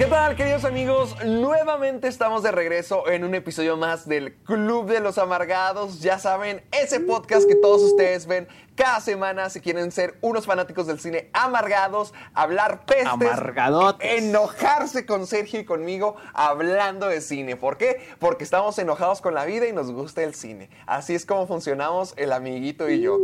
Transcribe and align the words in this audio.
¿Qué 0.00 0.06
tal, 0.06 0.34
queridos 0.34 0.64
amigos? 0.64 1.14
Nuevamente 1.26 2.08
estamos 2.08 2.42
de 2.42 2.50
regreso 2.50 3.06
en 3.10 3.22
un 3.22 3.34
episodio 3.34 3.76
más 3.76 4.08
del 4.08 4.32
Club 4.32 4.86
de 4.86 4.98
los 4.98 5.18
Amargados. 5.18 6.00
Ya 6.00 6.18
saben, 6.18 6.62
ese 6.72 7.00
podcast 7.00 7.46
que 7.46 7.54
todos 7.54 7.82
ustedes 7.82 8.26
ven 8.26 8.48
cada 8.76 9.00
semana 9.00 9.50
si 9.50 9.60
quieren 9.60 9.92
ser 9.92 10.16
unos 10.22 10.46
fanáticos 10.46 10.86
del 10.86 11.00
cine 11.00 11.28
amargados, 11.34 12.14
hablar 12.32 12.86
pestes, 12.86 13.08
Amargadotes. 13.08 14.22
enojarse 14.22 15.04
con 15.04 15.26
Sergio 15.26 15.60
y 15.60 15.66
conmigo 15.66 16.16
hablando 16.32 17.06
de 17.06 17.20
cine. 17.20 17.56
¿Por 17.56 17.76
qué? 17.76 18.00
Porque 18.18 18.42
estamos 18.42 18.78
enojados 18.78 19.20
con 19.20 19.34
la 19.34 19.44
vida 19.44 19.68
y 19.68 19.74
nos 19.74 19.92
gusta 19.92 20.22
el 20.22 20.34
cine. 20.34 20.70
Así 20.86 21.14
es 21.14 21.26
como 21.26 21.46
funcionamos 21.46 22.14
el 22.16 22.32
amiguito 22.32 22.88
y 22.88 23.02
yo. 23.02 23.18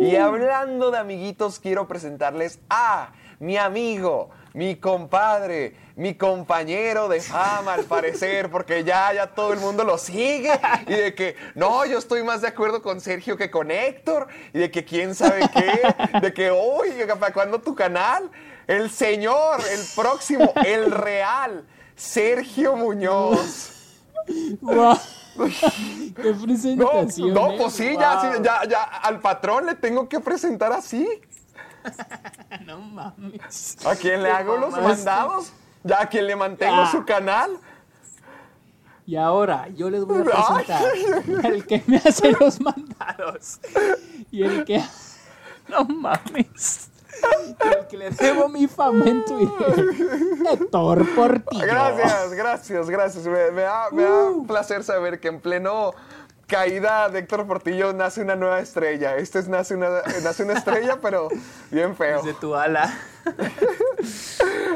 Y 0.00 0.16
hablando 0.16 0.90
de 0.92 0.96
amiguitos, 0.96 1.58
quiero 1.58 1.86
presentarles 1.86 2.58
a 2.70 3.12
mi 3.38 3.56
amigo, 3.56 4.30
mi 4.54 4.76
compadre, 4.76 5.74
mi 5.96 6.14
compañero 6.14 7.08
de 7.08 7.20
fama 7.20 7.74
al 7.74 7.84
parecer, 7.84 8.50
porque 8.50 8.84
ya, 8.84 9.12
ya 9.12 9.26
todo 9.28 9.52
el 9.52 9.60
mundo 9.60 9.84
lo 9.84 9.98
sigue. 9.98 10.52
Y 10.86 10.94
de 10.94 11.14
que, 11.14 11.36
no, 11.54 11.84
yo 11.86 11.98
estoy 11.98 12.22
más 12.22 12.40
de 12.42 12.48
acuerdo 12.48 12.82
con 12.82 13.00
Sergio 13.00 13.36
que 13.36 13.50
con 13.50 13.70
Héctor. 13.70 14.28
Y 14.52 14.58
de 14.58 14.70
que 14.70 14.84
quién 14.84 15.14
sabe 15.14 15.48
qué. 15.52 16.20
De 16.20 16.32
que, 16.34 16.50
oye, 16.50 17.06
¿para 17.06 17.32
cuándo 17.32 17.60
tu 17.60 17.74
canal? 17.74 18.30
El 18.66 18.90
señor, 18.90 19.60
el 19.70 19.80
próximo, 19.96 20.52
el 20.64 20.90
real, 20.90 21.66
Sergio 21.96 22.76
Muñoz. 22.76 23.70
Qué 24.26 24.56
No, 26.22 26.42
presentación. 26.42 27.34
no, 27.34 27.52
¿eh? 27.52 27.56
pues 27.58 27.72
sí, 27.72 27.96
ya, 27.98 28.20
sí, 28.20 28.42
ya, 28.42 28.64
ya, 28.68 28.82
al 28.82 29.20
patrón 29.20 29.66
le 29.66 29.74
tengo 29.74 30.08
que 30.08 30.20
presentar 30.20 30.72
así. 30.72 31.08
No 32.66 32.78
mames. 32.80 33.76
¿A 33.86 33.96
quién 33.96 34.22
le 34.22 34.30
hago 34.30 34.56
los 34.56 34.72
mandados? 34.72 35.52
¿Ya 35.82 36.02
a 36.02 36.06
quién 36.06 36.26
le 36.26 36.36
mantengo 36.36 36.86
su 36.86 37.04
canal? 37.04 37.58
Y 39.04 39.16
ahora 39.16 39.68
yo 39.68 39.90
les 39.90 40.04
voy 40.04 40.20
a 40.20 40.24
presentar 40.24 40.82
el 41.44 41.66
que 41.66 41.82
me 41.86 41.96
hace 41.96 42.32
los 42.32 42.60
mandados. 42.60 43.60
Y 44.30 44.42
el 44.42 44.64
que. 44.64 44.82
No 45.68 45.84
mames. 45.84 46.90
El 47.60 47.86
que 47.86 47.96
le 47.96 48.10
debo 48.10 48.48
mi 48.48 48.66
fama 48.66 49.04
en 49.06 49.24
Twitter. 49.24 49.86
Héctor 50.50 51.14
Portillo. 51.14 51.64
Gracias, 51.64 52.32
gracias, 52.32 52.90
gracias. 52.90 53.26
Me, 53.26 53.50
me 53.52 53.62
da, 53.62 53.88
me 53.92 54.02
da 54.02 54.30
un 54.30 54.46
placer 54.46 54.82
saber 54.82 55.20
que 55.20 55.28
en 55.28 55.40
pleno 55.40 55.94
caída 56.52 57.08
de 57.08 57.20
Héctor 57.20 57.46
Portillo 57.46 57.94
nace 57.94 58.20
una 58.20 58.36
nueva 58.36 58.60
estrella. 58.60 59.16
Este 59.16 59.38
es 59.38 59.48
nace 59.48 59.74
una, 59.74 60.02
nace 60.22 60.42
una 60.42 60.52
estrella, 60.52 60.98
pero 61.00 61.30
bien 61.70 61.96
feo. 61.96 62.20
Desde 62.20 62.38
tu 62.38 62.54
ala. 62.54 62.92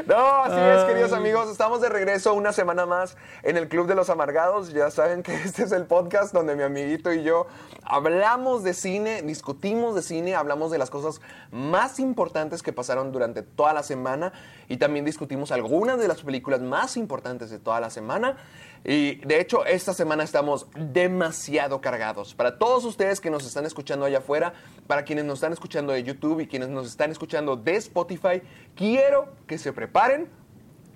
No, 0.07 0.43
así 0.43 0.55
es, 0.57 0.85
queridos 0.85 1.11
amigos. 1.11 1.49
Estamos 1.51 1.81
de 1.81 1.89
regreso 1.89 2.33
una 2.33 2.53
semana 2.53 2.85
más 2.85 3.17
en 3.43 3.57
el 3.57 3.67
Club 3.67 3.87
de 3.87 3.95
los 3.95 4.09
Amargados. 4.09 4.71
Ya 4.71 4.89
saben 4.89 5.21
que 5.21 5.35
este 5.43 5.63
es 5.63 5.73
el 5.73 5.83
podcast 5.85 6.33
donde 6.33 6.55
mi 6.55 6.63
amiguito 6.63 7.11
y 7.11 7.23
yo 7.23 7.47
hablamos 7.83 8.63
de 8.63 8.73
cine, 8.73 9.21
discutimos 9.23 9.95
de 9.95 10.01
cine, 10.01 10.33
hablamos 10.33 10.71
de 10.71 10.77
las 10.77 10.89
cosas 10.89 11.19
más 11.51 11.99
importantes 11.99 12.63
que 12.63 12.71
pasaron 12.71 13.11
durante 13.11 13.41
toda 13.41 13.73
la 13.73 13.83
semana 13.83 14.31
y 14.69 14.77
también 14.77 15.03
discutimos 15.03 15.51
algunas 15.51 15.99
de 15.99 16.07
las 16.07 16.21
películas 16.21 16.61
más 16.61 16.95
importantes 16.95 17.49
de 17.49 17.59
toda 17.59 17.81
la 17.81 17.89
semana. 17.89 18.37
Y 18.89 19.15
de 19.15 19.41
hecho, 19.41 19.65
esta 19.65 19.93
semana 19.93 20.23
estamos 20.23 20.65
demasiado 20.73 21.81
cargados. 21.81 22.33
Para 22.33 22.57
todos 22.57 22.85
ustedes 22.85 23.19
que 23.19 23.29
nos 23.29 23.45
están 23.45 23.65
escuchando 23.65 24.05
allá 24.05 24.19
afuera, 24.19 24.53
para 24.87 25.03
quienes 25.03 25.25
nos 25.25 25.39
están 25.39 25.51
escuchando 25.51 25.91
de 25.91 26.03
YouTube 26.03 26.39
y 26.39 26.47
quienes 26.47 26.69
nos 26.69 26.87
están 26.87 27.11
escuchando 27.11 27.57
de 27.57 27.75
Spotify, 27.75 28.41
quiero 28.77 29.27
que 29.45 29.57
se 29.57 29.73
preparen, 29.73 30.29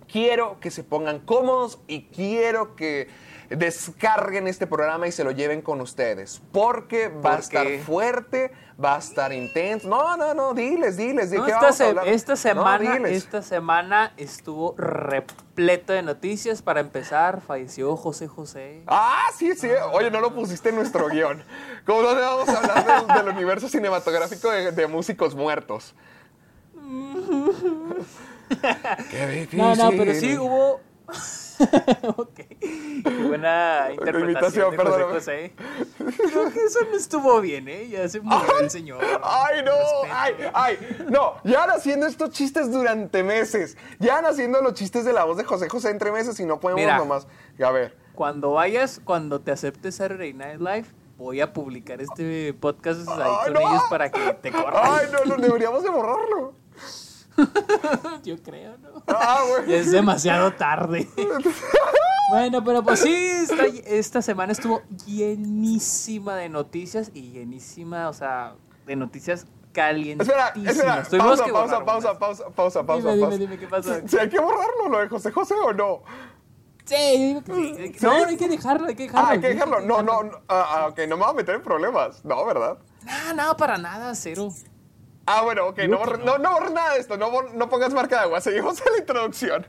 quiero 0.09 0.57
que 0.61 0.71
se 0.71 0.85
pongan 0.85 1.19
cómodos 1.19 1.79
y 1.85 2.03
quiero 2.03 2.77
que 2.77 3.09
descarguen 3.55 4.47
este 4.47 4.67
programa 4.67 5.07
y 5.07 5.11
se 5.11 5.23
lo 5.23 5.31
lleven 5.31 5.61
con 5.61 5.81
ustedes. 5.81 6.41
Porque 6.51 7.07
va 7.09 7.15
a 7.15 7.21
¿Por 7.33 7.39
estar 7.39 7.67
fuerte, 7.79 8.51
va 8.83 8.95
a 8.95 8.99
estar 8.99 9.33
intenso. 9.33 9.87
No, 9.87 10.17
no, 10.17 10.33
no, 10.33 10.53
diles, 10.53 10.97
diles. 10.97 11.31
¿de 11.31 11.37
No, 11.37 11.45
qué 11.45 11.51
esta, 11.51 11.61
vamos 11.61 11.81
a 11.81 11.87
hablar? 11.87 12.07
esta 12.07 12.35
semana, 12.35 13.09
esta 13.09 13.41
semana 13.41 14.13
estuvo 14.17 14.75
repleto 14.77 15.93
de 15.93 16.01
noticias. 16.01 16.61
Para 16.61 16.79
empezar, 16.79 17.41
falleció 17.41 17.95
José 17.97 18.27
José. 18.27 18.83
Ah, 18.87 19.27
sí, 19.37 19.53
sí. 19.55 19.69
Oye, 19.93 20.09
no 20.11 20.21
lo 20.21 20.33
pusiste 20.33 20.69
en 20.69 20.75
nuestro 20.75 21.07
guion. 21.09 21.43
¿Cómo 21.85 22.01
no 22.01 22.15
le 22.15 22.21
vamos 22.21 22.49
a 22.49 22.57
hablar 22.57 23.07
del, 23.07 23.25
del 23.25 23.35
universo 23.35 23.67
cinematográfico 23.69 24.49
de, 24.49 24.71
de 24.71 24.87
músicos 24.87 25.35
muertos? 25.35 25.93
Qué 29.09 29.27
difícil. 29.27 29.59
No, 29.59 29.75
no, 29.75 29.89
pero 29.91 30.13
sí 30.13 30.37
hubo. 30.37 30.81
ok. 32.17 32.35
Qué 32.35 33.23
buena 33.27 33.89
interpretación 33.91 34.75
de 34.75 34.83
José. 34.83 35.53
Creo 35.97 36.51
que 36.51 36.63
eso 36.63 36.79
no 36.89 36.97
estuvo 36.97 37.41
bien, 37.41 37.67
¿eh? 37.67 37.87
Ya 37.89 38.07
se 38.09 38.19
murió 38.19 38.59
el 38.59 38.69
señor. 38.69 39.03
Ay, 39.23 39.63
no, 39.63 39.71
ay, 40.11 40.33
ay, 40.53 41.05
no, 41.09 41.35
ya 41.43 41.63
han 41.63 41.71
haciendo 41.71 42.07
estos 42.07 42.31
chistes 42.31 42.71
durante 42.71 43.23
meses. 43.23 43.77
Ya 43.99 44.17
han 44.17 44.25
haciendo 44.25 44.61
los 44.61 44.73
chistes 44.73 45.05
de 45.05 45.13
la 45.13 45.23
voz 45.23 45.37
de 45.37 45.43
José 45.43 45.69
José 45.69 45.89
entre 45.89 46.11
meses 46.11 46.39
y 46.39 46.45
no 46.45 46.59
podemos 46.59 46.81
Mira. 46.81 46.97
nomás. 46.97 47.27
A 47.63 47.71
ver. 47.71 47.95
Cuando 48.15 48.51
vayas, 48.53 48.99
cuando 49.03 49.41
te 49.41 49.51
aceptes 49.51 49.95
Saturday 49.95 50.33
Night 50.33 50.59
Live, 50.59 50.85
voy 51.17 51.41
a 51.41 51.53
publicar 51.53 52.01
este 52.01 52.53
podcast 52.53 53.07
ahí 53.07 53.21
Ay, 53.21 53.53
con 53.53 53.53
no. 53.53 53.59
ellos 53.69 53.83
para 53.89 54.11
que 54.11 54.33
te 54.41 54.51
corran. 54.51 54.73
Ay, 54.75 55.07
no, 55.11 55.25
no, 55.25 55.41
deberíamos 55.41 55.83
de 55.83 55.89
borrarlo. 55.89 56.53
Yo 58.23 58.41
creo, 58.41 58.77
¿no? 58.77 59.03
Ah, 59.07 59.41
güey. 59.47 59.73
es 59.73 59.91
demasiado 59.91 60.53
tarde. 60.53 61.07
bueno, 62.31 62.63
pero 62.63 62.83
pues 62.83 62.99
sí, 62.99 63.13
esta, 63.13 63.65
esta 63.65 64.21
semana 64.21 64.51
estuvo 64.51 64.81
llenísima 65.05 66.35
de 66.35 66.49
noticias 66.49 67.11
y 67.13 67.31
llenísima, 67.31 68.09
o 68.09 68.13
sea, 68.13 68.55
de 68.85 68.95
noticias 68.95 69.41
Espera, 69.41 69.87
calientísimas. 69.87 70.55
espera, 70.55 71.03
Tuvimos 71.03 71.39
pausa, 71.39 71.45
que 71.45 71.51
pausa, 71.51 71.85
pausa, 71.85 72.07
unas. 72.09 72.17
pausa, 72.19 72.49
pausa, 72.49 72.85
pausa, 72.85 73.11
Dime, 73.13 73.15
dime, 73.15 73.21
pausa. 73.25 73.37
dime, 73.37 73.57
¿qué 73.57 73.67
pasa? 73.67 74.07
Si 74.07 74.17
hay 74.17 74.29
que 74.29 74.39
borrarlo, 74.39 74.89
lo 74.89 74.99
de 74.99 75.07
José 75.07 75.31
José 75.31 75.53
o 75.55 75.71
no. 75.73 76.03
Sí, 76.85 77.37
sí. 77.45 77.95
No, 78.01 78.25
hay 78.25 78.35
que 78.37 78.49
dejarlo, 78.49 78.87
hay 78.87 78.95
que 78.95 79.03
dejarlo. 79.03 79.27
Ah, 79.27 79.31
hay 79.31 79.39
que 79.39 79.47
dejarlo. 79.49 79.79
No, 79.81 80.01
no, 80.01 80.23
no. 80.23 80.31
Ah, 80.49 80.65
ah, 80.83 80.87
ok, 80.89 80.99
no 81.07 81.15
me 81.15 81.23
voy 81.23 81.31
a 81.31 81.33
meter 81.33 81.55
en 81.55 81.61
problemas. 81.63 82.25
No, 82.25 82.43
¿verdad? 82.45 82.79
No, 83.05 83.33
no, 83.33 83.55
para 83.57 83.77
nada, 83.77 84.13
cero. 84.15 84.49
Ah, 85.27 85.43
bueno, 85.43 85.67
ok, 85.67 85.77
no, 85.87 85.99
borre- 85.99 86.23
no, 86.25 86.39
no 86.39 86.51
borres 86.53 86.71
nada 86.71 86.93
de 86.95 86.99
esto, 86.99 87.15
no, 87.15 87.29
no 87.53 87.69
pongas 87.69 87.93
marca 87.93 88.17
de 88.17 88.21
agua, 88.23 88.41
seguimos 88.41 88.81
en 88.85 88.91
la 88.93 88.99
introducción. 88.99 89.65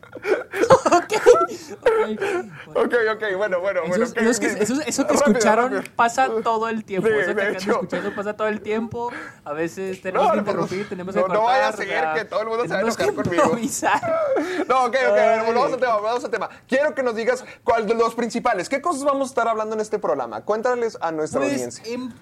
ok. 0.87 1.13
Ok. 1.83 2.77
Ok, 2.77 2.95
ok, 3.15 3.37
bueno, 3.37 3.61
bueno, 3.61 3.81
bueno. 3.87 4.05
Eso, 4.05 4.13
ok, 4.13 4.23
eso 4.23 4.41
que, 4.41 4.47
ok. 4.53 4.57
eso, 4.61 4.75
eso 4.87 5.07
que 5.07 5.13
Rápido, 5.15 5.33
escucharon 5.39 5.73
rápido. 5.75 5.93
pasa 5.97 6.29
todo 6.43 6.69
el 6.69 6.85
tiempo. 6.85 7.09
Sí, 7.09 7.15
eso 7.19 7.35
que 7.35 7.49
hecho. 7.51 7.71
escuchando 7.73 8.15
pasa 8.15 8.35
todo 8.35 8.49
el 8.49 8.61
tiempo. 8.61 9.11
A 9.45 9.53
veces 9.53 10.01
tenemos 10.01 10.27
No, 10.27 10.33
que 10.33 10.39
interrumpir, 10.39 10.89
tenemos 10.89 11.15
que 11.15 11.21
no, 11.21 11.29
no 11.29 11.35
cortar. 11.35 11.55
vaya 11.55 11.69
a 11.69 11.73
sea, 11.77 12.15
que 12.15 12.25
todo 12.25 12.41
el 12.43 12.49
mundo 12.49 12.63
se 12.65 12.69
va 12.71 12.77
a 12.77 12.81
enojar 12.81 13.15
conmigo. 13.15 13.43
No, 14.69 14.85
ok, 14.87 14.97
ok, 15.11 15.19
a 15.19 15.35
Ay. 15.41 15.47
volvamos 15.47 15.73
al 15.75 15.81
tema, 15.81 15.95
volvamos 15.97 16.25
al 16.25 16.31
tema. 16.31 16.49
Quiero 16.67 16.95
que 16.95 17.03
nos 17.03 17.15
digas 17.15 17.45
cuál 17.65 17.87
de 17.87 17.95
los 17.95 18.15
principales, 18.15 18.69
qué 18.69 18.81
cosas 18.81 19.05
vamos 19.05 19.29
a 19.29 19.31
estar 19.31 19.49
hablando 19.49 19.75
en 19.75 19.81
este 19.81 19.99
programa. 19.99 20.41
Cuéntales 20.43 20.97
a 21.01 21.13
nuestra 21.13 21.41
Pues, 21.41 21.53
audiencia. 21.53 21.85
em, 21.93 22.13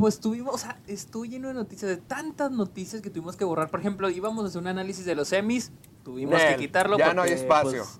pues 0.00 0.18
tuvimos, 0.18 0.54
o 0.54 0.58
sea, 0.58 0.80
estuvo 0.88 1.24
lleno 1.24 1.48
de 1.48 1.54
noticias, 1.54 1.88
de 1.90 1.98
tantas 1.98 2.50
noticias 2.50 3.00
que 3.02 3.10
tuvimos 3.10 3.36
que 3.36 3.44
borrar. 3.44 3.70
Por 3.70 3.80
ejemplo, 3.80 4.08
íbamos 4.10 4.44
a 4.44 4.48
hacer 4.48 4.60
un 4.60 4.66
análisis 4.66 5.04
de 5.04 5.14
los 5.14 5.28
semis, 5.28 5.70
tuvimos 6.02 6.38
Nel, 6.38 6.54
que 6.56 6.56
quitarlo. 6.56 6.98
ya 6.98 7.14
no 7.14 7.22
hay 7.22 7.32
espacio. 7.32 7.84
pues, 7.84 7.98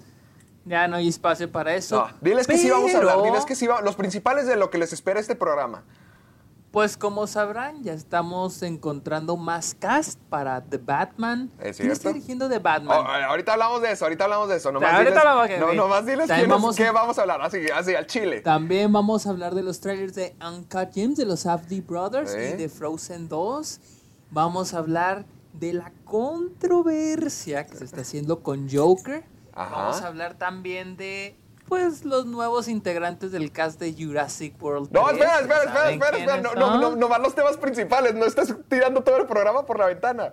ya 0.64 0.88
no 0.88 0.97
hay 0.97 1.08
espacio 1.08 1.50
para 1.52 1.75
eso. 1.75 1.97
No, 2.08 2.17
diles 2.20 2.47
que 2.47 2.58
sí 2.58 2.69
vamos 2.70 2.94
a 2.94 2.99
hablar, 2.99 3.23
diles 3.23 3.44
que 3.44 3.55
sí 3.55 3.67
va- 3.67 3.81
los 3.82 3.94
principales 3.97 4.47
de 4.47 4.56
lo 4.56 4.70
que 4.70 4.79
les 4.79 4.93
espera 4.93 5.20
este 5.20 5.35
programa. 5.37 5.85
Pues 6.70 6.96
como 6.96 7.26
sabrán, 7.26 7.82
ya 7.82 7.93
estamos 7.94 8.62
encontrando 8.62 9.37
más 9.37 9.75
cast 9.76 10.20
para 10.28 10.61
The 10.61 10.78
Batman. 10.78 11.50
¿Es 11.58 11.78
¿Quién 11.78 11.90
está 11.90 12.11
dirigiendo 12.12 12.49
The 12.49 12.61
Batman? 12.61 12.96
Oh, 12.96 13.02
ahorita 13.28 13.55
hablamos 13.55 13.82
de 13.82 13.90
eso, 13.90 14.05
ahorita 14.05 14.25
hablamos 14.25 14.49
de 14.49 14.56
eso. 14.56 14.70
Nomás 14.70 14.93
ahorita 14.94 15.11
diles, 15.11 15.25
hablamos 15.26 15.49
de- 15.49 15.58
no, 15.58 15.72
nomás 15.72 16.06
diles 16.06 16.31
quién 16.31 16.49
vamos- 16.49 16.76
qué 16.76 16.90
vamos 16.93 17.19
a 17.19 17.22
hablar, 17.22 17.43
así, 17.43 17.58
así 17.75 17.96
al 17.96 18.06
chile. 18.06 18.40
También 18.43 18.93
vamos 18.93 19.26
a 19.26 19.31
hablar 19.31 19.56
de 19.56 19.64
los 19.64 19.81
trailers 19.81 20.14
de 20.14 20.37
Uncut 20.46 20.93
Gems 20.94 21.17
de 21.17 21.25
los 21.26 21.40
Safdie 21.40 21.81
Brothers 21.81 22.32
¿Eh? 22.34 22.52
y 22.55 22.56
de 22.56 22.69
Frozen 22.69 23.28
2. 23.28 23.81
Vamos 24.31 24.72
a 24.72 24.78
hablar 24.78 25.25
de 25.52 25.72
la 25.72 25.90
controversia 26.05 27.67
que 27.67 27.76
se 27.78 27.84
está 27.84 28.02
haciendo 28.02 28.44
con 28.44 28.69
Joker. 28.70 29.25
Ajá. 29.55 29.75
Vamos 29.75 30.02
a 30.02 30.06
hablar 30.06 30.34
también 30.34 30.96
de 30.96 31.37
pues 31.70 32.05
los 32.05 32.26
nuevos 32.26 32.67
integrantes 32.67 33.31
del 33.31 33.52
cast 33.52 33.78
de 33.78 33.94
Jurassic 33.94 34.61
World. 34.61 34.90
No, 34.90 35.06
3, 35.06 35.12
espera, 35.14 35.31
¿ya 35.31 35.38
espera, 35.38 35.62
espera, 35.62 35.90
espera, 35.90 36.19
espera. 36.19 36.43
No, 36.43 36.55
no, 36.55 36.78
no, 36.78 36.90
son? 36.90 36.99
nomás 36.99 37.20
los 37.20 37.32
temas 37.32 37.56
principales, 37.58 38.12
no 38.17 38.25
estés 38.25 38.52
tirando 38.69 39.05
todo 39.05 39.19
el 39.19 39.26
programa 39.26 39.64
por 39.64 39.78
la 39.78 39.87
ventana. 39.87 40.32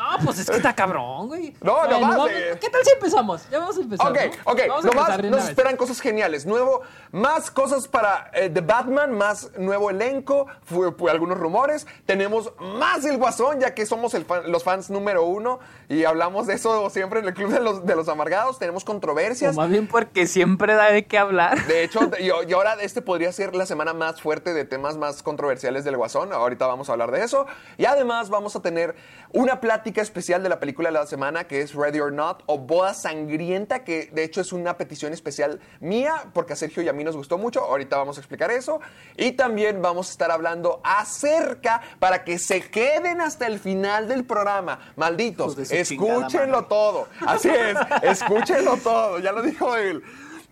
No, 0.00 0.24
pues 0.24 0.38
es 0.38 0.48
que 0.50 0.56
está 0.56 0.74
cabrón, 0.74 1.28
güey. 1.28 1.54
No, 1.60 1.74
Bueno, 1.76 2.00
nomás, 2.00 2.16
vamos- 2.16 2.30
eh. 2.32 2.58
¿Qué 2.58 2.70
tal 2.70 2.80
si 2.82 2.90
empezamos? 2.92 3.48
Ya 3.50 3.58
vamos 3.58 3.76
a 3.76 3.80
empezar. 3.82 4.06
Ok, 4.10 4.16
¿no? 4.18 4.52
ok, 4.52 4.60
Vamos 4.68 4.84
nomás 4.86 5.08
empezar 5.10 5.24
nos 5.30 5.48
esperan 5.48 5.76
cosas 5.76 6.00
geniales. 6.00 6.46
Nuevo, 6.46 6.80
más 7.12 7.50
cosas 7.50 7.86
para 7.86 8.30
eh, 8.32 8.48
The 8.48 8.62
Batman, 8.62 9.12
más 9.12 9.50
nuevo 9.58 9.90
elenco, 9.90 10.46
fue, 10.64 10.92
fue 10.92 11.10
algunos 11.10 11.36
rumores. 11.36 11.86
Tenemos 12.06 12.50
más 12.58 13.02
del 13.02 13.18
Guasón, 13.18 13.60
ya 13.60 13.74
que 13.74 13.84
somos 13.84 14.14
el 14.14 14.24
fan- 14.24 14.50
los 14.50 14.64
fans 14.64 14.88
número 14.88 15.24
uno 15.24 15.58
y 15.90 16.04
hablamos 16.04 16.46
de 16.46 16.54
eso 16.54 16.88
siempre 16.88 17.20
en 17.20 17.26
el 17.26 17.34
Club 17.34 17.50
de 17.50 17.60
los, 17.60 17.84
de 17.84 17.94
los 17.94 18.08
Amargados. 18.08 18.58
Tenemos 18.58 18.84
O 18.84 18.86
controversias. 18.86 19.54
más 19.54 19.68
bien 19.68 19.86
porque 19.86 20.26
siempre 20.26 20.74
da 20.76 20.90
de 20.90 21.04
qué 21.04 21.18
hablar. 21.18 21.66
De 21.66 21.84
hecho, 21.84 22.00
y, 22.18 22.26
y 22.48 22.52
ahora 22.54 22.74
este 22.80 23.02
podría 23.02 23.32
ser 23.32 23.54
la 23.54 23.66
semana 23.66 23.92
más 23.92 24.22
fuerte 24.22 24.54
de 24.54 24.64
temas 24.64 24.96
más 24.96 25.22
controversiales 25.22 25.84
del 25.84 25.98
Guasón. 25.98 26.32
Ahorita 26.32 26.66
vamos 26.66 26.88
a 26.88 26.92
hablar 26.92 27.10
de 27.10 27.22
eso. 27.22 27.46
Y 27.76 27.84
además 27.84 28.30
vamos 28.30 28.56
a 28.56 28.62
tener 28.62 28.94
una 29.32 29.60
plática 29.60 29.89
especial 29.98 30.42
de 30.42 30.48
la 30.48 30.60
película 30.60 30.90
de 30.90 30.94
la 30.94 31.06
semana 31.06 31.44
que 31.44 31.60
es 31.60 31.74
Ready 31.74 32.00
or 32.00 32.12
Not 32.12 32.42
o 32.46 32.58
Boda 32.58 32.94
Sangrienta, 32.94 33.84
que 33.84 34.10
de 34.12 34.24
hecho 34.24 34.40
es 34.40 34.52
una 34.52 34.76
petición 34.76 35.12
especial 35.12 35.60
mía 35.80 36.26
porque 36.32 36.52
a 36.52 36.56
Sergio 36.56 36.82
y 36.82 36.88
a 36.88 36.92
mí 36.92 37.02
nos 37.04 37.16
gustó 37.16 37.38
mucho. 37.38 37.60
Ahorita 37.64 37.96
vamos 37.96 38.16
a 38.18 38.20
explicar 38.20 38.50
eso. 38.50 38.80
Y 39.16 39.32
también 39.32 39.82
vamos 39.82 40.08
a 40.08 40.12
estar 40.12 40.30
hablando 40.30 40.80
acerca 40.84 41.80
para 41.98 42.24
que 42.24 42.38
se 42.38 42.60
queden 42.70 43.20
hasta 43.20 43.46
el 43.46 43.58
final 43.58 44.06
del 44.06 44.24
programa. 44.24 44.92
Malditos, 44.96 45.58
escúchenlo 45.58 46.66
todo. 46.66 47.08
Así 47.26 47.48
es, 47.48 47.76
escúchenlo 48.02 48.76
todo. 48.76 49.18
Ya 49.18 49.32
lo 49.32 49.42
dijo 49.42 49.76
él. 49.76 50.02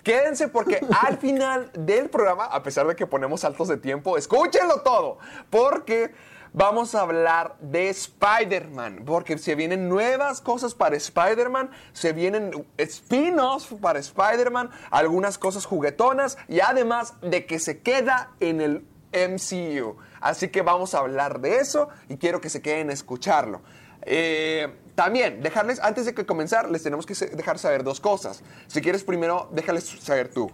Quédense 0.02 0.48
porque 0.48 0.80
al 1.02 1.18
final 1.18 1.70
del 1.74 2.08
programa, 2.08 2.46
a 2.46 2.62
pesar 2.62 2.86
de 2.86 2.96
que 2.96 3.06
ponemos 3.06 3.40
saltos 3.40 3.68
de 3.68 3.76
tiempo, 3.76 4.16
escúchenlo 4.16 4.80
todo. 4.80 5.18
Porque 5.50 6.12
vamos 6.58 6.94
a 6.94 7.02
hablar 7.02 7.56
de 7.60 7.88
Spider-Man. 7.88 9.04
Porque 9.06 9.38
se 9.38 9.54
vienen 9.54 9.88
nuevas 9.88 10.40
cosas 10.40 10.74
para 10.74 10.96
Spider-Man. 10.96 11.70
Se 11.92 12.12
vienen 12.12 12.66
spin-offs 12.76 13.74
para 13.80 14.00
Spider-Man. 14.00 14.70
Algunas 14.90 15.38
cosas 15.38 15.64
juguetonas. 15.64 16.36
Y 16.48 16.60
además 16.60 17.14
de 17.22 17.46
que 17.46 17.60
se 17.60 17.80
queda 17.80 18.32
en 18.40 18.60
el 18.60 18.84
MCU. 19.12 19.96
Así 20.20 20.48
que 20.48 20.62
vamos 20.62 20.94
a 20.94 20.98
hablar 20.98 21.40
de 21.40 21.58
eso 21.58 21.88
y 22.08 22.16
quiero 22.16 22.40
que 22.40 22.50
se 22.50 22.60
queden 22.60 22.90
a 22.90 22.92
escucharlo. 22.92 23.62
Eh, 24.02 24.68
también, 24.94 25.42
dejarles, 25.42 25.80
antes 25.80 26.06
de 26.06 26.14
que 26.14 26.26
comenzar, 26.26 26.70
les 26.70 26.82
tenemos 26.82 27.06
que 27.06 27.14
dejar 27.14 27.58
saber 27.58 27.84
dos 27.84 28.00
cosas. 28.00 28.42
Si 28.66 28.80
quieres, 28.80 29.04
primero, 29.04 29.48
déjales 29.52 29.84
saber 29.84 30.28
tú. 30.28 30.50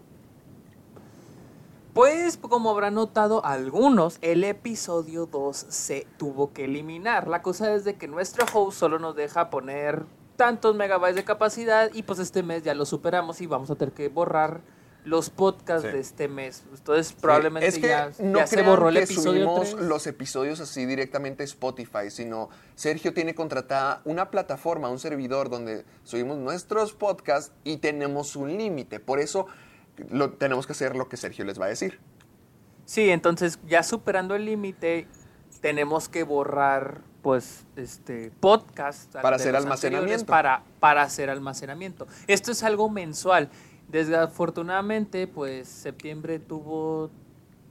Pues, 1.94 2.36
como 2.36 2.70
habrán 2.70 2.94
notado 2.94 3.44
algunos, 3.44 4.18
el 4.20 4.42
episodio 4.42 5.26
2 5.26 5.56
se 5.68 6.08
tuvo 6.18 6.52
que 6.52 6.64
eliminar. 6.64 7.28
La 7.28 7.40
cosa 7.40 7.72
es 7.72 7.84
de 7.84 7.94
que 7.94 8.08
nuestro 8.08 8.44
host 8.52 8.78
solo 8.78 8.98
nos 8.98 9.14
deja 9.14 9.48
poner 9.48 10.04
tantos 10.36 10.74
megabytes 10.74 11.14
de 11.14 11.24
capacidad 11.24 11.90
y 11.94 12.02
pues 12.02 12.18
este 12.18 12.42
mes 12.42 12.64
ya 12.64 12.74
lo 12.74 12.84
superamos 12.84 13.40
y 13.40 13.46
vamos 13.46 13.70
a 13.70 13.76
tener 13.76 13.94
que 13.94 14.08
borrar 14.08 14.60
los 15.04 15.30
podcasts 15.30 15.86
Sí. 15.86 15.92
de 15.92 16.00
este 16.00 16.26
mes. 16.28 16.64
Entonces 16.74 17.12
probablemente 17.12 17.68
es 17.68 17.78
que 17.78 17.86
ya, 17.88 18.10
no 18.18 18.38
ya 18.40 18.46
se 18.48 18.62
borró 18.62 18.88
el 18.88 18.96
que 18.96 19.04
episodio 19.04 19.44
subimos 19.44 19.70
3. 19.76 19.82
los 19.86 20.06
episodios 20.08 20.58
así 20.60 20.86
directamente 20.86 21.42
a 21.42 21.46
Spotify, 21.46 22.10
sino 22.10 22.48
Sergio 22.74 23.12
tiene 23.14 23.34
contratada 23.36 24.00
una 24.04 24.30
plataforma, 24.30 24.88
un 24.88 24.98
servidor 24.98 25.50
donde 25.50 25.84
subimos 26.02 26.38
nuestros 26.38 26.94
podcasts 26.94 27.52
y 27.62 27.76
tenemos 27.76 28.34
un 28.34 28.56
límite. 28.56 28.98
Por 28.98 29.20
eso 29.20 29.46
lo, 30.10 30.32
tenemos 30.32 30.66
que 30.66 30.72
hacer 30.72 30.96
lo 30.96 31.08
que 31.08 31.16
Sergio 31.16 31.44
les 31.44 31.60
va 31.60 31.66
a 31.66 31.68
decir. 31.68 32.00
Sí, 32.84 33.10
entonces 33.10 33.58
ya 33.66 33.82
superando 33.82 34.34
el 34.34 34.44
límite 34.44 35.06
tenemos 35.60 36.08
que 36.08 36.24
borrar 36.24 37.00
pues 37.22 37.64
este 37.76 38.30
podcast 38.38 39.10
Para 39.14 39.36
hacer 39.36 39.56
almacenamiento. 39.56 40.26
Para, 40.26 40.62
para 40.78 41.02
hacer 41.02 41.30
almacenamiento. 41.30 42.06
Esto 42.26 42.52
es 42.52 42.62
algo 42.62 42.90
mensual. 42.90 43.48
Desafortunadamente, 43.88 45.26
pues 45.26 45.68
septiembre 45.68 46.38
tuvo 46.38 47.10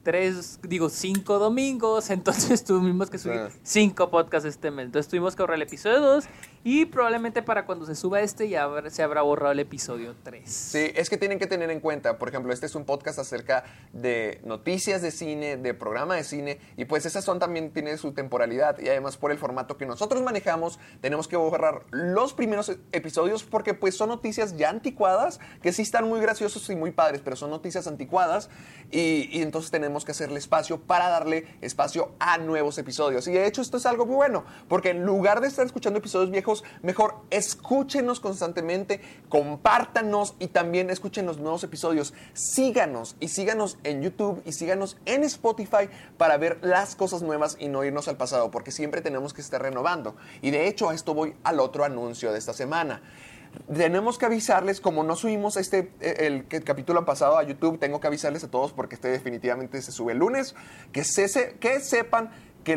tres, 0.01 0.59
digo, 0.63 0.89
cinco 0.89 1.39
domingos, 1.39 2.09
entonces 2.09 2.63
tuvimos 2.63 3.09
que 3.09 3.17
subir 3.17 3.49
cinco 3.63 4.09
podcasts 4.09 4.47
este 4.47 4.71
mes. 4.71 4.85
Entonces 4.85 5.09
tuvimos 5.09 5.35
que 5.35 5.43
borrar 5.43 5.55
el 5.55 5.63
episodio 5.63 5.99
2 6.01 6.25
y 6.63 6.86
probablemente 6.86 7.42
para 7.42 7.65
cuando 7.65 7.86
se 7.86 7.95
suba 7.95 8.21
este 8.21 8.48
ya 8.48 8.69
se 8.89 9.04
habrá 9.04 9.21
borrado 9.21 9.51
el 9.51 9.60
episodio 9.60 10.15
3. 10.24 10.50
Sí, 10.50 10.92
es 10.95 11.10
que 11.10 11.18
tienen 11.18 11.39
que 11.39 11.48
tener 11.48 11.69
en 11.71 11.80
cuenta, 11.80 12.18
por 12.18 12.30
ejemplo, 12.30 12.54
este 12.54 12.65
es 12.65 12.75
un 12.75 12.86
podcast 12.86 13.19
acerca 13.19 13.65
de 13.92 14.39
noticias 14.45 15.01
de 15.01 15.12
cine, 15.12 15.57
de 15.57 15.74
programa 15.74 16.15
de 16.15 16.24
cine, 16.24 16.60
y 16.77 16.86
pues 16.86 17.06
esas 17.06 17.25
son 17.25 17.39
también, 17.39 17.71
tiene 17.71 17.98
su 17.98 18.13
temporalidad, 18.13 18.80
y 18.80 18.88
además 18.88 19.18
por 19.18 19.31
el 19.31 19.38
formato 19.38 19.77
que 19.77 19.86
nosotros 19.86 20.21
manejamos, 20.21 20.80
tenemos 21.01 21.27
que 21.27 21.36
borrar 21.36 21.83
los 21.92 22.33
primeros 22.33 22.69
e- 22.69 22.77
episodios 22.92 23.44
porque 23.44 23.74
pues 23.74 23.95
son 23.98 24.10
noticias 24.10 24.56
ya 24.56 24.69
anticuadas, 24.69 25.39
que 25.62 25.74
sí 25.74 25.81
están 25.81 26.07
muy 26.07 26.21
graciosos 26.21 26.69
y 26.69 26.75
muy 26.75 26.92
padres, 26.92 27.21
pero 27.24 27.36
son 27.36 27.50
noticias 27.50 27.88
anticuadas, 27.88 28.50
y, 28.92 29.27
y 29.31 29.42
entonces 29.42 29.71
tenemos 29.71 30.06
que 30.06 30.12
hacerle 30.12 30.39
espacio 30.39 30.80
para 30.80 31.10
darle 31.10 31.48
espacio 31.62 32.12
a 32.19 32.38
nuevos 32.38 32.77
episodios. 32.77 33.27
Y 33.27 33.33
de 33.33 33.48
hecho 33.48 33.62
esto 33.62 33.77
es 33.77 33.86
algo 33.86 34.06
muy 34.06 34.15
bueno, 34.15 34.45
porque 34.68 34.92
en 34.92 35.04
lugar 35.04 35.42
de 35.42 35.48
estar 35.48 35.65
escuchando 35.65 36.00
episodios 36.00 36.31
viejos, 36.31 36.52
mejor 36.81 37.15
escúchenos 37.29 38.19
constantemente, 38.19 39.00
compártanos 39.29 40.35
y 40.39 40.47
también 40.47 40.89
escuchen 40.89 41.25
los 41.25 41.39
nuevos 41.39 41.63
episodios. 41.63 42.13
Síganos 42.33 43.15
y 43.19 43.29
síganos 43.29 43.77
en 43.83 44.01
YouTube 44.01 44.41
y 44.45 44.51
síganos 44.51 44.97
en 45.05 45.23
Spotify 45.23 45.89
para 46.17 46.38
ver 46.38 46.59
las 46.61 46.95
cosas 46.95 47.21
nuevas 47.21 47.55
y 47.59 47.69
no 47.69 47.83
irnos 47.83 48.07
al 48.07 48.17
pasado, 48.17 48.51
porque 48.51 48.71
siempre 48.71 49.01
tenemos 49.01 49.33
que 49.33 49.41
estar 49.41 49.61
renovando. 49.61 50.15
Y 50.41 50.51
de 50.51 50.67
hecho 50.67 50.89
a 50.89 50.94
esto 50.94 51.13
voy 51.13 51.35
al 51.44 51.59
otro 51.59 51.83
anuncio 51.85 52.31
de 52.31 52.38
esta 52.39 52.53
semana. 52.53 53.01
Tenemos 53.72 54.17
que 54.17 54.25
avisarles, 54.25 54.81
como 54.81 55.03
no 55.03 55.15
subimos 55.15 55.57
este 55.57 55.91
eh, 56.01 56.43
el, 56.50 56.63
capítulo 56.63 57.05
pasado 57.05 57.38
a 57.38 57.43
YouTube, 57.43 57.77
tengo 57.77 58.00
que 58.00 58.07
avisarles 58.07 58.43
a 58.43 58.50
todos 58.50 58.74
porque 58.74 58.95
este 58.95 59.10
definitivamente 59.10 59.79
se 59.83 59.91
sube 59.91 60.13
el 60.13 60.17
lunes, 60.17 60.55
que, 60.91 61.03
se- 61.03 61.55
que 61.60 61.79
sepan 61.79 62.31
que 62.63 62.74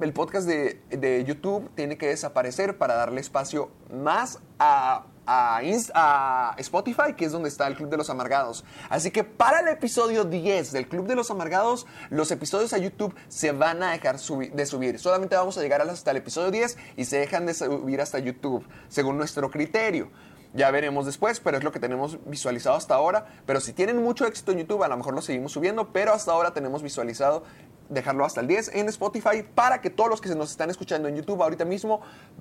el 0.00 0.12
podcast 0.12 0.46
de, 0.46 0.82
de 0.90 1.24
YouTube 1.24 1.70
tiene 1.74 1.98
que 1.98 2.06
desaparecer 2.06 2.78
para 2.78 2.94
darle 2.94 3.20
espacio 3.20 3.70
más 3.90 4.38
a, 4.58 5.06
a 5.26 6.54
Spotify, 6.58 7.14
que 7.16 7.24
es 7.24 7.32
donde 7.32 7.48
está 7.48 7.66
el 7.66 7.76
Club 7.76 7.88
de 7.88 7.96
los 7.96 8.10
Amargados. 8.10 8.64
Así 8.88 9.10
que 9.10 9.24
para 9.24 9.60
el 9.60 9.68
episodio 9.68 10.24
10 10.24 10.72
del 10.72 10.88
Club 10.88 11.06
de 11.06 11.14
los 11.14 11.30
Amargados, 11.30 11.86
los 12.10 12.30
episodios 12.30 12.72
a 12.72 12.78
YouTube 12.78 13.14
se 13.28 13.52
van 13.52 13.82
a 13.82 13.92
dejar 13.92 14.18
de 14.18 14.66
subir. 14.66 14.98
Solamente 14.98 15.36
vamos 15.36 15.56
a 15.56 15.62
llegar 15.62 15.80
hasta 15.82 16.10
el 16.10 16.16
episodio 16.18 16.50
10 16.50 16.76
y 16.96 17.04
se 17.04 17.18
dejan 17.18 17.46
de 17.46 17.54
subir 17.54 18.00
hasta 18.00 18.18
YouTube, 18.18 18.66
según 18.88 19.16
nuestro 19.18 19.50
criterio. 19.50 20.10
Ya 20.52 20.68
veremos 20.72 21.06
después, 21.06 21.38
pero 21.38 21.58
es 21.58 21.64
lo 21.64 21.70
que 21.70 21.78
tenemos 21.78 22.18
visualizado 22.26 22.74
hasta 22.74 22.96
ahora. 22.96 23.26
Pero 23.46 23.60
si 23.60 23.72
tienen 23.72 24.02
mucho 24.02 24.26
éxito 24.26 24.50
en 24.50 24.58
YouTube, 24.58 24.82
a 24.82 24.88
lo 24.88 24.96
mejor 24.96 25.14
lo 25.14 25.22
seguimos 25.22 25.52
subiendo, 25.52 25.92
pero 25.92 26.12
hasta 26.12 26.32
ahora 26.32 26.52
tenemos 26.52 26.82
visualizado 26.82 27.44
dejarlo 27.90 28.24
hasta 28.24 28.40
el 28.40 28.46
10 28.46 28.74
en 28.74 28.88
Spotify 28.88 29.42
para 29.54 29.80
que 29.80 29.90
todos 29.90 30.08
los 30.08 30.20
que 30.20 30.28
se 30.28 30.36
nos 30.36 30.50
están 30.50 30.70
escuchando 30.70 31.08
en 31.08 31.16
YouTube 31.16 31.42
ahorita 31.42 31.64
mismo 31.64 32.00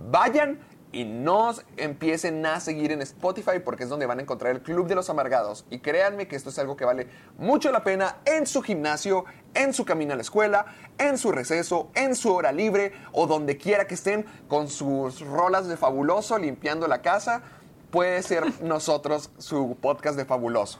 vayan 0.10 0.60
y 0.91 1.03
nos 1.03 1.63
empiecen 1.77 2.44
a 2.46 2.60
seguir 2.60 2.91
en 2.91 3.01
Spotify 3.01 3.60
porque 3.63 3.84
es 3.84 3.89
donde 3.89 4.06
van 4.06 4.20
a 4.20 4.22
encontrar 4.24 4.56
el 4.56 4.62
Club 4.62 4.88
de 4.88 4.96
los 4.96 5.10
Amargados. 5.10 5.65
Y 5.70 5.79
créanme 5.79 6.27
que 6.27 6.36
esto 6.36 6.50
es 6.50 6.58
algo 6.58 6.75
que 6.75 6.86
vale 6.86 7.08
mucho 7.38 7.72
la 7.72 7.84
pena 7.84 8.18
en 8.25 8.48
su 8.48 8.62
gimnasio, 8.62 9.25
en 9.53 9.74
su 9.74 9.86
camino 9.86 10.13
a 10.13 10.15
la 10.15 10.22
escuela, 10.22 10.65
en 10.98 11.18
su 11.18 11.32
receso, 11.32 11.89
en 11.94 12.15
su 12.15 12.34
hora 12.34 12.51
libre 12.51 12.94
o 13.12 13.27
donde 13.27 13.58
quiera 13.58 13.86
que 13.86 13.94
estén 13.94 14.25
con 14.48 14.68
sus 14.68 15.22
rolas 15.22 15.68
de 15.68 15.77
fabuloso 15.77 16.38
limpiando 16.38 16.88
la 16.88 17.01
casa. 17.01 17.44
Puede 17.91 18.24
ser 18.24 18.44
nosotros 18.63 19.29
su 19.38 19.77
podcast 19.79 20.18
de 20.18 20.25
fabuloso. 20.25 20.79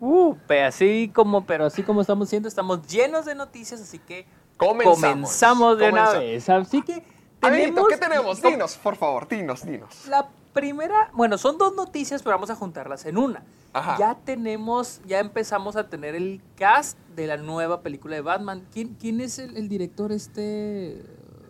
Uh, 0.00 0.34
pe- 0.46 0.62
así 0.64 1.10
como, 1.14 1.44
pero 1.44 1.66
así 1.66 1.82
como 1.82 2.00
estamos 2.00 2.28
siendo, 2.28 2.48
estamos 2.48 2.86
llenos 2.86 3.24
de 3.24 3.34
noticias, 3.34 3.80
así 3.80 3.98
que 3.98 4.26
Comenzamos. 4.56 5.00
comenzamos 5.00 5.78
de 5.78 5.88
una 5.88 6.04
Comenzamos. 6.06 6.24
vez. 6.24 6.48
Así 6.48 6.82
que 6.82 6.92
Amiguito, 7.40 7.74
tenemos, 7.74 7.88
¿qué 7.88 7.96
tenemos? 7.96 8.42
Dinos, 8.42 8.76
por 8.76 8.96
favor, 8.96 9.28
dinos, 9.28 9.64
dinos. 9.64 10.06
La 10.08 10.28
primera, 10.52 11.10
bueno, 11.14 11.38
son 11.38 11.58
dos 11.58 11.74
noticias, 11.74 12.22
pero 12.22 12.36
vamos 12.36 12.50
a 12.50 12.54
juntarlas 12.56 13.06
en 13.06 13.18
una. 13.18 13.42
Ajá. 13.72 13.96
Ya 13.98 14.16
tenemos, 14.24 15.00
ya 15.06 15.18
empezamos 15.20 15.76
a 15.76 15.88
tener 15.88 16.14
el 16.14 16.40
cast 16.56 16.98
de 17.14 17.26
la 17.26 17.36
nueva 17.36 17.82
película 17.82 18.14
de 18.16 18.22
Batman. 18.22 18.66
¿Quién, 18.72 18.94
quién 19.00 19.20
es 19.20 19.38
el, 19.38 19.56
el 19.56 19.68
director 19.68 20.10
este? 20.10 21.02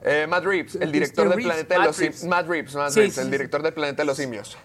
Eh, 0.04 0.26
Matt 0.28 0.44
Reeves, 0.44 0.74
el 0.76 0.82
Este 0.82 0.92
director 0.92 1.28
del 1.28 1.36
Reeves, 1.38 1.52
Planeta 1.54 1.78
de 1.78 1.84
los 1.86 1.96
Simios. 1.96 2.24
Matt 2.24 2.46
Reeves, 2.48 2.74
Matt 2.74 2.90
Sí, 2.90 3.00
Reeves, 3.00 3.14
sí, 3.14 3.20
el 3.20 3.26
sí. 3.26 3.30
director 3.32 3.62
del 3.62 3.72
Planeta 3.74 4.02
de 4.02 4.06
los 4.06 4.16
Simios. 4.16 4.56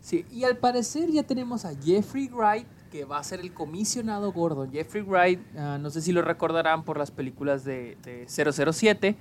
Sí, 0.00 0.24
y 0.30 0.44
al 0.44 0.56
parecer 0.58 1.10
ya 1.10 1.24
tenemos 1.24 1.64
a 1.64 1.72
Jeffrey 1.82 2.28
Wright, 2.28 2.66
que 2.90 3.04
va 3.04 3.18
a 3.18 3.24
ser 3.24 3.40
el 3.40 3.52
comisionado 3.52 4.32
Gordon. 4.32 4.70
Jeffrey 4.72 5.02
Wright, 5.02 5.40
ah, 5.56 5.78
no 5.80 5.90
sé 5.90 6.00
si 6.02 6.12
lo 6.12 6.22
recordarán 6.22 6.84
por 6.84 6.98
las 6.98 7.10
películas 7.10 7.64
de, 7.64 7.96
de 8.02 8.26
007, 8.28 9.16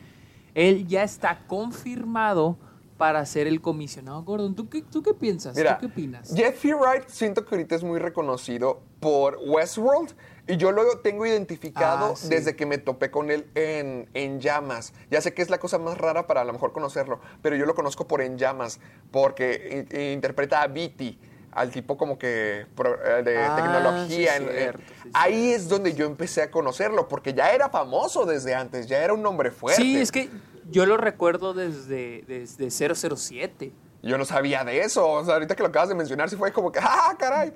él 0.54 0.88
ya 0.88 1.04
está 1.04 1.40
confirmado 1.48 2.58
para 2.98 3.26
ser 3.26 3.46
el 3.48 3.60
comisionado 3.62 4.24
Gordon. 4.24 4.56
¿Tú 4.56 4.70
qué, 4.70 4.82
tú 4.82 5.04
qué 5.04 5.14
piensas? 5.14 5.56
Mira, 5.58 5.78
¿Tú 5.78 5.82
qué 5.88 5.92
opinas? 5.92 6.34
Jeffrey 6.34 6.72
Wright 6.74 7.08
siento 7.10 7.46
que 7.46 7.54
ahorita 7.56 7.76
es 7.76 7.84
muy 7.84 8.00
reconocido 8.00 8.82
por 9.02 9.38
Westworld 9.46 10.14
y 10.48 10.56
yo 10.56 10.72
lo 10.72 11.00
tengo 11.00 11.26
identificado 11.26 12.14
Ah, 12.14 12.16
sí. 12.16 12.30
desde 12.30 12.56
que 12.56 12.66
me 12.66 12.78
topé 12.78 13.12
con 13.12 13.32
él 13.32 13.48
en, 13.54 14.08
en 14.14 14.40
Llamas. 14.40 14.94
Ya 15.12 15.20
sé 15.20 15.34
que 15.34 15.42
es 15.42 15.50
la 15.50 15.58
cosa 15.58 15.78
más 15.78 15.98
rara 15.98 16.26
para 16.26 16.42
a 16.42 16.46
lo 16.46 16.54
mejor 16.54 16.72
conocerlo, 16.72 17.20
pero 17.42 17.58
yo 17.58 17.66
lo 17.66 17.76
conozco 17.76 18.08
por 18.08 18.22
En 18.22 18.38
Llamas 18.38 18.80
porque 19.12 19.86
interpreta 20.14 20.62
a 20.62 20.68
Beatty, 20.68 21.20
al 21.56 21.72
tipo 21.72 21.98
como 21.98 22.20
que 22.20 22.68
pro- 22.76 22.98
de 23.24 23.38
Ah, 23.38 23.56
tecnología. 23.56 24.08
sí, 24.08 24.28
en- 24.28 24.44
en- 24.50 24.56
cierto, 24.56 24.84
sí, 25.04 25.10
ahí 25.14 25.52
es 25.54 25.68
donde 25.68 25.94
yo 25.94 26.06
empecé 26.06 26.42
a 26.44 26.52
conocerlo 26.52 27.08
porque 27.08 27.34
ya 27.34 27.52
era 27.52 27.70
famoso 27.70 28.26
desde 28.26 28.54
antes, 28.54 28.86
ya 28.88 29.00
era 29.04 29.14
un 29.14 29.22
nombre 29.24 29.50
fuerte. 29.52 29.82
Sí, 29.82 29.98
es 29.98 30.12
que 30.12 30.30
yo 30.70 30.86
lo 30.86 30.98
recuerdo 30.98 31.54
desde, 31.54 32.24
desde 32.28 32.70
007. 32.70 33.72
Yo 34.04 34.18
no 34.20 34.26
sabía 34.26 34.64
de 34.64 34.82
eso. 34.82 35.08
O 35.10 35.26
sea, 35.26 35.34
ahorita 35.36 35.56
que 35.56 35.64
lo 35.64 35.70
acabas 35.70 35.90
de 35.90 35.96
mencionar, 35.96 36.30
sí 36.30 36.36
fue 36.36 36.52
como 36.54 36.72
que, 36.72 36.80
¡ah, 36.84 37.16
caray! 37.18 37.54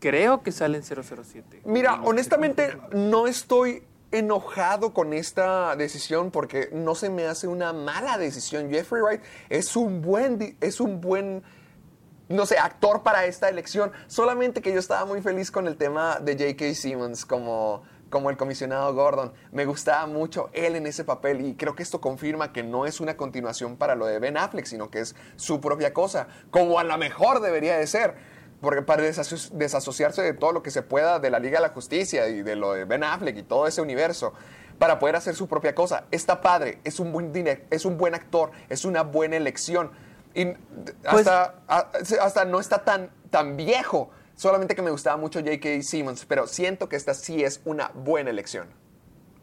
Creo 0.00 0.42
que 0.42 0.52
sale 0.52 0.76
en 0.78 0.84
007. 0.84 1.62
Mira, 1.64 2.00
honestamente 2.04 2.76
no 2.92 3.26
estoy 3.26 3.82
enojado 4.12 4.94
con 4.94 5.12
esta 5.12 5.74
decisión 5.76 6.30
porque 6.30 6.70
no 6.72 6.94
se 6.94 7.10
me 7.10 7.26
hace 7.26 7.48
una 7.48 7.72
mala 7.72 8.16
decisión. 8.16 8.70
Jeffrey 8.70 9.02
Wright 9.02 9.20
es 9.48 9.74
un 9.76 10.00
buen, 10.00 10.56
es 10.60 10.80
un 10.80 11.00
buen, 11.00 11.42
no 12.28 12.46
sé, 12.46 12.58
actor 12.58 13.02
para 13.02 13.24
esta 13.26 13.48
elección. 13.48 13.92
Solamente 14.06 14.60
que 14.62 14.72
yo 14.72 14.78
estaba 14.78 15.04
muy 15.04 15.22
feliz 15.22 15.50
con 15.50 15.66
el 15.66 15.76
tema 15.76 16.18
de 16.20 16.32
J.K. 16.34 16.74
Simmons 16.74 17.24
como, 17.24 17.82
como 18.10 18.30
el 18.30 18.36
comisionado 18.36 18.92
Gordon. 18.94 19.32
Me 19.52 19.64
gustaba 19.64 20.06
mucho 20.06 20.50
él 20.52 20.76
en 20.76 20.86
ese 20.86 21.04
papel 21.04 21.40
y 21.44 21.54
creo 21.54 21.74
que 21.74 21.82
esto 21.82 22.00
confirma 22.00 22.52
que 22.52 22.62
no 22.62 22.86
es 22.86 23.00
una 23.00 23.16
continuación 23.16 23.76
para 23.76 23.94
lo 23.94 24.06
de 24.06 24.18
Ben 24.18 24.36
Affleck, 24.36 24.66
sino 24.66 24.90
que 24.90 25.00
es 25.00 25.14
su 25.36 25.60
propia 25.60 25.92
cosa, 25.94 26.28
como 26.50 26.78
a 26.78 26.84
lo 26.84 26.96
mejor 26.98 27.40
debería 27.40 27.76
de 27.78 27.86
ser. 27.86 28.14
Porque 28.60 28.82
para 28.82 29.04
desaso- 29.04 29.50
desasociarse 29.52 30.20
de 30.20 30.34
todo 30.34 30.50
lo 30.52 30.64
que 30.64 30.72
se 30.72 30.82
pueda 30.82 31.20
de 31.20 31.30
la 31.30 31.38
Liga 31.38 31.60
de 31.60 31.68
la 31.68 31.72
Justicia 31.72 32.26
y 32.28 32.42
de 32.42 32.56
lo 32.56 32.72
de 32.72 32.84
Ben 32.84 33.04
Affleck 33.04 33.36
y 33.36 33.42
todo 33.44 33.68
ese 33.68 33.80
universo, 33.80 34.32
para 34.80 34.98
poder 34.98 35.14
hacer 35.14 35.36
su 35.36 35.46
propia 35.46 35.74
cosa. 35.76 36.04
Está 36.10 36.40
padre, 36.40 36.80
es 36.82 36.98
un 36.98 37.12
buen, 37.12 37.32
es 37.70 37.84
un 37.84 37.96
buen 37.96 38.14
actor, 38.16 38.50
es 38.68 38.84
una 38.84 39.02
buena 39.02 39.36
elección. 39.36 39.92
Y 40.40 40.54
Pues- 41.10 41.26
hasta, 41.26 41.54
hasta 42.20 42.44
no 42.44 42.60
está 42.60 42.84
tan, 42.84 43.10
tan 43.30 43.56
viejo. 43.56 44.10
Solamente 44.36 44.74
que 44.76 44.82
me 44.82 44.90
gustaba 44.92 45.16
mucho 45.16 45.40
J.K. 45.40 45.82
Simmons, 45.82 46.24
pero 46.24 46.46
siento 46.46 46.88
que 46.88 46.94
esta 46.96 47.12
sí 47.14 47.42
es 47.42 47.60
una 47.64 47.90
buena 47.94 48.30
elección. 48.30 48.68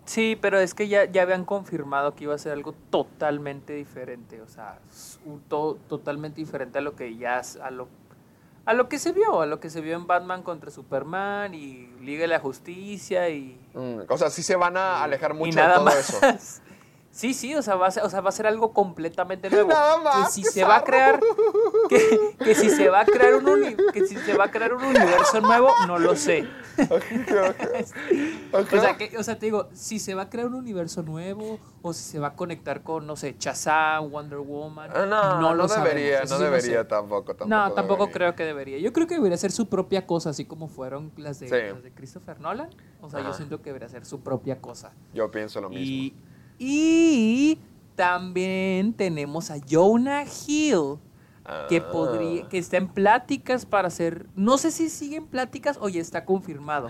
Sí, 0.06 0.38
pero 0.40 0.60
es 0.60 0.74
que 0.74 0.88
ya, 0.88 1.06
ya 1.06 1.24
habían 1.24 1.44
confirmado 1.46 2.14
que 2.16 2.26
iba 2.26 2.36
a 2.36 2.38
ser 2.38 2.52
algo 2.54 2.74
totalmente 2.92 3.74
diferente, 3.74 4.40
o 4.42 4.48
sea, 4.48 4.78
to- 5.50 5.78
totalmente 5.90 6.40
diferente 6.40 6.78
a 6.78 6.82
lo 6.82 6.96
que 6.96 7.18
ya 7.18 7.42
a 7.62 7.72
lo 7.72 7.88
a 8.68 8.74
lo 8.74 8.90
que 8.90 8.98
se 8.98 9.12
vio, 9.12 9.42
a 9.42 9.46
lo 9.46 9.60
que 9.60 9.70
se 9.70 9.80
vio 9.82 9.96
en 9.96 10.08
Batman 10.08 10.42
contra 10.42 10.72
Superman 10.72 11.54
y 11.54 11.88
Liga 12.02 12.22
de 12.22 12.28
la 12.28 12.40
Justicia 12.40 13.30
y, 13.30 13.60
Mm, 13.76 14.02
o 14.10 14.18
sea, 14.18 14.30
sí 14.32 14.42
se 14.42 14.56
van 14.56 14.76
a 14.78 15.04
alejar 15.04 15.34
mucho 15.36 15.60
de 15.60 15.68
todo 15.68 15.84
más. 15.86 15.96
eso. 15.98 16.20
Sí, 17.16 17.34
sí, 17.34 17.56
o 17.56 17.62
sea, 17.62 17.76
va 17.76 17.88
a 17.88 17.92
ser, 17.92 18.04
o 18.04 18.10
sea, 18.10 18.20
va 18.20 18.28
a 18.28 18.32
ser 18.34 18.46
algo 18.46 18.74
completamente 18.74 19.50
nuevo. 19.52 19.70
Nada 19.70 19.98
más, 20.00 20.26
que 20.28 20.32
si 20.34 20.44
se 20.44 20.66
va 20.66 20.76
a 20.76 20.84
crear 20.84 21.18
que, 21.90 22.36
que 22.44 22.56
si 22.56 22.70
se 22.70 22.90
va 22.90 23.00
a 23.00 23.06
crear 23.06 23.36
un 23.36 23.48
uni- 23.48 23.78
que 23.94 24.06
si 24.06 24.18
se 24.18 24.36
va 24.36 24.44
a 24.46 24.52
crear 24.52 24.74
un 24.74 24.84
universo 24.84 25.40
nuevo, 25.40 25.70
no 25.88 25.98
lo 25.98 26.18
sé. 26.18 26.46
O 28.52 28.66
sea, 28.80 28.98
que, 28.98 29.18
o 29.18 29.24
sea, 29.24 29.40
te 29.40 29.46
digo, 29.46 29.70
si 29.74 30.00
se 30.00 30.14
va 30.14 30.24
a 30.24 30.30
crear 30.30 30.48
un 30.48 30.56
universo 30.56 31.04
nuevo 31.04 31.58
o 31.82 31.94
si 31.94 32.04
se 32.04 32.20
va 32.20 32.28
a 32.28 32.36
conectar 32.36 32.84
con, 32.84 33.06
no 33.08 33.16
sé, 33.16 33.36
Shazam, 33.40 34.10
Wonder 34.12 34.40
Woman. 34.40 34.92
Ah, 34.94 35.06
No, 35.06 35.40
no, 35.42 35.54
lo 35.56 35.68
debería, 35.68 36.22
no 36.22 36.28
sí 36.38 36.44
debería 36.44 36.80
sé. 36.80 36.86
tampoco, 36.86 37.34
tampoco. 37.36 37.48
No, 37.50 37.72
tampoco 37.72 38.08
debería. 38.08 38.14
creo 38.14 38.36
que 38.36 38.44
debería. 38.44 38.78
Yo 38.80 38.92
creo 38.94 39.08
que 39.08 39.16
debería 39.16 39.38
ser 39.38 39.52
su 39.54 39.68
propia 39.70 40.06
cosa, 40.06 40.32
así 40.32 40.44
como 40.46 40.68
fueron 40.68 41.12
las 41.18 41.40
de, 41.40 41.48
Sí. 41.48 41.56
las 41.74 41.82
de 41.84 41.92
Christopher 41.94 42.40
Nolan. 42.42 42.70
O 43.02 43.10
sea, 43.10 43.22
yo 43.22 43.34
siento 43.34 43.62
que 43.62 43.70
debería 43.70 43.88
ser 43.90 44.06
su 44.06 44.20
propia 44.22 44.60
cosa. 44.60 44.92
Yo 45.14 45.30
pienso 45.32 45.62
lo 45.62 45.70
mismo. 45.70 45.86
Y, 45.86 46.14
y 46.60 47.60
también 47.96 48.94
tenemos 48.94 49.52
a 49.52 49.56
Jonah 49.70 50.24
Hill, 50.48 50.98
que 51.70 51.78
Ah. 51.78 51.92
podría, 51.92 52.48
que 52.50 52.58
está 52.58 52.78
en 52.78 52.88
pláticas 52.88 53.66
para 53.66 53.88
hacer, 53.88 54.26
no 54.36 54.58
sé 54.58 54.72
si 54.72 54.90
sigue 54.90 55.18
en 55.18 55.28
pláticas 55.28 55.78
o 55.80 55.90
ya 55.90 56.02
está 56.02 56.26
confirmado, 56.26 56.90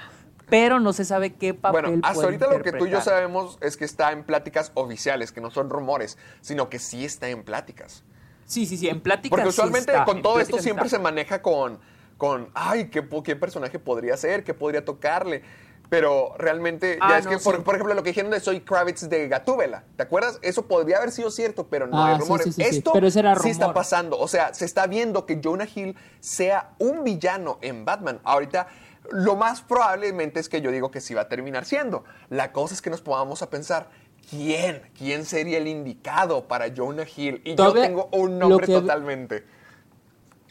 pero 0.50 0.80
no 0.80 0.94
se 0.94 1.04
sabe 1.04 1.34
qué 1.34 1.54
papel 1.54 1.82
Bueno, 1.82 2.00
hasta 2.04 2.14
puede 2.14 2.26
ahorita 2.28 2.48
lo 2.48 2.62
que 2.64 2.72
tú 2.72 2.86
y 2.86 2.92
yo 2.92 3.02
sabemos 3.02 3.58
es 3.62 3.76
que 3.78 3.84
está 3.86 4.12
en 4.12 4.24
pláticas 4.24 4.72
oficiales, 4.76 5.32
que 5.32 5.42
no 5.42 5.52
son 5.52 5.70
rumores, 5.70 6.18
sino 6.42 6.70
que 6.70 6.80
sí 6.80 7.04
está 7.04 7.28
en 7.30 7.44
pláticas. 7.44 8.04
Sí, 8.46 8.66
sí, 8.66 8.78
sí, 8.78 8.88
en 8.88 9.02
pláticas 9.02 9.32
Porque 9.32 9.52
sí 9.52 9.60
usualmente 9.60 9.92
está, 9.92 10.06
con 10.06 10.22
todo 10.22 10.40
esto 10.40 10.60
siempre 10.60 10.86
está. 10.86 10.98
se 10.98 11.04
maneja 11.04 11.42
con, 11.42 11.80
con 12.18 12.50
ay, 12.54 12.90
¿qué, 12.90 13.04
qué 13.24 13.36
personaje 13.36 13.80
podría 13.80 14.16
ser, 14.18 14.44
qué 14.44 14.54
podría 14.54 14.86
tocarle. 14.86 15.44
Pero 15.90 16.34
realmente, 16.38 16.98
Ah, 17.00 17.10
ya 17.12 17.18
es 17.20 17.26
no, 17.26 17.32
que, 17.32 17.38
por, 17.38 17.58
sí. 17.58 17.62
por 17.62 17.76
ejemplo, 17.76 17.94
lo 17.94 18.04
que 18.04 18.10
dijeron 18.10 18.32
de 18.32 18.40
Soy 18.40 18.62
Kravitz 18.62 19.08
de 19.08 19.28
Gatúbela, 19.28 19.84
¿te 19.96 20.04
acuerdas? 20.04 20.40
Eso 20.42 20.66
podría 20.68 20.98
haber 20.98 21.12
sido 21.12 21.30
cierto, 21.32 21.68
pero 21.68 21.86
no 21.88 21.98
Ah, 22.04 22.10
hay 22.10 22.16
sí, 22.16 22.22
rumores. 22.22 22.46
sí, 22.48 22.52
sí, 22.54 22.64
sí. 22.64 22.78
Esto 22.78 22.92
Pero 22.94 23.10
sí 23.12 23.50
está 23.50 23.74
pasando. 23.74 24.18
O 24.20 24.28
sea, 24.28 24.54
se 24.54 24.66
está 24.66 24.88
viendo 24.88 25.26
que 25.26 25.40
Jonah 25.44 25.68
Hill 25.74 25.96
sea 26.20 26.72
un 26.80 27.04
villano 27.04 27.60
en 27.62 27.86
Batman. 27.86 28.20
Ahorita, 28.24 28.68
lo 29.12 29.36
más 29.36 29.62
probablemente 29.62 30.40
es 30.40 30.50
que 30.50 30.62
yo 30.62 30.72
digo 30.72 30.90
que 30.90 31.02
sí 31.02 31.14
va 31.14 31.22
a 31.22 31.30
terminar 31.30 31.66
siendo. 31.66 32.04
La 32.30 32.52
cosa 32.52 32.74
es 32.74 32.82
que 32.82 32.90
nos 32.90 33.02
pongamos 33.02 33.42
a 33.44 33.50
pensar. 33.50 33.88
¿Quién? 34.28 34.82
¿Quién 34.98 35.24
sería 35.24 35.60
el 35.60 35.68
indicado 35.68 36.48
para 36.48 36.66
Jonah 36.76 37.06
Hill? 37.16 37.42
Y 37.46 37.56
Todavía 37.56 37.84
yo 37.84 37.88
tengo 37.88 38.10
un 38.12 38.40
nombre 38.40 38.66
que- 38.66 38.74
totalmente. 38.74 39.44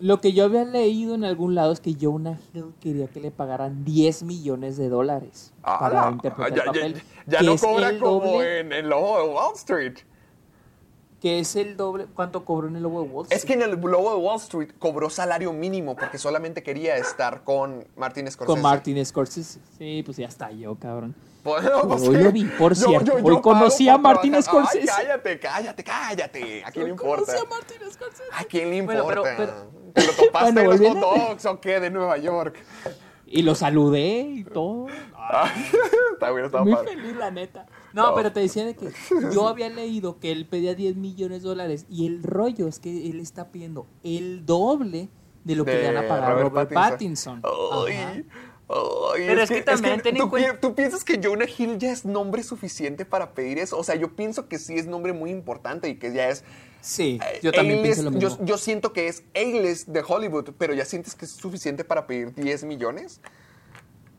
Lo 0.00 0.20
que 0.20 0.32
yo 0.32 0.44
había 0.44 0.64
leído 0.64 1.14
en 1.14 1.24
algún 1.24 1.54
lado 1.54 1.72
es 1.72 1.78
que 1.80 1.94
Jonah 1.98 2.38
Hill 2.52 2.74
quería 2.80 3.06
que 3.06 3.20
le 3.20 3.30
pagaran 3.30 3.84
10 3.84 4.24
millones 4.24 4.76
de 4.76 4.88
dólares 4.88 5.52
para 5.62 6.00
¡Hala! 6.02 6.12
interpretar 6.12 6.52
ya, 6.54 6.62
el 6.62 6.66
papel. 6.66 6.94
ya- 6.94 7.02
ya 7.26 7.38
que 7.38 7.44
no 7.46 7.56
cobra 7.56 7.98
como 8.00 8.20
doble- 8.24 8.60
en 8.60 8.72
el 8.72 8.88
lobo 8.88 9.18
de 9.22 9.28
Wall 9.32 9.54
Street. 9.54 9.94
Que 11.24 11.38
es 11.38 11.56
el 11.56 11.78
doble. 11.78 12.04
¿Cuánto 12.14 12.44
cobró 12.44 12.68
en 12.68 12.76
el 12.76 12.82
Lobo 12.82 13.02
de 13.02 13.08
Wall 13.08 13.24
Street? 13.24 13.38
Es 13.38 13.46
que 13.46 13.54
en 13.54 13.62
el 13.62 13.80
lobo 13.80 14.10
de 14.10 14.16
Wall 14.18 14.36
Street 14.36 14.72
cobró 14.78 15.08
salario 15.08 15.54
mínimo 15.54 15.96
porque 15.96 16.18
solamente 16.18 16.62
quería 16.62 16.98
estar 16.98 17.44
con 17.44 17.86
Martin 17.96 18.30
Scorsese. 18.30 18.52
Con 18.54 18.60
Martin 18.60 19.06
Scorsese. 19.06 19.58
Sí, 19.78 20.02
pues 20.04 20.18
ya 20.18 20.26
está 20.26 20.50
yo, 20.50 20.74
cabrón. 20.74 21.14
Bueno, 21.42 21.80
pues 21.88 22.02
Hoy 22.06 22.18
lo 22.18 22.30
vi, 22.30 22.44
por 22.44 22.76
cierto. 22.76 23.14
Hoy 23.14 23.22
pago 23.22 23.40
conocí 23.40 23.88
a 23.88 23.96
Martin 23.96 24.32
trabajar. 24.32 24.66
Ay, 24.74 24.82
Scorsese. 24.82 24.86
cállate, 24.86 25.38
cállate, 25.40 25.82
cállate. 25.84 26.62
¿A 26.62 26.70
quién 26.70 26.84
le 26.84 26.90
Hoy 26.92 26.98
importa? 26.98 27.24
conocí 27.24 27.46
a 27.46 27.48
Martin 27.48 27.76
Scorsese. 27.90 28.22
¿A 28.30 28.44
quién 28.44 28.68
le 28.70 28.82
Bueno, 28.82 29.00
importa? 29.08 29.22
pero- 29.34 29.52
pero- 29.72 29.92
¿Te 29.94 30.06
lo 30.06 30.12
topaste 30.12 30.52
Bueno, 30.52 30.72
en 30.72 30.80
los 30.82 30.88
hot 30.90 30.98
dogs 31.00 31.46
o 31.46 31.58
qué 31.60 31.80
de 31.80 31.88
Nueva 31.88 32.18
York? 32.18 32.56
Y 33.26 33.40
lo 33.40 33.54
saludé 33.54 34.18
y 34.20 34.44
todo. 34.44 34.88
está 36.12 36.30
bien, 36.32 36.44
está 36.44 36.62
Muy 36.62 36.74
padre. 36.74 36.88
feliz, 36.96 37.16
la 37.16 37.30
neta. 37.30 37.66
No, 37.94 38.08
No. 38.10 38.14
pero 38.14 38.32
te 38.32 38.40
decía 38.40 38.66
de 38.66 38.74
que 38.74 38.90
yo 39.32 39.48
había 39.48 39.70
leído 39.70 40.18
que 40.18 40.32
él 40.32 40.46
pedía 40.46 40.74
10 40.74 40.96
millones 40.96 41.42
de 41.42 41.48
dólares 41.48 41.86
y 41.88 42.06
el 42.06 42.22
rollo 42.22 42.68
es 42.68 42.78
que 42.80 43.08
él 43.08 43.20
está 43.20 43.48
pidiendo 43.52 43.86
el 44.02 44.44
doble 44.44 45.08
de 45.44 45.54
lo 45.56 45.64
que 45.64 45.74
le 45.76 45.86
van 45.92 46.04
a 46.04 46.08
pagar 46.08 46.32
a 46.32 46.42
Robert, 46.42 46.72
Pattinson. 46.72 47.40
Ajá. 47.44 47.84
Ay, 47.86 47.94
ay, 47.96 48.24
Pero 49.26 49.42
es 49.42 49.50
que 49.50 49.62
también 49.62 50.00
ten 50.00 50.16
en 50.16 50.22
¿tú, 50.22 50.30
cuenta- 50.30 50.58
tú 50.58 50.74
piensas 50.74 51.04
que 51.04 51.20
Jonah 51.22 51.44
Hill 51.56 51.78
ya 51.78 51.92
es 51.92 52.04
nombre 52.04 52.42
suficiente 52.42 53.04
para 53.04 53.32
pedir 53.34 53.58
eso? 53.58 53.78
O 53.78 53.84
sea, 53.84 53.94
yo 53.94 54.16
pienso 54.16 54.48
que 54.48 54.58
sí 54.58 54.74
es 54.76 54.86
nombre 54.86 55.12
muy 55.12 55.30
importante 55.30 55.88
y 55.88 55.96
que 55.96 56.12
ya 56.12 56.28
es... 56.30 56.42
Sí, 56.80 57.18
eh, 57.22 57.40
yo 57.42 57.52
también 57.52 57.82
pienso 57.82 58.02
lo 58.02 58.10
yo, 58.18 58.28
mismo. 58.30 58.44
yo 58.44 58.58
siento 58.58 58.92
que 58.92 59.08
es 59.08 59.22
A-list 59.34 59.88
de 59.88 60.02
Hollywood, 60.06 60.50
pero 60.58 60.74
ya 60.74 60.84
sientes 60.84 61.14
que 61.14 61.24
es 61.26 61.30
suficiente 61.30 61.84
para 61.84 62.06
pedir 62.06 62.34
10 62.34 62.64
millones. 62.64 63.20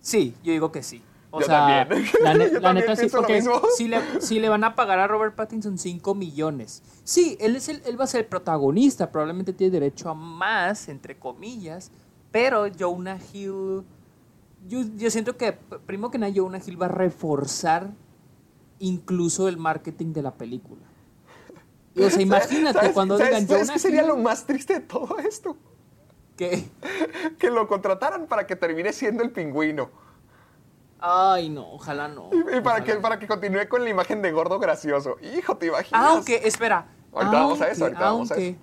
Sí, 0.02 0.34
yo 0.44 0.52
digo 0.52 0.72
que 0.72 0.82
sí. 0.84 1.02
O 1.36 1.42
Yo 1.42 1.46
sea, 1.48 1.86
también. 1.88 2.06
la, 2.24 2.34
ne- 2.34 2.48
Yo 2.48 2.54
la 2.54 2.62
también 2.62 2.86
neta 2.88 2.96
sí, 2.96 3.08
porque 3.12 3.44
si 3.76 3.88
le, 3.90 4.00
si 4.22 4.40
le 4.40 4.48
van 4.48 4.64
a 4.64 4.74
pagar 4.76 5.00
a 5.00 5.08
Robert 5.08 5.36
Pattinson 5.36 5.78
5 5.78 6.16
millones. 6.16 6.82
Sí, 7.04 7.36
él, 7.42 7.58
es 7.58 7.68
el, 7.68 7.82
él 7.86 8.00
va 8.00 8.06
a 8.06 8.08
ser 8.08 8.22
el 8.22 8.28
protagonista, 8.28 9.12
probablemente 9.12 9.52
tiene 9.52 9.72
derecho 9.72 10.10
a 10.10 10.14
más, 10.14 10.88
entre 10.88 11.18
comillas, 11.20 11.92
pero 12.32 12.68
Jonah 12.80 13.20
Hill, 13.34 13.84
yo, 14.68 14.80
yo 14.96 15.12
siento 15.12 15.36
que, 15.36 15.52
p- 15.54 15.80
primero 15.86 16.10
que 16.10 16.18
nada, 16.18 16.32
Jonah 16.34 16.60
Hill 16.66 16.82
va 16.82 16.86
a 16.86 16.90
reforzar 16.90 17.90
incluso 18.80 19.48
el 19.50 19.58
marketing 19.58 20.14
de 20.14 20.22
la 20.22 20.32
película. 20.34 20.82
O 21.98 22.10
sea, 22.10 22.22
imagínate 22.22 22.80
¿Sabes- 22.80 22.94
cuando 22.94 23.18
sabes- 23.18 23.30
digan 23.32 23.48
¿sabes 23.48 23.62
Jonah 23.64 23.74
qué 23.74 23.80
sería 23.80 24.02
Hill, 24.04 24.08
lo 24.08 24.18
más 24.18 24.46
triste 24.46 24.74
de 24.76 24.80
todo 24.82 25.18
esto? 25.20 25.58
Que 26.38 27.50
lo 27.50 27.68
contrataran 27.68 28.28
para 28.28 28.46
que 28.46 28.56
termine 28.58 28.92
siendo 28.92 29.24
el 29.24 29.32
pingüino. 29.32 29.90
Ay, 31.08 31.50
no, 31.50 31.68
ojalá 31.74 32.08
no. 32.08 32.30
Y, 32.32 32.38
y 32.38 32.44
para, 32.44 32.78
ojalá 32.78 32.84
que, 32.84 32.96
para 32.96 33.20
que 33.20 33.28
continúe 33.28 33.68
con 33.70 33.84
la 33.84 33.90
imagen 33.90 34.22
de 34.22 34.32
gordo 34.32 34.58
gracioso. 34.60 35.16
Hijo, 35.38 35.56
¿te 35.58 35.68
imaginas? 35.68 36.02
Aunque, 36.04 36.42
espera. 36.46 36.88
Ahorita 37.14 37.32
vamos 37.32 37.62
a 37.62 37.68
eso, 37.70 37.84
aunque- 37.86 37.98
ahorita 37.98 38.00
vamos 38.12 38.32
a 38.32 38.36
eso. 38.36 38.58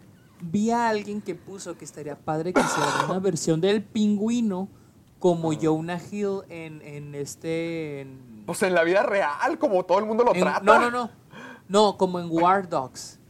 Vi 0.45 0.71
a 0.73 0.89
alguien 0.89 1.21
que 1.23 1.37
puso 1.37 1.79
que 1.79 1.85
estaría 1.85 2.17
padre 2.19 2.53
que 2.53 2.61
hiciera 2.61 2.89
una 3.09 3.21
versión 3.21 3.61
del 3.61 3.83
pingüino 3.85 4.69
como 5.21 5.53
Jonah 5.53 6.01
Hill 6.11 6.41
en, 6.49 6.83
en 6.83 7.15
este. 7.15 8.01
en- 8.01 8.43
Pues 8.45 8.61
en 8.65 8.75
la 8.75 8.83
vida 8.83 9.05
real, 9.05 9.57
como 9.61 9.85
todo 9.85 10.01
el 10.01 10.05
mundo 10.07 10.25
lo 10.25 10.35
en- 10.35 10.41
trata. 10.41 10.61
no, 10.65 10.79
no, 10.81 10.91
no. 10.91 11.11
No, 11.69 11.97
como 11.97 12.19
en 12.19 12.27
War 12.29 12.69
Dogs. 12.69 13.21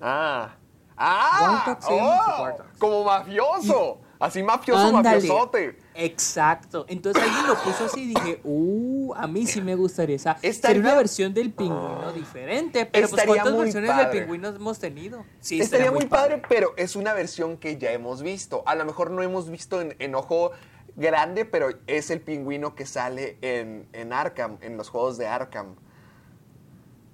Ah. 0.00 0.56
¡Ah! 0.96 1.62
War 1.66 1.74
Dogs 1.74 1.86
¡Oh! 1.90 2.42
War 2.42 2.56
Dogs. 2.56 2.78
Como 2.78 3.04
mafioso. 3.04 3.98
Así 4.24 4.42
mafioso, 4.42 4.80
Ándale. 4.96 5.16
mafiosote. 5.18 5.78
Exacto. 5.94 6.86
Entonces 6.88 7.22
alguien 7.22 7.46
lo 7.46 7.54
puso 7.62 7.84
así 7.84 8.02
y 8.02 8.06
dije, 8.08 8.40
uh, 8.44 9.12
a 9.14 9.26
mí 9.26 9.46
sí 9.46 9.60
me 9.60 9.74
gustaría 9.74 10.16
esa. 10.16 10.32
Estaría- 10.42 10.76
Sería 10.76 10.80
una 10.80 10.94
versión 10.94 11.34
del 11.34 11.52
pingüino 11.52 12.10
diferente. 12.12 12.86
Pero 12.86 13.08
pues 13.08 13.20
Estaría 13.20 13.42
¿cuántas 13.42 13.62
versiones 13.62 13.90
padre. 13.90 14.04
del 14.08 14.18
pingüino 14.20 14.48
hemos 14.48 14.78
tenido? 14.78 15.24
Sí, 15.40 15.60
Estaría 15.60 15.92
muy 15.92 16.06
padre, 16.06 16.42
pero 16.48 16.72
es 16.76 16.96
una 16.96 17.12
versión 17.12 17.58
que 17.58 17.76
ya 17.76 17.92
hemos 17.92 18.22
visto. 18.22 18.62
A 18.66 18.74
lo 18.74 18.84
mejor 18.86 19.10
no 19.10 19.22
hemos 19.22 19.50
visto 19.50 19.80
en, 19.82 19.94
en 19.98 20.14
ojo 20.14 20.52
grande, 20.96 21.44
pero 21.44 21.68
es 21.86 22.10
el 22.10 22.20
pingüino 22.20 22.74
que 22.74 22.86
sale 22.86 23.36
en, 23.42 23.86
en 23.92 24.12
Arkham, 24.12 24.56
en 24.62 24.76
los 24.76 24.88
juegos 24.88 25.18
de 25.18 25.26
Arkham. 25.26 25.74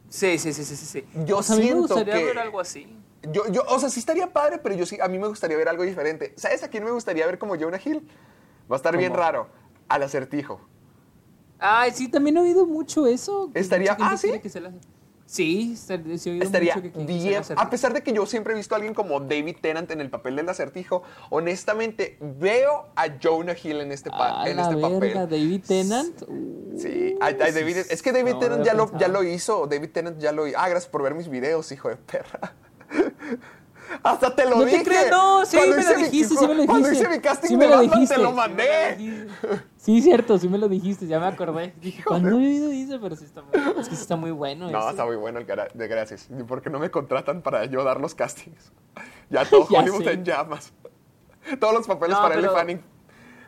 Sí, 0.08 0.38
sí, 0.38 0.52
sí, 0.52 0.64
sí, 0.64 0.76
sí. 0.76 1.04
Yo 1.24 1.38
O 1.38 1.42
sea, 1.42 1.54
a 1.56 1.58
mí 1.58 1.64
me 1.64 1.72
siento 1.72 1.94
gustaría 1.94 2.14
que- 2.14 2.24
ver 2.24 2.38
algo 2.38 2.60
así. 2.60 2.96
Yo, 3.32 3.46
yo, 3.50 3.62
o 3.68 3.78
sea, 3.78 3.90
sí 3.90 4.00
estaría 4.00 4.32
padre, 4.32 4.58
pero 4.58 4.74
yo 4.74 4.86
sí, 4.86 4.98
a 5.00 5.06
mí 5.08 5.18
me 5.18 5.28
gustaría 5.28 5.56
ver 5.56 5.68
algo 5.68 5.82
diferente. 5.82 6.32
¿Sabes 6.36 6.62
a 6.62 6.68
quién 6.68 6.84
me 6.84 6.90
gustaría 6.90 7.26
ver 7.26 7.38
como 7.38 7.54
Jonah 7.58 7.80
Hill? 7.84 8.08
Va 8.70 8.76
a 8.76 8.78
estar 8.78 8.96
bien 8.96 9.10
¿Cómo? 9.12 9.22
raro. 9.22 9.48
Al 9.88 10.02
acertijo. 10.02 10.60
Ay, 11.58 11.90
sí, 11.92 12.08
también 12.08 12.36
he 12.38 12.40
oído 12.40 12.64
mucho 12.66 13.06
eso. 13.06 13.50
Estaría- 13.54 13.96
ah, 14.00 14.16
¿sí? 14.16 14.32
que 14.40 14.48
se 14.48 14.60
la- 14.60 14.72
Sí, 15.26 15.74
estar- 15.74 16.02
sí 16.18 16.28
he 16.28 16.32
oído 16.32 16.44
Estaría 16.44 16.74
mucho 16.76 16.92
que 16.92 17.04
bien. 17.04 17.42
A 17.56 17.70
pesar 17.70 17.92
de 17.92 18.02
que 18.02 18.12
yo 18.12 18.26
siempre 18.26 18.52
he 18.52 18.56
visto 18.56 18.74
a 18.74 18.76
alguien 18.76 18.94
como 18.94 19.20
David 19.20 19.56
Tennant 19.60 19.88
en 19.92 20.00
el 20.00 20.10
papel 20.10 20.34
del 20.36 20.48
acertijo, 20.48 21.02
honestamente 21.28 22.16
veo 22.20 22.88
a 22.96 23.06
Jonah 23.22 23.54
Hill 23.62 23.80
en 23.82 23.92
este, 23.92 24.10
pa- 24.10 24.42
Ah, 24.42 24.48
en 24.48 24.56
la 24.56 24.62
este 24.62 24.74
verga, 24.76 24.90
papel. 24.94 25.12
David 25.30 25.62
Tennant. 25.66 26.22
Uh, 26.22 26.60
Sí, 26.78 27.14
ay, 27.20 27.36
ay, 27.40 27.52
David, 27.52 27.76
es 27.90 28.00
que 28.02 28.10
David 28.12 28.32
no 28.32 28.38
Tennant 28.38 28.64
ya 28.64 28.74
lo, 28.74 28.96
ya 28.96 29.08
lo 29.08 29.22
hizo. 29.22 29.66
David 29.66 29.90
Tennant 29.90 30.18
ya 30.18 30.32
lo 30.32 30.46
hizo. 30.46 30.56
Ah, 30.58 30.68
gracias 30.68 30.90
por 30.90 31.02
ver 31.02 31.14
mis 31.14 31.28
videos, 31.28 31.70
hijo 31.72 31.88
de 31.90 31.96
perra. 31.96 32.54
Hasta 34.04 34.36
te 34.36 34.44
lo 34.44 34.56
No 34.58 34.64
te 34.64 34.70
dije. 34.70 34.84
creo, 34.84 35.10
no, 35.10 35.44
sí 35.46 35.56
Cuando 35.56 35.76
me 35.76 35.82
hice 35.82 35.92
lo 35.92 35.98
mi- 35.98 36.04
dijiste, 36.04 36.34
sí 36.36 36.46
me 36.46 36.54
lo 36.54 36.62
dijiste. 36.62 36.66
Cuando 36.70 36.92
hice 36.92 37.08
mi 37.08 37.18
casting 37.20 37.48
Sí 37.48 37.56
de 37.56 37.64
lo 37.66 37.70
Batman, 37.76 37.90
dijiste, 37.90 38.14
te 38.14 38.22
lo 38.22 38.28
sí 38.30 38.34
mandé. 38.36 39.26
Sí, 39.76 40.02
cierto, 40.02 40.38
sí 40.38 40.48
me 40.48 40.58
lo 40.58 40.68
dijiste, 40.68 41.06
ya 41.08 41.18
me 41.18 41.26
acordé. 41.26 41.74
Dije, 41.80 42.04
¿cuándo 42.04 42.28
he 42.28 42.32
oído 42.34 42.70
eso? 42.70 43.00
Pero 43.00 43.16
sí 43.16 43.24
está 43.24 43.42
muy, 43.42 43.50
es 43.80 43.88
que 43.88 43.96
sí 43.96 44.02
está 44.02 44.14
muy 44.16 44.30
bueno. 44.30 44.70
No, 44.70 44.78
ese. 44.80 44.90
está 44.90 45.04
muy 45.04 45.16
bueno 45.16 45.40
el 45.40 45.46
cara 45.46 45.66
de 45.74 45.88
gracias. 45.88 46.28
Porque 46.46 46.70
no 46.70 46.78
me 46.78 46.90
contratan 46.92 47.42
para 47.42 47.64
yo 47.64 47.82
dar 47.82 48.00
los 48.00 48.14
castings. 48.14 48.72
Ya 49.30 49.44
todo 49.44 49.66
Ya 49.70 49.80
Hollywood 49.80 50.04
sé. 50.04 50.12
en 50.12 50.24
llamas. 50.24 50.72
Todos 51.58 51.74
los 51.74 51.86
papeles 51.86 52.16
No, 52.16 52.22
para 52.22 52.34
pero- 52.36 52.46
Ellie 52.48 52.56
Fanning. 52.58 52.80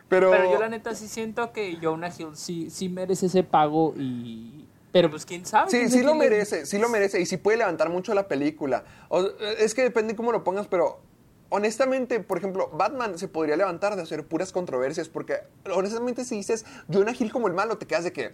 Pero, 0.09 0.29
Pero 0.31 0.51
yo 0.51 0.59
la 0.59 0.67
neta 0.69 0.93
sí 0.93 1.07
siento 1.07 1.51
que 1.53 1.77
Jonah 1.81 2.09
Hill 2.15 2.35
sí, 2.35 2.69
sí 2.69 2.87
merece 2.89 3.25
ese 3.27 3.43
pago 3.43 3.93
y... 3.97 4.62
Pero 4.93 5.09
pues 5.09 5.25
quién 5.25 5.45
sabe. 5.45 5.69
Sí, 5.69 5.89
sí 5.89 6.01
lo 6.03 6.11
quién 6.13 6.19
le- 6.19 6.29
merece, 6.29 6.65
sí 6.65 6.77
lo 6.77 6.87
merece. 6.87 7.19
Y 7.19 7.25
sí 7.25 7.35
puede 7.35 7.57
levantar 7.57 7.89
mucho 7.89 8.13
la 8.13 8.29
película. 8.29 8.85
O- 9.09 9.27
es 9.59 9.73
que 9.73 9.81
depende 9.81 10.15
cómo 10.15 10.31
lo 10.31 10.45
pongas, 10.45 10.67
pero 10.67 11.01
honestamente, 11.49 12.19
por 12.21 12.37
ejemplo, 12.37 12.69
Batman 12.73 13.17
se 13.17 13.27
podría 13.27 13.57
levantar 13.57 13.95
de 13.95 14.03
hacer 14.03 14.25
puras 14.25 14.51
controversias. 14.53 15.09
Porque 15.09 15.41
honestamente, 15.73 16.23
si 16.23 16.35
dices 16.35 16.63
Jonah 16.91 17.13
Hill 17.19 17.31
como 17.31 17.47
el 17.47 17.53
malo, 17.53 17.77
te 17.77 17.85
quedas 17.87 18.05
de 18.05 18.13
que. 18.13 18.33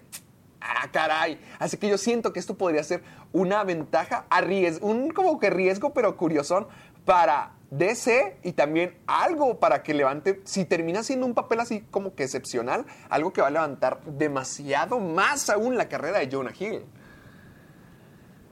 Ah, 0.61 0.89
caray. 0.91 1.39
Así 1.57 1.77
que 1.77 1.87
yo 1.87 1.97
siento 1.97 2.33
que 2.33 2.39
esto 2.39 2.55
podría 2.57 2.83
ser 2.83 3.01
una 3.31 3.63
ventaja, 3.63 4.25
a 4.29 4.41
riesgo, 4.41 4.85
un 4.87 5.09
como 5.11 5.39
que 5.39 5.49
riesgo, 5.49 5.93
pero 5.93 6.17
curiosón 6.17 6.67
para 7.05 7.53
DC 7.71 8.39
y 8.43 8.53
también 8.53 8.97
algo 9.05 9.59
para 9.59 9.83
que 9.83 9.93
levante, 9.93 10.41
si 10.43 10.65
termina 10.65 11.03
siendo 11.03 11.25
un 11.25 11.33
papel 11.33 11.59
así 11.59 11.81
como 11.91 12.15
que 12.15 12.23
excepcional, 12.23 12.85
algo 13.09 13.31
que 13.31 13.41
va 13.41 13.47
a 13.47 13.51
levantar 13.51 14.01
demasiado 14.05 14.99
más 14.99 15.49
aún 15.49 15.77
la 15.77 15.87
carrera 15.87 16.19
de 16.19 16.29
Jonah 16.31 16.53
Hill. 16.57 16.83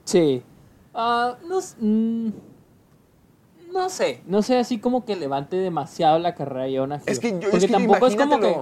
Sí. 0.04 0.42
Ah, 0.94 1.36
no, 1.46 1.58
mm, 1.78 2.32
no 3.72 3.88
sé, 3.90 4.22
no 4.26 4.42
sé 4.42 4.56
así 4.58 4.78
como 4.78 5.04
que 5.04 5.16
levante 5.16 5.56
demasiado 5.56 6.18
la 6.18 6.34
carrera 6.34 6.64
de 6.64 6.78
Jonah 6.78 6.96
Hill. 6.96 7.02
Es 7.06 7.20
que 7.20 7.32
yo, 7.32 7.50
Porque 7.50 7.56
es 7.56 7.66
que 7.66 7.72
tampoco 7.72 8.06
es 8.06 8.16
como 8.16 8.40
que... 8.40 8.56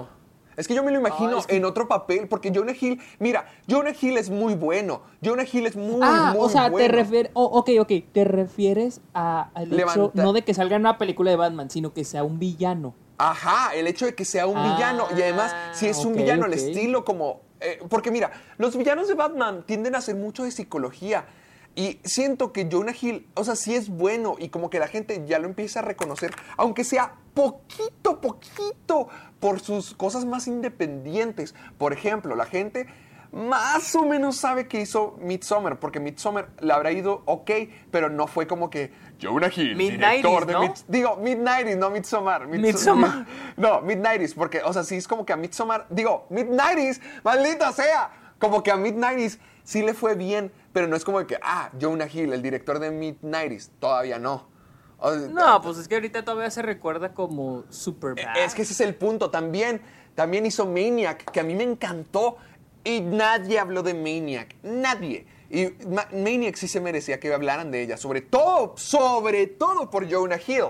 Es 0.57 0.67
que 0.67 0.75
yo 0.75 0.83
me 0.83 0.91
lo 0.91 0.99
imagino 0.99 1.37
Ah, 1.37 1.41
es 1.41 1.47
que- 1.47 1.57
en 1.57 1.65
otro 1.65 1.87
papel, 1.89 2.29
porque 2.29 2.51
Jonah 2.55 2.73
Hill, 2.79 3.01
mira, 3.19 3.47
Jonah 3.69 3.93
Hill 4.01 4.17
es 4.17 4.31
muy 4.31 4.55
bueno. 4.55 5.03
Jonah 5.23 5.45
Hill 5.51 5.67
es 5.67 5.77
muy, 5.77 6.01
Ah, 6.03 6.33
muy 6.35 6.45
o 6.47 6.49
sea, 6.49 6.71
te 6.73 6.89
refieres... 6.89 7.31
ok, 7.35 7.71
ok, 7.81 7.93
te 8.13 8.25
refieres 8.25 9.01
a, 9.15 9.51
al 9.55 9.73
hecho 9.79 10.11
no 10.15 10.33
de 10.33 10.43
que 10.43 10.55
salga 10.55 10.77
en 10.77 10.83
una 10.83 10.99
película 10.99 11.31
de 11.31 11.37
Batman, 11.37 11.69
sino 11.71 11.93
que 11.93 12.05
sea 12.05 12.25
un 12.25 12.39
villano. 12.39 12.95
Ajá, 13.19 13.75
el 13.75 13.87
hecho 13.87 14.07
de 14.07 14.15
que 14.15 14.25
sea 14.25 14.47
un 14.47 14.59
Ah, 14.59 14.75
villano. 14.75 15.07
Y 15.17 15.23
además, 15.23 15.55
si 15.73 15.89
es 15.89 16.05
un 16.05 16.13
ok, 16.13 16.19
villano 16.19 16.45
al 16.45 16.51
ok. 16.53 16.57
estilo 16.59 17.05
como... 17.05 17.41
eh, 17.61 17.79
porque 17.89 18.11
mira, 18.11 18.31
los 18.59 18.77
villanos 18.77 19.09
de 19.09 19.15
Batman 19.15 19.65
tienden 19.67 19.95
a 19.95 19.99
hacer 19.99 20.15
mucho 20.17 20.45
de 20.45 20.51
psicología. 20.51 21.27
Y 21.75 21.99
siento 22.05 22.53
que 22.55 22.69
Jonah 22.71 22.95
Hill, 22.99 23.27
o 23.35 23.45
sea, 23.45 23.57
sí 23.57 23.75
es 23.75 23.89
bueno 23.91 24.37
y 24.39 24.49
como 24.49 24.71
que 24.71 24.79
la 24.79 24.89
gente 24.89 25.23
ya 25.27 25.39
lo 25.39 25.47
empieza 25.47 25.81
a 25.81 25.83
reconocer, 25.83 26.33
aunque 26.57 26.85
sea 26.85 27.15
poquito, 27.37 28.21
poquito, 28.21 29.09
por 29.39 29.61
sus 29.61 29.95
cosas 29.95 30.25
más 30.25 30.49
independientes. 30.49 31.55
Por 31.79 31.93
ejemplo, 31.93 32.35
la 32.35 32.47
gente 32.47 32.87
más 33.31 33.95
o 33.95 34.07
menos 34.07 34.37
sabe 34.37 34.67
que 34.67 34.81
hizo 34.81 35.19
Midsommar, 35.21 35.79
porque 35.79 36.01
Midsommar 36.01 36.49
le 36.61 36.73
habrá 36.73 36.93
ido 36.93 37.23
ok, 37.27 37.51
pero 37.91 38.09
no 38.09 38.27
fue 38.27 38.47
como 38.47 38.71
que 38.71 38.91
Jonah 39.21 39.51
Hill, 39.55 39.77
director 39.77 40.47
de 40.47 40.53
¿no? 40.55 40.61
Mid- 40.63 40.85
Digo, 40.89 41.17
Mid-90s, 41.19 41.77
no 41.77 41.91
Midsommar. 41.91 42.47
Midso- 42.49 42.61
Midsommar. 42.63 43.27
No, 43.59 43.83
Mid-90s, 43.83 44.35
porque, 44.35 44.63
o 44.63 44.73
sea, 44.73 44.85
sí 44.85 44.97
es 44.97 45.07
como 45.07 45.27
que 45.27 45.33
a 45.35 45.37
Midsommar, 45.37 45.87
digo, 45.91 46.27
Mid-90s, 46.31 47.01
maldita 47.23 47.71
sea, 47.73 48.11
como 48.39 48.63
que 48.63 48.71
a 48.71 48.77
Mid-90s 48.77 49.39
sí 49.63 49.83
le 49.83 49.93
fue 49.93 50.15
bien, 50.15 50.51
pero 50.73 50.87
no 50.87 50.97
es 50.97 51.05
como 51.05 51.27
que, 51.27 51.39
ah, 51.43 51.71
Jonah 51.79 52.09
Hill, 52.11 52.33
el 52.33 52.41
director 52.41 52.79
de 52.79 52.91
Mid-90s, 52.91 53.71
todavía 53.79 54.19
no. 54.19 54.56
O- 54.99 55.15
No, 55.15 55.61
pues 55.61 55.79
es 55.79 55.89
que 55.89 55.95
ahorita 55.97 56.25
todavía 56.25 56.51
se 56.51 56.63
recuerda 56.63 57.13
como 57.15 57.65
Superbad. 57.71 58.37
Es 58.39 58.55
que 58.55 58.63
ese 58.63 58.73
es 58.73 58.81
el 58.81 58.95
punto. 58.95 59.31
También, 59.31 59.83
también 60.15 60.47
hizo 60.47 60.67
Maniac, 60.67 61.31
que 61.31 61.41
a 61.41 61.43
mí 61.43 61.55
me 61.55 61.65
encantó. 61.65 62.37
Y 62.85 63.01
nadie 63.01 63.59
habló 63.59 63.83
de 63.83 63.95
Maniac. 63.95 64.55
Nadie. 64.63 65.27
Y 65.51 65.67
Ma- 65.89 66.09
Maniac 66.13 66.55
sí 66.57 66.69
se 66.69 66.81
merecía 66.81 67.19
que 67.21 67.33
hablaran 67.33 67.71
de 67.71 67.83
ella. 67.83 67.97
Sobre 67.97 68.21
todo, 68.21 68.75
sobre 68.77 69.47
todo 69.49 69.91
por 69.91 70.11
Jonah 70.11 70.39
Hill. 70.45 70.67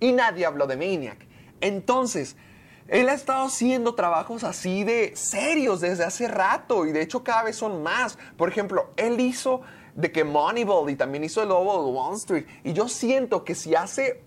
Y 0.00 0.12
nadie 0.12 0.44
habló 0.46 0.66
de 0.66 0.76
Maniac. 0.76 1.26
Entonces, 1.60 2.36
él 2.88 3.08
ha 3.08 3.14
estado 3.14 3.46
haciendo 3.46 3.94
trabajos 3.94 4.44
así 4.44 4.84
de 4.84 5.16
serios 5.16 5.80
desde 5.80 6.04
hace 6.04 6.28
rato. 6.28 6.86
Y 6.86 6.92
de 6.92 7.02
hecho 7.02 7.24
cada 7.24 7.42
vez 7.42 7.56
son 7.56 7.82
más. 7.82 8.18
Por 8.36 8.48
ejemplo, 8.48 8.90
él 8.96 9.18
hizo 9.18 9.62
de 9.96 10.12
que 10.12 10.24
Moneyball 10.24 10.88
y 10.90 10.96
también 10.96 11.24
hizo 11.24 11.42
el 11.42 11.48
Lobo 11.48 11.84
de 11.84 11.90
Wall 11.90 12.16
Street. 12.16 12.46
Y 12.62 12.72
yo 12.72 12.88
siento 12.88 13.44
que 13.44 13.54
si 13.54 13.74
hace 13.74 14.22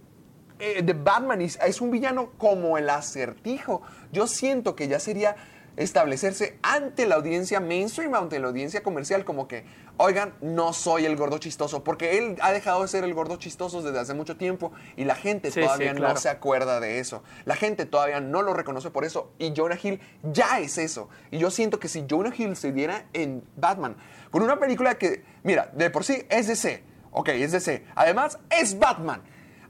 eh, 0.60 0.82
de 0.82 0.94
Batman 0.94 1.42
es, 1.42 1.58
es 1.66 1.80
un 1.80 1.92
villano 1.92 2.32
como 2.38 2.78
el 2.78 2.90
acertijo. 2.90 3.82
Yo 4.12 4.28
siento 4.28 4.76
que 4.76 4.88
ya 4.88 5.00
sería 5.00 5.36
establecerse 5.78 6.58
ante 6.62 7.06
la 7.06 7.16
audiencia 7.16 7.60
mainstream, 7.60 8.14
ante 8.16 8.40
la 8.40 8.48
audiencia 8.48 8.84
comercial, 8.84 9.26
como 9.26 9.48
que, 9.48 9.66
oigan, 9.98 10.34
no 10.42 10.74
soy 10.74 11.06
el 11.06 11.16
gordo 11.16 11.38
chistoso, 11.38 11.84
porque 11.84 12.18
él 12.18 12.38
ha 12.42 12.52
dejado 12.52 12.82
de 12.82 12.88
ser 12.88 13.04
el 13.04 13.14
gordo 13.14 13.38
chistoso 13.38 13.82
desde 13.82 14.00
hace 14.00 14.14
mucho 14.14 14.38
tiempo 14.38 14.72
y 14.98 15.06
la 15.06 15.16
gente 15.16 15.52
Sí, 15.52 15.62
todavía 15.62 15.94
sí, 15.94 16.00
no 16.00 16.16
se 16.18 16.30
acuerda 16.30 16.80
de 16.80 17.00
eso. 17.00 17.24
La 17.46 17.56
gente 17.56 17.86
todavía 17.86 18.20
no 18.20 18.42
lo 18.42 18.54
reconoce 18.54 18.90
por 18.90 19.06
eso 19.06 19.32
y 19.38 19.54
Jonah 19.56 19.78
Hill 19.82 20.00
ya 20.24 20.60
es 20.60 20.78
eso. 20.78 21.10
Y 21.32 21.40
yo 21.40 21.52
siento 21.52 21.80
que 21.80 21.88
si 21.88 22.06
Jonah 22.10 22.34
Hill 22.36 22.56
se 22.56 22.72
diera 22.72 23.06
en 23.14 23.44
Batman, 23.56 23.98
con 24.32 24.44
una 24.44 24.60
película 24.60 24.98
que, 24.98 25.24
mira, 25.44 25.70
de 25.74 25.90
por 25.90 26.04
sí 26.04 26.26
es 26.30 26.48
DC, 26.48 26.84
ok, 27.12 27.30
es 27.30 27.52
DC, 27.52 27.86
además 27.96 28.40
es 28.50 28.78
Batman. 28.78 29.22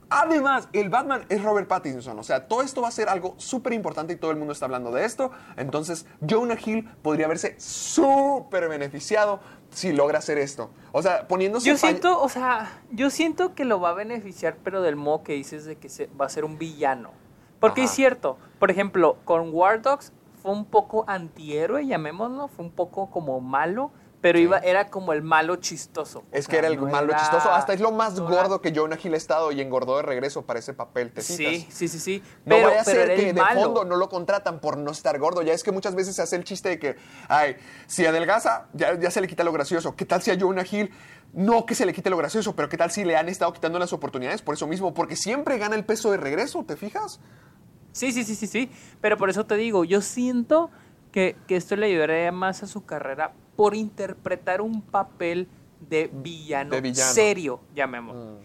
Además, 0.10 0.69
el 0.74 0.89
Batman 0.89 1.26
es 1.30 1.43
Robert 1.43 1.67
Pattinson. 1.67 2.17
O 2.17 2.24
sea, 2.24 2.48
todo 2.48 2.62
esto 2.62 2.82
va 2.82 2.88
a 2.88 2.91
ser 2.91 3.10
algo 3.10 3.36
súper 3.38 3.74
importante 3.74 4.13
y 4.13 4.15
todo 4.15 4.32
el 4.32 4.38
mundo 4.38 4.54
está 4.54 4.65
hablando 4.65 4.91
de 4.91 5.06
esto. 5.06 5.32
Entonces, 5.56 6.06
Jonah 6.28 6.58
Hill 6.63 6.89
podría 7.02 7.28
verse 7.28 7.56
súper 7.60 8.69
beneficiado 8.69 9.39
si 9.69 9.91
logra 9.91 10.19
hacer 10.19 10.38
esto. 10.38 10.72
O 10.91 11.02
sea, 11.02 11.28
poniéndose... 11.28 11.67
Yo 11.67 11.78
siento, 11.78 12.22
o 12.22 12.30
sea, 12.30 12.82
yo 12.91 13.10
siento 13.10 13.54
que 13.54 13.65
lo 13.65 13.80
va 13.80 13.89
a 13.89 13.93
beneficiar, 13.93 14.58
pero 14.63 14.82
del 14.82 14.95
modo 14.95 15.24
que 15.24 15.34
dices 15.34 15.65
de 15.65 15.76
que 15.76 15.89
se, 15.89 16.08
va 16.19 16.26
a 16.26 16.30
ser 16.30 16.43
un 16.43 16.58
villano. 16.58 17.12
Porque 17.60 17.84
es 17.84 17.91
cierto, 17.91 18.38
por 18.58 18.72
ejemplo, 18.72 19.17
con 19.26 19.54
War 19.54 19.82
Dogs 19.82 20.13
fue 20.41 20.54
un 20.54 20.65
poco 20.65 21.04
antihéroe, 21.08 21.86
llamémoslo, 21.86 22.48
fue 22.48 22.65
un 22.65 22.72
poco 22.72 23.12
como 23.12 23.41
malo, 23.41 23.91
pero 24.22 24.38
Sí. 24.38 24.44
iba, 24.44 24.58
era 24.60 24.90
como 24.90 25.14
el 25.14 25.22
malo 25.22 25.56
chistoso. 25.58 26.24
Es 26.32 26.46
O 26.46 26.50
que 26.50 26.52
sea, 26.58 26.60
era 26.60 26.68
el 26.68 26.76
no 26.80 26.88
malo 26.88 27.10
era- 27.12 27.20
chistoso. 27.20 27.52
Hasta 27.52 27.74
es 27.74 27.80
lo 27.80 27.92
más 27.92 28.16
no 28.16 28.28
era- 28.28 28.42
gordo 28.44 28.62
que 28.62 28.74
Jonah 28.76 28.98
Hill 29.02 29.14
ha 29.14 29.18
estado 29.18 29.52
y 29.52 29.62
engordó 29.62 29.96
de 29.98 30.04
regreso 30.04 30.46
para 30.46 30.60
ese 30.60 30.74
papel, 30.74 31.12
¿te 31.12 31.22
Sí, 31.22 31.68
sí, 31.70 31.88
sí, 31.88 32.00
sí. 32.00 32.24
No 32.46 32.56
pero, 32.56 32.68
vaya 32.68 32.82
a 32.82 32.84
ser 32.84 33.16
que 33.16 33.34
de 33.34 33.42
malo. 33.42 33.62
fondo 33.62 33.86
no 33.86 33.96
lo 33.96 34.10
contratan 34.10 34.60
por 34.60 34.78
no 34.78 34.92
estar 34.92 35.18
gordo. 35.20 35.42
Ya 35.42 35.54
es 35.54 35.64
que 35.64 35.72
muchas 35.72 35.96
veces 35.96 36.16
se 36.16 36.22
hace 36.22 36.36
el 36.36 36.44
chiste 36.44 36.70
de 36.70 36.80
que, 36.80 36.96
ay, 37.28 37.56
si 37.88 38.06
adelgaza, 38.06 38.68
ya, 38.74 39.00
ya 39.00 39.10
se 39.12 39.22
le 39.22 39.28
quita 39.28 39.44
lo 39.44 39.52
gracioso. 39.54 39.96
¿Qué 39.96 40.06
tal 40.06 40.22
si 40.22 40.32
a 40.32 40.38
Jonah 40.40 40.66
Hill 40.70 40.92
no 41.34 41.66
que 41.66 41.76
se 41.76 41.86
le 41.86 41.94
quite 41.94 42.10
lo 42.10 42.18
gracioso, 42.18 42.56
pero 42.56 42.68
qué 42.70 42.76
tal 42.78 42.92
si 42.92 43.06
le 43.06 43.16
han 43.16 43.30
estado 43.30 43.54
quitando 43.54 43.80
las 43.80 43.94
oportunidades 43.94 44.42
por 44.42 44.56
eso 44.56 44.68
mismo? 44.68 44.94
Porque 44.94 45.16
siempre 45.16 45.58
gana 45.58 45.76
el 45.76 45.86
peso 45.86 46.12
de 46.12 46.18
regreso, 46.18 46.64
¿te 46.68 46.76
fijas? 46.76 47.20
Sí, 47.92 48.12
sí, 48.12 48.24
sí, 48.24 48.36
sí, 48.36 48.48
sí. 48.48 48.72
Pero 49.02 49.18
por 49.18 49.30
eso 49.30 49.46
te 49.46 49.56
digo, 49.56 49.84
yo 49.84 50.02
siento 50.02 50.70
que, 51.12 51.36
que 51.48 51.56
esto 51.56 51.76
le 51.76 51.88
ayudaría 51.88 52.32
más 52.32 52.63
a 52.63 52.67
su 52.67 52.86
carrera 52.86 53.34
por 53.56 53.76
interpretar 53.76 54.62
un 54.62 54.82
papel 54.82 55.48
de 55.80 56.10
villano, 56.13 56.72
De 56.76 56.82
villano. 56.82 57.13
serio, 57.13 57.62
llamémoslo. 57.76 58.38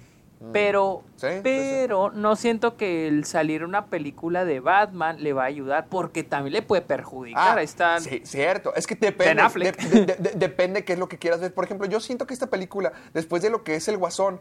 Pero, 0.53 1.03
Sí, 1.16 1.27
sí, 1.29 1.35
sí. 1.37 1.40
pero 1.42 2.11
no 2.11 2.37
siento 2.37 2.77
que 2.77 3.09
el 3.09 3.24
salir 3.24 3.64
una 3.64 3.87
película 3.87 4.44
de 4.44 4.61
Batman 4.61 5.22
le 5.22 5.33
va 5.33 5.44
a 5.44 5.46
ayudar 5.46 5.87
porque 5.88 6.22
también 6.22 6.53
le 6.53 6.61
puede 6.62 6.83
perjudicar. 6.83 7.59
Ah, 7.59 7.98
sí, 8.00 8.20
cierto. 8.24 8.74
Es 8.74 8.87
que 8.87 8.94
depende, 8.94 9.42
de- 9.88 10.33
depende 10.35 10.85
qué 10.85 10.92
es 10.94 10.98
lo 10.98 11.09
que 11.09 11.18
quieras 11.18 11.40
ver. 11.40 11.55
Por 11.55 11.64
ejemplo, 11.64 11.87
yo 11.87 11.98
siento 11.98 12.27
que 12.27 12.35
esta 12.35 12.48
película, 12.48 12.92
después 13.14 13.40
de 13.42 13.48
lo 13.48 13.64
que 13.64 13.77
es 13.77 13.88
El 13.88 13.96
Guasón, 13.96 14.38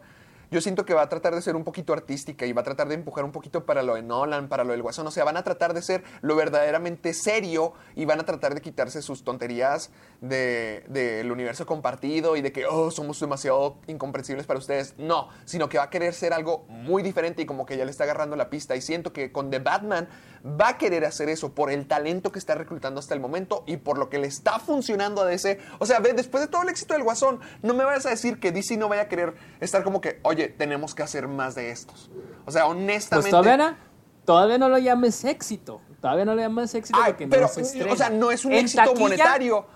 yo 0.54 0.60
siento 0.60 0.86
que 0.86 0.94
va 0.94 1.02
a 1.02 1.08
tratar 1.08 1.34
de 1.34 1.42
ser 1.42 1.56
un 1.56 1.64
poquito 1.64 1.92
artística 1.92 2.46
y 2.46 2.52
va 2.52 2.60
a 2.60 2.64
tratar 2.64 2.86
de 2.86 2.94
empujar 2.94 3.24
un 3.24 3.32
poquito 3.32 3.66
para 3.66 3.82
lo 3.82 3.96
de 3.96 4.02
Nolan, 4.02 4.48
para 4.48 4.62
lo 4.62 4.70
del 4.70 4.82
Guasón. 4.82 5.04
O 5.08 5.10
sea, 5.10 5.24
van 5.24 5.36
a 5.36 5.42
tratar 5.42 5.74
de 5.74 5.82
ser 5.82 6.04
lo 6.22 6.36
verdaderamente 6.36 7.12
serio 7.12 7.72
y 7.96 8.04
van 8.04 8.20
a 8.20 8.24
tratar 8.24 8.54
de 8.54 8.60
quitarse 8.60 9.02
sus 9.02 9.24
tonterías 9.24 9.90
de- 10.20 10.84
del 10.88 11.32
universo 11.32 11.66
compartido 11.66 12.36
y 12.36 12.40
de 12.40 12.52
que, 12.52 12.66
oh, 12.66 12.92
somos 12.92 13.18
demasiado 13.18 13.78
incomprensibles 13.88 14.46
para 14.46 14.60
ustedes. 14.60 14.94
No, 14.96 15.28
sino 15.44 15.68
que 15.68 15.78
va 15.78 15.84
a 15.84 15.90
querer 15.90 16.14
ser 16.14 16.32
algo 16.32 16.64
muy 16.68 17.02
diferente 17.02 17.42
y 17.42 17.46
como 17.46 17.66
que 17.66 17.76
ya 17.76 17.84
le 17.84 17.90
está 17.90 18.04
agarrando 18.04 18.36
la 18.36 18.48
pista. 18.48 18.76
Y 18.76 18.80
siento 18.80 19.12
que 19.12 19.32
con 19.32 19.50
The 19.50 19.58
Batman 19.58 20.08
va 20.46 20.68
a 20.68 20.78
querer 20.78 21.04
hacer 21.04 21.28
eso 21.30 21.52
por 21.54 21.70
el 21.72 21.88
talento 21.88 22.30
que 22.30 22.38
está 22.38 22.54
reclutando 22.54 23.00
hasta 23.00 23.14
el 23.14 23.20
momento 23.20 23.64
y 23.66 23.78
por 23.78 23.98
lo 23.98 24.08
que 24.10 24.18
le 24.18 24.28
está 24.28 24.60
funcionando 24.60 25.22
a 25.22 25.24
DC. 25.24 25.58
O 25.80 25.86
sea, 25.86 25.98
después 26.00 26.42
de 26.42 26.48
todo 26.48 26.62
el 26.62 26.68
éxito 26.68 26.94
del 26.94 27.02
Guasón, 27.02 27.40
no 27.62 27.74
me 27.74 27.82
vayas 27.84 28.06
a 28.06 28.10
decir 28.10 28.38
que 28.38 28.52
DC 28.52 28.76
no 28.76 28.88
vaya 28.88 29.02
a 29.02 29.08
querer 29.08 29.34
estar 29.60 29.82
como 29.82 30.00
que, 30.00 30.20
oye, 30.22 30.43
tenemos 30.48 30.94
que 30.94 31.02
hacer 31.02 31.28
más 31.28 31.54
de 31.54 31.70
estos. 31.70 32.10
O 32.46 32.50
sea, 32.50 32.66
honestamente. 32.66 33.30
Pues 33.30 33.42
todavía 33.44 33.56
no, 33.56 33.76
todavía 34.24 34.58
no 34.58 34.68
lo 34.68 34.78
llames 34.78 35.24
éxito. 35.24 35.80
Todavía 36.00 36.24
no 36.24 36.34
lo 36.34 36.40
llames 36.42 36.74
éxito 36.74 36.98
Ay, 37.02 37.12
porque 37.12 37.28
pero, 37.28 37.42
no 37.42 37.48
se 37.48 37.90
o 37.90 37.96
sea, 37.96 38.10
no 38.10 38.30
es 38.30 38.44
un 38.44 38.52
En 38.52 38.64
éxito 38.64 38.82
taquilla- 38.82 39.00
monetario. 39.00 39.66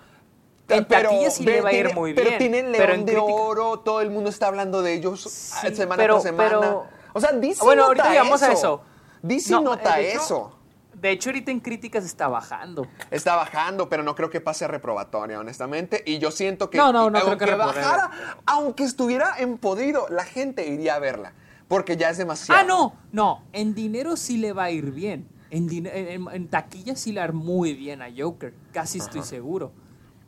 en 0.67 0.85
pero, 0.85 1.09
sí 1.31 1.43
le 1.43 1.53
ve, 1.53 1.61
va 1.61 1.69
a 1.69 1.73
ir 1.73 1.77
tiene- 1.85 1.93
muy 1.99 2.13
Pero 2.13 2.37
tienen 2.37 2.71
León 2.71 3.05
de 3.05 3.13
crítica- 3.13 3.23
Oro, 3.23 3.79
todo 3.79 4.01
el 4.01 4.11
mundo 4.11 4.29
está 4.29 4.47
hablando 4.47 4.83
de 4.83 4.93
ellos 4.93 5.21
Sí, 5.23 5.75
semana 5.75 5.97
pero- 6.03 6.15
tras 6.15 6.23
semana. 6.23 6.49
pero- 6.59 6.85
o 7.13 7.19
sea, 7.19 7.31
DC 7.31 7.63
Bueno, 7.65 7.81
nota 7.81 7.87
ahorita 7.87 8.09
llegamos 8.09 8.43
a 8.43 8.51
eso. 8.51 8.81
DC 9.23 9.51
No, 9.51 9.61
nota 9.61 9.99
hecho- 9.99 10.19
eso. 10.23 10.58
De 10.99 11.11
hecho, 11.11 11.29
ahorita 11.29 11.51
en 11.51 11.59
críticas 11.61 12.03
está 12.03 12.27
bajando. 12.27 12.85
Está 13.09 13.35
bajando, 13.35 13.87
pero 13.87 14.03
no 14.03 14.15
creo 14.15 14.29
que 14.29 14.41
pase 14.41 14.65
a 14.65 14.67
reprobatoria, 14.67 15.39
honestamente. 15.39 16.03
Y 16.05 16.19
yo 16.19 16.29
siento 16.31 16.69
que, 16.69 16.77
No, 16.77 16.91
no, 16.91 17.09
no 17.09 17.19
creo 17.19 17.29
aunque 17.31 17.45
que 17.45 17.51
reprobe. 17.51 17.73
bajara, 17.75 18.11
aunque 18.45 18.83
estuviera 18.83 19.35
empodido, 19.39 20.07
la 20.09 20.25
gente 20.25 20.67
iría 20.67 20.95
a 20.95 20.99
verla. 20.99 21.33
Porque 21.69 21.95
ya 21.97 22.09
es 22.09 22.17
demasiado. 22.17 22.59
Ah, 22.59 22.63
no, 22.63 22.95
no. 23.11 23.43
En 23.53 23.75
dinero 23.75 24.17
sí 24.17 24.37
le 24.37 24.53
va 24.53 24.63
a 24.65 24.71
ir 24.71 24.91
bien. 24.91 25.29
En, 25.51 25.69
en, 25.87 26.27
en- 26.27 26.47
taquilla 26.49 26.95
sí 26.95 27.11
le 27.11 27.19
va 27.21 27.25
a 27.25 27.29
ir 27.29 27.33
muy 27.33 27.73
bien 27.75 28.01
a 28.01 28.07
Joker. 28.15 28.53
Casi 28.73 28.97
estoy 28.97 29.21
seguro. 29.23 29.71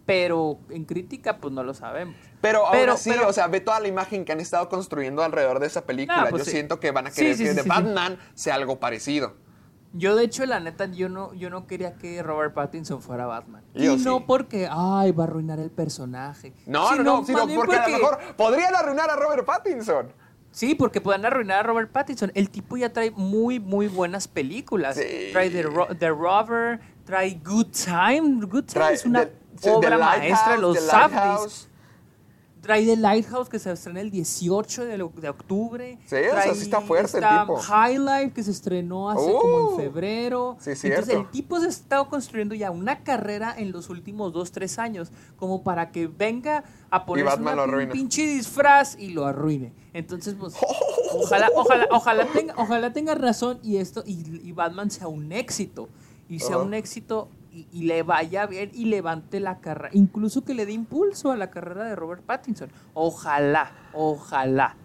Pero 0.05 0.59
en 0.69 0.85
crítica, 0.85 1.37
pues 1.37 1.53
no 1.53 1.63
lo 1.63 1.73
sabemos. 1.73 2.15
Pero 2.41 2.65
ahora 2.65 2.79
Pero- 2.79 2.97
sí, 2.97 3.09
pero- 3.11 3.27
o 3.27 3.33
sea, 3.33 3.47
ve 3.47 3.59
toda 3.59 3.79
la 3.79 3.87
imagen 3.87 4.23
que 4.25 4.31
han 4.31 4.39
estado 4.39 4.67
construyendo 4.69 5.23
alrededor 5.23 5.59
de 5.59 5.67
esa 5.67 5.85
película. 5.85 6.23
Ah, 6.23 6.27
pues 6.29 6.41
yo 6.41 6.45
sí. 6.45 6.51
siento 6.51 6.79
que 6.79 6.91
van 6.91 7.07
a 7.07 7.11
querer 7.11 7.35
sí, 7.35 7.43
que 7.43 7.49
sí, 7.49 7.55
de 7.55 7.61
sí, 7.61 7.63
sí. 7.63 7.69
Batman 7.69 8.17
sea 8.33 8.55
algo 8.55 8.79
parecido. 8.79 9.35
Yo, 9.93 10.15
de 10.15 10.23
hecho, 10.23 10.45
la 10.45 10.59
neta, 10.61 10.85
yo 10.85 11.09
no, 11.09 11.33
yo 11.33 11.49
no 11.49 11.67
quería 11.67 11.95
que 11.95 12.23
Robert 12.23 12.53
Pattinson 12.53 13.01
fuera 13.01 13.25
Batman. 13.25 13.61
Yo 13.73 13.93
y 13.93 13.97
no 13.97 14.19
sí. 14.19 14.23
porque, 14.25 14.67
ay, 14.71 15.11
va 15.11 15.25
a 15.25 15.27
arruinar 15.27 15.59
el 15.59 15.69
personaje. 15.69 16.53
No, 16.65 16.89
Sino 16.89 17.03
no, 17.03 17.17
no, 17.19 17.25
sino 17.25 17.45
porque, 17.55 17.75
a 17.75 17.87
lo 17.89 17.97
mejor 17.97 18.19
podrían 18.37 18.73
arruinar 18.73 19.09
a 19.09 19.15
Robert 19.17 19.45
Pattinson. 19.45 20.13
Sí, 20.51 20.75
porque 20.75 21.01
pueden 21.01 21.25
arruinar 21.25 21.59
a 21.59 21.63
Robert 21.63 21.91
Pattinson. 21.91 22.31
El 22.35 22.49
tipo 22.49 22.77
ya 22.77 22.91
trae 22.91 23.11
muy, 23.11 23.59
muy 23.59 23.87
buenas 23.87 24.27
películas. 24.27 24.95
Sí. 24.95 25.29
Trae 25.31 25.49
The, 25.49 25.63
Ro- 25.63 25.87
The 25.97 26.09
Rover, 26.09 26.79
trae 27.05 27.39
Good 27.43 27.67
Time. 27.85 28.45
Good 28.45 28.63
Time 28.63 28.65
Trae 28.65 28.93
es 28.93 29.05
una 29.05 29.25
The- 29.25 29.33
The 29.61 29.71
obra 29.71 29.97
maestra 29.97 30.53
de 30.55 30.61
los 30.61 30.79
Safdies. 30.79 31.69
Trae 32.61 32.85
The 32.85 32.95
Lighthouse 32.95 33.49
que 33.49 33.57
se 33.57 33.71
estrena 33.71 34.01
el 34.01 34.11
18 34.11 34.85
de, 34.85 34.97
de 34.97 35.29
octubre. 35.29 35.97
Sí, 36.05 36.15
o 36.15 36.19
sea, 36.19 36.29
Trae 36.31 36.55
sí 36.55 36.61
está 36.61 36.79
fuerte 36.81 37.17
el 37.17 37.23
tipo. 37.23 37.57
High 37.57 37.97
Life 37.97 38.31
que 38.33 38.43
se 38.43 38.51
estrenó 38.51 39.09
hace 39.09 39.29
Uh, 39.31 39.39
como 39.39 39.71
en 39.71 39.77
febrero. 39.77 40.57
sí, 40.59 40.69
Entonces 40.69 40.79
cierto. 41.05 41.11
el 41.11 41.31
tipo 41.31 41.59
se 41.59 41.65
ha 41.65 41.69
estado 41.69 42.07
construyendo 42.07 42.53
ya 42.53 42.69
una 42.69 43.03
carrera 43.03 43.53
en 43.57 43.71
los 43.71 43.89
últimos 43.89 44.31
2, 44.31 44.51
3 44.51 44.77
años 44.79 45.11
como 45.37 45.63
para 45.63 45.91
que 45.91 46.05
venga 46.05 46.63
a 46.91 47.03
ponerse 47.05 47.39
una 47.41 47.63
arruine. 47.63 47.91
pinche 47.91 48.21
disfraz 48.27 48.95
y 48.99 49.09
lo 49.09 49.25
arruine. 49.25 49.73
Entonces, 49.93 50.35
pues, 50.39 50.53
ojalá, 51.13 51.49
ojalá, 51.55 51.87
ojalá 51.89 52.25
tenga, 52.27 52.53
ojalá 52.57 52.93
tenga 52.93 53.15
razón 53.15 53.59
y 53.63 53.77
esto, 53.77 54.03
y, 54.05 54.23
y 54.47 54.51
Batman 54.51 54.91
sea 54.91 55.07
un 55.07 55.31
éxito. 55.31 55.89
Y 56.29 56.39
sea 56.39 56.59
un 56.59 56.73
éxito 56.73 57.27
y, 57.51 57.67
y 57.71 57.83
le 57.83 58.03
vaya 58.03 58.45
bien 58.47 58.71
y 58.73 58.85
levante 58.85 59.39
la 59.39 59.59
carrera. 59.59 59.89
Incluso 59.93 60.43
que 60.45 60.53
le 60.53 60.65
dé 60.65 60.71
impulso 60.71 61.31
a 61.31 61.37
la 61.37 61.49
carrera 61.51 61.83
de 61.85 61.95
Robert 61.95 62.23
Pattinson. 62.23 62.69
Ojalá, 62.93 63.71
ojalá. 63.93 64.75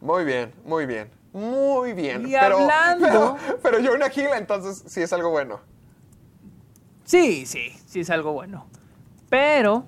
Muy 0.00 0.24
bien, 0.24 0.52
muy 0.64 0.86
bien. 0.86 1.10
Muy 1.32 1.92
bien. 1.94 2.26
Y 2.28 2.32
pero, 2.32 2.58
hablando- 2.58 3.36
Pero, 3.40 3.58
pero 3.62 3.78
Jonah 3.78 4.08
Hill, 4.14 4.28
entonces 4.36 4.82
sí 4.86 5.00
es 5.00 5.12
algo 5.12 5.30
bueno. 5.30 5.60
Sí, 7.04 7.46
sí, 7.46 7.70
sí 7.86 8.00
es 8.00 8.10
algo 8.10 8.32
bueno. 8.32 8.66
Pero, 9.28 9.84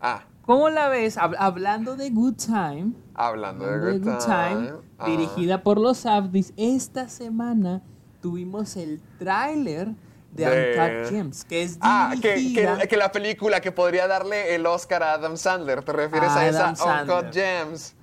Ah, 0.00 0.22
¿cómo 0.46 0.70
la 0.70 0.88
ves? 0.88 1.18
Hab- 1.18 1.36
hablando 1.38 1.96
de 1.96 2.10
Good 2.10 2.34
Time, 2.36 2.92
hablando 3.14 3.66
de 3.66 3.74
hablando 3.74 3.86
de 3.86 3.98
Good 3.98 4.04
Good 4.04 4.24
Time, 4.24 4.72
ah. 4.98 5.06
dirigida 5.06 5.62
por 5.62 5.78
los 5.78 5.98
Safdies, 5.98 6.52
esta 6.56 7.08
semana 7.08 7.82
tuvimos 8.22 8.76
el 8.76 9.00
tráiler 9.18 9.94
de, 10.32 10.44
De- 10.48 10.78
Uncut 11.00 11.10
Gems, 11.10 11.44
que 11.44 11.62
es 11.62 11.78
Ah, 11.80 12.14
que, 12.20 12.52
que, 12.54 12.88
que 12.88 12.96
la 12.96 13.10
película 13.12 13.60
que 13.60 13.72
podría 13.72 14.06
darle 14.06 14.54
el 14.54 14.64
Oscar 14.66 15.02
a 15.02 15.14
Adam 15.14 15.36
Sandler. 15.36 15.82
¿Te 15.82 15.92
refieres 15.92 16.30
a, 16.30 16.46
esa 16.48 16.74
Sandler. 16.76 17.16
Uncut 17.16 17.34
Gems? 17.34 17.94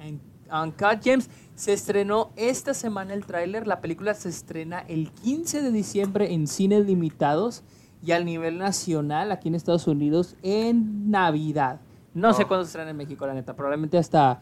En 0.00 0.20
Uncut 0.52 1.02
Gems 1.02 1.28
se 1.54 1.72
estrenó 1.72 2.30
esta 2.36 2.74
semana 2.74 3.14
el 3.14 3.24
tráiler. 3.26 3.66
La 3.66 3.80
película 3.80 4.14
se 4.14 4.28
estrena 4.28 4.80
el 4.88 5.10
15 5.12 5.62
de 5.62 5.70
diciembre 5.72 6.32
en 6.32 6.46
cines 6.46 6.84
limitados 6.86 7.62
y 8.02 8.12
a 8.12 8.20
nivel 8.20 8.58
nacional 8.58 9.32
aquí 9.32 9.48
en 9.48 9.54
Estados 9.56 9.86
Unidos 9.86 10.36
en 10.42 11.10
Navidad. 11.10 11.80
No 12.14 12.32
sé 12.32 12.44
Oh. 12.44 12.48
cuándo 12.48 12.64
se 12.64 12.70
estrena 12.70 12.90
en 12.90 12.96
México, 12.96 13.26
la 13.26 13.34
neta. 13.34 13.54
Probablemente 13.54 13.98
hasta, 13.98 14.40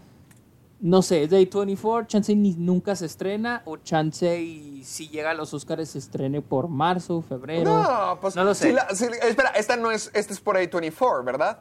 no 0.80 1.00
sé, 1.02 1.26
Day 1.26 1.46
24, 1.46 2.06
chance 2.06 2.34
ni 2.36 2.52
nunca 2.54 2.94
se 2.96 3.06
estrena 3.06 3.62
o 3.64 3.78
chance 3.78 4.40
y 4.42 4.84
si 4.84 5.08
llega 5.08 5.30
a 5.30 5.34
los 5.34 5.52
Oscars 5.54 5.88
se 5.90 5.98
estrene 5.98 6.42
por 6.42 6.68
marzo, 6.68 7.22
febrero. 7.22 7.64
No, 7.82 8.18
pues 8.20 8.36
no 8.36 8.44
lo 8.44 8.54
sé. 8.54 8.72
la- 8.72 8.82
espera, 8.82 9.50
esta 9.50 9.76
no 9.76 9.90
es, 9.90 10.10
esta 10.14 10.32
es 10.34 10.40
por 10.40 10.56
A24, 10.56 11.24
¿verdad? 11.24 11.60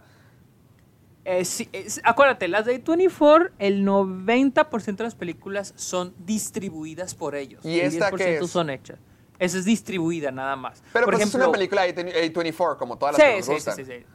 Eh, 1.23 1.43
sí, 1.43 1.67
es- 1.71 2.01
acuérdate, 2.03 2.47
las 2.47 2.65
de 2.65 2.77
24, 2.77 3.49
el 3.57 3.83
90% 3.83 4.97
de 4.97 5.03
las 5.05 5.15
películas 5.15 5.73
son 5.75 6.13
distribuidas 6.25 7.15
por 7.15 7.35
ellos. 7.35 7.65
¿Y 7.65 7.79
el 7.79 7.87
esta 7.87 8.11
qué 8.11 8.37
10% 8.39 8.43
es? 8.45 8.51
son 8.51 8.69
hechas. 8.69 8.99
Esa 9.39 9.57
es 9.57 9.65
distribuida 9.65 10.31
nada 10.31 10.55
más. 10.55 10.83
Pero 10.93 11.05
por 11.05 11.13
pues 11.15 11.21
ejemplo, 11.21 11.39
es 11.41 11.47
una 11.47 11.51
película 11.51 11.81
de 11.83 11.93
A24, 12.33 12.77
como 12.77 12.97
todas 12.97 13.17
las 13.17 13.21
sí, 13.21 13.27
que 13.31 13.37
nos 13.37 13.45
sí, 13.45 13.51
sí, 13.51 13.55
gustan. 13.55 13.75
sí, 13.75 13.85
sí. 13.85 13.91
Sí, 13.99 14.05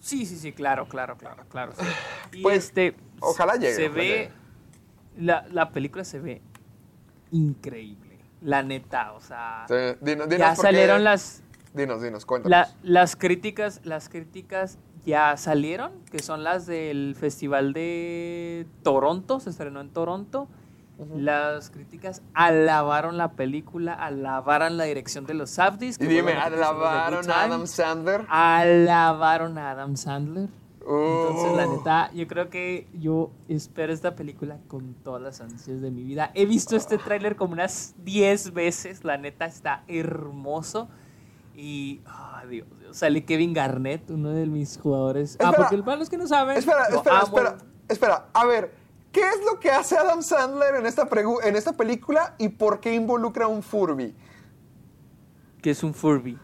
sí, 0.00 0.26
sí, 0.26 0.52
claro, 0.52 0.86
claro, 0.88 1.16
claro, 1.16 1.44
claro. 1.48 1.72
sí. 1.78 1.84
Y 2.38 2.42
Pues, 2.42 2.64
este, 2.66 2.96
ojalá 3.20 3.54
llegue, 3.54 3.74
Se 3.74 3.86
ojalá 3.86 4.02
ve, 4.02 4.08
llegue. 4.08 4.30
la, 5.18 5.46
la 5.50 5.70
película 5.70 6.04
se 6.04 6.18
ve 6.18 6.42
increíble, 7.30 8.18
la 8.42 8.62
neta, 8.62 9.12
o 9.12 9.20
sea, 9.20 9.64
Sí, 9.68 9.74
dinos- 10.00 10.28
dinos 10.28 10.38
ya 10.38 10.50
qué- 10.54 10.56
salieron 10.62 11.04
las, 11.04 11.42
Dinos, 11.74 12.02
dinos, 12.02 12.26
cuéntanos. 12.26 12.50
la- 12.50 12.74
las 12.82 13.14
críticas, 13.16 13.80
las 13.84 14.08
críticas 14.08 14.78
ya 15.06 15.36
salieron, 15.36 15.92
que 16.10 16.18
son 16.20 16.42
las 16.44 16.66
del 16.66 17.14
Festival 17.18 17.72
de 17.72 18.66
Toronto, 18.82 19.38
se 19.40 19.50
estrenó 19.50 19.80
en 19.80 19.90
Toronto. 19.90 20.48
Las 21.16 21.70
críticas 21.70 22.22
alabaron 22.34 23.16
la 23.16 23.32
película, 23.32 23.94
alabaron 23.94 24.76
la 24.76 24.84
dirección 24.84 25.24
de 25.26 25.34
los 25.34 25.50
Safdies. 25.50 25.98
y 26.00 26.06
dime, 26.06 26.32
¿alabaron 26.32 27.30
a. 27.30 27.42
Adam 27.44 27.66
Sandler? 27.66 28.26
Alabaron 28.28 29.58
a 29.58 29.70
Adam 29.70 29.96
Sandler. 29.96 30.48
Entonces, 30.80 31.56
la 31.56 31.68
Uh. 31.68 31.76
neta, 31.76 32.10
yo 32.12 32.26
creo 32.26 32.48
que 32.50 32.88
yo 32.94 33.30
espero 33.48 33.92
esta 33.92 34.14
película 34.16 34.58
con 34.66 34.94
todas 34.94 35.22
las 35.22 35.40
ansias 35.40 35.80
de 35.80 35.90
mi 35.90 36.02
vida. 36.02 36.30
He 36.34 36.46
visto 36.46 36.74
este 36.76 36.96
tráiler 36.98 37.36
como 37.36 37.52
unas 37.52 37.94
10 38.04 38.52
veces, 38.54 39.04
la 39.04 39.16
neta 39.18 39.44
está 39.46 39.84
hermoso. 39.88 40.88
Y, 41.54 42.00
ah, 42.06 42.42
Dios, 42.48 42.66
Dios, 42.80 42.96
sale 42.96 43.24
Kevin 43.24 43.52
Garnett, 43.52 44.10
uno 44.10 44.30
de 44.30 44.46
mis 44.46 44.78
jugadores. 44.78 45.36
ah, 45.44 45.52
porque 45.54 45.78
para 45.82 45.98
los 45.98 46.08
que 46.08 46.16
no 46.16 46.26
saben. 46.26 46.56
Espera, 46.56 46.84
espera, 46.88 47.20
espera, 47.22 47.58
espera. 47.88 48.26
A 48.32 48.46
ver, 48.46 48.74
¿qué 49.12 49.20
es 49.20 49.44
lo 49.44 49.58
que 49.60 49.70
hace 49.70 49.96
Adam 49.96 50.22
Sandler 50.22 50.76
en 50.76 50.86
esta, 50.86 51.08
en 51.44 51.56
esta 51.56 51.72
película 51.72 52.34
y 52.38 52.48
por 52.48 52.80
qué 52.80 52.94
involucra 52.94 53.46
a 53.46 53.48
un 53.48 53.62
Furby? 53.62 54.14
Que 55.62 55.70
es 55.70 55.82
un 55.82 55.94
Furby. 55.94 56.38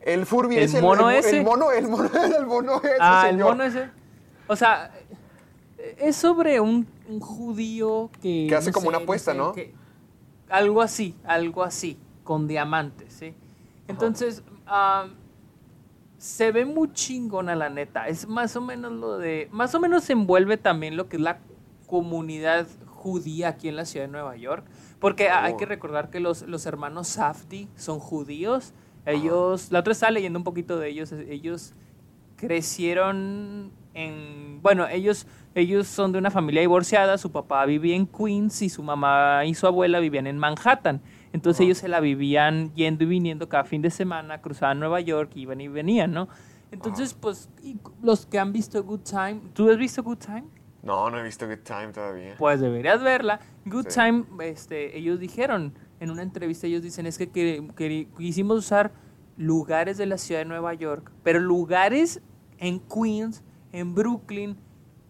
El 0.00 0.24
Furby 0.26 0.56
¿El 0.56 0.62
es 0.64 0.74
el, 0.74 0.82
mono 0.82 1.10
el, 1.10 1.16
ese? 1.16 1.38
el 1.38 1.44
mono, 1.44 1.72
el 1.72 1.88
mono, 1.88 2.10
el 2.38 2.46
mono 2.46 2.76
ese, 2.82 2.96
Ah, 3.00 3.24
el 3.26 3.32
señor. 3.32 3.48
mono 3.50 3.64
ese. 3.64 3.90
O 4.46 4.56
sea, 4.56 4.90
es 5.98 6.16
sobre 6.16 6.60
un, 6.60 6.86
un 7.08 7.20
judío 7.20 8.10
que. 8.22 8.46
Que 8.48 8.56
hace 8.56 8.70
no 8.70 8.74
como 8.74 8.88
una 8.88 8.98
apuesta, 8.98 9.32
sé, 9.32 9.38
¿no? 9.38 9.52
algo 10.48 10.82
así, 10.82 11.14
algo 11.24 11.62
así, 11.62 11.98
con 12.24 12.48
diamantes, 12.48 13.12
¿sí? 13.12 13.34
Entonces, 13.86 14.42
ah, 14.66 15.06
se 16.18 16.52
ve 16.52 16.64
muy 16.64 16.92
chingona, 16.92 17.54
la 17.54 17.70
neta. 17.70 18.08
Es 18.08 18.26
más 18.26 18.56
o 18.56 18.60
menos 18.60 18.92
lo 18.92 19.18
de. 19.18 19.48
Más 19.52 19.74
o 19.74 19.80
menos 19.80 20.04
se 20.04 20.12
envuelve 20.12 20.56
también 20.56 20.96
lo 20.96 21.08
que 21.08 21.16
es 21.16 21.22
la 21.22 21.38
comunidad 21.90 22.68
judía 22.86 23.48
aquí 23.48 23.68
en 23.68 23.74
la 23.76 23.84
ciudad 23.84 24.06
de 24.06 24.12
Nueva 24.12 24.36
York. 24.36 24.64
Porque 25.00 25.28
hay 25.28 25.54
Oh. 25.54 25.56
que 25.56 25.66
recordar 25.66 26.08
que 26.10 26.20
los, 26.20 26.42
los 26.42 26.64
hermanos 26.66 27.08
Safdie 27.08 27.66
son 27.74 27.98
judíos. 27.98 28.72
Ellos, 29.06 29.72
la 29.72 29.80
otra 29.80 29.92
estaba 29.92 30.12
leyendo 30.12 30.38
un 30.38 30.44
poquito 30.44 30.78
de 30.78 30.88
ellos. 30.88 31.10
Ellos 31.12 31.74
crecieron 32.36 33.72
en. 33.94 34.60
Bueno, 34.62 34.86
ellos, 34.88 35.26
ellos 35.54 35.86
son 35.88 36.12
de 36.12 36.18
una 36.18 36.30
familia 36.30 36.60
divorciada. 36.60 37.16
Su 37.18 37.32
papá 37.32 37.64
vivía 37.64 37.96
en 37.96 38.06
Queens 38.06 38.62
y 38.62 38.68
su 38.68 38.82
mamá 38.82 39.44
y 39.46 39.54
su 39.54 39.66
abuela 39.66 39.98
vivían 40.00 40.26
en 40.26 40.38
Manhattan. 40.38 41.00
Entonces 41.32 41.62
ellos 41.64 41.78
se 41.78 41.88
la 41.88 42.00
vivían 42.00 42.72
yendo 42.74 43.04
y 43.04 43.06
viniendo 43.06 43.48
cada 43.48 43.64
fin 43.64 43.82
de 43.82 43.90
semana, 43.90 44.40
cruzaban 44.42 44.78
Nueva 44.80 45.00
York, 45.00 45.30
iban 45.36 45.60
y 45.60 45.68
venían, 45.68 46.12
¿no? 46.12 46.28
Entonces, 46.72 47.14
pues, 47.14 47.48
los 48.02 48.26
que 48.26 48.38
han 48.38 48.52
visto 48.52 48.82
Good 48.84 49.00
Time, 49.00 49.40
¿tú 49.54 49.68
has 49.70 49.76
visto 49.76 50.02
Good 50.02 50.18
Time? 50.18 50.44
No, 50.82 51.10
no 51.10 51.18
he 51.18 51.22
visto 51.22 51.46
Good 51.46 51.58
Time 51.64 51.88
todavía. 51.92 52.34
Pues 52.38 52.60
deberías 52.60 53.02
verla. 53.02 53.40
Good 53.66 53.86
Sí. 53.88 54.00
Time, 54.00 54.24
este, 54.44 54.96
ellos 54.96 55.18
dijeron 55.20 55.74
en 56.00 56.10
una 56.10 56.22
entrevista, 56.22 56.66
ellos 56.66 56.82
dicen 56.82 57.06
es 57.06 57.18
que, 57.18 57.28
que- 57.30 57.68
que 57.76 58.08
quisimos 58.16 58.58
usar 58.58 58.92
lugares 59.36 59.98
de 59.98 60.06
la 60.06 60.16
ciudad 60.18 60.40
de 60.40 60.46
Nueva 60.46 60.72
York, 60.74 61.10
pero 61.22 61.38
lugares 61.40 62.20
en 62.58 62.80
Queens, 62.80 63.42
en 63.72 63.94
Brooklyn, 63.94 64.56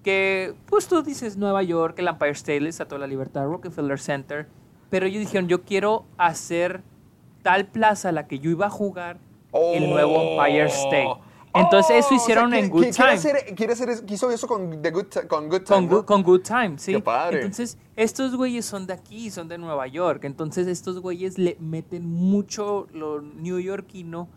que 0.02 0.54
pues 0.66 0.88
tú 0.88 1.02
dices 1.02 1.36
Nueva 1.36 1.62
York, 1.62 1.98
el 1.98 2.08
Empire 2.08 2.30
State, 2.32 2.66
está 2.66 2.86
toda 2.86 2.98
la 3.00 3.06
libertad, 3.06 3.44
Rockefeller 3.46 3.98
Center, 4.00 4.48
pero 4.88 5.06
ellos 5.06 5.20
dijeron 5.20 5.48
yo 5.48 5.62
quiero 5.62 6.06
hacer 6.16 6.82
tal 7.42 7.66
plaza 7.66 8.08
a 8.08 8.12
la 8.12 8.26
que 8.26 8.38
yo 8.38 8.50
iba 8.50 8.66
a 8.66 8.70
jugar 8.70 9.18
el 9.52 9.88
nuevo 9.90 10.20
Empire 10.20 10.66
State. 10.66 11.08
Entonces 11.54 11.96
eso 11.96 12.08
Oh, 12.12 12.14
hicieron 12.14 12.46
o 12.46 12.50
sea, 12.50 12.58
en 12.60 12.70
Good 12.70 12.80
Time. 12.82 12.92
Quiere 12.94 13.12
hacer, 13.12 13.54
quiere 13.56 13.72
hacer, 13.72 14.04
quiso 14.06 14.30
eso 14.30 14.46
con, 14.46 14.80
The 14.82 14.90
Good, 14.90 15.06
con 15.28 15.48
Good 15.48 15.62
Time, 15.62 15.88
Con, 15.88 15.88
¿no? 15.88 16.06
con 16.06 16.22
Good 16.22 16.42
Time, 16.42 16.78
sí. 16.78 16.92
Qué 16.92 17.00
padre. 17.00 17.36
Entonces, 17.38 17.76
estos 17.96 18.36
güeyes 18.36 18.64
son 18.64 18.86
de 18.86 18.92
aquí, 18.92 19.30
son 19.30 19.48
de 19.48 19.58
Nueva 19.58 19.86
York. 19.88 20.24
Entonces, 20.24 20.66
estos 20.68 21.00
güeyes 21.00 21.38
le 21.38 21.56
meten 21.60 22.08
mucho 22.08 22.86
lo 22.92 23.20
neoyorquino 23.20 24.28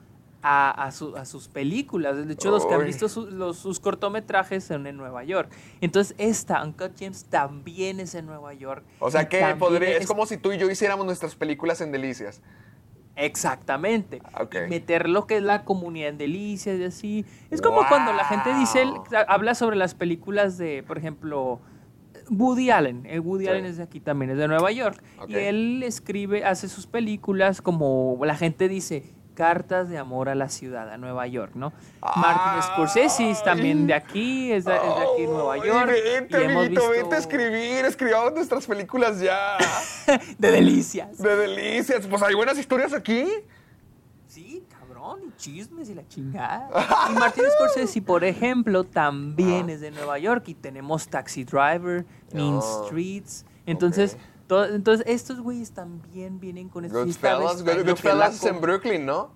a, 0.46 0.72
a, 0.72 0.92
su- 0.92 1.16
a 1.16 1.24
sus 1.26 1.48
películas. 1.48 2.18
De 2.18 2.34
hecho, 2.34 2.52
los 2.52 2.66
que 2.66 2.74
han 2.74 2.86
visto 2.86 3.08
su- 3.08 3.28
los- 3.28 3.58
sus 3.58 3.80
cortometrajes 3.80 4.64
son 4.64 4.88
en 4.88 4.98
Nueva 4.98 5.24
York. 5.24 5.50
Entonces, 5.82 6.16
esta, 6.18 6.64
Uncut 6.64 6.92
James, 7.00 7.26
también 7.30 8.00
es 8.02 8.14
en 8.16 8.26
Nueva 8.26 8.54
York. 8.54 8.84
O 9.00 9.10
sea 9.10 9.30
que 9.30 9.56
podría, 9.58 9.98
es 9.98 10.08
como 10.08 10.26
si 10.26 10.38
tú 10.38 10.52
y 10.52 10.58
yo 10.58 10.70
hiciéramos 10.70 11.06
nuestras 11.06 11.36
películas 11.36 11.80
en 11.80 11.92
Delicias. 11.94 12.42
Exactamente. 13.16 14.22
Y 14.66 14.70
meter 14.70 15.08
lo 15.08 15.28
que 15.28 15.38
es 15.38 15.44
la 15.44 15.66
comunidad 15.66 16.10
en 16.10 16.18
delicias 16.18 16.80
y 16.80 16.84
así. 16.84 17.26
Es 17.52 17.62
como 17.62 17.88
cuando 17.88 18.14
la 18.14 18.26
gente 18.26 18.54
dice, 18.56 18.86
habla 19.28 19.56
sobre 19.56 19.76
las 19.76 19.94
películas 19.94 20.58
de, 20.58 20.84
por 20.84 20.98
ejemplo, 20.98 21.60
Woody 22.30 22.72
Allen. 22.72 23.06
El 23.06 23.20
Woody 23.20 23.46
Sí. 23.46 23.52
Allen 23.52 23.66
es 23.66 23.78
de 23.78 23.84
aquí 23.84 24.00
también, 24.00 24.32
es 24.32 24.38
de 24.38 24.48
Nueva 24.48 24.72
York. 24.72 25.02
Y 25.28 25.36
él 25.36 25.84
escribe, 25.84 26.44
hace 26.46 26.68
sus 26.68 26.88
películas 26.88 27.62
como 27.62 28.20
la 28.24 28.36
gente 28.36 28.68
dice, 28.68 29.14
cartas 29.34 29.90
de 29.90 29.98
amor 29.98 30.30
a 30.30 30.36
la 30.36 30.50
ciudad, 30.50 30.90
a 30.92 30.98
Nueva 30.98 31.26
York, 31.28 31.52
¿no? 31.56 31.74
Martin 32.16 32.62
Scorsese 32.64 33.30
es 33.32 33.44
también 33.44 33.88
de 33.88 33.94
aquí, 33.94 34.52
es 34.52 34.66
de, 34.66 34.76
es 34.76 34.82
de 34.82 34.90
aquí 35.14 35.24
en 35.24 35.32
Nueva 35.34 35.58
York. 35.58 35.92
Vente, 35.92 36.42
y 36.42 36.44
hemos 36.46 36.70
visto- 36.70 36.90
vente 36.90 37.16
a 37.16 37.18
escribir. 37.20 37.86
Escribamos 37.86 38.34
nuestras 38.34 38.66
películas 38.66 39.20
ya. 39.20 39.58
de 40.38 40.52
delicias. 40.52 41.18
De 41.18 41.36
delicias. 41.36 42.06
Pues 42.08 42.22
hay 42.22 42.36
buenas 42.36 42.58
historias 42.58 42.94
aquí. 42.94 43.26
Sí, 44.28 44.64
cabrón, 44.70 45.20
y 45.28 45.32
chismes 45.38 45.90
y 45.90 45.94
la 45.96 46.08
chingada. 46.08 46.70
Y 47.12 47.14
Martin 47.14 47.44
Scorsese, 47.56 48.02
por 48.02 48.24
ejemplo, 48.24 48.84
también 48.84 49.70
es 49.70 49.80
de 49.82 49.92
Nueva 49.92 50.18
York 50.18 50.44
y 50.48 50.56
tenemos 50.56 51.08
Taxi 51.08 51.44
Driver, 51.44 52.06
Mean 52.34 52.60
Ah, 52.62 52.84
Streets. 52.86 53.46
Entonces, 53.66 54.18
to- 54.48 54.66
entonces 54.66 55.06
estos 55.08 55.40
güeyes 55.40 55.72
también 55.72 56.40
vienen 56.40 56.70
con 56.70 56.84
vez 56.84 56.92
Goodfellas, 56.94 57.64
Good- 57.64 57.86
Goodfellas 57.86 58.36
es 58.36 58.44
en 58.44 58.62
Brooklyn, 58.62 59.06
¿no? 59.06 59.32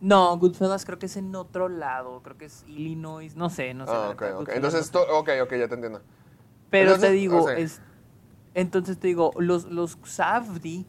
No, 0.00 0.36
Goodfellas 0.38 0.84
creo 0.84 0.98
que 0.98 1.06
es 1.06 1.16
en 1.16 1.34
otro 1.34 1.68
lado, 1.68 2.22
creo 2.22 2.36
que 2.36 2.44
es 2.46 2.64
Illinois, 2.68 3.34
no 3.36 3.48
sé, 3.48 3.72
no 3.72 3.86
sé. 3.86 3.92
Ah, 3.94 4.10
ok, 4.10 4.20
neta, 4.20 4.32
ok. 4.34 4.38
Goodfellas 4.40 4.56
Entonces, 4.56 4.80
esto, 4.86 5.00
ok, 5.18 5.30
ok, 5.42 5.50
ya 5.54 5.68
te 5.68 5.74
entiendo. 5.74 6.02
Pero 6.70 6.90
Entonces, 6.92 7.10
te 7.10 7.14
digo, 7.16 7.42
o 7.42 7.46
sea- 7.46 7.58
es, 7.58 7.80
entonces 8.54 8.98
te 8.98 9.06
digo, 9.08 9.32
los, 9.38 9.64
los 9.66 9.98
Safdie 10.04 10.84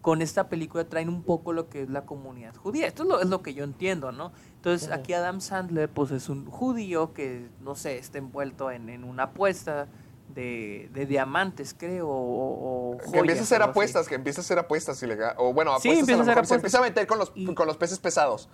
con 0.00 0.20
esta 0.22 0.48
película 0.48 0.84
traen 0.84 1.08
un 1.08 1.22
poco 1.22 1.52
lo 1.52 1.68
que 1.68 1.82
es 1.82 1.90
la 1.90 2.04
comunidad 2.04 2.54
judía. 2.56 2.86
Esto 2.86 3.02
es 3.04 3.08
lo, 3.08 3.20
es 3.20 3.28
lo 3.28 3.42
que 3.42 3.54
yo 3.54 3.64
entiendo, 3.64 4.12
¿no? 4.12 4.32
Entonces 4.56 4.90
aquí 4.90 5.12
Adam 5.14 5.40
Sandler 5.40 5.88
pues 5.88 6.10
es 6.10 6.28
un 6.28 6.44
judío 6.46 7.12
que, 7.14 7.48
no 7.62 7.74
sé, 7.74 7.98
está 7.98 8.18
envuelto 8.18 8.70
en, 8.70 8.88
en 8.90 9.04
una 9.04 9.24
apuesta 9.24 9.88
de, 10.34 10.88
de 10.92 11.06
diamantes, 11.06 11.74
creo, 11.78 12.08
o, 12.08 12.94
o 12.94 12.98
Que 13.12 13.18
empieza 13.20 13.40
a 13.42 13.44
hacer 13.44 13.62
así. 13.62 13.70
apuestas, 13.70 14.08
que 14.08 14.14
empieza 14.16 14.40
a 14.40 14.44
hacer 14.44 14.58
apuestas 14.58 15.02
ilegal. 15.02 15.34
O 15.38 15.52
bueno, 15.52 15.70
Sí, 15.80 15.88
apuestas 15.88 16.00
empieza 16.00 16.20
a 16.20 16.22
a 16.22 16.26
lo 16.26 16.30
hacer 16.32 16.34
mejor. 16.42 16.46
Se 16.48 16.54
empieza 16.56 16.78
a 16.78 16.82
meter 16.82 17.06
con 17.06 17.18
los, 17.18 17.32
Y- 17.34 17.54
con 17.54 17.66
los 17.66 17.76
peces 17.76 17.98
pesados. 17.98 18.48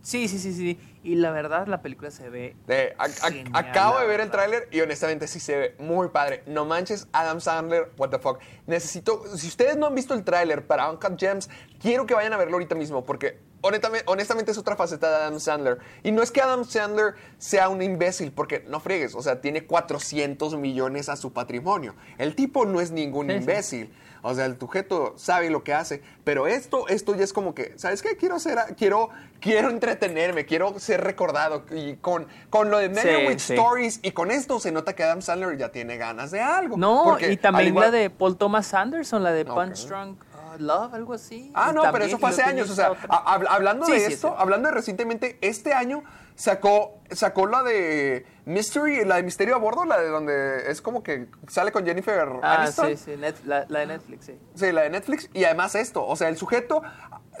Sí, 0.00 0.28
sí, 0.28 0.38
sí, 0.38 0.52
sí. 0.54 0.78
Y 1.02 1.16
la 1.16 1.32
verdad, 1.32 1.66
la 1.66 1.82
película 1.82 2.10
se 2.10 2.30
ve... 2.30 2.56
A- 2.98 3.04
a- 3.04 3.58
acabo 3.58 3.98
de 3.98 4.06
ver 4.06 4.20
el 4.20 4.30
tráiler 4.30 4.68
y 4.70 4.80
honestamente 4.80 5.26
sí 5.26 5.40
se 5.40 5.56
ve 5.58 5.76
muy 5.80 6.08
padre. 6.08 6.42
No 6.46 6.64
manches, 6.64 7.08
Adam 7.12 7.40
Sandler, 7.40 7.90
what 7.98 8.10
the 8.10 8.18
fuck. 8.18 8.38
Necesito, 8.66 9.24
si 9.36 9.48
ustedes 9.48 9.76
no 9.76 9.86
han 9.86 9.94
visto 9.94 10.14
el 10.14 10.22
tráiler 10.24 10.66
para 10.66 10.88
Uncut 10.90 11.18
Gems, 11.18 11.50
quiero 11.80 12.06
que 12.06 12.14
vayan 12.14 12.32
a 12.32 12.36
verlo 12.36 12.54
ahorita 12.54 12.74
mismo 12.76 13.04
porque 13.04 13.40
honestamente, 13.60 14.04
honestamente 14.08 14.50
es 14.52 14.58
otra 14.58 14.76
faceta 14.76 15.08
de 15.10 15.16
Adam 15.16 15.40
Sandler. 15.40 15.78
Y 16.02 16.12
no 16.12 16.22
es 16.22 16.30
que 16.30 16.40
Adam 16.40 16.64
Sandler 16.64 17.14
sea 17.38 17.68
un 17.68 17.82
imbécil, 17.82 18.32
porque 18.32 18.64
no 18.68 18.80
friegues, 18.80 19.14
o 19.14 19.22
sea, 19.22 19.40
tiene 19.40 19.64
400 19.66 20.56
millones 20.56 21.08
a 21.08 21.16
su 21.16 21.32
patrimonio. 21.32 21.94
El 22.18 22.34
tipo 22.34 22.64
no 22.66 22.80
es 22.80 22.90
ningún 22.90 23.26
Sí, 23.28 23.32
sí. 23.32 23.38
imbécil. 23.38 23.94
O 24.20 24.34
sea, 24.34 24.46
el 24.46 24.58
sujeto 24.58 25.14
sabe 25.16 25.48
lo 25.48 25.62
que 25.62 25.72
hace, 25.72 26.02
pero 26.24 26.48
esto, 26.48 26.88
esto 26.88 27.14
ya 27.14 27.22
es 27.22 27.32
como 27.32 27.54
que, 27.54 27.74
¿sabes 27.78 28.02
qué? 28.02 28.16
Quiero 28.16 28.34
hacer, 28.34 28.58
quiero, 28.76 29.10
quiero 29.40 29.70
entretenerme, 29.70 30.44
quiero 30.44 30.76
ser 30.80 31.02
recordado 31.04 31.64
y 31.70 31.94
con, 31.96 32.26
con 32.50 32.68
lo 32.68 32.78
de 32.78 32.92
sí. 33.38 33.52
Stories 33.54 34.00
y 34.02 34.10
con 34.10 34.32
esto 34.32 34.58
se 34.58 34.72
nota 34.72 34.96
que 34.96 35.04
Adam 35.04 35.22
Sandler 35.22 35.56
ya 35.56 35.68
tiene 35.70 35.96
ganas 35.98 36.32
de 36.32 36.40
algo. 36.40 36.76
No, 36.76 37.02
Porque 37.04 37.30
y 37.30 37.36
también 37.36 37.68
igual- 37.68 37.92
la 37.92 37.96
de 37.96 38.10
Paul 38.10 38.36
Thomas 38.36 38.74
Anderson, 38.74 39.22
la 39.22 39.30
de. 39.30 39.44
Punch 39.44 39.86
Drunk 39.86 40.18
Love, 40.60 40.94
algo 40.94 41.14
así. 41.14 41.50
Ah, 41.54 41.72
no, 41.72 41.82
pero 41.92 42.04
eso 42.04 42.18
fue 42.18 42.30
hace 42.30 42.42
años. 42.42 42.68
O 42.70 42.74
sea, 42.74 42.92
a- 43.08 43.40
hablando 43.50 43.86
Sí, 43.86 43.92
de 43.92 44.00
sí, 44.06 44.12
esto, 44.12 44.28
sí. 44.28 44.34
hablando 44.38 44.68
de 44.68 44.74
recientemente, 44.74 45.38
este 45.40 45.72
año 45.74 46.02
sacó, 46.34 47.00
sacó 47.10 47.46
la 47.46 47.62
de 47.62 48.24
Mystery, 48.44 49.04
la 49.04 49.16
de 49.16 49.22
Misterio 49.24 49.56
a 49.56 49.58
Bordo, 49.58 49.84
la 49.84 49.98
de 50.00 50.08
donde 50.08 50.70
es 50.70 50.80
como 50.80 51.02
que 51.02 51.28
sale 51.48 51.72
con 51.72 51.84
Jennifer 51.84 52.28
Ah, 52.42 52.62
Aniston. 52.62 52.88
sí, 52.90 52.96
sí, 52.96 53.10
Net- 53.16 53.42
la, 53.44 53.66
la 53.68 53.80
de 53.80 53.86
Netflix, 53.86 54.26
sí. 54.26 54.38
Sí, 54.54 54.72
la 54.72 54.82
de 54.82 54.90
Netflix. 54.90 55.28
Y 55.34 55.44
además 55.44 55.74
esto, 55.74 56.06
o 56.06 56.14
sea, 56.16 56.28
el 56.28 56.36
sujeto 56.36 56.82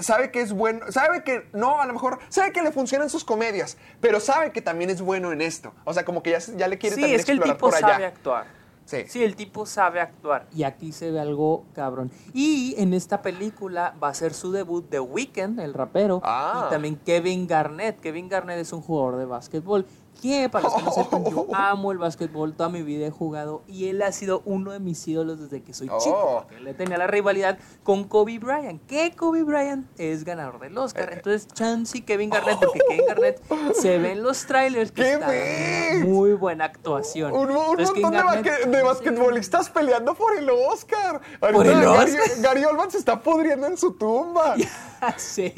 sabe 0.00 0.30
que 0.30 0.40
es 0.40 0.52
bueno, 0.52 0.90
sabe 0.90 1.22
que 1.24 1.48
no, 1.52 1.80
a 1.80 1.86
lo 1.86 1.92
mejor, 1.92 2.18
sabe 2.28 2.52
que 2.52 2.62
le 2.62 2.72
funcionan 2.72 3.08
sus 3.10 3.24
comedias, 3.24 3.76
pero 4.00 4.20
sabe 4.20 4.52
que 4.52 4.62
también 4.62 4.90
es 4.90 5.00
bueno 5.00 5.32
en 5.32 5.40
esto. 5.40 5.72
O 5.84 5.94
sea, 5.94 6.04
como 6.04 6.22
que 6.22 6.30
ya, 6.32 6.38
ya 6.38 6.68
le 6.68 6.78
quiere 6.78 6.96
Sí, 6.96 7.02
también 7.02 7.20
es 7.20 7.26
que 7.26 7.32
el 7.32 7.38
explorar 7.38 7.56
tipo 7.56 7.66
por 7.68 7.74
allá. 7.76 7.88
sabe 7.94 8.06
actuar. 8.06 8.46
Sí. 8.88 9.04
Sí, 9.06 9.22
el 9.22 9.36
tipo 9.36 9.66
sabe 9.66 10.00
actuar. 10.00 10.46
Y 10.50 10.62
aquí 10.62 10.92
se 10.92 11.10
ve 11.10 11.20
algo 11.20 11.66
cabrón. 11.74 12.10
Y 12.32 12.74
en 12.78 12.94
esta 12.94 13.20
película 13.20 13.94
va 14.02 14.08
a 14.08 14.14
ser 14.14 14.32
su 14.32 14.50
debut 14.50 14.88
The 14.88 15.00
Weeknd, 15.00 15.60
el 15.60 15.74
rapero. 15.74 16.22
Ah. 16.24 16.64
Y 16.66 16.70
también 16.70 16.96
Kevin 16.96 17.46
Garnett. 17.46 18.00
Kevin 18.00 18.30
Garnett 18.30 18.58
es 18.58 18.72
un 18.72 18.80
jugador 18.80 19.18
de 19.18 19.26
básquetbol. 19.26 19.84
Que 20.20 20.48
para 20.48 20.64
los 20.64 20.74
que 20.74 20.82
no 20.82 20.90
sepan, 20.92 21.24
yo 21.26 21.46
amo 21.54 21.92
el 21.92 21.98
básquetbol, 21.98 22.52
toda 22.54 22.68
mi 22.68 22.82
vida 22.82 23.06
he 23.06 23.10
jugado 23.10 23.62
y 23.68 23.86
él 23.88 24.02
ha 24.02 24.10
sido 24.10 24.42
uno 24.46 24.72
de 24.72 24.80
mis 24.80 25.06
ídolos 25.06 25.38
desde 25.40 25.62
que 25.62 25.72
soy 25.72 25.88
Oh. 25.90 25.98
chico. 25.98 26.46
Le 26.60 26.74
tenía 26.74 26.98
la 26.98 27.06
rivalidad 27.06 27.56
con 27.84 28.02
Kobe 28.04 28.38
Bryant, 28.40 28.84
que 28.86 29.12
Kobe 29.14 29.44
Bryant 29.44 29.86
es 29.98 30.24
ganador 30.24 30.58
del 30.58 30.72
Eh, 30.76 30.78
Oscar. 30.80 31.12
Entonces, 31.12 31.46
Chance 31.48 31.98
y 31.98 32.00
Kevin 32.02 32.30
Garnett, 32.30 32.58
porque 32.58 32.80
Kevin 32.88 33.04
Garnett 33.06 33.40
se 33.74 33.98
ve 33.98 34.12
en 34.12 34.22
los 34.24 34.44
trailers 34.46 34.90
que 34.90 35.02
¡Qué 35.02 35.12
está 35.12 36.04
muy 36.06 36.32
buena 36.32 36.64
actuación. 36.64 37.32
Un, 37.32 37.50
un 37.50 37.78
Entonces, 37.78 38.02
montón 38.02 38.10
de, 38.12 38.18
Garnett- 38.50 38.64
de 38.66 38.82
basquetbolistas 38.82 39.70
peleando 39.70 40.14
por 40.14 40.36
el 40.36 40.50
Oscar. 40.50 41.20
¿Por 41.38 41.54
Ahorita 41.54 41.78
el 41.78 41.84
Gary, 41.84 42.12
Oscar? 42.12 42.40
Gary 42.42 42.64
Oldman 42.64 42.90
se 42.90 42.98
está 42.98 43.20
pudriendo 43.20 43.66
en 43.68 43.76
su 43.76 43.92
tumba. 43.92 44.56
sí. 45.16 45.52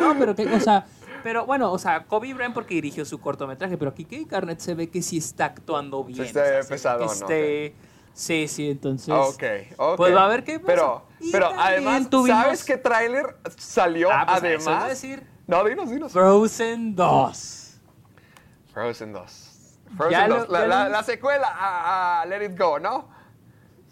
No, 0.00 0.16
pero 0.18 0.34
que, 0.34 0.46
o 0.52 0.60
sea, 0.60 0.86
pero 1.22 1.46
bueno, 1.46 1.72
o 1.72 1.78
sea, 1.78 2.04
Kobe 2.04 2.32
Bryant 2.34 2.54
porque 2.54 2.74
dirigió 2.74 3.04
su 3.04 3.20
cortometraje, 3.20 3.76
pero 3.78 3.90
aquí 3.90 4.04
Kevin 4.04 4.28
Garnett 4.28 4.60
se 4.60 4.74
ve 4.74 4.88
que 4.88 5.02
sí 5.02 5.18
está 5.18 5.46
actuando 5.46 6.04
bien. 6.04 6.22
está 6.24 6.40
o 6.40 6.44
sea, 6.44 6.62
se 6.62 6.68
pesado, 6.68 6.98
que 7.00 7.04
¿no? 7.06 7.12
esté- 7.12 7.74
Sí, 8.12 8.48
sí, 8.48 8.68
entonces. 8.70 9.14
Ok, 9.14 9.42
ok. 9.78 9.96
Pues 9.96 10.14
va 10.14 10.24
a 10.24 10.28
ver 10.28 10.42
qué 10.44 10.58
pasa. 10.58 10.66
Pero, 10.74 11.06
Y 11.20 11.30
pero 11.32 11.46
además, 11.56 12.10
tuvimos- 12.10 12.42
¿sabes 12.42 12.64
qué 12.64 12.76
tráiler 12.76 13.36
salió 13.56 14.08
Ah, 14.12 14.26
pues, 14.26 14.38
eso 14.38 14.46
iba 14.62 14.72
a 14.72 14.76
además? 14.78 14.88
decir. 14.90 15.26
No, 15.46 15.64
dinos, 15.64 15.90
dinos. 15.90 16.12
Frozen 16.12 16.94
2. 16.96 17.80
Frozen 18.72 19.12
2. 19.12 19.78
Frozen 19.96 20.10
Ya 20.10 20.28
lo- 20.28 20.38
2. 20.44 20.48
La, 20.50 20.88
la- 20.88 21.02
secuela 21.02 21.48
a, 21.48 22.22
a 22.22 22.26
Let 22.26 22.44
It 22.44 22.58
Go, 22.58 22.78
¿no? 22.78 23.08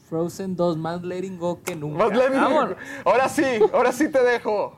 Frozen 0.09 0.57
2, 0.57 0.77
más 0.79 1.03
letting 1.03 1.39
go 1.39 1.63
que 1.63 1.77
nunca. 1.77 2.09
Más 2.09 2.17
Let 2.17 2.29
It 2.35 2.41
Go. 2.43 2.75
Ahora 3.05 3.29
sí, 3.29 3.45
ahora 3.73 3.93
sí 3.93 4.09
te 4.11 4.23
dejo. 4.23 4.78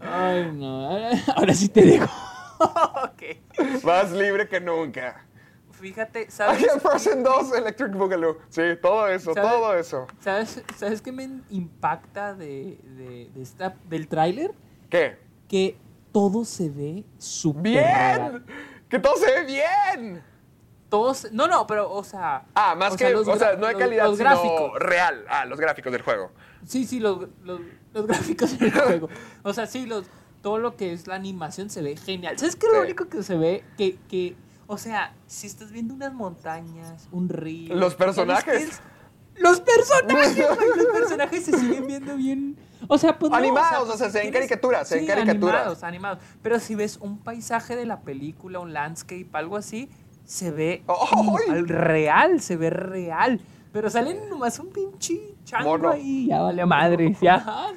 Ay, 0.00 0.50
no. 0.52 0.88
Ahora 1.36 1.54
sí 1.54 1.68
te 1.68 1.82
dejo. 1.82 2.10
ok. 2.58 3.82
Más 3.84 4.10
libre 4.12 4.48
que 4.48 4.60
nunca. 4.60 5.24
Fíjate, 5.72 6.28
¿sabes? 6.30 6.56
Aquí 6.56 6.66
en 6.74 6.80
Frozen 6.80 7.22
2, 7.22 7.52
Electric 7.56 7.92
Boogaloo. 7.92 8.38
Sí, 8.48 8.62
todo 8.82 9.06
eso, 9.08 9.32
¿Sabes? 9.32 9.50
todo 9.50 9.74
eso. 9.76 10.06
¿Sabes, 10.18 10.62
¿sabes 10.76 11.00
qué 11.02 11.12
me 11.12 11.28
impacta 11.50 12.34
de, 12.34 12.78
de, 12.82 13.30
de 13.32 13.42
esta, 13.42 13.76
del 13.88 14.08
tráiler? 14.08 14.52
¿Qué? 14.90 15.18
Que 15.48 15.78
todo 16.10 16.44
se 16.44 16.68
ve 16.68 17.04
súper 17.18 17.74
real. 17.74 18.42
¡Bien! 18.46 18.56
¡Que 18.88 18.98
todo 18.98 19.16
se 19.18 19.26
ve 19.26 19.44
bien! 19.44 20.22
Todos, 20.88 21.30
no, 21.32 21.46
no, 21.46 21.66
pero, 21.66 21.92
o 21.92 22.02
sea. 22.02 22.46
Ah, 22.54 22.74
más 22.74 22.94
o 22.94 22.96
que, 22.96 23.04
sea, 23.04 23.10
los 23.12 23.28
o 23.28 23.36
sea, 23.36 23.52
no 23.56 23.70
los- 23.70 23.76
calidad, 23.78 24.06
Los 24.06 24.16
sino 24.16 24.30
gráficos. 24.30 24.78
real. 24.80 25.24
Ah, 25.28 25.44
los 25.44 25.60
gráficos 25.60 25.92
del 25.92 26.02
juego. 26.02 26.32
Sí, 26.64 26.86
sí, 26.86 26.98
los, 26.98 27.28
los, 27.44 27.60
los 27.98 28.06
gráficos 28.06 28.58
del 28.58 28.72
juego. 28.80 29.08
O 29.42 29.52
sea, 29.52 29.66
sí, 29.66 29.86
los, 29.86 30.06
todo 30.42 30.58
lo 30.58 30.76
que 30.76 30.92
es 30.92 31.06
la 31.06 31.14
animación 31.14 31.70
se 31.70 31.82
ve 31.82 31.96
genial. 31.96 32.38
¿Sabes 32.38 32.56
qué 32.56 32.66
es 32.66 32.72
lo 32.72 32.82
único 32.82 33.08
que 33.08 33.22
se 33.22 33.36
ve? 33.36 33.64
Que, 33.76 33.98
que, 34.08 34.36
o 34.66 34.78
sea, 34.78 35.14
si 35.26 35.46
estás 35.46 35.72
viendo 35.72 35.94
unas 35.94 36.12
montañas, 36.12 37.08
un 37.10 37.28
río. 37.28 37.74
Los 37.74 37.94
¿sabes 37.94 37.96
personajes. 37.96 38.80
Los 39.36 39.60
personajes, 39.60 40.38
los 40.76 40.86
personajes 40.92 41.44
se 41.44 41.58
siguen 41.58 41.86
viendo 41.86 42.16
bien. 42.16 42.56
O 42.88 42.98
sea, 42.98 43.18
pues 43.18 43.32
Animados, 43.32 43.86
pues, 43.86 43.94
o 43.94 43.98
sea, 43.98 44.10
se 44.10 44.20
ven 44.20 44.32
caricaturas, 44.32 44.88
se 44.88 44.96
ven 44.96 45.04
sí, 45.04 45.08
caricaturas. 45.08 45.60
Animados, 45.60 45.82
animados. 45.84 46.18
Pero 46.42 46.58
si 46.60 46.74
ves 46.74 46.98
un 47.00 47.18
paisaje 47.18 47.76
de 47.76 47.86
la 47.86 48.00
película, 48.00 48.60
un 48.60 48.72
landscape, 48.72 49.28
algo 49.32 49.56
así, 49.56 49.90
se 50.24 50.50
ve 50.50 50.84
al 51.48 51.68
real, 51.68 52.40
se 52.40 52.56
ve 52.56 52.70
real. 52.70 53.40
Pero 53.72 53.90
salen 53.90 54.28
nomás 54.28 54.58
un 54.58 54.70
pinche 54.70 55.34
chango 55.44 55.70
Mono. 55.70 55.90
ahí, 55.90 56.26
ya 56.28 56.40
vale 56.42 56.64
madre, 56.66 57.16
ya. 57.20 57.72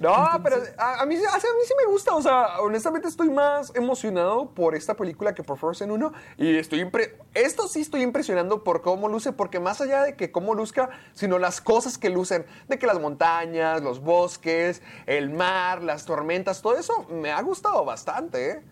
No, 0.00 0.14
pero 0.42 0.56
a, 0.78 1.02
a 1.02 1.04
mí, 1.04 1.14
a, 1.14 1.18
mí 1.18 1.40
sí 1.66 1.74
me 1.76 1.92
gusta, 1.92 2.14
o 2.14 2.22
sea, 2.22 2.60
honestamente 2.62 3.06
estoy 3.06 3.28
más 3.28 3.70
emocionado 3.74 4.48
por 4.48 4.74
esta 4.74 4.96
película 4.96 5.34
que 5.34 5.42
por 5.42 5.58
Frozen 5.58 5.90
1 5.90 6.12
y 6.38 6.56
estoy 6.56 6.80
impre- 6.80 7.16
esto 7.34 7.68
sí 7.68 7.82
estoy 7.82 8.00
impresionando 8.00 8.64
por 8.64 8.80
cómo 8.80 9.10
luce, 9.10 9.32
porque 9.34 9.60
más 9.60 9.82
allá 9.82 10.02
de 10.04 10.16
que 10.16 10.32
cómo 10.32 10.54
luzca, 10.54 10.88
sino 11.12 11.38
las 11.38 11.60
cosas 11.60 11.98
que 11.98 12.08
lucen, 12.08 12.46
de 12.66 12.78
que 12.78 12.86
las 12.86 12.98
montañas, 12.98 13.82
los 13.82 14.00
bosques, 14.00 14.80
el 15.04 15.28
mar, 15.28 15.82
las 15.82 16.06
tormentas, 16.06 16.62
todo 16.62 16.78
eso 16.78 17.06
me 17.10 17.30
ha 17.30 17.42
gustado 17.42 17.84
bastante, 17.84 18.52
¿eh? 18.52 18.62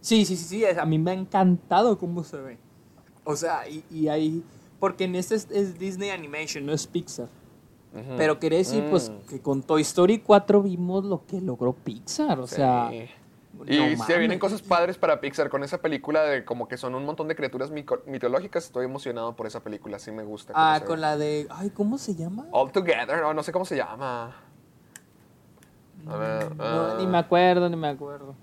Sí, 0.00 0.24
sí, 0.24 0.36
sí, 0.36 0.44
sí, 0.44 0.64
a 0.64 0.84
mí 0.84 0.98
me 0.98 1.12
ha 1.12 1.14
encantado 1.14 1.96
cómo 1.96 2.24
se 2.24 2.38
ve. 2.38 2.58
O 3.22 3.36
sea, 3.36 3.68
y, 3.68 3.84
y 3.92 4.08
ahí, 4.08 4.42
porque 4.82 5.04
en 5.04 5.14
este 5.14 5.36
es, 5.36 5.46
es 5.52 5.78
Disney 5.78 6.10
Animation, 6.10 6.66
no 6.66 6.72
es 6.72 6.88
Pixar. 6.88 7.28
Pero 8.16 8.40
quiere 8.40 8.56
decir, 8.56 8.84
pues, 8.90 9.10
Mm. 9.10 9.28
que 9.28 9.40
con 9.40 9.62
Toy 9.62 9.82
Story 9.82 10.18
4 10.18 10.60
vimos 10.60 11.04
lo 11.04 11.24
que 11.24 11.40
logró 11.40 11.72
Pixar, 11.72 12.40
o 12.40 12.48
sea... 12.48 12.90
No 13.54 13.64
Y 13.64 13.96
se 13.96 14.18
vienen 14.18 14.40
cosas 14.40 14.60
padres 14.60 14.98
para 14.98 15.20
Pixar 15.20 15.50
con 15.50 15.62
esa 15.62 15.78
película 15.80 16.24
de 16.24 16.44
como 16.44 16.66
que 16.66 16.76
son 16.76 16.96
un 16.96 17.04
montón 17.04 17.28
de 17.28 17.36
criaturas 17.36 17.70
mitológicas. 17.70 18.64
Estoy 18.64 18.86
emocionado 18.86 19.36
por 19.36 19.46
esa 19.46 19.60
película, 19.60 20.00
sí 20.00 20.10
me 20.10 20.24
gusta. 20.24 20.52
Ah, 20.56 20.80
con 20.84 20.96
ve. 20.96 21.00
la 21.00 21.16
de... 21.16 21.46
Ay, 21.48 21.70
¿cómo 21.70 21.96
se 21.96 22.16
llama? 22.16 22.48
All 22.50 22.72
Together, 22.72 23.20
no, 23.20 23.32
no 23.34 23.42
sé 23.44 23.52
cómo 23.52 23.64
se 23.64 23.76
llama. 23.76 24.34
A 26.08 26.16
ver, 26.16 26.56
No, 26.56 26.98
ni 26.98 27.06
me 27.06 27.18
acuerdo, 27.18 27.68
ni 27.70 27.76
me 27.76 27.86
acuerdo. 27.86 28.34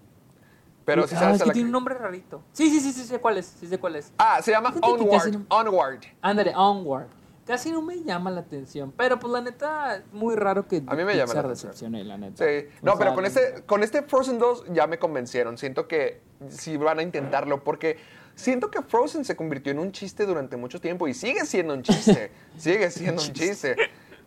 Pero 0.96 1.08
si 1.08 1.16
ah, 1.16 1.20
sabes 1.20 1.36
es 1.36 1.42
a 1.42 1.44
que 1.46 1.48
la 1.50 1.54
tiene 1.54 1.68
un 1.68 1.72
nombre 1.74 1.96
rarito. 1.96 2.42
Sí, 2.52 2.70
sí, 2.70 2.80
sí, 2.80 2.92
sí, 2.94 3.04
sé 3.06 3.20
cuál 3.20 3.38
es, 3.38 3.46
sí 3.60 3.68
sé 3.68 3.78
cuál 3.78 3.96
es. 3.96 4.12
Ah, 4.18 4.42
se 4.42 4.52
llama 4.52 4.74
Onward. 4.82 5.32
no- 5.32 5.46
Onward. 5.50 6.00
Ándale, 6.22 6.54
Onward. 6.56 7.08
Casi 7.46 7.72
no 7.72 7.82
me 7.82 8.04
llama 8.04 8.30
la 8.30 8.42
atención, 8.42 8.94
pero 8.96 9.18
pues 9.20 9.34
la 9.34 9.42
neta, 9.42 9.96
es 9.96 10.04
muy 10.14 10.36
raro 10.36 10.68
que 10.68 10.84
A 10.86 10.96
mí 10.96 11.04
me 11.04 11.16
llama 11.18 11.34
la 11.34 11.44
decepcione, 11.44 12.04
la 12.04 12.18
neta. 12.18 12.44
Sí. 12.46 12.68
O 12.82 12.86
No, 12.86 12.92
sea, 12.92 13.00
pero 13.00 13.16
con 13.16 13.26
este, 13.26 13.64
con 13.66 13.82
este 13.84 14.04
Frozen 14.04 14.38
2 14.38 14.66
ya 14.72 14.86
me 14.86 15.00
convencieron. 15.00 15.58
Siento 15.58 15.88
que 15.88 16.22
sí 16.50 16.78
van 16.78 17.00
a 17.00 17.02
intentarlo 17.02 17.64
porque 17.64 17.98
siento 18.36 18.70
que 18.70 18.84
Frozen 18.84 19.26
se 19.26 19.36
convirtió 19.36 19.72
en 19.72 19.80
un 19.80 19.92
chiste 19.92 20.28
durante 20.28 20.58
mucho 20.58 20.80
tiempo 20.80 21.08
y 21.08 21.14
sigue 21.16 21.44
siendo 21.46 21.74
un 21.74 21.82
chiste. 21.82 22.32
sigue 22.58 22.92
siendo 22.92 23.22
un 23.24 23.34
chiste. 23.34 23.76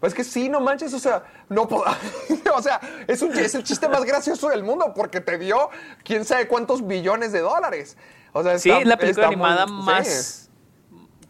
Pues 0.02 0.14
que 0.14 0.24
sí, 0.24 0.48
no 0.48 0.58
manches, 0.58 0.92
o 0.94 0.98
sea, 0.98 1.22
no 1.48 1.68
puedo. 1.68 1.84
o 2.56 2.60
sea, 2.60 2.80
es, 3.06 3.22
un, 3.22 3.38
es 3.38 3.54
el 3.54 3.62
chiste 3.62 3.88
más 3.88 4.04
gracioso 4.04 4.48
del 4.48 4.64
mundo 4.64 4.92
porque 4.96 5.20
te 5.20 5.38
dio 5.38 5.70
quién 6.02 6.24
sabe 6.24 6.48
cuántos 6.48 6.84
billones 6.84 7.30
de 7.30 7.38
dólares. 7.38 7.96
O 8.32 8.42
sea, 8.42 8.58
Sí, 8.58 8.68
está- 8.70 8.80
es 8.82 8.86
la 8.88 8.96
película 8.96 9.26
está 9.28 9.36
muy- 9.36 9.46
animada 9.48 10.02
sí. 10.02 10.48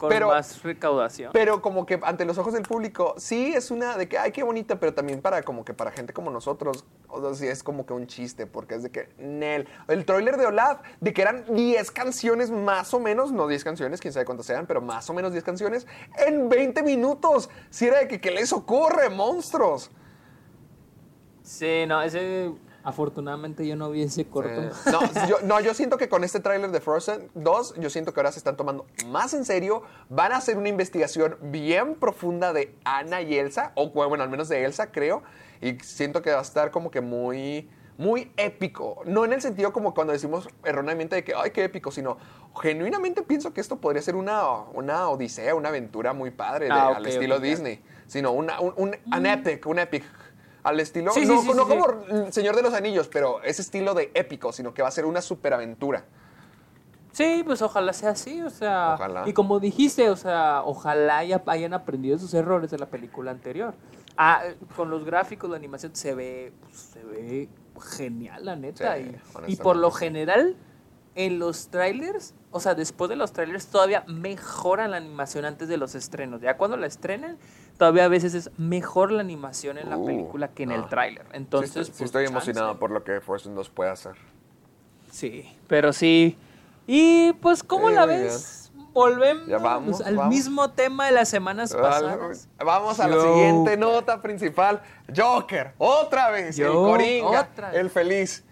Con 0.03 0.09
Pero- 0.09 0.27
más 0.31 0.61
recaudación. 0.65 1.31
Pero 1.33 1.63
como 1.63 1.87
que 1.87 2.01
ante 2.03 2.25
los 2.25 2.37
ojos 2.37 2.55
del 2.55 2.65
público, 2.65 3.15
sí 3.19 3.53
es 3.55 3.71
una 3.71 3.97
de 3.97 4.09
que, 4.09 4.19
ay, 4.19 4.33
qué 4.33 4.43
bonita, 4.43 4.81
pero 4.81 4.93
también 4.93 5.23
para 5.23 5.45
como 5.45 5.65
que 5.65 5.75
para 5.75 5.93
gente 5.93 6.13
como 6.13 6.29
nosotros, 6.33 6.85
o 7.07 7.35
sea, 7.35 7.53
es 7.53 7.63
como 7.63 7.87
que 7.87 7.93
un 7.93 8.09
chiste, 8.09 8.49
porque 8.49 8.75
es 8.75 8.83
de 8.83 8.91
que, 8.91 9.11
Nel, 9.19 9.69
el 9.87 10.05
tráiler 10.05 10.39
de 10.39 10.47
Olaf, 10.47 10.81
de 11.01 11.13
que 11.13 11.23
eran 11.23 11.45
10 11.55 11.93
canciones 11.93 12.51
más 12.51 12.93
o 12.95 12.99
menos, 12.99 13.31
no 13.31 13.47
10 13.47 13.63
canciones, 13.63 14.01
quién 14.01 14.13
sabe 14.13 14.27
cuántas 14.27 14.47
sean, 14.47 14.67
pero 14.67 14.81
más 14.81 15.09
o 15.09 15.15
menos 15.15 15.31
10 15.31 15.45
canciones, 15.45 15.87
en 16.27 16.49
20 16.49 16.83
minutos. 16.83 17.49
Si 17.71 17.87
era 17.87 18.01
de 18.01 18.09
que, 18.09 18.21
¿qué 18.21 18.33
les 18.33 18.53
ocurre, 18.53 19.09
monstruos? 19.09 19.89
Sí, 21.45 21.85
no, 21.87 22.03
ese. 22.03 22.51
Afortunadamente 22.85 23.67
yo 23.67 23.77
no 23.77 23.91
vi 23.91 24.03
ese 24.03 24.27
corto. 24.27 24.61
No, 24.93 25.27
yo, 25.29 25.37
no, 25.45 25.61
yo 25.61 25.75
siento 25.75 25.97
que 25.99 26.09
con 26.09 26.25
este 26.25 26.41
tráiler 26.41 26.71
de 26.71 26.81
Frozen 26.81 27.31
2, 27.35 27.75
yo 27.79 27.91
siento 27.91 28.13
que 28.13 28.21
ahora 28.21 28.33
se 28.33 28.39
están 28.39 28.57
tomando 28.57 28.87
más 29.07 29.35
en 29.35 29.45
serio. 29.45 29.83
Van 30.09 30.33
a 30.33 30.37
hacer 30.37 30.57
una 30.59 30.69
investigación 30.69 31.37
bien 31.43 31.95
profunda 31.95 32.53
de 32.53 32.75
Anna 32.85 33.23
y 33.23 33.37
Elsa, 33.39 33.73
o 33.75 33.91
bueno, 33.91 34.23
al 34.25 34.31
menos 34.31 34.49
de 34.49 34.65
Elsa, 34.65 34.91
creo. 34.91 35.23
Y 35.61 35.79
siento 35.81 36.23
que 36.23 36.31
va 36.33 36.39
a 36.41 36.43
estar 36.43 36.71
como 36.73 36.91
que 36.91 37.01
muy, 37.01 37.71
muy 37.99 38.33
épico. 38.37 39.03
No 39.05 39.25
en 39.25 39.33
el 39.33 39.41
sentido 39.41 39.73
como 39.73 39.95
cuando 39.95 40.13
decimos 40.13 40.49
erróneamente 40.65 41.15
de 41.17 41.25
que, 41.25 41.35
ay, 41.37 41.51
qué 41.53 41.65
épico, 41.65 41.91
sino 41.93 42.17
genuinamente 42.61 43.23
pienso 43.23 43.53
que 43.53 43.61
esto 43.61 43.77
podría 43.77 44.03
ser 44.03 44.17
una, 44.17 44.43
una 44.75 45.09
odisea, 45.09 45.55
una 45.55 45.69
aventura 45.69 46.13
muy 46.13 46.31
padre 46.31 46.67
de- 46.67 46.73
Ah, 46.73 46.95
al 46.97 47.07
estilo. 47.07 47.39
Disney. 47.41 47.83
Sino 48.07 48.33
una, 48.33 48.61
un, 48.61 48.75
un, 48.77 48.97
an 49.11 49.25
epic, 49.27 49.67
un 49.67 49.79
epic. 49.79 50.05
Al 50.63 50.79
estilo, 50.79 51.13
Sí, 51.13 51.25
no, 51.27 51.41
sí, 51.43 51.49
no 51.49 51.65
sí, 51.65 51.69
como 51.69 52.05
el 52.09 52.33
Señor 52.33 52.55
de 52.55 52.63
los 52.63 52.73
Anillos, 52.73 53.09
pero 53.09 53.43
ese 53.43 53.63
estilo 53.63 53.95
de 53.95 54.13
épico, 54.15 54.53
sino 54.53 54.73
que 54.73 54.83
va 54.83 54.89
a 54.89 54.93
ser 54.93 55.07
una 55.07 55.21
superaventura. 55.21 56.05
Sí, 57.13 57.43
pues 57.45 57.61
ojalá 57.61 57.93
sea 57.93 58.11
así, 58.11 58.41
o 58.43 58.51
sea. 58.51 58.95
Ojalá. 58.95 59.29
Y 59.29 59.33
como 59.33 59.61
dijiste, 59.61 60.09
o 60.09 60.17
sea, 60.17 60.63
ojalá 60.65 61.25
ya 61.25 61.43
hayan 61.47 61.75
aprendido 61.75 62.19
sus 62.19 62.33
errores 62.33 62.71
de 62.71 62.79
la 62.79 62.87
película 62.87 63.31
anterior. 63.31 63.75
Ah, 64.17 64.43
con 64.77 64.91
los 64.91 65.05
gráficos, 65.05 65.51
la 65.51 65.57
animación 65.57 65.95
se 65.95 66.15
ve, 66.15 66.53
pues, 66.61 66.77
se 66.77 67.03
ve 67.05 67.49
genial, 67.97 68.45
la 68.45 68.57
neta. 68.57 68.99
Y, 68.99 69.17
y 69.47 69.57
por 69.57 69.77
lo 69.77 69.91
general, 69.91 70.57
en 71.15 71.39
los 71.39 71.69
trailers, 71.69 72.35
o 72.51 72.61
sea, 72.61 72.75
después 72.75 73.09
de 73.11 73.17
los 73.17 73.33
trailers 73.33 73.67
todavía 73.67 74.05
mejoran 74.07 74.91
la 74.93 74.97
animación 74.97 75.45
antes 75.45 75.69
de 75.69 75.77
los 75.77 75.95
estrenos. 75.95 76.41
Ya 76.41 76.57
cuando 76.57 76.77
la 76.77 76.87
estrenen, 76.87 77.37
todavía 77.79 78.05
a 78.05 78.09
veces 78.09 78.35
es 78.35 78.51
mejor 78.59 79.13
la 79.13 79.21
animación 79.21 79.77
en 79.79 79.91
la 79.91 79.97
Uh, 79.99 80.07
película 80.07 80.49
que 80.49 80.63
en 80.63 80.71
no. 80.71 80.75
el 80.77 80.89
tráiler. 80.89 81.25
Sí 81.25 81.37
Entonces, 81.37 81.69
estoy, 81.71 81.85
sí 81.85 81.91
pues, 81.93 82.01
estoy 82.03 82.25
emocionado 82.27 82.79
por 82.79 82.91
lo 82.91 83.05
que 83.05 83.21
Frozen 83.21 83.55
2 83.55 83.69
puede 83.71 83.91
hacer. 83.91 84.13
Sí, 85.11 85.55
pero 85.69 85.93
sí. 85.93 86.39
Y 86.87 87.33
pues, 87.35 87.63
¿cómo 87.63 87.89
Sí, 87.91 87.95
la 87.95 88.07
ves? 88.07 88.59
Volvemos 88.95 89.49
vamos, 89.63 90.01
al 90.03 90.17
vamos. 90.17 90.35
mismo 90.35 90.71
tema 90.73 91.07
de 91.07 91.13
las 91.13 91.29
semanas 91.29 91.75
pasadas. 91.75 92.49
Vamos 92.63 93.01
a 93.01 93.09
la 93.09 93.21
siguiente 93.23 93.77
nota 93.79 94.21
principal. 94.21 94.83
Joker, 95.17 95.73
otra 95.79 96.31
vez, 96.31 96.59
el 96.59 96.71
Coringa, 96.71 97.49
otra. 97.53 97.73
el 97.73 97.89
feliz. 97.89 98.45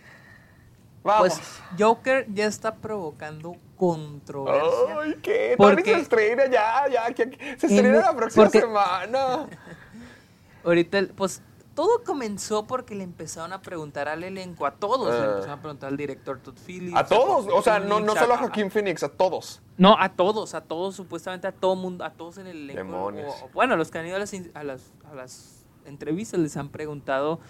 Vamos. 1.02 1.28
Pues 1.28 1.40
Joker 1.78 2.26
ya 2.32 2.46
está 2.46 2.74
provocando 2.74 3.56
controversia. 3.76 5.00
Ay, 5.00 5.16
¿qué? 5.22 5.54
Porque- 5.56 5.94
se 5.94 6.00
estrena 6.00 6.46
ya, 6.46 6.84
ya. 6.88 7.14
que- 7.14 7.56
se 7.58 7.66
estrena 7.66 7.88
En- 7.98 8.04
la 8.04 8.14
próxima 8.14 8.44
porque- 8.44 8.60
semana. 8.60 9.46
Ahorita, 10.64 10.98
pues 11.16 11.42
todo 11.74 12.04
comenzó 12.04 12.66
porque 12.66 12.94
le 12.94 13.04
empezaron 13.04 13.52
a 13.54 13.62
preguntar 13.62 14.08
al 14.08 14.22
elenco, 14.24 14.66
a 14.66 14.72
todos. 14.72 15.14
Le 15.14 15.20
Ah. 15.20 15.24
empezaron 15.30 15.58
a 15.58 15.62
preguntar 15.62 15.88
al 15.88 15.96
director 15.96 16.38
Todd 16.38 16.56
Phillips. 16.66 16.96
A 16.96 17.06
todos, 17.06 17.46
o 17.50 17.62
sea, 17.62 17.78
no, 17.78 17.98
solo 18.14 18.34
a 18.34 18.38
Joaquín 18.38 18.70
Phoenix, 18.70 19.02
a 19.02 19.08
todos. 19.08 19.62
No, 19.78 19.96
a 19.98 20.10
todos, 20.10 20.52
a 20.54 20.60
todos, 20.60 20.94
supuestamente 20.96 21.46
a 21.46 21.52
todo 21.52 21.76
mundo, 21.76 22.04
a 22.04 22.10
todos 22.10 22.36
en 22.36 22.46
el 22.48 22.58
elenco. 22.58 22.82
Demonios. 22.82 23.34
O- 23.42 23.48
bueno, 23.54 23.76
los 23.76 23.90
que 23.90 23.98
han 23.98 24.06
ido 24.06 24.16
a 24.16 24.18
las, 24.18 24.34
in- 24.34 24.50
a 24.52 24.62
las, 24.64 24.92
a 25.10 25.14
las 25.14 25.64
entrevistas 25.86 26.38
les 26.40 26.54
han 26.58 26.68
preguntado, 26.68 27.40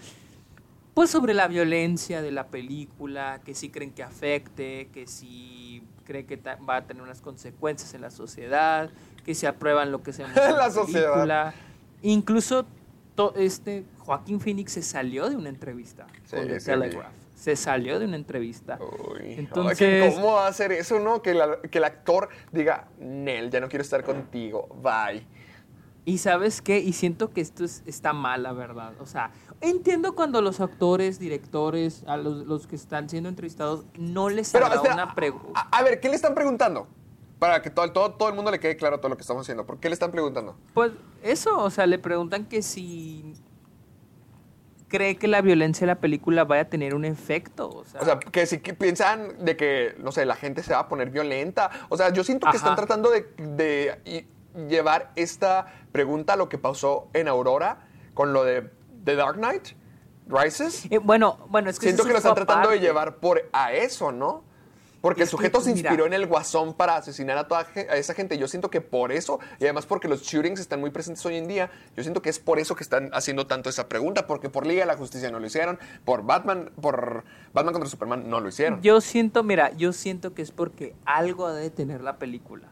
pues, 0.93 1.09
sobre 1.09 1.33
la 1.33 1.47
violencia 1.47 2.21
de 2.21 2.31
la 2.31 2.47
película, 2.47 3.41
que 3.45 3.53
si 3.55 3.69
creen 3.69 3.91
que 3.91 4.03
afecte, 4.03 4.89
que 4.93 5.07
si 5.07 5.83
creen 6.05 6.25
que 6.27 6.37
va 6.37 6.77
a 6.77 6.85
tener 6.85 7.01
unas 7.03 7.21
consecuencias 7.21 7.93
en 7.93 8.01
la 8.01 8.11
sociedad, 8.11 8.89
que 9.25 9.33
si 9.35 9.45
aprueban 9.45 9.91
lo 9.91 10.01
que 10.03 10.13
se 10.13 10.23
muestra 10.23 10.49
en 10.49 10.51
La 10.57 10.67
la 10.67 10.71
sociedad. 10.71 11.11
película. 11.13 11.53
Incluso 12.01 12.65
este 13.35 13.85
Joaquín 13.99 14.39
Phoenix 14.41 14.71
se 14.73 14.81
salió 14.81 15.29
de 15.29 15.35
una 15.35 15.49
entrevista 15.49 16.07
Sí, 16.25 16.35
con 16.35 16.47
The. 16.47 16.59
Telegraph. 16.59 17.13
Se 17.35 17.55
salió 17.55 17.99
de 17.99 18.05
una 18.05 18.15
entrevista. 18.17 18.77
Uy, 18.79 19.33
Entonces- 19.37 20.13
¿cómo 20.15 20.33
va 20.33 20.45
a 20.45 20.49
hacer 20.49 20.71
eso, 20.71 20.99
no? 20.99 21.21
Que, 21.21 21.33
la- 21.33 21.59
que 21.61 21.77
el 21.79 21.83
actor 21.83 22.29
diga, 22.51 22.87
Nel, 22.99 23.49
ya 23.49 23.59
no 23.59 23.67
quiero 23.69 23.81
estar 23.83 24.03
contigo, 24.03 24.67
bye. 24.81 25.23
Y 26.03 26.17
sabes 26.17 26.61
qué, 26.63 26.79
y 26.79 26.93
siento 26.93 27.29
que 27.29 27.41
esto 27.41 27.63
es- 27.63 27.83
está 27.85 28.11
mal, 28.11 28.41
la 28.43 28.53
verdad. 28.53 28.93
O 28.99 29.05
sea, 29.05 29.31
entiendo 29.61 30.15
cuando 30.15 30.41
los 30.41 30.59
actores, 30.59 31.19
directores, 31.19 32.03
a 32.07 32.17
los, 32.17 32.45
los 32.47 32.65
que 32.65 32.75
están 32.75 33.07
siendo 33.07 33.29
entrevistados, 33.29 33.85
no 33.97 34.29
les 34.29 34.51
Pero, 34.51 34.65
una 34.91 35.13
pregunta. 35.13 35.67
a, 35.71 35.77
a 35.77 35.83
ver, 35.83 35.99
¿qué 35.99 36.09
le 36.09 36.15
están 36.15 36.33
preguntando? 36.33 36.87
Para 37.37 37.61
que 37.61 37.69
todo, 37.69 37.91
todo, 37.91 38.13
todo 38.13 38.29
el 38.29 38.35
mundo 38.35 38.49
le 38.51 38.59
quede 38.59 38.75
claro 38.77 38.99
todo 38.99 39.09
lo 39.09 39.15
que 39.15 39.21
estamos 39.21 39.41
haciendo. 39.41 39.65
¿Por 39.65 39.79
qué 39.79 39.89
le 39.89 39.93
están 39.93 40.11
preguntando? 40.11 40.55
Pues 40.73 40.91
eso, 41.23 41.57
o 41.59 41.69
sea, 41.69 41.85
le 41.85 41.99
preguntan 41.99 42.45
que 42.45 42.61
si 42.63 43.33
cree 44.87 45.15
que 45.17 45.27
la 45.27 45.41
violencia 45.41 45.85
de 45.85 45.93
la 45.93 45.99
película 46.01 46.43
vaya 46.43 46.63
a 46.63 46.69
tener 46.69 46.93
un 46.95 47.05
efecto. 47.05 47.69
O 47.69 47.85
sea, 47.85 48.01
O 48.01 48.05
sea, 48.05 48.19
que 48.19 48.45
si 48.45 48.59
que 48.59 48.73
piensan 48.73 49.43
de 49.45 49.55
que, 49.55 49.95
no 49.99 50.11
sé, 50.11 50.25
la 50.25 50.35
gente 50.35 50.63
se 50.63 50.73
va 50.73 50.79
a 50.81 50.87
poner 50.89 51.09
violenta. 51.11 51.69
O 51.89 51.97
sea, 51.97 52.11
yo 52.11 52.23
siento 52.23 52.49
que 52.49 52.57
están 52.57 52.75
tratando 52.75 53.09
de, 53.09 53.21
de 53.37 54.27
llevar 54.67 55.11
esta 55.15 55.65
pregunta 55.91 56.35
lo 56.35 56.49
que 56.49 56.57
pasó 56.57 57.09
en 57.13 57.27
Aurora 57.27 57.87
con 58.13 58.33
lo 58.33 58.43
de 58.43 58.69
The 59.03 59.15
Dark 59.15 59.37
Knight 59.37 59.69
Rises. 60.27 60.85
eh, 60.89 60.97
bueno, 60.99 61.39
bueno, 61.49 61.69
es 61.69 61.79
que 61.79 61.87
Siento 61.87 62.03
que 62.03 62.11
lo 62.11 62.17
están 62.17 62.35
tratando 62.35 62.69
de 62.69 62.79
llevar 62.79 63.17
por 63.17 63.49
a 63.51 63.73
eso, 63.73 64.11
¿no? 64.11 64.43
Porque 65.01 65.23
el 65.23 65.27
que, 65.27 65.31
sujeto 65.31 65.61
se 65.61 65.73
mira. 65.73 65.89
inspiró 65.89 66.05
en 66.05 66.13
el 66.13 66.27
guasón 66.27 66.75
para 66.75 66.95
asesinar 66.95 67.35
a 67.37 67.47
toda 67.47 67.65
a 67.75 67.95
esa 67.97 68.13
gente. 68.13 68.37
Yo 68.37 68.47
siento 68.47 68.69
que 68.69 68.81
por 68.81 69.11
eso, 69.11 69.39
y 69.59 69.63
además 69.63 69.87
porque 69.87 70.07
los 70.07 70.21
shootings 70.21 70.59
están 70.59 70.79
muy 70.79 70.91
presentes 70.91 71.25
hoy 71.25 71.37
en 71.37 71.47
día, 71.47 71.71
yo 71.97 72.03
siento 72.03 72.21
que 72.21 72.29
es 72.29 72.37
por 72.37 72.59
eso 72.59 72.75
que 72.75 72.83
están 72.83 73.09
haciendo 73.11 73.47
tanto 73.47 73.69
esa 73.69 73.89
pregunta, 73.89 74.27
porque 74.27 74.49
por 74.49 74.67
Liga 74.67 74.81
de 74.81 74.85
la 74.85 74.95
Justicia 74.95 75.31
no 75.31 75.39
lo 75.39 75.47
hicieron, 75.47 75.79
por 76.05 76.23
Batman, 76.23 76.69
por 76.79 77.23
Batman 77.51 77.73
contra 77.73 77.89
Superman 77.89 78.29
no 78.29 78.39
lo 78.39 78.49
hicieron. 78.49 78.79
Yo 78.83 79.01
siento, 79.01 79.41
mira, 79.41 79.71
yo 79.71 79.91
siento 79.91 80.35
que 80.35 80.43
es 80.43 80.51
porque 80.51 80.93
algo 81.05 81.47
ha 81.47 81.53
de 81.53 81.71
tener 81.71 82.01
la 82.01 82.17
película. 82.17 82.67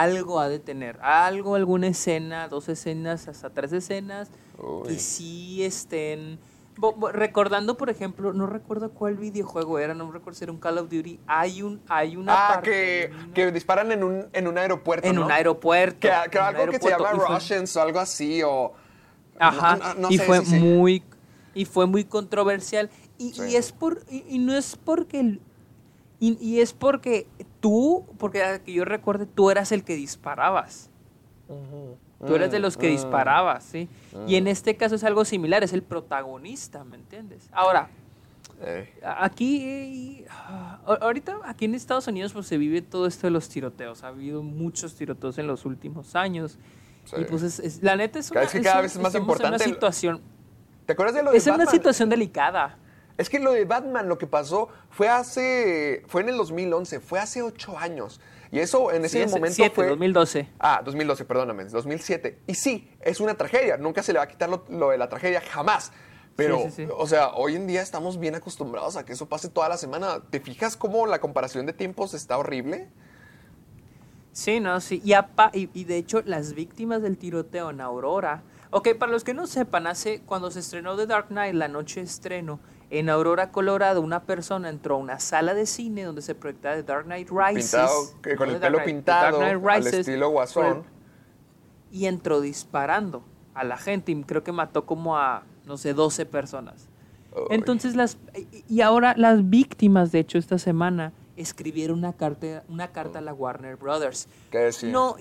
Algo 0.00 0.40
ha 0.40 0.48
de 0.48 0.58
tener. 0.58 0.98
Algo, 1.02 1.54
alguna 1.54 1.88
escena, 1.88 2.48
dos 2.48 2.68
escenas, 2.68 3.28
hasta 3.28 3.50
tres 3.50 3.72
escenas, 3.72 4.30
Uy. 4.58 4.88
que 4.88 4.98
sí 4.98 5.62
estén... 5.64 6.38
bo- 6.76 6.92
bo- 6.94 7.12
recordando, 7.12 7.76
por 7.76 7.90
ejemplo, 7.90 8.32
no 8.32 8.46
recuerdo 8.46 8.90
cuál 8.92 9.16
videojuego 9.16 9.78
era, 9.78 9.92
no 9.92 10.10
recuerdo 10.10 10.38
si 10.38 10.44
era 10.44 10.52
un 10.52 10.58
Call 10.58 10.78
of 10.78 10.88
Duty. 10.90 11.20
Hay 11.26 11.60
un, 11.62 11.82
hay 11.88 12.16
una 12.16 12.32
Ah, 12.34 12.48
parte 12.54 12.70
que, 12.70 13.10
una- 13.14 13.34
que 13.34 13.52
disparan 13.52 13.92
en 13.92 14.02
un, 14.02 14.26
en 14.32 14.46
un 14.48 14.56
aeropuerto, 14.56 15.06
en 15.08 15.16
¿no? 15.16 15.26
un 15.26 15.30
aeropuerto. 15.30 16.00
Que, 16.00 16.30
que 16.30 16.38
algo 16.38 16.70
que 16.72 16.78
se 16.78 16.88
aeropuerto, 16.88 16.88
llama 16.88 17.10
y 17.14 17.26
fue- 17.26 17.34
Russians 17.34 17.76
o 17.76 17.82
algo 17.82 17.98
así, 18.00 18.42
o... 18.42 18.72
Ajá, 19.38 19.76
no- 19.76 19.94
no- 19.94 20.00
no 20.00 20.10
y 20.10 20.16
sé, 20.18 20.24
fue 20.24 20.38
sí, 20.40 20.46
sí. 20.46 20.58
muy 20.58 21.02
y 21.54 21.66
fue 21.66 21.86
muy 21.86 22.04
controversial 22.04 22.88
y, 23.18 23.34
Sí. 23.34 23.42
y 23.50 23.56
es 23.56 23.72
por 23.72 24.00
y, 24.10 24.24
y 24.28 24.38
no 24.38 24.54
es 24.56 24.74
porque 24.76 25.20
el- 25.20 25.40
y, 26.18 26.38
y 26.40 26.60
es 26.60 26.72
porque 26.72 27.26
tú 27.62 28.04
porque 28.18 28.42
a 28.42 28.58
que 28.62 28.74
yo 28.74 28.84
recuerde 28.84 29.24
tú 29.24 29.50
eras 29.50 29.72
el 29.72 29.84
que 29.84 29.94
disparabas. 29.96 30.90
Tú 32.26 32.34
eras 32.34 32.50
de 32.50 32.58
los 32.60 32.76
que 32.76 32.88
Mm, 32.88 32.92
disparabas 32.92 33.64
sí. 33.64 33.88
Y 34.26 34.36
en 34.36 34.46
este 34.46 34.76
caso 34.76 34.94
es 34.96 35.04
algo 35.04 35.24
similar 35.24 35.62
es 35.64 35.72
el 35.72 35.82
protagonista 35.82 36.84
me 36.84 36.96
entiendes 36.96 37.48
ahora 37.52 37.88
Eh, 38.64 38.88
aquí 39.04 40.24
ah, 40.30 40.78
ahorita 41.00 41.38
aquí 41.44 41.64
en 41.64 41.74
Estados 41.74 42.06
Unidos 42.06 42.32
pues 42.32 42.46
se 42.46 42.58
vive 42.58 42.80
todo 42.80 43.06
esto 43.06 43.26
de 43.26 43.32
los 43.32 43.48
tiroteos. 43.48 44.04
Ha 44.04 44.08
habido 44.08 44.42
muchos 44.42 44.94
tiroteos 44.94 45.36
en 45.38 45.46
los 45.48 45.64
últimos 45.64 46.14
años. 46.14 46.58
Sí. 47.04 47.16
y 47.20 47.24
pues 47.24 47.42
es, 47.42 47.58
es- 47.58 47.82
la 47.82 47.96
neta 47.96 48.20
es 48.20 48.30
una, 48.30 48.40
vez 48.42 48.50
que 48.52 48.62
cada 48.62 48.82
vez 48.82 48.94
es 48.94 49.02
más 49.02 49.14
importante 49.16 49.56
una 49.56 49.64
situación 49.64 50.20
¿Te 50.86 50.92
acuerdas 50.92 51.16
de 51.16 51.22
lo 51.24 51.32
de 51.32 51.38
es 51.38 51.46
una 51.48 51.66
situación 51.66 52.08
delicada. 52.08 52.78
Es 53.18 53.28
que 53.30 53.38
lo 53.38 53.52
de 53.52 53.64
Batman, 53.64 54.08
lo 54.08 54.18
que 54.18 54.26
pasó 54.26 54.68
fue 54.90 55.08
hace. 55.08 56.02
fue 56.06 56.22
en 56.22 56.30
el 56.30 56.36
2011, 56.36 57.00
fue 57.00 57.18
hace 57.18 57.42
ocho 57.42 57.78
años. 57.78 58.20
Y 58.50 58.58
eso 58.58 58.92
en 58.92 59.04
ese 59.04 59.18
Sí, 59.18 59.22
es 59.24 59.30
momento 59.32 59.62
fue. 59.74 59.86
2012. 59.88 60.48
Ah, 60.58 60.82
2012, 60.84 61.24
perdóname, 61.24 61.64
2007. 61.64 62.38
Y 62.46 62.54
sí, 62.54 62.90
es 63.00 63.20
una 63.20 63.34
tragedia. 63.34 63.76
Nunca 63.78 64.02
se 64.02 64.12
le 64.12 64.18
va 64.18 64.24
a 64.24 64.28
quitar 64.28 64.48
lo, 64.50 64.64
lo 64.68 64.90
de 64.90 64.98
la 64.98 65.08
tragedia, 65.08 65.40
jamás. 65.40 65.92
Pero, 66.36 66.58
Sí, 66.58 66.70
sí, 66.70 66.86
sí. 66.86 66.88
o 66.96 67.06
sea, 67.06 67.28
hoy 67.34 67.56
en 67.56 67.66
día 67.66 67.82
estamos 67.82 68.18
bien 68.18 68.34
acostumbrados 68.34 68.96
a 68.96 69.04
que 69.04 69.12
eso 69.12 69.26
pase 69.28 69.48
toda 69.48 69.68
la 69.68 69.76
semana. 69.76 70.22
¿Te 70.30 70.40
fijas 70.40 70.76
cómo 70.76 71.06
la 71.06 71.20
comparación 71.20 71.66
de 71.66 71.72
tiempos 71.74 72.14
está 72.14 72.38
horrible? 72.38 72.88
Sí, 74.32 74.60
no, 74.60 74.80
sí. 74.80 75.02
Y, 75.04 75.12
apa- 75.12 75.50
y, 75.52 75.68
y 75.74 75.84
de 75.84 75.96
hecho, 75.98 76.22
las 76.24 76.54
víctimas 76.54 77.02
del 77.02 77.18
tiroteo 77.18 77.70
en 77.70 77.80
Aurora. 77.80 78.42
Ok, 78.70 78.94
para 78.98 79.12
los 79.12 79.24
que 79.24 79.34
no 79.34 79.46
sepan, 79.46 79.86
hace 79.86 80.22
cuando 80.22 80.50
se 80.50 80.60
estrenó 80.60 80.96
The 80.96 81.06
Dark 81.06 81.28
Knight, 81.28 81.54
la 81.54 81.68
noche 81.68 82.00
de 82.00 82.06
estreno, 82.06 82.58
en 82.92 83.08
Aurora, 83.08 83.50
Colorado, 83.52 84.02
una 84.02 84.24
persona 84.24 84.68
entró 84.68 84.96
a 84.96 84.98
una 84.98 85.18
sala 85.18 85.54
de 85.54 85.64
cine 85.64 86.04
donde 86.04 86.20
se 86.20 86.34
proyectaba 86.34 86.76
The 86.76 86.82
Dark 86.82 87.06
Knight 87.06 87.30
Rises. 87.30 87.70
Pintado, 87.70 88.22
que 88.22 88.36
con 88.36 88.48
no 88.48 88.54
el 88.54 88.60
Dark 88.60 88.72
pelo 88.74 88.84
pintado, 88.84 89.38
Dark 89.38 89.50
al 89.66 89.76
Rises, 89.76 89.94
estilo 90.00 90.28
guasón. 90.28 90.84
Y 91.90 92.04
entró 92.04 92.42
disparando 92.42 93.24
a 93.54 93.64
la 93.64 93.78
gente 93.78 94.12
y 94.12 94.22
creo 94.24 94.44
que 94.44 94.52
mató 94.52 94.84
como 94.84 95.16
a, 95.16 95.42
no 95.66 95.78
sé, 95.78 95.94
12 95.94 96.26
personas. 96.26 96.88
Entonces 97.48 97.96
las 97.96 98.18
y- 98.68 98.82
ahora 98.82 99.14
las 99.16 99.48
víctimas 99.48 100.12
de 100.12 100.18
hecho 100.18 100.36
esta 100.36 100.58
semana 100.58 101.14
escribieron 101.36 101.98
una 101.98 102.12
carta 102.12 102.62
una 102.68 102.88
carta 102.88 103.20
a 103.20 103.22
la 103.22 103.32
Warner 103.32 103.76
Brothers. 103.76 104.28
¿Qué 104.50 104.58
decía? 104.58 104.92
No, 104.92 105.16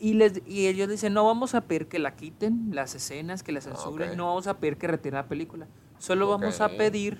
y, 0.00 0.12
les 0.12 0.42
y 0.46 0.66
ellos 0.66 0.90
dicen, 0.90 1.14
"No 1.14 1.24
vamos 1.24 1.54
a 1.54 1.62
pedir 1.62 1.86
que 1.88 1.98
la 1.98 2.14
quiten 2.14 2.68
las 2.74 2.94
escenas, 2.94 3.42
que 3.42 3.52
la 3.52 3.62
censuren, 3.62 4.18
no 4.18 4.26
vamos 4.26 4.48
a 4.48 4.58
pedir 4.58 4.76
que 4.76 4.86
retiren 4.86 5.14
la 5.16 5.28
película. 5.28 5.66
Solo 6.00 6.28
vamos 6.28 6.60
a 6.60 6.68
pedir 6.70 7.18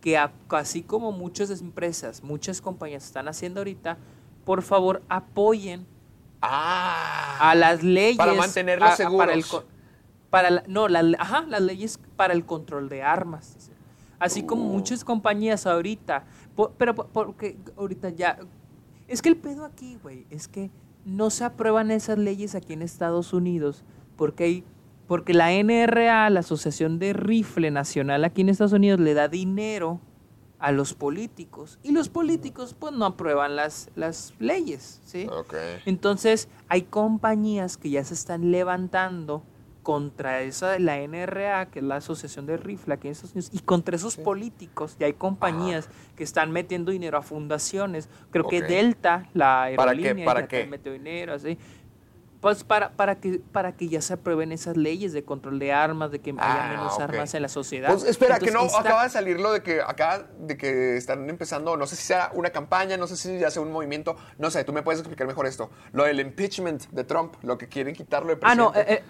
que 0.00 0.16
a- 0.16 0.32
así 0.50 0.82
como 0.82 1.12
muchas 1.12 1.50
empresas, 1.60 2.22
muchas 2.22 2.60
compañías 2.60 3.04
están 3.04 3.26
haciendo 3.28 3.60
ahorita, 3.60 3.98
por 4.44 4.62
favor, 4.62 5.02
apoyen 5.08 5.84
Ah. 6.40 7.50
a 7.50 7.54
las 7.54 7.82
leyes 7.82 8.16
Para 8.16 8.32
a- 8.32 8.34
a- 8.34 9.10
para 9.16 9.32
el 9.34 9.44
para 10.30 10.50
la- 10.50 10.64
no 10.68 10.88
la- 10.88 11.16
ajá, 11.18 11.42
las 11.48 11.60
leyes 11.62 11.98
para 12.16 12.34
el 12.34 12.44
control 12.44 12.88
de 12.88 13.02
armas 13.02 13.70
así 14.18 14.42
como 14.42 14.64
Uh. 14.64 14.72
muchas 14.72 15.04
compañías 15.04 15.66
ahorita 15.66 16.24
pero 16.78 16.94
po- 16.94 17.06
porque 17.12 17.56
ahorita 17.76 18.10
ya 18.10 18.38
es 19.08 19.22
que 19.22 19.28
el 19.28 19.36
pedo 19.36 19.64
aquí 19.64 19.96
güey 20.02 20.26
es 20.30 20.48
que 20.48 20.70
no 21.04 21.30
se 21.30 21.44
aprueban 21.44 21.90
esas 21.90 22.18
leyes 22.18 22.54
aquí 22.54 22.72
en 22.74 22.82
Estados 22.82 23.32
Unidos 23.32 23.84
porque 24.16 24.44
hay 24.44 24.64
porque 25.06 25.34
la 25.34 25.52
NRA 25.52 26.30
la 26.30 26.40
Asociación 26.40 26.98
de 26.98 27.12
Rifle 27.12 27.70
Nacional 27.70 28.24
aquí 28.24 28.40
en 28.42 28.48
Estados 28.48 28.72
Unidos 28.72 29.00
le 29.00 29.14
da 29.14 29.28
dinero 29.28 30.00
a 30.58 30.72
los 30.72 30.94
políticos 30.94 31.78
y 31.82 31.92
los 31.92 32.08
políticos 32.08 32.74
pues 32.78 32.92
no 32.94 33.04
aprueban 33.04 33.56
las 33.56 33.90
las 33.96 34.32
leyes 34.38 35.00
sí 35.04 35.26
Ok. 35.30 35.54
entonces, 35.84 36.48
hay 36.68 36.82
compañías 36.82 37.76
que 37.76 37.90
ya 37.90 38.02
se 38.04 38.14
están 38.14 38.50
levantando 38.50 39.42
contra 39.82 40.40
esa 40.40 40.78
la 40.78 40.96
NRA, 41.06 41.66
que 41.66 41.78
es 41.80 41.84
la 41.84 41.96
Asociación 41.96 42.46
de 42.46 42.56
Rifle 42.56 42.94
aquí 42.94 43.06
en 43.06 43.12
Estados 43.12 43.32
Unidos, 43.34 43.50
y 43.52 43.58
contra 43.60 43.94
esos 43.94 44.16
políticos. 44.16 44.96
Y 44.98 45.04
hay 45.04 45.12
compañías 45.12 45.90
que 46.16 46.24
están 46.24 46.50
metiendo 46.52 46.90
dinero 46.90 47.18
a 47.18 47.22
fundaciones. 47.22 48.08
Creo 48.30 48.48
que. 48.48 48.62
Delta, 48.62 49.28
la 49.34 49.68
¿Para 49.76 49.90
aerolínea, 49.90 50.14
qué? 50.14 50.24
¿Para 50.24 50.48
qué? 50.48 50.66
metió 50.66 50.90
dinero, 50.90 51.34
así. 51.34 51.58
Pues 52.44 52.62
para, 52.62 52.90
para, 52.94 53.14
que, 53.20 53.40
para 53.52 53.74
que 53.74 53.88
ya 53.88 54.02
se 54.02 54.12
aprueben 54.12 54.52
esas 54.52 54.76
leyes 54.76 55.14
de 55.14 55.24
control 55.24 55.58
de 55.58 55.72
armas, 55.72 56.10
de 56.10 56.18
que 56.20 56.28
haya 56.32 56.64
Ah, 56.66 56.68
menos 56.68 56.92
ok. 56.92 57.00
armas 57.00 57.32
en 57.32 57.40
la 57.40 57.48
sociedad. 57.48 57.88
Pues 57.88 58.04
espera, 58.04 58.38
que 58.38 58.50
no 58.50 58.60
acaba 58.76 59.04
de 59.04 59.08
salir 59.08 59.40
lo 59.40 59.50
de 59.50 59.62
que 59.62 59.80
acá 59.80 60.28
de 60.38 60.58
que 60.58 60.98
están 60.98 61.30
empezando, 61.30 61.74
no 61.78 61.86
sé 61.86 61.96
si 61.96 62.02
sea 62.02 62.30
una 62.34 62.50
campaña, 62.50 62.98
no 62.98 63.06
sé 63.06 63.16
si 63.16 63.38
ya 63.38 63.50
sea 63.50 63.62
un 63.62 63.72
movimiento, 63.72 64.14
no 64.36 64.50
sé, 64.50 64.62
tú 64.62 64.74
me 64.74 64.82
puedes 64.82 65.00
explicar 65.00 65.26
mejor 65.26 65.46
esto. 65.46 65.70
Lo 65.92 66.04
del 66.04 66.20
impeachment 66.20 66.82
de 66.90 67.04
Trump, 67.04 67.36
lo 67.42 67.56
que 67.56 67.66
quieren 67.66 67.94
quitarlo 67.94 68.28
de 68.34 68.38
Ah, 68.42 68.54
no, 68.54 68.72
presidente. 68.72 68.92
eh, 68.92 69.04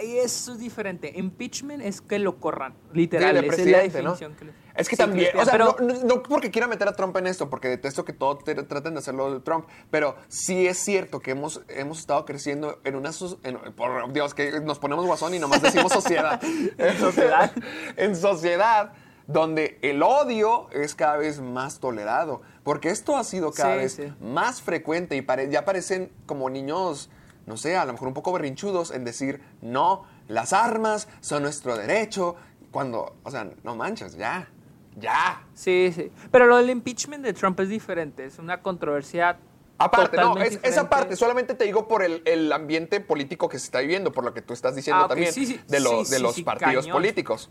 eh, 0.00 0.20
eso 0.24 0.52
es 0.54 0.58
diferente. 0.58 1.12
Impeachment 1.14 1.82
es 1.82 2.00
que 2.00 2.18
lo 2.18 2.40
corran, 2.40 2.72
literal. 2.94 3.36
Esa 3.36 3.38
es 3.38 3.44
la 3.44 3.48
presidente, 3.54 4.02
¿no? 4.02 4.12
definición 4.14 4.34
que 4.34 4.44
le- 4.46 4.52
Es 4.76 4.88
que 4.88 4.96
Sí, 4.96 5.02
también, 5.02 5.30
Cristian, 5.32 5.42
o 5.42 5.44
sea, 5.44 5.76
pero- 5.76 5.76
no, 6.04 6.04
no 6.16 6.22
porque 6.22 6.50
quiera 6.50 6.66
meter 6.66 6.86
a 6.88 6.92
Trump 6.92 7.16
en 7.16 7.26
esto, 7.26 7.48
porque 7.50 7.68
detesto 7.68 8.04
que 8.04 8.12
todo 8.12 8.38
te- 8.38 8.54
traten 8.54 8.94
de 8.94 8.98
hacerlo 9.00 9.32
de 9.32 9.40
Trump, 9.40 9.66
pero 9.90 10.16
sí 10.28 10.66
es 10.66 10.78
cierto 10.78 11.20
que 11.20 11.30
hemos, 11.32 11.62
hemos 11.68 11.98
estado 11.98 12.24
creciendo 12.24 12.78
en 12.84 12.94
una... 12.96 13.10
en- 13.42 13.72
por 13.74 14.12
Dios, 14.12 14.34
que 14.34 14.60
nos 14.60 14.78
ponemos 14.78 15.06
guasón 15.06 15.34
y 15.34 15.38
nomás 15.38 15.62
decimos 15.62 15.92
sociedad. 15.92 16.40
En 16.78 16.98
sociedad. 16.98 17.52
en 17.96 18.16
sociedad 18.16 18.92
donde 19.26 19.78
el 19.82 20.02
odio 20.02 20.68
es 20.70 20.94
cada 20.94 21.16
vez 21.16 21.40
más 21.40 21.80
tolerado, 21.80 22.42
porque 22.62 22.90
esto 22.90 23.16
ha 23.16 23.24
sido 23.24 23.50
cada 23.52 23.72
Sí, 23.74 23.78
vez 23.78 23.92
sí. 23.94 24.12
más 24.20 24.62
frecuente 24.62 25.16
y 25.16 25.22
pare- 25.22 25.50
ya 25.50 25.64
parecen 25.64 26.12
como 26.26 26.48
niños, 26.48 27.10
no 27.46 27.56
sé, 27.56 27.76
a 27.76 27.84
lo 27.86 27.92
mejor 27.92 28.06
un 28.08 28.14
poco 28.14 28.32
berrinchudos 28.32 28.92
en 28.92 29.04
decir, 29.04 29.40
no, 29.62 30.04
las 30.28 30.52
armas 30.52 31.08
son 31.20 31.42
nuestro 31.42 31.76
derecho, 31.76 32.36
cuando, 32.70 33.16
o 33.24 33.30
sea, 33.30 33.48
no 33.64 33.74
manches, 33.74 34.16
ya, 34.16 34.48
ya. 34.96 35.44
Sí, 35.54 35.92
sí. 35.94 36.10
Pero 36.30 36.46
lo 36.46 36.56
del 36.56 36.70
impeachment 36.70 37.24
de 37.24 37.32
Trump 37.32 37.58
es 37.60 37.68
diferente. 37.68 38.24
Es 38.24 38.38
una 38.38 38.60
controversia. 38.62 39.38
Aparte, 39.78 40.16
no, 40.16 40.38
es, 40.38 40.58
esa 40.62 40.88
parte, 40.88 41.16
solamente 41.16 41.54
te 41.54 41.64
digo 41.64 41.86
por 41.86 42.02
el, 42.02 42.22
el 42.24 42.50
ambiente 42.50 42.98
político 43.00 43.48
que 43.50 43.58
se 43.58 43.66
está 43.66 43.80
viviendo, 43.80 44.10
por 44.10 44.24
lo 44.24 44.32
que 44.32 44.40
tú 44.40 44.54
estás 44.54 44.74
diciendo 44.74 45.04
Ah, 45.04 45.08
también, 45.08 45.32
sí, 45.34 45.44
sí, 45.44 45.60
de, 45.68 45.80
lo- 45.80 46.02
sí, 46.04 46.12
de 46.12 46.18
los 46.20 46.40
partidos 46.40 46.86
cañón. 46.86 46.96
políticos. 46.96 47.50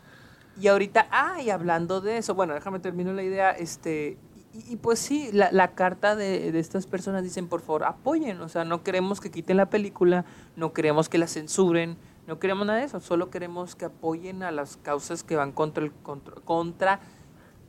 Y 0.60 0.68
ahorita, 0.68 1.08
ah, 1.12 1.39
y 1.41 1.52
hablando 1.52 2.02
de 2.02 2.18
eso, 2.18 2.34
bueno, 2.34 2.56
déjame 2.56 2.80
terminar 2.80 3.14
la 3.14 3.22
idea, 3.22 3.52
este, 3.52 4.18
y, 4.54 4.74
y 4.74 4.76
pues 4.78 4.98
sí, 4.98 5.30
la, 5.34 5.52
la 5.52 5.76
carta 5.76 6.16
de, 6.16 6.52
de 6.52 6.60
estas 6.60 6.88
personas 6.88 7.22
dicen, 7.24 7.48
por 7.48 7.62
favor, 7.62 7.84
apoyen, 7.84 8.41
o 8.41 8.50
sea, 8.50 8.64
no 8.66 8.82
queremos 8.82 9.22
que 9.22 9.30
quiten 9.30 9.58
la 9.58 9.70
película, 9.70 10.26
no 10.56 10.74
queremos 10.74 11.10
que 11.10 11.20
la 11.20 11.28
censuren, 11.28 11.96
no 12.26 12.39
queremos 12.39 12.66
nada 12.66 12.80
de 12.80 12.86
eso, 12.86 13.00
solo 13.02 13.30
queremos 13.30 13.76
que 13.76 13.86
apoyen 13.86 14.41
a 14.41 14.50
las 14.52 14.78
causas 14.78 15.24
que 15.24 15.36
van 15.36 15.52
contra 15.52 15.84
el, 15.84 15.91
contra, 15.91 16.34
contra 16.43 17.00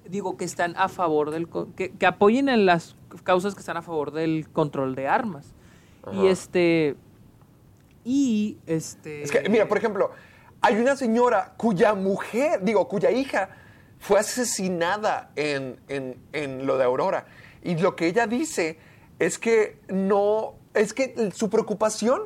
digo, 0.09 0.37
que 0.37 0.45
están 0.45 0.75
a 0.77 0.89
favor 0.89 1.31
del, 1.31 1.49
que, 1.77 1.93
que 1.93 2.07
apoyen 2.07 2.49
a 2.49 2.57
las 2.57 2.97
causas 3.25 3.55
que 3.55 3.61
están 3.61 3.77
a 3.77 3.83
favor 3.83 4.11
del 4.13 4.49
control 4.51 4.95
de 4.95 5.09
armas. 5.09 5.55
Y 6.13 6.27
este, 6.29 6.97
y 8.05 8.59
este... 8.67 9.23
Es 9.23 9.33
que, 9.33 9.49
mira, 9.49 9.67
por 9.67 9.79
ejemplo, 9.79 10.11
hay 10.61 10.77
una 10.77 10.97
señora 10.97 11.55
cuya 11.57 11.95
mujer, 11.95 12.63
digo, 12.63 12.87
cuya 12.89 13.11
hija 13.11 13.51
fue 13.99 14.21
asesinada 14.21 15.31
en, 15.37 15.81
en- 15.89 16.17
en 16.33 16.67
lo 16.67 16.79
de 16.79 16.85
Aurora. 16.85 17.27
Y 17.63 17.77
lo 17.77 17.97
que 17.97 18.07
ella 18.07 18.27
dice 18.27 18.79
es 19.19 19.39
que 19.39 19.79
no, 19.89 20.55
es 20.75 20.93
que 20.93 21.33
su 21.35 21.51
preocupación 21.51 22.23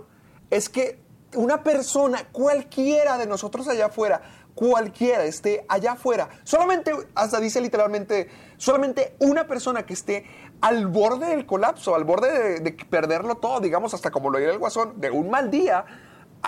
es 0.51 0.69
que 0.69 0.99
una 1.37 1.63
persona, 1.63 2.25
cualquiera 2.33 3.17
de 3.17 3.27
nosotros 3.27 3.69
allá 3.69 3.87
afuera, 3.87 4.21
cualquiera 4.61 5.25
esté 5.25 5.65
allá 5.69 5.93
afuera, 5.93 6.29
solamente, 6.45 6.93
hasta 7.15 7.41
dice 7.41 7.63
literalmente, 7.63 8.29
solamente 8.59 9.15
una 9.19 9.47
persona 9.47 9.87
que 9.87 9.95
esté 9.95 10.27
al 10.61 10.87
borde 10.87 11.29
del 11.29 11.47
colapso, 11.47 11.95
al 11.95 12.05
borde 12.05 12.31
de, 12.31 12.61
de 12.61 12.73
perderlo 12.73 13.37
todo, 13.37 13.61
digamos, 13.61 13.95
hasta 13.95 14.11
como 14.11 14.29
lo 14.29 14.37
diría 14.37 14.53
el 14.53 14.59
guasón, 14.59 15.01
de 15.01 15.11
un 15.11 15.31
mal 15.31 15.51
día, 15.51 15.87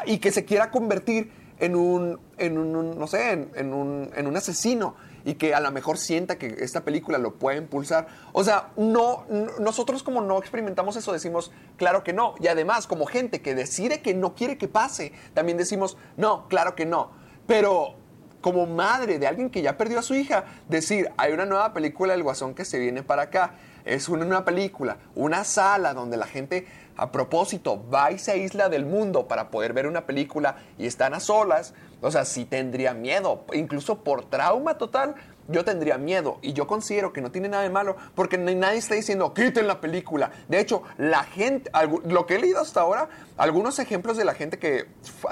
y 0.04 0.18
que 0.18 0.30
se 0.30 0.44
quiera 0.44 0.70
convertir 0.70 1.32
en 1.58 1.74
un, 1.74 2.20
en 2.36 2.58
un 2.58 2.98
no 2.98 3.06
sé, 3.06 3.30
en, 3.32 3.50
en 3.54 3.72
un, 3.72 4.10
en 4.14 4.26
un 4.26 4.36
asesino 4.36 4.94
y 5.24 5.34
que 5.34 5.54
a 5.54 5.60
lo 5.60 5.70
mejor 5.70 5.96
sienta 5.96 6.36
que 6.36 6.56
esta 6.58 6.82
película 6.82 7.16
lo 7.16 7.36
puede 7.36 7.56
impulsar. 7.56 8.08
O 8.32 8.44
sea, 8.44 8.72
no, 8.76 9.24
nosotros 9.58 10.02
como 10.02 10.20
no 10.20 10.38
experimentamos 10.38 10.96
eso 10.96 11.12
decimos, 11.14 11.50
claro 11.78 12.04
que 12.04 12.12
no. 12.12 12.34
Y 12.40 12.48
además, 12.48 12.86
como 12.86 13.06
gente 13.06 13.40
que 13.40 13.54
decide 13.54 14.02
que 14.02 14.12
no 14.12 14.34
quiere 14.34 14.58
que 14.58 14.68
pase, 14.68 15.12
también 15.32 15.56
decimos, 15.56 15.96
no, 16.18 16.46
claro 16.48 16.74
que 16.74 16.84
no. 16.84 17.12
Pero 17.46 18.01
como 18.42 18.66
madre 18.66 19.18
de 19.18 19.26
alguien 19.26 19.48
que 19.48 19.62
ya 19.62 19.78
perdió 19.78 20.00
a 20.00 20.02
su 20.02 20.14
hija, 20.14 20.44
decir, 20.68 21.10
hay 21.16 21.32
una 21.32 21.46
nueva 21.46 21.72
película 21.72 22.12
del 22.12 22.22
Guasón 22.22 22.54
que 22.54 22.66
se 22.66 22.78
viene 22.78 23.02
para 23.02 23.22
acá. 23.22 23.54
Es 23.86 24.08
una 24.08 24.24
nueva 24.24 24.44
película, 24.44 24.98
una 25.14 25.42
sala 25.44 25.94
donde 25.94 26.16
la 26.16 26.26
gente, 26.26 26.66
a 26.96 27.10
propósito, 27.10 27.88
va 27.88 28.12
y 28.12 28.18
se 28.18 28.32
aísla 28.32 28.68
del 28.68 28.84
mundo 28.84 29.26
para 29.26 29.50
poder 29.50 29.72
ver 29.72 29.86
una 29.86 30.06
película 30.06 30.56
y 30.78 30.86
están 30.86 31.14
a 31.14 31.20
solas. 31.20 31.74
O 32.00 32.10
sea, 32.10 32.24
sí 32.24 32.44
tendría 32.44 32.94
miedo, 32.94 33.44
incluso 33.54 34.04
por 34.04 34.28
trauma 34.28 34.76
total. 34.76 35.14
Yo 35.48 35.64
tendría 35.64 35.98
miedo 35.98 36.38
y 36.40 36.52
yo 36.52 36.66
considero 36.66 37.12
que 37.12 37.20
no 37.20 37.30
tiene 37.32 37.48
nada 37.48 37.64
de 37.64 37.70
malo 37.70 37.96
porque 38.14 38.38
nadie 38.38 38.78
está 38.78 38.94
diciendo 38.94 39.34
quiten 39.34 39.66
la 39.66 39.80
película. 39.80 40.30
De 40.48 40.60
hecho, 40.60 40.82
la 40.98 41.24
gente, 41.24 41.70
lo 42.04 42.26
que 42.26 42.36
he 42.36 42.38
leído 42.38 42.60
hasta 42.60 42.80
ahora, 42.80 43.08
algunos 43.36 43.78
ejemplos 43.80 44.16
de 44.16 44.24
la 44.24 44.34
gente 44.34 44.58
que 44.58 44.86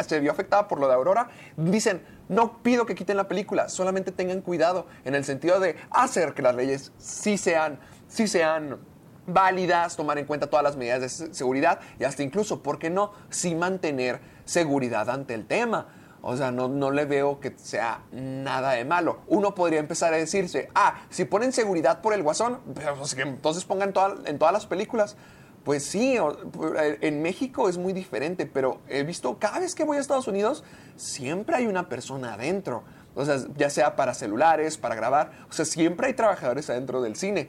se 0.07 0.19
vio 0.21 0.33
afectada 0.33 0.67
por 0.67 0.81
lo 0.81 0.89
de 0.89 0.95
Aurora, 0.95 1.29
dicen, 1.57 2.03
no 2.29 2.63
pido 2.63 2.87
que 2.87 2.95
quiten 2.97 3.17
la 3.17 3.29
película, 3.29 3.69
solamente 3.69 4.11
tengan 4.13 4.41
cuidado 4.41 4.87
en 5.05 5.15
el 5.15 5.25
sentido 5.25 5.61
de 5.61 5.77
hacer 5.91 6.35
que 6.35 6.43
las 6.43 6.55
leyes 6.57 6.93
sí 6.99 7.39
sean, 7.39 7.79
sí 8.09 8.27
sean 8.27 8.79
válidas, 9.27 9.97
tomar 9.97 10.19
en 10.19 10.25
cuenta 10.27 10.49
todas 10.49 10.65
las 10.65 10.77
medidas 10.77 11.01
de 11.01 11.09
se- 11.09 11.35
seguridad 11.35 11.79
y 12.01 12.05
hasta 12.05 12.23
incluso, 12.25 12.63
¿por 12.63 12.79
qué 12.81 12.91
no?, 12.91 13.13
sí 13.29 13.55
mantener 13.55 14.21
seguridad 14.45 15.09
ante 15.09 15.35
el 15.35 15.47
tema. 15.47 15.87
O 16.23 16.37
sea, 16.37 16.51
no, 16.51 16.69
no 16.69 16.91
le 16.91 17.07
veo 17.07 17.41
que 17.41 17.55
sea 17.57 18.03
nada 18.13 18.73
de 18.73 18.85
malo. 18.85 19.21
Uno 19.27 19.55
podría 19.55 19.79
empezar 19.81 20.13
a 20.13 20.19
decirse, 20.19 20.69
ah, 20.75 21.01
si 21.09 21.25
ponen 21.25 21.53
seguridad 21.53 22.01
por 22.03 22.13
el 22.13 22.23
guasón, 22.23 22.59
pues, 22.75 23.17
entonces 23.19 23.65
pongan 23.65 23.93
toda- 23.93 24.17
en 24.27 24.39
todas 24.39 24.53
las 24.53 24.67
películas. 24.67 25.17
Pues 25.65 25.85
sí, 25.85 26.17
en 27.01 27.23
México 27.23 27.69
es 27.69 27.77
muy 27.79 27.93
diferente, 27.93 28.47
pero 28.47 28.81
he 28.89 29.03
visto 29.03 29.39
cada 29.39 29.59
vez 29.61 29.75
que 29.75 29.85
voy 29.85 29.99
a 29.99 30.01
Estados 30.01 30.27
Unidos, 30.29 30.65
siempre 30.97 31.57
hay 31.57 31.67
una 31.67 31.89
persona 31.89 32.35
adentro. 32.35 32.83
O 33.15 33.25
sea, 33.25 33.37
ya 33.57 33.69
sea 33.71 33.97
para 33.97 34.15
celulares, 34.15 34.79
para 34.79 34.95
grabar, 34.95 35.33
o 35.51 35.53
sea, 35.53 35.65
siempre 35.65 36.07
hay 36.07 36.15
trabajadores 36.15 36.71
adentro 36.71 37.03
del 37.03 37.17
cine. 37.17 37.49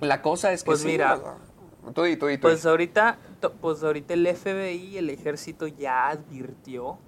La 0.00 0.22
cosa 0.22 0.52
es 0.52 0.62
que 0.62 0.66
Pues 0.66 0.80
sí, 0.80 0.86
mira, 0.88 1.14
o 1.16 1.20
sea, 1.20 1.92
tú 1.94 2.02
di, 2.02 2.16
tú 2.16 2.26
di, 2.26 2.36
tú 2.36 2.42
Pues 2.42 2.64
ahorita, 2.66 3.18
pues 3.60 3.82
ahorita 3.82 4.14
el 4.14 4.26
FBI 4.26 4.76
y 4.94 4.98
el 4.98 5.10
ejército 5.10 5.66
ya 5.66 6.08
advirtió 6.08 6.98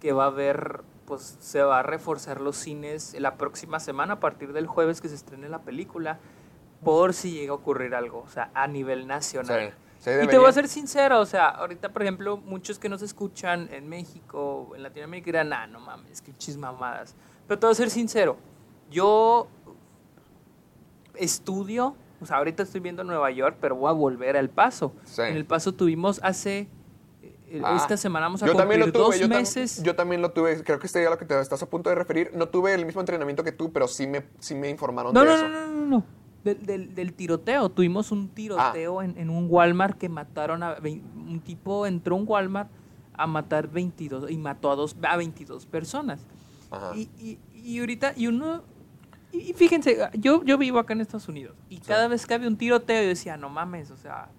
que 0.00 0.12
va 0.12 0.24
a 0.24 0.28
haber, 0.28 0.82
pues 1.06 1.36
se 1.40 1.62
va 1.62 1.80
a 1.80 1.82
reforzar 1.82 2.40
los 2.40 2.56
cines 2.56 3.14
la 3.18 3.36
próxima 3.36 3.80
semana 3.80 4.14
a 4.14 4.20
partir 4.20 4.52
del 4.52 4.66
jueves 4.66 5.00
que 5.00 5.08
se 5.08 5.14
estrene 5.14 5.48
la 5.48 5.62
película 5.62 6.18
por 6.84 7.14
si 7.14 7.32
llega 7.32 7.52
a 7.52 7.56
ocurrir 7.56 7.94
algo, 7.94 8.20
o 8.20 8.28
sea, 8.28 8.50
a 8.54 8.66
nivel 8.68 9.06
nacional. 9.06 9.74
Sí, 9.98 10.10
sí, 10.10 10.10
y 10.22 10.28
te 10.28 10.38
voy 10.38 10.48
a 10.48 10.52
ser 10.52 10.68
sincero, 10.68 11.20
o 11.20 11.26
sea, 11.26 11.48
ahorita, 11.48 11.92
por 11.92 12.02
ejemplo, 12.02 12.36
muchos 12.36 12.78
que 12.78 12.88
nos 12.88 13.02
escuchan 13.02 13.68
en 13.72 13.88
México, 13.88 14.72
en 14.76 14.84
Latinoamérica 14.84 15.26
dirán, 15.26 15.52
ah, 15.52 15.66
no 15.66 15.80
mames, 15.80 16.22
que 16.22 16.32
chismamadas. 16.36 17.16
Pero 17.48 17.58
te 17.58 17.66
voy 17.66 17.72
a 17.72 17.76
ser 17.76 17.90
sincero, 17.90 18.36
yo 18.90 19.48
estudio, 21.16 21.96
o 22.20 22.26
sea, 22.26 22.36
ahorita 22.38 22.62
estoy 22.62 22.80
viendo 22.80 23.02
Nueva 23.02 23.30
York, 23.30 23.56
pero 23.60 23.74
voy 23.74 23.90
a 23.90 23.92
volver 23.92 24.36
al 24.36 24.48
Paso. 24.50 24.92
Sí. 25.04 25.22
En 25.22 25.36
el 25.36 25.44
Paso 25.44 25.72
tuvimos 25.72 26.20
hace, 26.22 26.68
Ah, 27.64 27.76
esta 27.76 27.96
semana 27.96 28.26
vamos 28.26 28.42
a 28.42 28.46
yo 28.46 28.52
cumplir 28.52 28.62
también 28.62 28.80
lo 28.80 28.92
tuve, 28.92 29.02
dos 29.16 29.18
yo 29.20 29.26
tam- 29.26 29.38
meses. 29.38 29.82
yo 29.82 29.96
también 29.96 30.20
lo 30.22 30.30
tuve, 30.32 30.62
creo 30.62 30.78
que 30.78 30.86
este 30.86 30.98
día 30.98 31.08
a 31.08 31.10
lo 31.12 31.18
que 31.18 31.24
te 31.24 31.40
estás 31.40 31.62
a 31.62 31.66
punto 31.66 31.88
de 31.90 31.96
referir. 31.96 32.30
No 32.34 32.48
tuve 32.48 32.74
el 32.74 32.84
mismo 32.84 33.00
entrenamiento 33.00 33.42
que 33.44 33.52
tú, 33.52 33.72
pero 33.72 33.88
sí 33.88 34.06
me, 34.06 34.24
sí 34.38 34.54
me 34.54 34.68
informaron 34.68 35.12
no, 35.14 35.20
de 35.20 35.26
no, 35.26 35.34
eso. 35.34 35.48
no, 35.48 35.66
no, 35.66 35.74
no, 35.74 35.86
no. 35.86 36.04
Del, 36.44 36.64
del- 36.64 36.94
del 36.94 37.12
tiroteo. 37.14 37.68
Tuvimos 37.70 38.12
un 38.12 38.28
Ah. 38.30 38.34
tiroteo 38.34 39.02
en, 39.02 39.16
en 39.18 39.30
un 39.30 39.46
Walmart 39.50 39.98
que 39.98 40.08
mataron 40.08 40.62
a... 40.62 40.76
Un 40.82 41.40
tipo 41.40 41.86
entró 41.86 42.14
a 42.16 42.18
un 42.18 42.24
Walmart 42.28 42.70
a 43.14 43.26
matar 43.26 43.68
22 43.68 44.30
y 44.30 44.38
mató 44.38 44.70
a, 44.70 44.76
dos, 44.76 44.96
a 45.02 45.16
22 45.16 45.66
personas. 45.66 46.20
Ajá. 46.70 46.92
Y, 46.94 47.08
y, 47.18 47.38
y 47.54 47.80
ahorita, 47.80 48.12
y 48.16 48.26
uno... 48.28 48.62
Y 49.32 49.50
y 49.50 49.52
fíjense, 49.52 49.98
yo, 50.14 50.42
yo 50.44 50.56
vivo 50.56 50.78
acá 50.78 50.92
en 50.94 51.00
Estados 51.02 51.28
Unidos 51.28 51.54
y 51.68 51.78
cada 51.80 52.08
vez 52.08 52.24
que 52.26 52.32
había 52.34 52.48
un 52.48 52.56
tiroteo 52.56 53.02
yo 53.02 53.08
decía, 53.08 53.36
no 53.36 53.50
mames, 53.50 53.90
o 53.90 53.96
sea, 53.98 54.30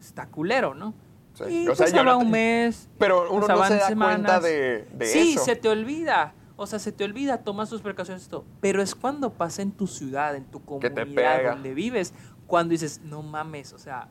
está 0.00 0.26
culero, 0.28 0.74
¿no? 0.74 0.94
Sí. 1.34 1.64
Y 1.64 1.68
O 1.68 1.74
sea, 1.74 1.86
yo 1.86 1.92
pasaba 1.92 2.12
no 2.12 2.18
te- 2.18 2.24
un 2.24 2.30
mes, 2.30 2.88
Pero 2.98 3.30
uno 3.30 3.40
no 3.40 3.46
pasaban 3.46 3.68
se 3.72 3.76
da 3.78 3.88
semanas. 3.88 4.14
cuenta 4.16 4.40
de, 4.40 4.88
de 4.94 5.06
sí, 5.06 5.32
eso. 5.34 5.44
se 5.44 5.56
te 5.56 5.68
olvida. 5.68 6.32
O 6.56 6.66
sea, 6.66 6.78
se 6.78 6.92
te 6.92 7.02
olvida, 7.04 7.38
tomas 7.38 7.68
tus 7.68 7.82
precauciones 7.82 8.26
y 8.26 8.28
todo. 8.28 8.44
Pero 8.60 8.80
es 8.80 8.94
cuando 8.94 9.32
pasa 9.32 9.60
en 9.62 9.72
tu 9.72 9.86
ciudad, 9.88 10.36
en 10.36 10.44
tu 10.44 10.64
comunidad, 10.64 11.42
donde 11.50 11.74
vives, 11.74 12.14
cuando 12.46 12.70
dices, 12.72 13.00
no 13.02 13.22
mames, 13.22 13.72
o 13.72 13.78
sea, 13.78 14.08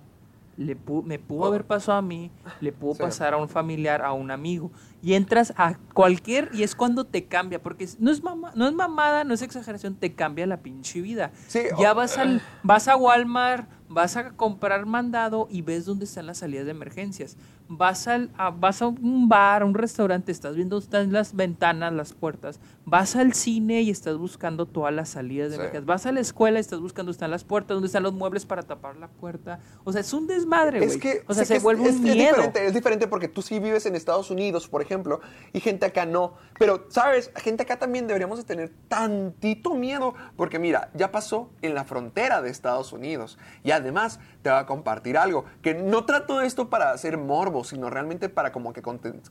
le 0.57 0.77
pu- 0.77 1.03
me 1.03 1.17
pudo 1.17 1.43
Oh. 1.43 1.47
haber 1.47 1.65
pasado 1.65 1.97
a 1.97 2.01
mí, 2.01 2.29
le 2.59 2.71
pudo 2.73 2.95
Sí. 2.95 3.01
pasar 3.01 3.33
a 3.33 3.37
un 3.37 3.47
familiar, 3.49 4.01
a 4.03 4.11
un 4.11 4.29
amigo. 4.29 4.71
Y 5.01 5.13
entras 5.13 5.53
a 5.57 5.75
cualquier, 5.93 6.49
y 6.53 6.63
es 6.63 6.75
cuando 6.75 7.05
te 7.05 7.25
cambia, 7.25 7.63
porque 7.63 7.87
no 7.99 8.11
es, 8.11 8.21
mama- 8.21 8.51
no 8.55 8.67
es 8.67 8.73
mamada, 8.73 9.23
no 9.23 9.33
es 9.33 9.41
exageración, 9.41 9.95
te 9.95 10.13
cambia 10.13 10.45
la 10.45 10.57
pinche 10.57 10.99
vida. 11.01 11.31
Sí, 11.47 11.61
ya 11.79 11.93
vas, 11.93 12.17
al, 12.17 12.41
vas 12.63 12.87
a 12.89 12.97
Walmart, 12.97 13.67
vas 13.93 14.17
a 14.17 14.31
comprar 14.31 14.85
mandado 14.85 15.47
y 15.49 15.61
ves 15.61 15.85
dónde 15.85 16.05
están 16.05 16.25
las 16.25 16.39
salidas 16.39 16.65
de 16.65 16.71
emergencias. 16.71 17.37
Vas, 17.67 18.07
al, 18.07 18.29
a, 18.37 18.49
vas 18.51 18.81
a 18.81 18.87
un 18.87 19.27
bar, 19.29 19.61
a 19.61 19.65
un 19.65 19.73
restaurante, 19.73 20.31
estás 20.31 20.55
viendo 20.55 20.77
están 20.77 21.11
las 21.11 21.35
ventanas, 21.35 21.91
las 21.93 22.13
puertas, 22.13 22.59
vas 22.85 23.15
al 23.15 23.33
cine 23.33 23.81
y 23.81 23.89
estás 23.89 24.17
buscando 24.17 24.65
todas 24.65 24.93
las 24.93 25.09
salidas 25.09 25.51
de 25.51 25.57
Sí. 25.57 25.77
vas 25.85 26.05
a 26.05 26.11
la 26.11 26.19
escuela 26.19 26.59
y 26.59 26.61
estás 26.61 26.79
buscando 26.81 27.11
están 27.11 27.31
las 27.31 27.43
puertas, 27.43 27.75
dónde 27.75 27.87
están 27.87 28.03
los 28.03 28.13
muebles 28.13 28.45
para 28.45 28.63
tapar 28.63 28.97
la 28.97 29.07
puerta. 29.07 29.59
O 29.83 29.91
sea, 29.91 30.01
es 30.01 30.13
un 30.13 30.27
desmadre, 30.27 30.79
güey. 30.79 30.89
Es 30.91 30.97
que, 30.97 31.23
o 31.27 31.33
sea, 31.33 31.45
se 31.45 31.53
que 31.53 31.57
es- 31.57 31.63
vuelve 31.63 31.89
es, 31.89 31.95
un 31.95 32.07
es 32.07 32.15
miedo. 32.15 32.29
diferente, 32.35 32.65
es 32.65 32.73
diferente 32.73 33.07
porque 33.07 33.27
tú 33.27 33.41
sí 33.41 33.59
vives 33.59 33.85
en 33.85 33.95
Estados 33.95 34.29
Unidos, 34.29 34.67
por 34.67 34.81
ejemplo, 34.81 35.21
y 35.53 35.59
gente 35.59 35.85
acá 35.85 36.05
no. 36.05 36.33
Pero, 36.59 36.85
¿sabes? 36.89 37.31
Gente 37.37 37.63
acá 37.63 37.79
también 37.79 38.07
deberíamos 38.07 38.37
de 38.37 38.43
tener 38.43 38.71
tantito 38.87 39.73
miedo, 39.75 40.13
porque 40.35 40.59
mira, 40.59 40.89
ya 40.93 41.11
pasó 41.11 41.49
en 41.61 41.73
la 41.75 41.83
frontera 41.83 42.41
de 42.41 42.49
Estados 42.49 42.93
Unidos. 42.93 43.37
Y 43.63 43.71
además, 43.71 44.19
te 44.43 44.49
voy 44.49 44.59
a 44.59 44.65
compartir 44.65 45.17
algo, 45.17 45.45
que 45.61 45.73
no 45.73 46.05
trato 46.05 46.41
esto 46.41 46.69
para 46.69 46.91
hacer 46.91 47.17
morbo, 47.17 47.63
sino 47.63 47.89
realmente 47.89 48.29
para 48.29 48.51
como 48.51 48.73
que 48.73 48.81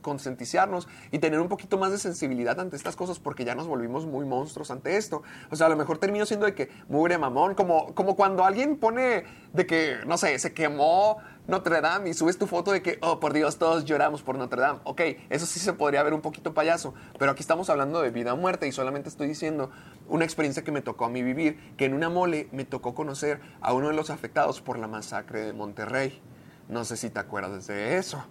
concienticiarnos 0.01 0.87
y 1.11 1.19
tener 1.19 1.39
un 1.39 1.47
poquito 1.47 1.77
más 1.77 1.91
de 1.91 1.99
sensibilidad 1.99 2.59
ante 2.59 2.75
estas 2.75 2.95
cosas, 2.95 3.19
porque 3.19 3.45
ya 3.45 3.53
nos 3.55 3.67
volvimos 3.67 4.05
muy 4.07 4.25
monstruos 4.25 4.71
ante 4.71 4.97
esto. 4.97 5.21
O 5.51 5.55
sea, 5.55 5.67
a 5.67 5.69
lo 5.69 5.77
mejor 5.77 5.99
termino 5.99 6.25
siendo 6.25 6.47
de 6.47 6.55
que 6.55 6.69
mugre 6.89 7.17
mamón, 7.17 7.53
como, 7.53 7.93
como 7.93 8.15
cuando 8.15 8.43
alguien 8.43 8.77
pone 8.77 9.23
de 9.53 9.65
que, 9.67 9.97
no 10.07 10.17
sé, 10.17 10.37
se 10.39 10.53
quemó 10.53 11.19
Notre 11.45 11.81
Dame 11.81 12.09
y 12.09 12.13
subes 12.13 12.37
tu 12.37 12.47
foto 12.47 12.71
de 12.71 12.81
que, 12.81 12.99
oh, 13.01 13.19
por 13.19 13.33
Dios, 13.33 13.57
todos 13.57 13.83
lloramos 13.83 14.21
por 14.21 14.37
Notre 14.37 14.61
Dame. 14.61 14.79
Ok, 14.85 15.01
eso 15.29 15.45
sí 15.45 15.59
se 15.59 15.73
podría 15.73 16.01
ver 16.01 16.13
un 16.13 16.21
poquito 16.21 16.53
payaso, 16.53 16.93
pero 17.19 17.31
aquí 17.31 17.41
estamos 17.41 17.69
hablando 17.69 18.01
de 18.01 18.11
vida 18.11 18.33
o 18.33 18.37
muerte 18.37 18.65
y 18.65 18.71
solamente 18.71 19.09
estoy 19.09 19.27
diciendo 19.27 19.69
una 20.07 20.23
experiencia 20.23 20.63
que 20.63 20.71
me 20.71 20.81
tocó 20.81 21.03
a 21.03 21.09
mí 21.09 21.21
vivir, 21.21 21.75
que 21.75 21.83
en 21.83 21.95
una 21.95 22.07
mole 22.07 22.47
me 22.53 22.63
tocó 22.63 22.95
conocer 22.95 23.41
a 23.59 23.73
uno 23.73 23.89
de 23.89 23.93
los 23.93 24.09
afectados 24.09 24.61
por 24.61 24.79
la 24.79 24.87
masacre 24.87 25.41
de 25.41 25.51
Monterrey. 25.51 26.21
No 26.69 26.85
sé 26.85 26.95
si 26.95 27.09
te 27.09 27.19
acuerdas 27.19 27.67
de 27.67 27.97
eso. 27.97 28.23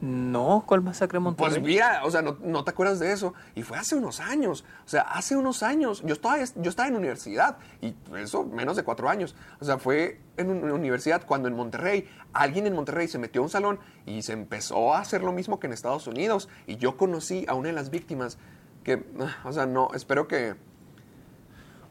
No, 0.00 0.64
¿cuál 0.66 0.82
masacre 0.82 1.16
en 1.16 1.22
Monterrey? 1.22 1.54
Pues 1.54 1.62
mira, 1.62 2.02
o 2.04 2.10
sea, 2.10 2.20
no, 2.20 2.36
no 2.42 2.64
te 2.64 2.70
acuerdas 2.70 2.98
de 2.98 3.12
eso. 3.12 3.32
Y 3.54 3.62
fue 3.62 3.78
hace 3.78 3.94
unos 3.94 4.20
años. 4.20 4.64
O 4.84 4.88
sea, 4.88 5.02
hace 5.02 5.36
unos 5.36 5.62
años. 5.62 6.02
Yo 6.04 6.12
estaba, 6.12 6.36
yo 6.38 6.68
estaba 6.68 6.88
en 6.88 6.96
universidad. 6.96 7.56
Y 7.80 7.94
eso, 8.18 8.44
menos 8.44 8.76
de 8.76 8.84
cuatro 8.84 9.08
años. 9.08 9.34
O 9.58 9.64
sea, 9.64 9.78
fue 9.78 10.20
en 10.36 10.50
una 10.50 10.74
universidad 10.74 11.24
cuando 11.26 11.48
en 11.48 11.54
Monterrey, 11.56 12.08
alguien 12.34 12.66
en 12.66 12.74
Monterrey 12.74 13.08
se 13.08 13.18
metió 13.18 13.40
a 13.40 13.44
un 13.44 13.50
salón 13.50 13.78
y 14.04 14.20
se 14.20 14.34
empezó 14.34 14.94
a 14.94 15.00
hacer 15.00 15.22
lo 15.22 15.32
mismo 15.32 15.58
que 15.58 15.66
en 15.66 15.72
Estados 15.72 16.06
Unidos. 16.06 16.50
Y 16.66 16.76
yo 16.76 16.98
conocí 16.98 17.46
a 17.48 17.54
una 17.54 17.68
de 17.68 17.74
las 17.74 17.88
víctimas 17.88 18.36
que, 18.84 19.02
ah, 19.18 19.38
o 19.44 19.52
sea, 19.52 19.64
no, 19.64 19.88
espero 19.94 20.28
que, 20.28 20.56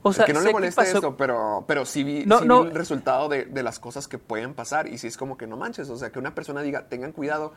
o 0.03 0.13
sea, 0.13 0.25
que 0.25 0.33
no 0.33 0.41
le 0.41 0.51
moleste 0.51 0.83
esto, 0.83 1.17
pero, 1.17 1.65
pero 1.67 1.83
sí 1.83 2.03
vi, 2.03 2.27
No, 2.27 2.37
sí 2.37 2.43
vi 2.43 2.47
no. 2.47 2.61
el 2.65 2.75
resultado 2.75 3.27
de, 3.27 3.45
de 3.45 3.63
las 3.63 3.79
cosas 3.79 4.07
que 4.07 4.19
pueden 4.19 4.53
pasar. 4.53 4.87
Y 4.87 4.99
sí 4.99 5.07
es 5.07 5.17
como 5.17 5.35
que 5.35 5.47
no 5.47 5.57
manches. 5.57 5.89
O 5.89 5.97
sea, 5.97 6.11
que 6.11 6.19
una 6.19 6.35
persona 6.35 6.61
diga, 6.61 6.87
tengan 6.87 7.11
cuidado. 7.11 7.53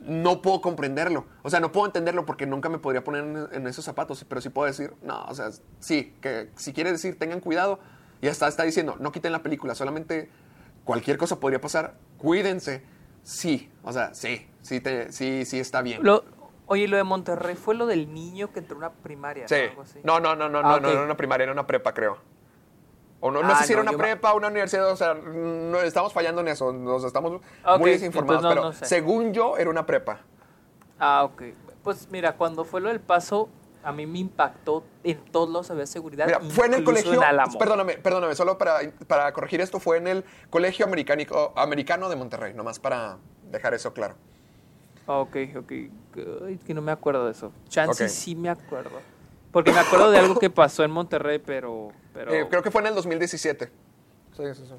No 0.00 0.42
puedo 0.42 0.60
comprenderlo. 0.60 1.26
O 1.42 1.50
sea, 1.50 1.60
no 1.60 1.72
puedo 1.72 1.86
entenderlo 1.86 2.24
porque 2.24 2.46
nunca 2.46 2.68
me 2.68 2.78
podría 2.78 3.02
poner 3.04 3.24
en, 3.24 3.48
en 3.52 3.66
esos 3.66 3.84
zapatos. 3.84 4.24
Pero 4.28 4.40
sí 4.40 4.48
puedo 4.48 4.66
decir, 4.66 4.92
no, 5.02 5.24
o 5.24 5.34
sea, 5.34 5.50
sí, 5.80 6.14
que 6.20 6.50
si 6.56 6.72
quiere 6.72 6.92
decir, 6.92 7.18
tengan 7.18 7.40
cuidado. 7.40 7.80
Y 8.20 8.28
hasta 8.28 8.48
está 8.48 8.62
diciendo, 8.64 8.96
no 9.00 9.12
quiten 9.12 9.32
la 9.32 9.42
película. 9.42 9.74
Solamente 9.74 10.30
cualquier 10.84 11.18
cosa 11.18 11.38
podría 11.40 11.60
pasar. 11.60 11.94
Cuídense. 12.18 12.82
Sí, 13.22 13.70
o 13.82 13.92
sea, 13.92 14.14
sí, 14.14 14.46
sí, 14.62 14.80
te, 14.80 15.12
sí, 15.12 15.44
sí 15.44 15.58
está 15.58 15.82
bien. 15.82 16.02
Lo- 16.02 16.24
oye, 16.66 16.88
lo 16.88 16.96
de 16.96 17.04
Monterrey 17.04 17.56
fue 17.56 17.74
lo 17.74 17.86
del 17.86 18.12
niño 18.14 18.52
que 18.52 18.60
entró 18.60 18.76
a 18.76 18.78
una 18.78 18.90
primaria, 18.92 19.46
Sí. 19.48 19.54
¿no? 19.64 19.70
Algo 19.70 19.82
así. 19.82 20.00
No, 20.04 20.20
no, 20.20 20.34
no, 20.36 20.48
no, 20.48 20.58
Ah, 20.60 20.62
no, 20.62 20.74
ok. 20.76 20.82
no, 20.82 20.88
era 20.90 21.02
una 21.04 21.16
primaria, 21.16 21.44
era 21.44 21.52
una 21.52 21.66
prepa, 21.66 21.92
creo. 21.92 22.18
O 23.20 23.30
no, 23.30 23.42
no 23.42 23.52
Ah, 23.52 23.56
sé 23.56 23.66
si 23.66 23.72
era 23.72 23.82
no, 23.82 23.90
una 23.90 23.92
yo 23.92 23.98
me- 23.98 24.04
prepa 24.04 24.32
una 24.34 24.46
universidad, 24.48 24.90
o 24.90 24.96
sea, 24.96 25.14
no, 25.14 25.78
estamos 25.80 26.12
fallando 26.12 26.40
en 26.40 26.48
eso, 26.48 26.72
nos 26.72 27.02
estamos 27.04 27.40
Ok, 27.66 27.78
muy 27.80 27.90
desinformados, 27.90 28.42
no- 28.42 28.48
pero 28.48 28.72
sé. 28.72 28.84
según 28.86 29.32
yo 29.32 29.56
era 29.56 29.68
una 29.70 29.84
prepa. 29.86 30.20
Ah, 30.98 31.24
ok. 31.24 31.42
Pues 31.82 32.08
mira, 32.10 32.36
cuando 32.36 32.64
fue 32.64 32.80
lo 32.80 32.88
del 32.88 33.00
paso, 33.00 33.48
a 33.82 33.92
mí 33.92 34.06
me 34.06 34.18
impactó. 34.18 34.84
En 35.02 35.18
todos 35.32 35.48
lados 35.48 35.70
había 35.70 35.86
seguridad. 35.86 36.26
Mira, 36.26 36.40
fue 36.40 36.66
en 36.66 36.74
el 36.74 36.84
colegio, 36.84 37.14
en 37.22 37.58
perdóname, 37.58 37.98
perdóname, 37.98 38.34
solo 38.34 38.56
para, 38.58 38.78
para 39.06 39.32
corregir 39.32 39.60
esto, 39.60 39.80
fue 39.80 39.96
en 39.96 40.06
el 40.06 40.24
colegio 40.50 40.84
americano, 40.86 41.52
americano 41.56 42.08
de 42.08 42.16
Monterrey, 42.16 42.54
nomás 42.54 42.78
para 42.78 43.18
dejar 43.50 43.74
eso 43.74 43.92
claro. 43.92 44.14
Ok, 45.06 45.36
ok. 45.56 45.72
Ay, 46.46 46.58
que 46.64 46.74
no 46.74 46.82
me 46.82 46.92
acuerdo 46.92 47.24
de 47.24 47.32
eso. 47.32 47.52
Chance 47.68 48.04
Ok. 48.04 48.10
sí 48.10 48.34
me 48.36 48.50
acuerdo. 48.50 49.00
Porque 49.52 49.72
me 49.72 49.78
acuerdo 49.78 50.10
de 50.10 50.18
algo 50.18 50.38
que 50.38 50.50
pasó 50.50 50.84
en 50.84 50.90
Monterrey, 50.90 51.38
pero... 51.38 51.90
pero 52.12 52.32
Eh, 52.32 52.46
creo 52.50 52.62
que 52.62 52.70
fue 52.70 52.80
en 52.82 52.88
el 52.88 52.94
2017. 52.94 53.66
Sí, 54.36 54.42
sí, 54.54 54.62
sí. 54.66 54.74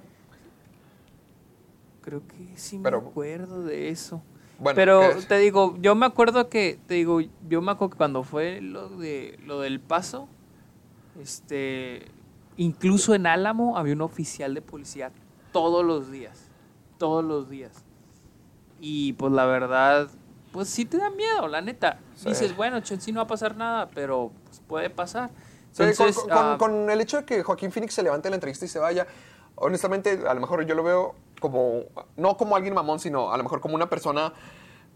creo 2.01 2.21
que 2.27 2.57
sí 2.57 2.79
Pero- 2.81 3.01
me 3.01 3.07
acuerdo 3.09 3.63
de 3.63 3.89
eso. 3.89 4.21
Bueno, 4.59 4.75
pero 4.75 5.01
te 5.27 5.37
digo, 5.37 5.77
yo 5.79 5.95
me 5.95 6.05
acuerdo 6.05 6.49
que, 6.49 6.79
te 6.87 6.95
digo, 6.95 7.21
yo 7.47 7.61
me 7.61 7.71
acuerdo 7.71 7.91
que 7.91 7.97
cuando 7.97 8.23
fue 8.23 8.59
lo 8.59 8.89
de 8.89 9.39
lo 9.45 9.61
del 9.61 9.79
paso, 9.79 10.27
este, 11.21 12.05
incluso 12.57 13.15
en 13.15 13.25
Álamo 13.25 13.77
había 13.77 13.93
un 13.93 14.01
oficial 14.01 14.53
de 14.53 14.61
policía 14.61 15.11
todos 15.53 15.85
los 15.85 16.11
días, 16.11 16.49
todos 16.97 17.23
los 17.23 17.49
días. 17.49 17.85
Y 18.81 19.13
pues 19.13 19.31
la 19.31 19.45
verdad, 19.45 20.09
pues 20.51 20.67
sí 20.67 20.83
te 20.83 20.97
da 20.97 21.09
miedo, 21.09 21.47
la 21.47 21.61
neta. 21.61 21.99
Sí. 22.19 22.29
Dices, 22.29 22.55
bueno, 22.55 22.81
chance 22.81 23.09
no 23.11 23.19
va 23.19 23.23
a 23.23 23.27
pasar 23.27 23.55
nada, 23.55 23.87
pero 23.95 24.31
pues, 24.45 24.59
puede 24.67 24.89
pasar. 24.89 25.29
Sí, 25.71 25.77
con- 25.77 25.87
Entonces, 25.89 26.17
con, 26.23 26.31
ah, 26.31 26.55
con 26.59 26.89
el 26.89 26.99
hecho 26.99 27.17
de 27.17 27.25
que 27.25 27.43
Joaquín 27.43 27.71
Phoenix 27.71 27.93
se 27.93 28.03
levante 28.03 28.27
en 28.27 28.31
la 28.31 28.35
entrevista 28.35 28.65
y 28.65 28.67
se 28.67 28.79
vaya, 28.79 29.07
honestamente, 29.55 30.19
a 30.27 30.33
lo 30.33 30.41
mejor 30.41 30.65
yo 30.65 30.75
lo 30.75 30.83
veo 30.83 31.15
como, 31.39 31.83
no 32.17 32.35
como 32.35 32.55
alguien 32.57 32.73
mamón, 32.73 32.99
sino 32.99 33.31
a 33.31 33.37
lo 33.37 33.43
mejor 33.43 33.61
como 33.61 33.75
una 33.75 33.89
persona 33.89 34.33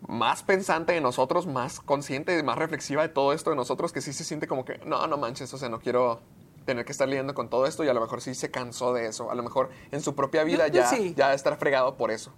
más 0.06 0.44
pensante 0.44 0.92
de 0.92 1.00
nosotros, 1.00 1.48
más 1.48 1.80
consciente, 1.80 2.42
más 2.44 2.58
reflexiva 2.58 3.04
de 3.04 3.10
todo 3.10 3.32
esto 3.32 3.52
de 3.52 3.56
nosotros, 3.56 3.94
que 3.94 4.02
sí 4.02 4.12
se 4.12 4.26
siente 4.26 4.48
como 4.48 4.66
que, 4.66 4.80
no, 4.86 5.08
no 5.08 5.16
manches, 5.18 5.54
o 5.54 5.58
sea, 5.58 5.70
no 5.70 5.80
quiero 5.80 6.20
tener 6.66 6.84
que 6.84 6.92
estar 6.92 7.08
lidiando 7.08 7.34
con 7.34 7.50
todo 7.50 7.66
esto 7.66 7.84
y 7.86 7.88
a 7.90 7.94
lo 7.94 8.02
mejor 8.02 8.20
sí 8.22 8.36
se 8.36 8.52
cansó 8.52 8.94
de 8.94 9.06
eso. 9.08 9.32
A 9.32 9.36
lo 9.36 9.44
mejor 9.44 9.70
en 9.92 10.02
su 10.02 10.14
propia 10.16 10.44
vida 10.44 10.68
yo 10.68 10.82
ya, 10.82 10.88
sí. 10.88 11.14
ya 11.16 11.34
estar 11.34 11.58
fregado 11.58 11.96
por 11.96 12.12
eso. 12.12 12.34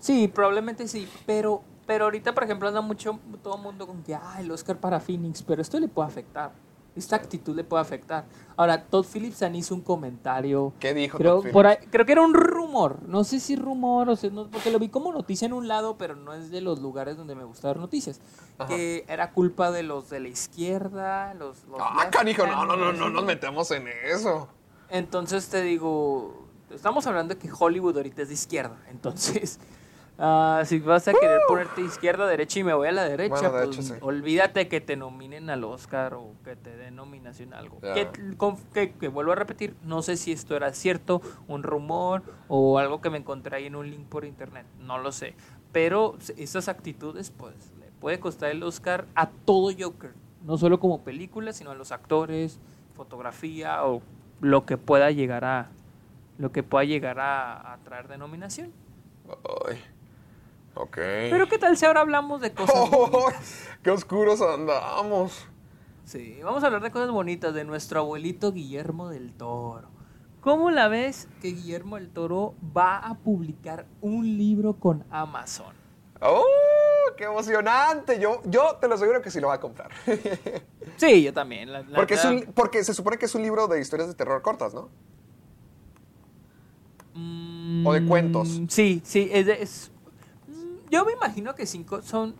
Sí, 0.00 0.28
probablemente 0.28 0.88
sí, 0.88 1.08
pero, 1.26 1.62
pero 1.86 2.04
ahorita, 2.04 2.32
por 2.34 2.44
ejemplo, 2.44 2.68
anda 2.68 2.80
mucho 2.80 3.18
todo 3.42 3.56
el 3.56 3.62
mundo 3.62 3.86
con 3.86 4.02
que, 4.02 4.14
ah, 4.14 4.36
el 4.40 4.50
Oscar 4.50 4.78
para 4.78 5.00
Phoenix, 5.00 5.42
pero 5.42 5.62
esto 5.62 5.78
le 5.80 5.88
puede 5.88 6.08
afectar. 6.08 6.52
Esta 6.94 7.16
actitud 7.16 7.56
le 7.56 7.64
puede 7.64 7.80
afectar. 7.80 8.26
Ahora, 8.54 8.84
Todd 8.84 9.06
Phillips 9.10 9.42
hizo 9.54 9.74
un 9.74 9.80
comentario. 9.80 10.74
¿Qué 10.78 10.92
dijo 10.92 11.16
Creo, 11.16 11.40
Todd 11.40 11.50
por 11.50 11.66
ahí- 11.66 11.76
Phillips? 11.76 11.90
creo 11.90 12.04
que 12.06 12.12
era 12.12 12.20
un 12.20 12.34
rumor. 12.34 12.98
No 13.08 13.24
sé 13.24 13.40
si 13.40 13.56
rumor 13.56 14.10
o 14.10 14.16
sea, 14.16 14.28
no- 14.28 14.50
porque 14.50 14.70
lo 14.70 14.78
vi 14.78 14.90
como 14.90 15.10
noticia 15.10 15.46
en 15.46 15.54
un 15.54 15.68
lado, 15.68 15.96
pero 15.96 16.16
no 16.16 16.34
es 16.34 16.50
de 16.50 16.60
los 16.60 16.80
lugares 16.82 17.16
donde 17.16 17.34
me 17.34 17.44
gusta 17.44 17.68
ver 17.68 17.78
noticias. 17.78 18.20
Ajá. 18.58 18.68
Que 18.68 19.06
era 19.08 19.32
culpa 19.32 19.70
de 19.70 19.82
los 19.84 20.10
de 20.10 20.20
la 20.20 20.28
izquierda, 20.28 21.32
los. 21.32 21.64
los 21.64 21.80
Ah, 21.80 22.08
canijo, 22.10 22.46
no, 22.46 22.66
no, 22.66 22.76
no, 22.76 22.92
no 22.92 23.08
nos 23.08 23.24
metemos 23.24 23.70
en 23.70 23.88
eso. 24.04 24.48
Entonces 24.90 25.48
te 25.48 25.62
digo, 25.62 26.46
estamos 26.70 27.06
hablando 27.06 27.34
de 27.34 27.40
que 27.40 27.48
Hollywood 27.58 27.96
ahorita 27.96 28.20
es 28.20 28.28
de 28.28 28.34
izquierda. 28.34 28.76
Entonces, 28.90 29.58
ah, 30.22 30.62
si 30.64 30.78
vas 30.78 31.06
a 31.08 31.12
querer 31.12 31.40
ponerte 31.46 31.82
izquierda, 31.82 32.26
derecha 32.26 32.60
y 32.60 32.64
me 32.64 32.72
voy 32.72 32.88
a 32.88 32.92
la 32.92 33.04
derecha, 33.04 33.28
Bueno, 33.34 33.52
de 33.52 33.64
pues 33.66 33.78
hecho, 33.78 33.82
sí. 33.94 34.00
olvídate 34.00 34.68
que 34.68 34.80
te 34.80 34.96
nominen 34.96 35.50
al 35.50 35.64
Oscar 35.64 36.14
o 36.14 36.32
que 36.44 36.56
te 36.56 36.74
den 36.76 36.96
nominación 36.96 37.52
a 37.52 37.58
algo. 37.58 37.80
Que, 37.80 38.08
con- 38.38 38.56
que- 38.72 38.92
que 38.92 39.08
vuelvo 39.08 39.32
a 39.32 39.34
repetir, 39.34 39.74
no 39.82 40.00
sé 40.00 40.16
si 40.16 40.32
esto 40.32 40.56
era 40.56 40.72
cierto, 40.72 41.20
un 41.48 41.62
rumor 41.62 42.22
o 42.48 42.78
algo 42.78 43.00
que 43.02 43.10
me 43.10 43.18
encontré 43.18 43.56
ahí 43.56 43.66
en 43.66 43.76
un 43.76 43.90
link 43.90 44.06
por 44.08 44.24
internet, 44.24 44.64
no 44.78 44.96
lo 44.98 45.12
sé. 45.12 45.34
Pero 45.72 46.16
estas 46.38 46.68
actitudes, 46.68 47.30
pues, 47.30 47.54
le 47.80 47.86
puede 48.00 48.20
costar 48.20 48.50
el 48.50 48.62
Oscar 48.62 49.06
a 49.14 49.28
todo 49.28 49.70
Joker. 49.78 50.12
No 50.44 50.56
solo 50.56 50.78
como 50.80 51.02
película, 51.02 51.52
sino 51.52 51.70
a 51.70 51.74
los 51.74 51.92
actores, 51.92 52.58
fotografía 52.94 53.84
o 53.84 54.02
lo 54.40 54.64
que 54.66 54.76
pueda 54.78 55.10
llegar 55.10 55.44
a 55.44 55.68
lo 56.38 56.50
que 56.52 56.62
pueda 56.62 56.84
llegar 56.84 57.20
a, 57.20 57.72
a 57.74 57.78
traer 57.78 58.08
de 58.08 58.18
nominación. 58.18 58.72
Ay, 59.68 59.78
ok. 60.74 60.94
Pero 60.96 61.48
qué 61.48 61.58
tal 61.58 61.76
si 61.76 61.84
ahora 61.86 62.00
hablamos 62.00 62.40
de 62.40 62.52
cosas 62.52 62.90
bonitas? 62.90 63.68
¡Qué 63.82 63.90
oscuros 63.90 64.40
andamos! 64.40 65.46
Sí, 66.04 66.38
vamos 66.42 66.62
a 66.62 66.66
hablar 66.66 66.82
de 66.82 66.90
cosas 66.90 67.10
bonitas 67.10 67.54
de 67.54 67.64
nuestro 67.64 68.00
abuelito 68.00 68.52
Guillermo 68.52 69.08
del 69.08 69.32
Toro. 69.32 69.88
¿Cómo 70.40 70.70
la 70.72 70.88
ves 70.88 71.28
que 71.40 71.48
Guillermo 71.52 71.96
del 71.96 72.10
Toro 72.10 72.54
va 72.76 72.98
a 72.98 73.14
publicar 73.18 73.86
un 74.00 74.36
libro 74.36 74.74
con 74.74 75.04
Amazon? 75.10 75.74
¡Oh! 76.20 76.42
¡Qué 77.16 77.24
emocionante! 77.24 78.18
Yo, 78.20 78.40
yo 78.46 78.76
te 78.80 78.88
lo 78.88 78.94
aseguro 78.96 79.22
que 79.22 79.30
sí 79.30 79.40
lo 79.40 79.48
va 79.48 79.54
a 79.54 79.60
comprar. 79.60 79.90
Sí, 80.96 81.22
yo 81.22 81.32
también. 81.32 81.72
la- 81.72 81.82
la 81.82 81.96
porque, 81.96 82.14
es 82.14 82.24
un- 82.24 82.52
porque 82.54 82.84
se 82.84 82.92
supone 82.94 83.16
que 83.16 83.24
es 83.26 83.34
un 83.34 83.42
libro 83.42 83.66
de 83.66 83.80
historias 83.80 84.08
de 84.08 84.14
terror 84.14 84.42
cortas, 84.42 84.74
¿no? 84.74 84.88
Mm, 87.14 87.86
o 87.86 87.92
de 87.92 88.04
cuentos. 88.06 88.60
Sí, 88.68 89.00
sí, 89.04 89.28
es, 89.32 89.46
de- 89.46 89.62
es- 89.62 89.90
mm, 89.94 90.01
yo 90.92 91.04
me 91.04 91.12
imagino 91.12 91.54
que 91.54 91.66
cinco 91.66 92.02
son 92.02 92.36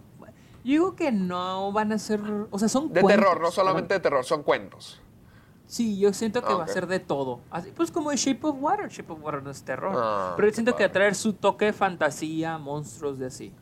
yo 0.64 0.70
digo 0.70 0.94
que 0.94 1.10
no 1.10 1.72
van 1.72 1.90
a 1.90 1.98
ser, 1.98 2.20
o 2.50 2.58
sea, 2.58 2.68
son 2.68 2.92
De 2.92 3.00
cuentos, 3.00 3.24
terror, 3.24 3.40
no 3.42 3.50
solamente 3.50 3.94
de 3.94 4.00
terror, 4.00 4.24
son 4.24 4.44
cuentos. 4.44 5.00
Sí, 5.66 5.98
yo 5.98 6.12
siento 6.12 6.40
que 6.42 6.52
Ah, 6.52 6.56
va 6.56 6.64
a 6.64 6.68
ser 6.68 6.86
de 6.86 7.00
todo. 7.00 7.40
Así, 7.50 7.72
pues 7.74 7.90
como 7.90 8.10
de 8.10 8.16
Shape 8.16 8.46
of 8.46 8.56
Water. 8.60 8.88
Shape 8.88 9.12
of 9.12 9.22
Water 9.22 9.42
no 9.42 9.50
es 9.50 9.62
terror. 9.64 9.92
Ah, 9.96 10.34
pero 10.36 10.46
yo 10.46 10.54
siento 10.54 10.76
que 10.76 10.84
va 10.84 10.88
a 10.88 10.92
traer 10.92 11.14
su 11.16 11.32
toque 11.32 11.64
de 11.64 11.72
fantasía, 11.72 12.58
monstruos 12.58 13.18
de 13.18 13.26
así. 13.26 13.52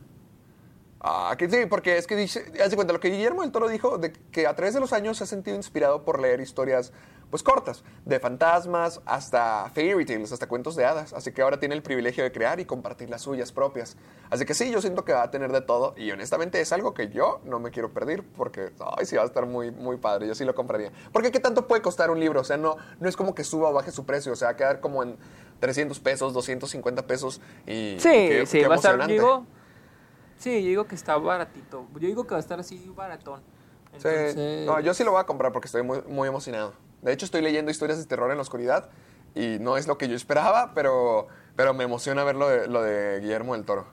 Ah, 1.01 1.35
que 1.39 1.49
sí, 1.49 1.65
porque 1.71 1.97
es 1.97 2.07
que 2.07 2.17
dice, 2.17 2.53
haz 2.63 2.69
de 2.69 2.77
cuenta, 2.77 2.93
lo 2.93 3.01
que 3.01 3.09
Guillermo 3.09 3.41
del 3.41 3.53
Toro 3.53 3.69
dijo, 3.69 3.97
de 3.97 4.13
que 4.13 4.47
a 4.47 4.55
través 4.55 4.75
de 4.75 4.81
los 4.81 4.93
años 4.93 5.17
se 5.17 5.25
ha 5.25 5.27
sentido 5.27 5.57
inspirado 5.57 6.05
por 6.05 6.21
leer 6.21 6.41
historias, 6.41 6.93
pues 7.31 7.43
cortas, 7.43 7.85
de 8.05 8.19
fantasmas 8.19 9.01
hasta 9.07 9.71
fairy 9.75 10.05
tales, 10.05 10.33
hasta 10.33 10.49
cuentos 10.49 10.75
de 10.77 10.85
hadas. 10.85 11.13
Así 11.13 11.33
que 11.33 11.43
ahora 11.43 11.61
tiene 11.61 11.75
el 11.77 11.83
privilegio 11.83 12.25
de 12.25 12.33
crear 12.33 12.59
y 12.61 12.65
compartir 12.65 13.09
las 13.09 13.23
suyas 13.23 13.53
propias. 13.53 13.97
Así 14.31 14.45
que 14.45 14.53
sí, 14.55 14.71
yo 14.71 14.81
siento 14.81 15.05
que 15.05 15.13
va 15.13 15.23
a 15.23 15.31
tener 15.31 15.53
de 15.53 15.61
todo 15.61 15.95
y 15.97 16.11
honestamente 16.11 16.61
es 16.61 16.73
algo 16.73 16.93
que 16.93 17.09
yo 17.09 17.41
no 17.45 17.61
me 17.61 17.71
quiero 17.71 17.93
perder 17.93 18.23
porque, 18.37 18.73
ay, 18.99 19.07
sí 19.07 19.15
va 19.17 19.23
a 19.23 19.27
estar 19.27 19.47
muy, 19.47 19.71
muy 19.71 19.97
padre, 19.97 20.27
yo 20.27 20.35
sí 20.35 20.45
lo 20.45 20.55
compraría. 20.55 20.91
Porque 21.13 21.31
¿qué 21.31 21.41
tanto 21.41 21.69
puede 21.69 21.83
costar 21.83 22.11
un 22.11 22.19
libro? 22.21 22.41
O 22.41 22.45
sea, 22.45 22.57
no, 22.57 22.77
no 22.99 23.09
es 23.09 23.17
como 23.17 23.35
que 23.35 23.45
suba 23.45 23.71
o 23.71 23.73
baje 23.73 23.93
su 23.93 24.05
precio, 24.05 24.33
o 24.33 24.37
sea, 24.37 24.49
va 24.49 24.53
a 24.53 24.57
quedar 24.57 24.81
como 24.81 25.03
en 25.03 25.17
300 25.61 26.01
pesos, 26.01 26.33
250 26.33 27.07
pesos 27.07 27.41
y... 27.67 27.97
Sí, 27.99 28.09
qué- 28.11 28.45
sí, 28.47 28.59
qué 28.61 28.67
va 28.69 28.75
a 28.75 28.77
estar, 28.77 29.07
digo, 29.07 29.47
sí, 30.39 30.63
yo 30.63 30.69
digo 30.69 30.85
que 30.87 30.95
está 30.95 31.17
baratito. 31.17 31.87
Yo 31.95 32.01
digo 32.09 32.25
que 32.25 32.31
va 32.31 32.39
a 32.39 32.41
estar 32.41 32.59
así 32.59 32.91
baratón. 32.97 33.41
Sí. 33.99 34.65
No, 34.67 34.81
yo 34.81 34.95
sí 34.95 35.05
lo 35.05 35.11
voy 35.13 35.21
a 35.21 35.25
comprar 35.25 35.53
porque 35.53 35.67
estoy 35.67 35.83
muy, 35.83 36.01
muy 36.09 36.29
emocionado. 36.29 36.73
De 37.03 37.13
hecho, 37.13 37.25
estoy 37.25 37.43
leyendo 37.43 37.71
historias 37.71 37.99
de 37.99 38.07
terror 38.07 38.31
en 38.31 38.37
la 38.37 38.43
oscuridad 38.43 38.91
y 39.35 39.59
no 39.61 39.77
es 39.77 39.87
lo 39.87 39.97
que 39.99 40.09
yo 40.09 40.17
esperaba, 40.17 40.73
pero, 40.75 41.29
pero 41.57 41.75
me 41.75 41.85
emociona 41.85 42.25
ver 42.25 42.37
lo 42.37 42.49
de, 42.49 42.67
lo 42.69 42.83
de 42.83 43.21
Guillermo 43.21 43.55
del 43.55 43.65
Toro. 43.65 43.87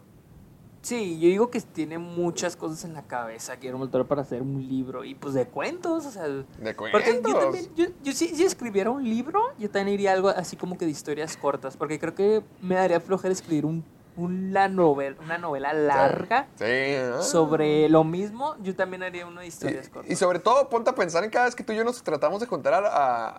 Sí, 0.82 1.20
yo 1.20 1.28
digo 1.28 1.50
que 1.50 1.60
tiene 1.60 1.98
muchas 1.98 2.56
cosas 2.56 2.86
en 2.86 2.94
la 2.94 3.04
cabeza 3.04 3.56
Guillermo 3.56 3.84
del 3.84 3.92
Toro 3.92 4.08
para 4.08 4.22
hacer 4.22 4.42
un 4.42 4.66
libro 4.68 5.04
y 5.04 5.16
pues 5.16 5.34
de 5.34 5.46
cuentos, 5.46 6.06
o 6.06 6.12
sea, 6.12 6.28
¿De 6.28 6.46
porque 6.74 7.16
yo 7.16 7.22
cuentos? 7.22 7.34
también, 7.34 7.94
yo, 8.04 8.14
si 8.14 8.44
escribiera 8.44 8.90
un 8.90 9.04
libro, 9.04 9.42
yo 9.60 9.70
también 9.70 9.96
iría 9.96 10.14
algo 10.14 10.30
así 10.30 10.56
como 10.56 10.78
que 10.78 10.86
de 10.86 10.92
historias 10.92 11.36
cortas, 11.36 11.76
porque 11.76 12.00
creo 12.00 12.16
que 12.16 12.42
me 12.62 12.76
daría 12.76 13.02
flojera 13.02 13.34
escribir 13.34 13.66
un, 13.66 13.84
una 14.18 14.68
novela, 14.68 15.16
una 15.24 15.38
novela 15.38 15.72
larga 15.74 16.48
Sí. 16.56 16.66
ah. 16.66 17.22
sobre 17.22 17.88
lo 17.88 18.04
mismo, 18.04 18.56
yo 18.62 18.76
también 18.76 19.04
haría 19.04 19.26
una 19.26 19.42
de 19.42 19.48
historias 19.48 19.88
Y, 19.88 19.90
cortas. 19.92 20.12
y 20.12 20.16
sobre 20.16 20.40
todo, 20.40 20.68
ponte 20.70 20.90
a 20.90 20.96
pensar 20.96 21.24
en 21.24 21.30
cada 21.30 21.46
vez 21.46 21.56
que 21.56 21.64
tú 21.64 21.72
y 21.72 21.78
yo 21.78 21.84
nos 21.84 22.02
tratamos 22.04 22.42
de 22.42 22.48
juntar 22.48 22.74
a, 22.74 22.80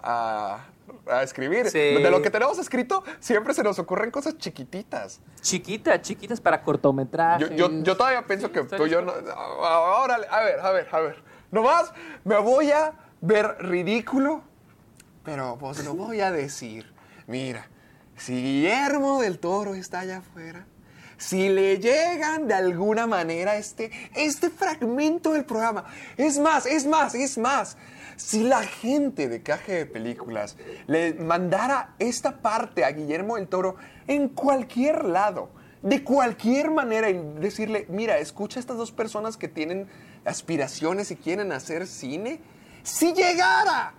a- 0.03 0.66
a 1.11 1.22
escribir. 1.22 1.68
Sí. 1.70 1.79
De 1.79 2.11
lo 2.11 2.22
que 2.22 2.31
tenemos 2.31 2.59
escrito, 2.59 3.03
siempre 3.20 3.53
se 3.55 3.62
nos 3.62 3.79
ocurren 3.79 4.11
cosas 4.11 4.39
chiquititas. 4.39 5.20
Chiquitas, 5.41 6.01
chiquitas 6.03 6.41
para 6.41 6.62
cortometrajes. 6.62 7.51
Yo, 7.51 7.55
yo, 7.68 7.83
yo 7.83 7.97
todavía 7.97 8.24
pienso 8.26 8.51
que 8.53 8.62
tú 8.64 8.87
y 8.87 8.91
yo 8.91 9.03
no. 9.03 9.12
Ahora, 9.64 10.18
a 10.31 10.41
ver, 10.45 10.61
a 10.61 10.70
ver, 10.70 10.89
a 10.91 11.01
ver. 11.01 11.22
Nomás 11.51 11.93
me 12.24 12.39
voy 12.39 12.70
a 12.70 12.93
ver 13.20 13.57
ridículo, 13.61 14.43
pero 15.24 15.57
pues 15.59 15.85
lo 15.85 15.95
voy 15.95 16.20
a 16.20 16.31
decir. 16.31 16.93
Mira, 17.26 17.68
si 18.19 18.35
Guillermo 18.35 19.21
del 19.21 19.39
Toro 19.39 19.75
está 19.75 20.01
allá 20.01 20.19
afuera, 20.19 20.66
si 21.16 21.49
le 21.49 21.79
llegan 21.79 22.47
de 22.47 22.55
alguna 22.55 23.07
manera 23.07 23.57
este, 23.57 23.91
este 24.14 24.51
fragmento 24.51 25.33
del 25.33 25.45
programa, 25.45 25.85
es 26.16 26.39
más, 26.39 26.64
es 26.66 26.87
más, 26.87 27.14
es 27.14 27.39
más. 27.39 27.77
Si 28.16 28.45
la 28.45 28.62
gente 28.62 29.29
de 29.29 29.43
Caje 29.43 29.73
de 29.73 29.87
Películas 29.87 30.57
le 30.87 31.14
mandara 31.14 31.95
esta 31.99 32.41
parte 32.41 32.85
a 32.85 32.91
Guillermo 32.91 33.37
del 33.37 33.49
Toro 33.49 33.77
en 34.07 34.29
cualquier 34.29 35.05
lado, 35.05 35.51
de 35.83 36.03
cualquier 36.03 36.71
manera, 36.71 37.11
y 37.11 37.21
decirle, 37.41 37.87
mira, 37.89 38.19
escucha 38.19 38.59
a 38.59 38.61
estas 38.61 38.77
dos 38.77 38.91
personas 38.91 39.37
que 39.37 39.49
tienen 39.49 39.89
aspiraciones 40.25 41.11
y 41.11 41.16
quieren 41.16 41.53
hacer 41.53 41.87
cine, 41.87 42.41
si 42.83 43.12
llegara, 43.12 43.95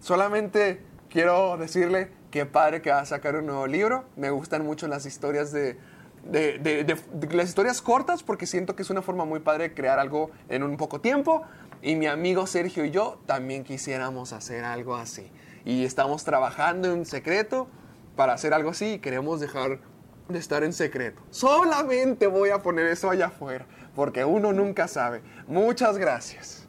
solamente 0.00 0.84
quiero 1.08 1.56
decirle 1.56 2.10
qué 2.32 2.44
padre 2.46 2.82
que 2.82 2.90
va 2.90 2.98
a 2.98 3.06
sacar 3.06 3.36
un 3.36 3.46
nuevo 3.46 3.68
libro. 3.68 4.04
Me 4.16 4.30
gustan 4.30 4.64
mucho 4.64 4.88
las 4.88 5.06
historias 5.06 5.52
de, 5.52 5.78
de- 6.24 6.58
de- 6.58 6.96
las 7.36 7.48
historias 7.48 7.80
cortas 7.80 8.24
porque 8.24 8.46
siento 8.46 8.74
que 8.74 8.82
es 8.82 8.90
una 8.90 9.02
forma 9.02 9.24
muy 9.24 9.38
padre 9.38 9.68
de 9.68 9.74
crear 9.74 10.00
algo 10.00 10.30
en 10.48 10.64
un 10.64 10.76
poco 10.76 11.00
tiempo. 11.00 11.42
Y 11.82 11.94
mi 11.94 12.06
amigo 12.06 12.46
Sergio 12.48 12.84
y 12.84 12.90
yo 12.90 13.20
también 13.26 13.62
quisiéramos 13.64 14.32
hacer 14.32 14.64
algo 14.64 14.96
así. 14.96 15.30
Y 15.64 15.84
estamos 15.84 16.24
trabajando 16.24 16.92
en 16.92 17.06
secreto 17.06 17.68
para 18.16 18.32
hacer 18.32 18.52
algo 18.54 18.70
así 18.70 18.94
y 18.94 18.98
queremos 18.98 19.38
dejar 19.40 19.78
de 20.28 20.38
estar 20.38 20.64
en 20.64 20.72
secreto. 20.72 21.20
Solamente 21.30 22.26
voy 22.26 22.50
a 22.50 22.58
poner 22.62 22.86
eso 22.86 23.10
allá 23.10 23.26
afuera 23.26 23.66
porque 23.94 24.24
uno 24.24 24.52
nunca 24.52 24.88
sabe. 24.88 25.22
Muchas 25.46 25.98
gracias. 25.98 26.61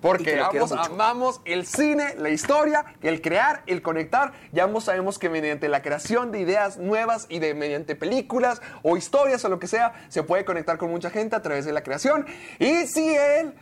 Porque 0.00 0.38
ambos 0.38 0.72
amamos 0.72 1.40
el 1.44 1.66
cine, 1.66 2.14
la 2.16 2.28
historia, 2.28 2.84
el 3.02 3.22
crear, 3.22 3.62
el 3.66 3.82
conectar. 3.82 4.32
Y 4.52 4.60
ambos 4.60 4.84
sabemos 4.84 5.18
que 5.18 5.28
mediante 5.28 5.68
la 5.68 5.82
creación 5.82 6.32
de 6.32 6.40
ideas 6.40 6.76
nuevas 6.76 7.26
y 7.28 7.38
de 7.38 7.54
mediante 7.54 7.96
películas 7.96 8.60
o 8.82 8.96
historias 8.96 9.44
o 9.44 9.48
lo 9.48 9.58
que 9.58 9.66
sea, 9.66 9.94
se 10.08 10.22
puede 10.22 10.44
conectar 10.44 10.76
con 10.76 10.90
mucha 10.90 11.10
gente 11.10 11.34
a 11.34 11.42
través 11.42 11.64
de 11.64 11.72
la 11.72 11.82
creación. 11.82 12.26
Y 12.58 12.86
si 12.86 13.14
él 13.14 13.54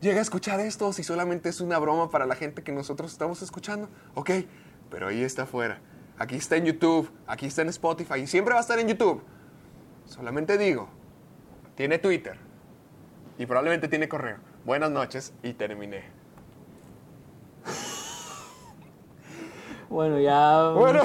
llega 0.00 0.18
a 0.18 0.22
escuchar 0.22 0.60
esto, 0.60 0.92
si 0.92 1.04
solamente 1.04 1.48
es 1.48 1.60
una 1.60 1.78
broma 1.78 2.10
para 2.10 2.26
la 2.26 2.34
gente 2.34 2.62
que 2.62 2.72
nosotros 2.72 3.12
estamos 3.12 3.42
escuchando, 3.42 3.88
ok, 4.14 4.30
pero 4.90 5.08
ahí 5.08 5.22
está 5.22 5.42
afuera. 5.42 5.80
Aquí 6.18 6.36
está 6.36 6.56
en 6.56 6.64
YouTube, 6.64 7.10
aquí 7.26 7.46
está 7.46 7.62
en 7.62 7.68
Spotify 7.68 8.20
y 8.20 8.26
siempre 8.26 8.54
va 8.54 8.60
a 8.60 8.62
estar 8.62 8.78
en 8.78 8.88
YouTube. 8.88 9.22
Solamente 10.06 10.56
digo, 10.56 10.88
tiene 11.74 11.98
Twitter 11.98 12.38
y 13.38 13.46
probablemente 13.46 13.88
tiene 13.88 14.08
correo. 14.08 14.53
Buenas 14.64 14.90
noches 14.90 15.32
y 15.42 15.52
terminé. 15.52 16.04
Bueno, 19.88 20.18
ya. 20.18 20.70
Bueno, 20.70 21.02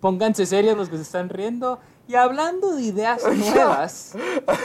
Pónganse 0.00 0.46
serios 0.46 0.76
los 0.76 0.88
que 0.88 0.96
se 0.96 1.02
están 1.02 1.28
riendo. 1.28 1.78
Y 2.08 2.16
hablando 2.16 2.74
de 2.74 2.82
ideas 2.82 3.22
nuevas, 3.36 4.16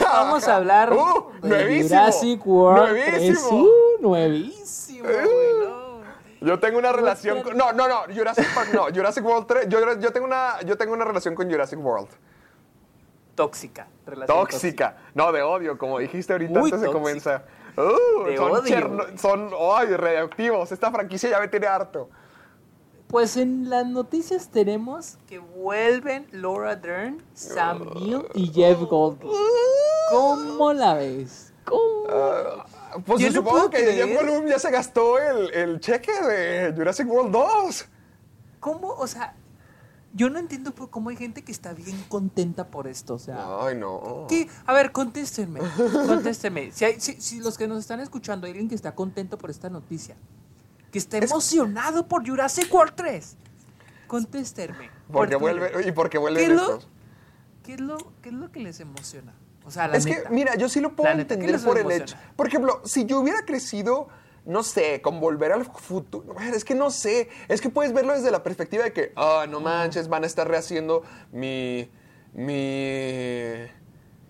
vamos 0.02 0.48
a 0.48 0.56
hablar 0.56 0.92
Uh, 0.92 1.46
de 1.46 1.82
Jurassic 1.82 2.44
World 2.44 2.96
3. 3.06 3.20
nuevísimo. 3.20 3.60
Uh, 3.62 4.02
nuevísimo, 4.02 5.08
no. 5.08 6.46
yo 6.46 6.58
tengo 6.58 6.78
una 6.78 6.90
relación 6.92 7.42
con... 7.42 7.56
No, 7.56 7.72
no, 7.72 7.86
no, 7.88 8.02
Jurassic 8.12 8.52
Park 8.54 8.70
no, 8.74 8.86
Jurassic 8.92 9.24
World 9.24 9.46
3. 9.46 9.68
Yo, 9.68 10.00
yo 10.00 10.12
tengo 10.12 10.26
una, 10.26 10.60
yo 10.62 10.76
tengo 10.76 10.92
una 10.94 11.04
relación 11.04 11.36
con 11.36 11.48
Jurassic 11.48 11.78
World. 11.78 12.08
Tóxica. 13.36 13.86
relación 14.04 14.36
Tóxica. 14.38 14.96
No, 15.14 15.30
de 15.30 15.42
odio, 15.42 15.78
como 15.78 16.00
dijiste 16.00 16.32
ahorita 16.32 16.58
Muy 16.58 16.70
antes 16.72 16.80
de 16.80 16.86
tóxica. 16.88 17.04
comenzar. 17.04 17.46
Uh, 17.76 18.36
son 18.36 18.52
odio, 18.52 19.18
son, 19.18 19.50
radioactivos. 19.50 20.72
Esta 20.72 20.90
franquicia 20.90 21.30
ya 21.30 21.40
me 21.40 21.48
tiene 21.48 21.66
harto. 21.66 22.08
Pues 23.08 23.36
en 23.36 23.70
las 23.70 23.86
noticias 23.86 24.48
tenemos 24.48 25.16
que 25.26 25.38
vuelven 25.38 26.26
Laura 26.30 26.76
Dern, 26.76 27.22
Sam 27.32 27.88
Neill 27.94 28.26
y 28.34 28.48
Jeff 28.52 28.78
Goldblum. 28.80 29.32
¿Cómo 30.10 30.72
la 30.72 30.94
ves? 30.94 31.52
¿Cómo? 31.64 32.04
Ah, 32.10 32.66
pues 33.06 33.20
Yo 33.20 33.28
no 33.28 33.34
supongo 33.34 33.70
que 33.70 33.78
Jeff. 33.78 34.14
Goldblum 34.14 34.46
ya 34.46 34.58
se 34.58 34.70
gastó 34.70 35.18
el, 35.18 35.52
el 35.54 35.80
cheque 35.80 36.12
de 36.12 36.74
Jurassic 36.76 37.08
World 37.08 37.32
2. 37.32 37.86
¿Cómo? 38.60 38.88
O 38.88 39.06
sea, 39.06 39.34
yo 40.18 40.28
no 40.28 40.38
entiendo 40.38 40.74
por 40.74 40.90
cómo 40.90 41.08
hay 41.08 41.16
gente 41.16 41.42
que 41.42 41.52
está 41.52 41.72
bien 41.72 42.04
contenta 42.08 42.66
por 42.66 42.86
esto. 42.86 43.14
O 43.14 43.18
sea, 43.18 43.64
Ay, 43.64 43.76
no. 43.76 44.26
¿qué? 44.28 44.48
A 44.66 44.72
ver, 44.74 44.92
contéstenme. 44.92 45.60
Contéstenme. 46.06 46.70
Si, 46.72 46.84
hay- 46.84 47.00
si, 47.00 47.20
si 47.20 47.40
los 47.40 47.56
que 47.56 47.66
nos 47.68 47.78
están 47.78 48.00
escuchando 48.00 48.46
hay 48.46 48.50
alguien 48.52 48.68
que 48.68 48.74
está 48.74 48.94
contento 48.94 49.38
por 49.38 49.48
esta 49.50 49.70
noticia, 49.70 50.16
que 50.92 50.98
está 50.98 51.18
emocionado 51.18 52.06
por 52.08 52.26
Jurassic 52.28 52.72
World 52.74 52.94
3, 52.96 53.36
contéstenme. 54.06 54.90
Porque 55.12 55.34
Por 55.38 55.40
vuelve, 55.40 55.88
y 55.88 55.92
porque 55.92 56.18
¿Qué 56.18 56.48
lo, 56.48 56.62
estos. 56.62 56.88
qué, 57.64 57.74
es 57.74 57.80
lo, 57.80 57.96
¿Qué 58.22 58.28
es 58.28 58.34
lo 58.34 58.50
que 58.52 58.60
les 58.60 58.80
emociona? 58.80 59.32
O 59.64 59.70
sea, 59.70 59.86
la 59.88 59.96
Es 59.98 60.06
que, 60.06 60.24
mira, 60.30 60.54
yo 60.56 60.68
sí 60.68 60.80
lo 60.80 60.94
puedo 60.96 61.08
La 61.10 61.16
¿qué 61.16 61.22
entender 61.22 61.60
por 61.62 61.76
el 61.76 61.82
emociona? 61.82 62.04
hecho. 62.04 62.16
Por 62.36 62.46
ejemplo, 62.48 62.80
si 62.84 63.04
yo 63.04 63.20
hubiera 63.20 63.44
crecido, 63.44 64.08
no 64.48 64.62
sé, 64.62 65.02
con 65.02 65.20
volver 65.20 65.52
al 65.52 65.66
futuro. 65.66 66.34
Es 66.54 66.64
que 66.64 66.74
no 66.74 66.90
sé. 66.90 67.28
Es 67.48 67.60
que 67.60 67.68
puedes 67.68 67.92
verlo 67.92 68.14
desde 68.14 68.30
la 68.30 68.42
perspectiva 68.42 68.84
de 68.84 68.94
que, 68.94 69.12
ah, 69.14 69.44
no 69.48 69.60
manches, 69.60 70.08
van 70.08 70.24
a 70.24 70.26
estar 70.26 70.48
rehaciendo 70.48 71.02
mi. 71.30 71.90
mi. 72.32 73.66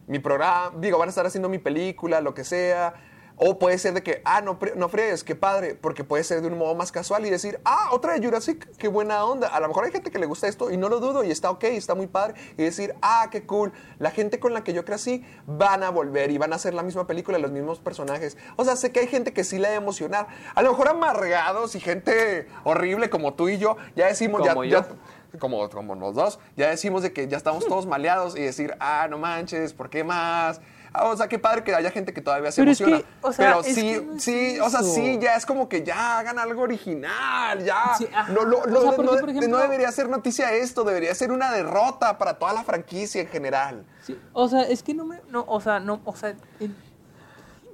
mi 0.09 0.19
programa. 0.19 0.73
Digo, 0.77 0.99
van 0.99 1.09
a 1.09 1.11
estar 1.11 1.25
haciendo 1.25 1.49
mi 1.49 1.59
película, 1.59 2.21
lo 2.21 2.35
que 2.35 2.43
sea. 2.43 2.95
O 3.41 3.59
puede 3.59 3.78
ser 3.78 3.95
de 3.95 4.03
que, 4.03 4.20
ah, 4.24 4.41
no, 4.41 4.59
no 4.76 4.89
fregues, 4.89 5.22
qué 5.24 5.34
padre, 5.36 5.74
porque 5.74 6.03
puede 6.05 6.24
ser 6.24 6.41
de 6.43 6.49
un 6.49 6.59
modo 6.59 6.74
más 6.74 6.91
casual 6.93 7.24
y 7.24 7.30
decir, 7.30 7.61
ah, 7.64 7.91
otra 7.93 8.14
de 8.18 8.24
Jurassic, 8.24 8.68
qué 8.76 8.89
buena 8.89 9.24
onda. 9.24 9.49
A 9.49 9.61
lo 9.61 9.68
mejor 9.68 9.84
hay 9.84 9.93
gente 9.93 10.11
que 10.11 10.18
le 10.18 10.26
gusta 10.26 10.49
esto 10.49 10.70
y 10.70 10.76
no 10.76 10.89
lo 10.89 10.99
dudo 11.01 11.22
y 11.24 11.30
está 11.30 11.51
ok, 11.51 11.64
está 11.64 11.95
muy 11.95 12.09
padre. 12.09 12.34
Y 12.57 12.64
decir, 12.64 12.95
ah, 13.01 13.28
qué 13.30 13.47
cool, 13.47 13.72
la 13.99 14.11
gente 14.11 14.41
con 14.41 14.53
la 14.55 14.64
que 14.64 14.72
yo 14.72 14.84
crecí 14.84 15.24
van 15.47 15.82
a 15.84 15.91
volver 15.91 16.30
y 16.30 16.39
van 16.39 16.53
a 16.53 16.57
hacer 16.57 16.74
la 16.74 16.82
misma 16.82 17.07
película, 17.07 17.39
los 17.39 17.53
mismos 17.53 17.78
personajes. 17.78 18.36
O 18.57 18.64
sea, 18.64 18.74
sé 18.76 18.93
que 18.93 19.01
hay 19.01 19.07
gente 19.07 19.32
que 19.32 19.45
sí 19.45 19.59
le 19.59 19.68
ha 19.68 19.74
emocionar. 19.74 20.26
A 20.55 20.62
lo 20.62 20.70
mejor 20.70 20.89
amargados 20.89 21.74
y 21.74 21.80
gente 21.80 22.49
horrible 22.64 23.09
como 23.09 23.34
tú 23.34 23.49
y 23.49 23.59
yo, 23.59 23.76
ya 23.97 24.07
decimos, 24.07 24.43
ya, 24.45 24.51
Como 24.55 24.64
ya- 24.64 24.86
yo. 24.89 25.39
como, 25.39 25.68
como 25.70 25.95
los 25.95 26.14
dos, 26.14 26.39
ya 26.57 26.68
decimos 26.70 27.03
de 27.03 27.12
que 27.12 27.28
ya 27.28 27.36
estamos 27.36 27.66
todos 27.66 27.86
maleados 27.86 28.36
y 28.36 28.43
decir, 28.43 28.74
ah, 28.80 29.07
no 29.09 29.18
manches, 29.18 29.72
¿por 29.74 29.91
qué 29.91 30.03
más? 30.05 30.61
Ah, 30.93 31.07
o 31.09 31.16
sea, 31.16 31.28
qué 31.28 31.39
padre 31.39 31.62
que 31.64 31.74
haya 31.74 31.91
gente 31.91 32.12
que 32.12 32.20
todavía 32.20 32.51
se 32.53 32.61
Pero 32.62 32.70
es 32.72 32.80
emociona. 32.80 33.03
que, 33.03 33.26
o 33.26 33.32
sea, 33.32 33.47
pero 33.47 33.61
es 33.61 33.74
sí, 33.74 33.82
que 33.82 34.01
no 34.03 34.14
es 34.14 34.22
sí, 34.22 34.59
o 34.61 34.70
sea, 34.70 34.82
sí, 34.82 35.18
ya 35.20 35.34
es 35.36 35.47
como 35.47 35.68
que 35.68 35.82
ya 35.82 36.18
hagan 36.18 36.39
algo 36.39 36.62
original, 36.62 37.64
ya. 37.64 37.95
Sí, 37.97 38.07
no, 38.32 38.45
lo- 38.45 38.61
O 38.61 38.66
lo- 38.66 38.80
sea, 38.82 38.91
no- 38.91 38.97
porque, 38.97 39.11
no- 39.12 39.20
por 39.20 39.30
ejemplo- 39.30 39.49
no 39.49 39.59
debería 39.59 39.91
ser 39.93 40.09
noticia 40.09 40.53
esto, 40.53 40.84
debería 40.84 41.14
ser 41.14 41.32
una 41.32 41.51
derrota 41.53 42.18
para 42.18 42.34
toda 42.39 42.53
la 42.53 42.64
franquicia 42.64 43.20
en 43.22 43.28
general. 43.28 43.84
Sí, 44.03 44.18
o 44.32 44.49
sea, 44.49 44.62
es 44.62 44.82
que 44.82 44.95
no 44.95 45.05
me. 45.05 45.20
No, 45.30 45.45
o 45.47 45.61
sea, 45.61 45.80
no. 45.80 46.01
O 46.05 46.14
sea, 46.16 46.34
en- 46.61 46.74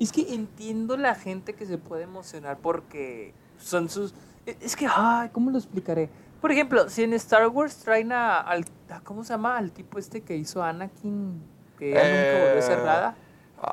es 0.00 0.10
que 0.12 0.34
entiendo 0.34 0.96
la 0.96 1.14
gente 1.14 1.54
que 1.54 1.66
se 1.66 1.78
puede 1.78 2.02
emocionar 2.02 2.58
porque 2.58 3.32
son 3.58 3.88
sus. 3.88 4.12
e- 4.46 4.56
Es 4.60 4.76
que, 4.76 4.86
ay, 4.92 5.28
¿cómo 5.30 5.50
lo 5.50 5.58
explicaré? 5.58 6.10
Por 6.40 6.52
ejemplo, 6.52 6.90
si 6.90 7.02
en 7.04 7.14
Star 7.14 7.46
Wars 7.48 7.76
traen 7.76 8.12
a, 8.12 8.38
al. 8.40 8.64
a- 8.90 9.00
¿Cómo 9.00 9.24
se 9.24 9.32
llama? 9.32 9.56
Al 9.56 9.72
tipo 9.72 9.98
este 9.98 10.20
que 10.20 10.36
hizo 10.36 10.62
Anakin, 10.62 11.40
que 11.78 11.90
ya 11.92 12.02
nunca 12.02 12.44
volvió 12.44 12.58
a 12.58 12.62
ser 12.62 12.78
Eh, 12.78 12.82
nada. 12.84 13.16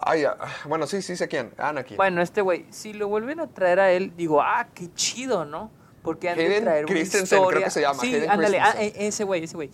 Ay, 0.03 0.23
ah, 0.23 0.37
bueno, 0.67 0.87
sí, 0.87 1.01
sí 1.01 1.15
sé 1.17 1.27
quién. 1.27 1.51
Anakin. 1.57 1.97
Bueno, 1.97 2.21
este 2.21 2.41
güey, 2.41 2.65
si 2.69 2.93
lo 2.93 3.07
vuelven 3.09 3.39
a 3.41 3.47
traer 3.47 3.79
a 3.79 3.91
él, 3.91 4.13
digo, 4.15 4.41
ah, 4.41 4.67
qué 4.73 4.93
chido, 4.93 5.43
¿no? 5.45 5.69
Porque 6.01 6.29
han 6.29 6.37
de 6.37 6.61
traer 6.61 6.85
una 6.85 6.93
Christensen, 6.93 7.37
creo 7.39 7.41
historia. 7.49 7.65
que 7.65 7.71
se 7.71 7.81
llama, 7.81 7.99
Sí, 8.01 8.15
Hayden 8.15 8.29
ándale, 8.31 8.59
ah, 8.59 8.73
e- 8.79 9.07
ese 9.07 9.23
güey, 9.23 9.43
ese 9.43 9.55
güey. 9.55 9.69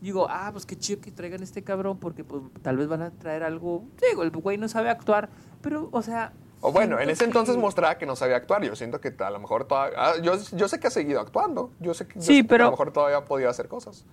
Digo, 0.00 0.26
ah, 0.28 0.48
pues 0.52 0.66
qué 0.66 0.76
chido 0.76 1.00
que 1.00 1.10
traigan 1.12 1.42
este 1.42 1.62
cabrón 1.62 1.98
porque 2.00 2.24
pues 2.24 2.42
tal 2.62 2.76
vez 2.78 2.88
van 2.88 3.02
a 3.02 3.10
traer 3.10 3.42
algo. 3.44 3.84
Digo, 4.08 4.22
el 4.22 4.30
güey 4.30 4.56
no 4.58 4.66
sabe 4.68 4.90
actuar, 4.90 5.28
pero, 5.62 5.88
o 5.92 6.02
sea. 6.02 6.32
O 6.62 6.72
bueno, 6.72 6.98
en 6.98 7.08
ese 7.08 7.24
entonces 7.24 7.54
que- 7.54 7.60
mostraba 7.60 7.96
que 7.96 8.06
no 8.06 8.16
sabía 8.16 8.36
actuar. 8.36 8.62
Yo 8.62 8.74
siento 8.76 9.00
que 9.00 9.14
a 9.18 9.30
lo 9.30 9.38
mejor 9.38 9.64
todavía. 9.66 9.96
ah, 9.98 10.12
yo, 10.20 10.34
yo 10.52 10.68
sé 10.68 10.80
que 10.80 10.88
ha 10.88 10.90
seguido 10.90 11.20
actuando. 11.20 11.70
Yo 11.80 11.94
sé, 11.94 12.06
que, 12.06 12.14
yo 12.16 12.22
Sí, 12.22 12.26
sé 12.26 12.40
que 12.42 12.46
a 12.46 12.48
pero- 12.48 12.64
lo 12.64 12.70
mejor 12.72 12.92
todavía 12.92 13.24
podía 13.24 13.48
hacer 13.50 13.68
cosas. 13.68 14.04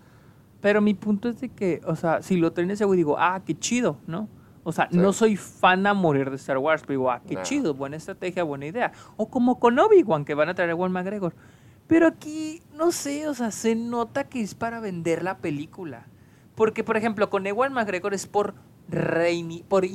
Pero 0.61 0.81
mi 0.81 0.93
punto 0.93 1.29
es 1.29 1.39
de 1.39 1.49
que, 1.49 1.81
o 1.85 1.95
sea, 1.95 2.21
si 2.21 2.37
lo 2.37 2.51
traen 2.51 2.71
ese 2.71 2.85
güey, 2.85 2.97
digo, 2.97 3.15
ah, 3.19 3.41
qué 3.45 3.57
chido, 3.57 3.97
¿no? 4.07 4.27
O 4.63 4.71
sea, 4.71 4.89
Sí. 4.91 4.97
no 4.97 5.13
soy 5.13 5.37
fan 5.37 5.85
a 5.87 5.93
morir 5.93 6.29
de 6.29 6.35
Star 6.35 6.57
Wars, 6.57 6.81
pero 6.81 6.99
digo, 6.99 7.11
ah, 7.11 7.21
qué 7.25 7.41
chido, 7.43 7.73
buena 7.73 7.95
estrategia, 7.95 8.43
buena 8.43 8.65
idea. 8.65 8.91
O 9.15 9.29
como 9.29 9.59
con 9.59 9.77
Obi-Wan, 9.79 10.25
que 10.25 10.33
van 10.33 10.49
a 10.49 10.55
traer 10.55 10.71
a 10.71 10.75
Juan 10.75 10.91
McGregor. 10.91 11.33
Pero 11.87 12.05
aquí, 12.07 12.61
no 12.75 12.91
sé, 12.91 13.29
o 13.29 13.33
sea, 13.33 13.51
se 13.51 13.75
nota 13.75 14.25
que 14.25 14.41
es 14.41 14.55
para 14.55 14.81
vender 14.81 15.23
la 15.23 15.37
película. 15.37 16.05
Porque, 16.55 16.83
por 16.83 16.97
ejemplo, 16.97 17.29
con 17.29 17.47
Ewan 17.47 17.71
McGregor 17.71 18.13
es 18.13 18.27
por 18.27 18.55
reini 18.89 19.63
por, 19.63 19.85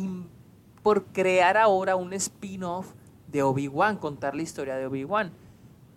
por 0.82 1.04
crear 1.06 1.56
ahora 1.58 1.96
un 1.96 2.12
spin-off 2.14 2.92
de 3.30 3.42
Obi-Wan, 3.42 3.96
contar 3.96 4.34
la 4.34 4.42
historia 4.42 4.76
de 4.76 4.86
Obi-Wan. 4.86 5.32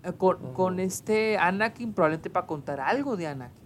Eh, 0.04 0.12
Con, 0.18 0.54
con 0.54 0.80
este 0.80 1.38
Anakin, 1.38 1.94
probablemente 1.94 2.30
para 2.30 2.46
contar 2.46 2.80
algo 2.82 3.16
de 3.16 3.28
Anakin. 3.28 3.65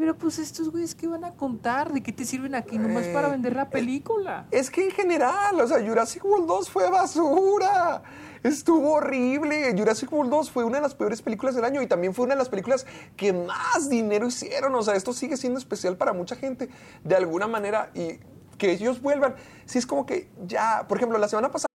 Pero 0.00 0.16
pues 0.16 0.38
estos 0.38 0.70
güeyes, 0.70 0.94
¿qué 0.94 1.06
van 1.06 1.26
a 1.26 1.32
contar? 1.34 1.92
¿De 1.92 2.02
qué 2.02 2.10
te 2.10 2.24
sirven 2.24 2.54
aquí? 2.54 2.78
Nomás 2.78 3.04
para 3.08 3.28
Eh, 3.28 3.32
vender 3.32 3.54
la 3.54 3.68
película. 3.68 4.46
Es 4.50 4.70
que 4.70 4.86
en 4.86 4.90
general, 4.92 5.60
o 5.60 5.66
sea, 5.68 5.78
Jurassic 5.86 6.24
World 6.24 6.46
2 6.46 6.70
fue 6.70 6.88
basura. 6.90 8.02
Estuvo 8.42 8.94
horrible. 8.94 9.74
Jurassic 9.76 10.10
World 10.10 10.30
2 10.30 10.50
fue 10.50 10.64
una 10.64 10.76
de 10.78 10.82
las 10.84 10.94
peores 10.94 11.20
películas 11.20 11.54
del 11.54 11.66
año 11.66 11.82
y 11.82 11.86
también 11.86 12.14
fue 12.14 12.24
una 12.24 12.32
de 12.34 12.38
las 12.38 12.48
películas 12.48 12.86
que 13.14 13.34
más 13.34 13.90
dinero 13.90 14.26
hicieron. 14.26 14.74
O 14.74 14.82
sea, 14.82 14.94
esto 14.94 15.12
sigue 15.12 15.36
siendo 15.36 15.58
especial 15.58 15.98
para 15.98 16.14
mucha 16.14 16.34
gente 16.34 16.70
de 17.04 17.14
alguna 17.14 17.46
manera 17.46 17.90
y 17.94 18.20
que 18.56 18.72
ellos 18.72 19.02
vuelvan. 19.02 19.34
Sí, 19.66 19.76
es 19.76 19.84
como 19.86 20.06
que 20.06 20.30
ya, 20.46 20.86
por 20.88 20.96
ejemplo, 20.96 21.18
la 21.18 21.28
semana 21.28 21.50
pasada. 21.50 21.66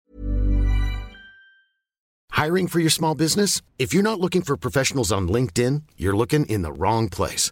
Hiring 2.31 2.67
for 2.69 2.79
your 2.81 2.91
small 2.91 3.13
business? 3.13 3.61
If 3.77 3.93
you're 3.93 4.01
not 4.01 4.19
looking 4.19 4.41
for 4.41 4.57
professionals 4.57 5.11
on 5.11 5.27
LinkedIn, 5.27 5.83
you're 5.95 6.17
looking 6.17 6.47
in 6.47 6.63
the 6.63 6.71
wrong 6.71 7.07
place. 7.07 7.51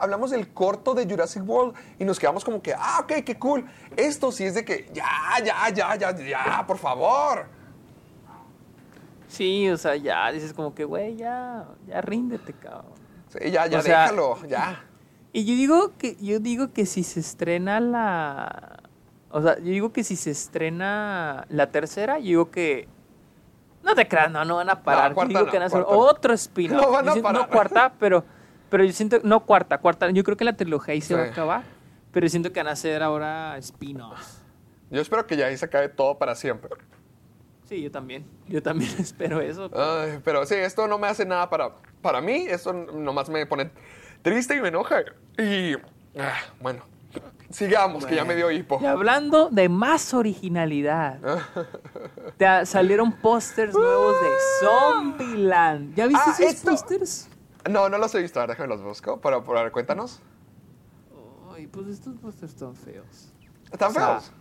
Hablamos 0.00 0.30
del 0.30 0.52
corto 0.52 0.94
de 0.94 1.06
Jurassic 1.08 1.42
World 1.48 1.74
y 1.98 2.04
nos 2.04 2.18
quedamos 2.18 2.44
como 2.44 2.60
que, 2.62 2.74
ah, 2.74 3.00
ok, 3.02 3.24
qué 3.24 3.38
cool. 3.38 3.66
Esto 3.96 4.32
sí 4.32 4.44
es 4.44 4.54
de 4.54 4.64
que, 4.64 4.90
ya, 4.92 5.04
ya, 5.44 5.68
ya, 5.70 5.94
ya, 5.96 6.16
ya, 6.16 6.64
por 6.66 6.78
favor. 6.78 7.46
Sí, 9.28 9.68
o 9.68 9.76
sea, 9.76 9.96
ya 9.96 10.30
dices 10.32 10.52
como 10.52 10.74
que, 10.74 10.84
güey, 10.84 11.16
ya, 11.16 11.66
ya 11.86 12.00
ríndete, 12.00 12.52
cabrón. 12.52 12.92
Sí, 13.28 13.50
ya, 13.50 13.66
ya, 13.66 13.78
O 13.78 13.82
sea, 13.82 14.02
déjalo, 14.02 14.38
ya. 14.46 14.84
Y 15.32 15.44
yo 15.44 15.54
digo 15.54 15.92
que, 15.98 16.16
yo 16.16 16.38
digo 16.38 16.72
que 16.72 16.86
si 16.86 17.02
se 17.02 17.20
estrena 17.20 17.80
la. 17.80 18.78
O 19.30 19.42
sea, 19.42 19.56
yo 19.58 19.64
digo 19.64 19.92
que 19.92 20.04
si 20.04 20.16
se 20.16 20.30
estrena 20.30 21.44
la 21.50 21.70
tercera, 21.70 22.18
yo 22.18 22.24
digo 22.24 22.50
que. 22.50 22.88
No 23.82 23.94
te 23.94 24.08
creas, 24.08 24.30
no, 24.30 24.44
no 24.44 24.56
van 24.56 24.70
a 24.70 24.82
parar. 24.82 25.12
cuarta 25.14 25.32
yo 25.32 25.38
digo 25.40 25.46
no, 25.46 25.50
que 25.52 25.58
van 25.58 25.62
a 25.64 25.66
hacer 25.66 25.82
cuarta 25.82 25.94
no. 25.96 26.00
otro 26.10 26.34
spin-off. 26.34 26.82
No 26.82 26.90
van 26.90 27.04
Yo 27.04 27.10
a 27.10 27.14
siento- 27.14 27.28
parar. 27.28 27.42
No 27.42 27.48
cuarta, 27.52 27.92
pero, 27.98 28.24
pero 28.70 28.84
yo 28.84 28.92
siento. 28.92 29.18
No 29.22 29.44
cuarta, 29.44 29.78
cuarta. 29.78 30.10
Yo 30.10 30.22
creo 30.24 30.36
que 30.36 30.44
la 30.44 30.56
trilogía 30.56 30.94
ahí 30.94 31.00
se 31.00 31.14
va 31.14 31.22
a 31.22 31.26
acabar. 31.26 31.62
Pero 32.12 32.28
siento 32.28 32.52
que 32.52 32.60
van 32.60 32.68
a 32.68 32.72
hacer 32.72 33.02
ahora 33.02 33.56
spin-offs. 33.58 34.42
Yo 34.90 35.00
espero 35.02 35.26
que 35.26 35.36
ya 35.36 35.46
ahí 35.46 35.56
se 35.56 35.64
acabe 35.66 35.88
todo 35.88 36.16
para 36.18 36.34
siempre. 36.34 36.70
Sí, 37.64 37.82
yo 37.82 37.90
también. 37.90 38.24
Yo 38.46 38.62
también 38.62 38.90
espero 38.98 39.40
eso. 39.40 39.70
Ay, 39.74 40.20
pero 40.24 40.46
sí, 40.46 40.54
esto 40.54 40.86
no 40.88 40.98
me 40.98 41.08
hace 41.08 41.26
nada 41.26 41.50
para, 41.50 41.72
para 42.00 42.20
mí. 42.20 42.46
Esto 42.48 42.72
nomás 42.72 43.28
me 43.28 43.44
pone 43.46 43.70
triste 44.22 44.56
y 44.56 44.60
me 44.60 44.68
enoja. 44.68 45.00
Y 45.36 45.74
ah, 46.18 46.34
bueno, 46.60 46.84
sigamos, 47.50 48.06
que 48.06 48.14
ya 48.14 48.24
me 48.24 48.34
dio 48.36 48.50
hipo. 48.50 48.78
Y 48.80 48.86
hablando 48.86 49.48
de 49.50 49.68
más 49.68 50.14
originalidad, 50.14 51.18
te 52.38 52.64
salieron 52.66 53.12
pósters 53.12 53.74
nuevos 53.74 54.14
de 54.22 54.28
Zombieland. 54.60 55.94
¿Ya 55.96 56.06
viste 56.06 56.22
Ah, 56.24 56.32
esos 56.38 56.46
esto- 56.54 56.70
pósters? 56.70 57.28
No, 57.68 57.88
no 57.88 57.98
los 57.98 58.14
he 58.14 58.20
visto. 58.22 58.38
A 58.40 58.42
ver, 58.46 58.50
déjame 58.50 58.68
los 58.68 58.82
busco. 58.82 59.20
Pero, 59.20 59.42
ver, 59.42 59.72
cuéntanos. 59.72 60.20
Ay, 61.54 61.66
pues 61.66 61.86
estos 61.88 62.14
pósters 62.16 62.52
están 62.52 62.74
feos. 62.74 63.32
¿Están 63.72 63.90
O 63.90 63.94
sea, 63.94 64.06
feos? 64.20 64.32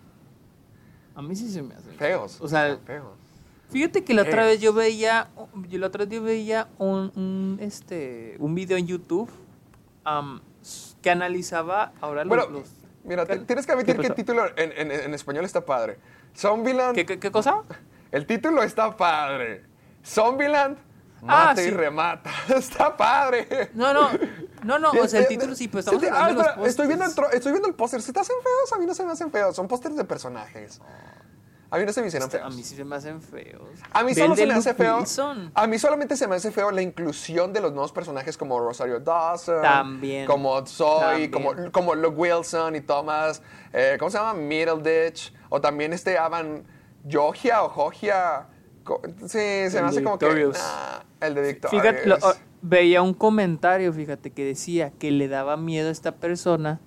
A 1.16 1.22
mí 1.22 1.36
sí 1.36 1.50
se 1.50 1.62
me 1.62 1.74
hacen 1.76 1.94
Feos. 1.94 2.42
O 2.42 2.48
sea, 2.48 2.78
feos. 2.86 3.08
fíjate 3.70 4.04
que 4.04 4.14
la 4.14 4.24
otra 4.24 4.46
vez 4.46 4.60
yo 4.60 4.74
veía, 4.74 5.30
yo 5.70 5.80
la 5.80 5.88
otra 5.88 6.04
vez 6.06 6.14
yo 6.14 6.22
veía 6.22 6.68
un, 6.78 7.12
un, 7.16 7.58
este, 7.62 8.36
un 8.40 8.54
video 8.54 8.78
en 8.78 8.86
YouTube 8.88 9.30
s- 10.62 10.96
que 11.02 11.10
analizaba 11.10 11.94
ahora 12.02 12.26
los... 12.26 12.30
Bueno, 12.30 12.48
los- 12.60 12.70
mira, 13.06 13.26
¿qué- 13.26 13.38
te- 13.38 13.46
tienes 13.46 13.66
que 13.66 13.72
admitir 13.72 13.98
que 13.98 14.08
el 14.08 14.14
título 14.14 14.46
en, 14.58 14.72
en- 14.74 14.92
en 14.92 15.14
español 15.14 15.46
está 15.46 15.66
padre. 15.66 15.98
Zombieland. 16.36 16.96
¿Qué, 16.96 17.06
qué, 17.06 17.18
qué 17.20 17.32
cosa? 17.32 17.62
El 18.12 18.26
título 18.26 18.62
está 18.64 18.96
padre. 18.96 19.64
Zombieland. 20.06 20.78
Ah, 21.28 21.46
Mata 21.48 21.62
y 21.62 21.66
sí. 21.66 21.72
remata. 21.72 22.32
Está 22.56 22.96
padre. 22.96 23.72
No, 23.74 23.94
no, 23.94 24.10
no, 24.64 24.80
no, 24.80 24.92
o 24.92 25.08
sea, 25.08 25.20
el 25.20 25.26
Eh, 25.26 25.30
título 25.30 25.56
sí, 25.56 25.70
sí, 25.72 25.78
estamos 25.78 26.02
sí, 26.02 26.08
hablando 26.08 26.42
ah, 26.42 26.52
de 26.54 26.58
los 26.60 26.68
estoy 26.68 26.88
viendo 26.88 27.06
el 27.06 27.12
estoy 27.34 27.52
viendo 27.52 27.68
el 27.68 27.74
póster. 27.76 28.02
¿Se 28.02 28.14
te 28.14 28.20
hacen 28.20 28.36
feos? 28.44 28.74
A 28.74 28.78
mí 28.80 28.86
no 28.86 28.94
se 28.94 29.04
me 29.06 29.12
hacen 29.12 29.32
feos. 29.32 29.56
Son 29.56 29.68
pósters 29.68 29.96
de 29.96 30.04
personajes. 30.06 30.80
A 31.72 31.78
mí 31.80 31.86
no 31.86 31.92
se 31.92 32.00
me 32.02 32.08
hicieron 32.08 32.28
Este, 32.28 32.38
feos. 32.38 32.54
A 32.54 32.56
mí 32.56 32.64
sí 32.64 32.76
se 32.76 32.86
me 32.86 32.96
hacen 32.96 33.22
feos. 33.22 33.62
A 33.92 34.04
mí 34.04 34.14
solo 34.14 34.36
se 34.36 34.46
me 34.46 34.54
hace 34.54 34.74
feo. 34.76 34.98
Wilson. 35.00 35.52
A 35.56 35.68
mí 35.68 35.80
solamente 35.80 36.16
se 36.16 36.28
me 36.28 36.36
hace 36.36 36.52
feo 36.52 36.70
la 36.72 36.82
inclusión 36.82 37.52
de 37.54 37.60
los 37.60 37.72
nuevos 37.74 37.92
personajes 37.92 38.38
como 38.38 38.60
Rosario 38.60 39.00
Dawson. 39.00 39.62
También. 39.62 40.28
Como 40.28 40.66
Zoe, 40.68 41.28
También. 41.28 41.32
como, 41.32 41.72
como 41.72 41.96
Luke 41.96 42.16
Wilson 42.16 42.76
y 42.76 42.82
Thomas. 42.82 43.42
eh, 43.74 43.98
¿Cómo 44.00 44.12
se 44.12 44.18
llama? 44.20 44.36
Middleditch. 44.36 45.34
O 45.50 45.60
también 45.60 45.92
este 45.92 46.18
Avan 46.18 46.66
Jogia 47.12 47.64
o 47.64 47.70
Jogia. 47.70 48.48
Sí, 49.22 49.70
se 49.70 49.82
me 49.82 49.88
hace 49.90 50.04
como 50.04 50.20
que. 50.20 50.28
Nah, 50.30 51.00
el 51.28 51.36
de 51.36 51.42
Victorious. 51.42 51.82
Fíjate, 51.84 52.08
lo- 52.08 52.18
veía 52.62 53.02
un 53.02 53.14
comentario, 53.14 53.94
fíjate, 53.94 54.32
que 54.32 54.44
decía 54.46 54.92
que 54.98 55.12
le 55.12 55.28
daba 55.28 55.56
miedo 55.58 55.90
a 55.90 55.92
esta 55.92 56.14
persona 56.14 56.80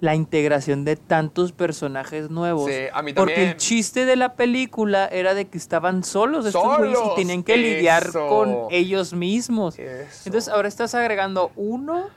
la 0.00 0.14
integración 0.14 0.84
de 0.84 0.96
tantos 0.96 1.52
personajes 1.52 2.28
nuevos. 2.28 2.70
Sí, 2.70 2.76
a 2.92 3.00
mí 3.02 3.14
Porque 3.14 3.50
el 3.50 3.56
chiste 3.56 4.04
de 4.04 4.16
la 4.16 4.34
película 4.34 5.06
era 5.06 5.32
de 5.34 5.46
que 5.46 5.56
estaban 5.56 6.04
solos 6.04 6.44
estos 6.44 6.62
güeyes 6.78 6.98
y 6.98 7.00
Solos, 7.00 7.14
tenían 7.16 7.42
que 7.42 7.56
lidiar 7.56 8.12
con 8.12 8.66
ellos 8.70 9.14
mismos. 9.14 9.78
Eso. 9.78 10.22
Entonces 10.26 10.52
ahora 10.52 10.68
estás 10.68 10.94
agregando 10.94 11.52
uno, 11.56 12.08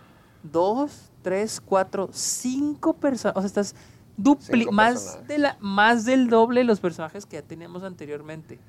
dos, 0.43 1.11
tres, 1.21 1.61
cuatro, 1.63 2.09
cinco 2.11 2.93
personas. 2.93 3.37
O 3.37 3.39
sea, 3.41 3.47
estás 3.47 3.75
dupli 4.17 4.65
más, 4.65 5.25
de 5.27 5.37
la, 5.37 5.57
más 5.59 6.03
del 6.05 6.27
doble 6.29 6.61
de 6.61 6.63
los 6.65 6.79
personajes 6.79 7.25
que 7.25 7.37
ya 7.37 7.41
teníamos 7.41 7.83
anteriormente. 7.83 8.59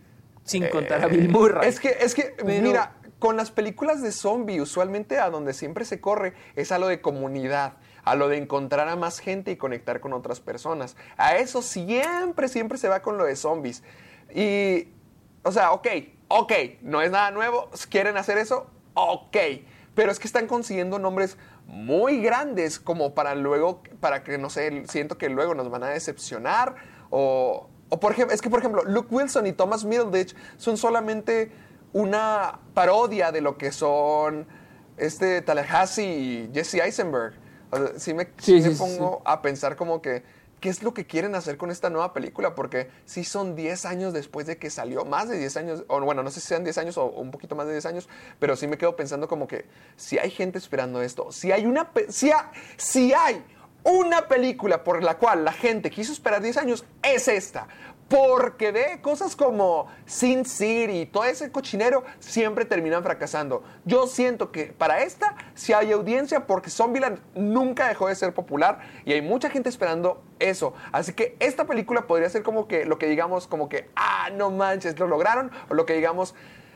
Sin 0.44 0.66
contar 0.68 1.02
a 1.02 1.06
Eh, 1.08 1.10
Bill 1.16 1.28
Murray. 1.28 1.68
Es 1.68 1.78
que, 1.80 1.96
es 2.00 2.14
que 2.14 2.34
Pero- 2.36 2.62
mira, 2.62 2.92
con 3.18 3.36
las 3.36 3.50
películas 3.50 4.02
de 4.02 4.12
zombie, 4.12 4.60
usualmente 4.60 5.18
a 5.18 5.30
donde 5.30 5.52
siempre 5.52 5.84
se 5.84 6.00
corre 6.00 6.34
es 6.54 6.70
a 6.72 6.78
lo 6.78 6.86
de 6.86 7.00
comunidad, 7.00 7.74
a 8.04 8.14
lo 8.14 8.28
de 8.28 8.38
encontrar 8.38 8.88
a 8.88 8.96
más 8.96 9.18
gente 9.18 9.50
y 9.50 9.56
conectar 9.56 10.00
con 10.00 10.12
otras 10.12 10.40
personas. 10.40 10.96
A 11.16 11.36
eso 11.36 11.62
siempre, 11.62 12.48
siempre 12.48 12.78
se 12.78 12.88
va 12.88 13.02
con 13.02 13.18
lo 13.18 13.24
de 13.24 13.36
zombies. 13.36 13.82
Y, 14.34 14.88
o 15.42 15.52
sea, 15.52 15.72
ok, 15.72 15.88
ok, 16.28 16.52
no 16.82 17.02
es 17.02 17.10
nada 17.10 17.30
nuevo, 17.30 17.70
quieren 17.90 18.16
hacer 18.16 18.38
eso, 18.38 18.66
ok, 18.94 19.36
pero 19.94 20.12
es 20.12 20.18
que 20.18 20.28
están 20.28 20.46
consiguiendo 20.46 20.98
nombres 20.98 21.36
muy 21.66 22.22
grandes 22.22 22.78
como 22.78 23.14
para 23.14 23.34
luego, 23.34 23.82
para 24.00 24.22
que, 24.22 24.38
no 24.38 24.48
sé, 24.48 24.84
siento 24.88 25.18
que 25.18 25.28
luego 25.28 25.54
nos 25.54 25.70
van 25.70 25.82
a 25.82 25.88
decepcionar 25.88 26.76
o, 27.10 27.68
o 27.88 28.00
por 28.00 28.12
ejemplo, 28.12 28.34
es 28.34 28.40
que 28.40 28.50
por 28.50 28.60
ejemplo, 28.60 28.84
Luke 28.84 29.08
Wilson 29.10 29.46
y 29.46 29.52
Thomas 29.52 29.84
Middleditch 29.84 30.36
son 30.56 30.76
solamente 30.76 31.50
una 31.92 32.60
parodia 32.74 33.32
de 33.32 33.40
lo 33.40 33.56
que 33.58 33.72
son 33.72 34.46
este 34.96 35.42
Tallahassee 35.42 36.04
y 36.04 36.50
Jesse 36.54 36.74
Eisenberg. 36.74 37.34
O 37.70 37.76
sea, 37.76 37.98
sí 37.98 38.14
me, 38.14 38.24
Sí, 38.38 38.60
sí 38.62 38.68
me 38.70 38.74
sí, 38.74 38.74
sí, 38.74 38.78
pongo 38.78 39.22
a 39.24 39.42
pensar 39.42 39.76
como 39.76 40.00
que, 40.02 40.22
¿qué 40.60 40.68
es 40.70 40.82
lo 40.82 40.92
que 40.94 41.06
quieren 41.06 41.34
hacer 41.34 41.56
con 41.56 41.70
esta 41.70 41.90
nueva 41.90 42.12
película? 42.12 42.54
Porque 42.54 42.90
sí 43.04 43.24
son 43.24 43.54
10 43.54 43.84
años 43.84 44.12
después 44.12 44.46
de 44.46 44.56
que 44.58 44.70
salió, 44.70 45.04
más 45.04 45.28
de 45.28 45.38
10 45.38 45.56
años, 45.56 45.84
o 45.88 46.00
bueno, 46.00 46.22
no 46.22 46.30
sé 46.30 46.40
si 46.40 46.48
sean 46.48 46.64
10 46.64 46.78
años 46.78 46.96
o 46.98 47.06
un 47.06 47.30
poquito 47.30 47.54
más 47.54 47.66
de 47.66 47.72
10 47.72 47.86
años, 47.86 48.08
pero 48.38 48.56
sí 48.56 48.66
me 48.66 48.78
quedo 48.78 48.96
pensando 48.96 49.28
como 49.28 49.46
que 49.46 49.66
si 49.96 50.18
hay 50.18 50.30
gente 50.30 50.58
esperando 50.58 51.02
esto, 51.02 51.30
si 51.30 51.52
hay 51.52 51.66
una, 51.66 51.90
si 52.08 52.30
ha- 52.32 52.50
si 52.76 53.12
hay 53.12 53.44
una 53.84 54.26
película 54.28 54.82
por 54.82 55.02
la 55.02 55.16
cual 55.18 55.44
la 55.44 55.52
gente 55.52 55.90
quiso 55.90 56.12
esperar 56.12 56.42
10 56.42 56.56
años, 56.56 56.84
es 57.02 57.28
esta. 57.28 57.68
Porque 58.08 58.72
ve 58.72 59.00
cosas 59.02 59.36
como 59.36 59.86
Sin 60.06 60.46
City 60.46 61.00
y 61.00 61.06
todo 61.06 61.24
ese 61.24 61.52
cochinero 61.52 62.04
siempre 62.20 62.64
terminan 62.64 63.02
fracasando. 63.02 63.62
Yo 63.84 64.06
siento 64.06 64.50
que 64.50 64.66
para 64.66 65.02
esta 65.02 65.36
sí 65.54 65.74
hay 65.74 65.92
audiencia 65.92 66.46
porque 66.46 66.70
Zombieland 66.70 67.20
nunca 67.34 67.86
dejó 67.86 68.08
de 68.08 68.14
ser 68.14 68.32
popular 68.32 68.80
y 69.04 69.12
hay 69.12 69.20
mucha 69.20 69.50
gente 69.50 69.68
esperando 69.68 70.22
eso. 70.38 70.72
Así 70.90 71.12
que 71.12 71.36
esta 71.38 71.66
película 71.66 72.06
podría 72.06 72.30
ser 72.30 72.42
como 72.42 72.66
que 72.66 72.86
lo 72.86 72.98
que 72.98 73.06
digamos 73.06 73.46
como 73.46 73.68
que, 73.68 73.90
ah, 73.94 74.30
no 74.32 74.50
manches, 74.50 74.98
lo 74.98 75.06
lograron. 75.06 75.50
O 75.68 75.74
lo 75.74 75.84
que 75.84 75.92
digamos, 75.92 76.34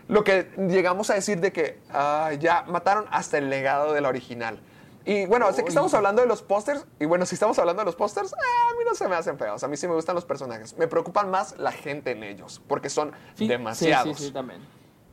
lo 0.08 0.24
que 0.24 0.50
llegamos 0.58 1.08
a 1.08 1.14
decir 1.14 1.40
de 1.40 1.50
que 1.50 1.78
ah, 1.90 2.32
ya 2.38 2.64
mataron 2.64 3.06
hasta 3.10 3.38
el 3.38 3.48
legado 3.48 3.94
de 3.94 4.02
la 4.02 4.10
original. 4.10 4.60
Y 5.04 5.26
bueno, 5.26 5.52
sé 5.52 5.62
que 5.62 5.68
estamos 5.68 5.92
hablando 5.94 6.22
de 6.22 6.28
los 6.28 6.42
pósters. 6.42 6.86
Y 7.00 7.06
bueno, 7.06 7.26
si 7.26 7.34
estamos 7.34 7.58
hablando 7.58 7.80
de 7.80 7.86
los 7.86 7.96
pósters, 7.96 8.32
eh, 8.32 8.36
a 8.70 8.78
mí 8.78 8.84
no 8.88 8.94
se 8.94 9.08
me 9.08 9.14
hacen 9.16 9.38
feos. 9.38 9.62
A 9.64 9.68
mí 9.68 9.76
sí 9.76 9.88
me 9.88 9.94
gustan 9.94 10.14
los 10.14 10.24
personajes. 10.24 10.76
Me 10.78 10.86
preocupan 10.86 11.30
más 11.30 11.58
la 11.58 11.72
gente 11.72 12.12
en 12.12 12.22
ellos, 12.22 12.62
porque 12.68 12.88
son 12.90 13.12
Sí, 13.34 13.48
demasiados. 13.48 14.16
Sí, 14.16 14.22
sí, 14.22 14.28
sí, 14.28 14.32
también. 14.32 14.60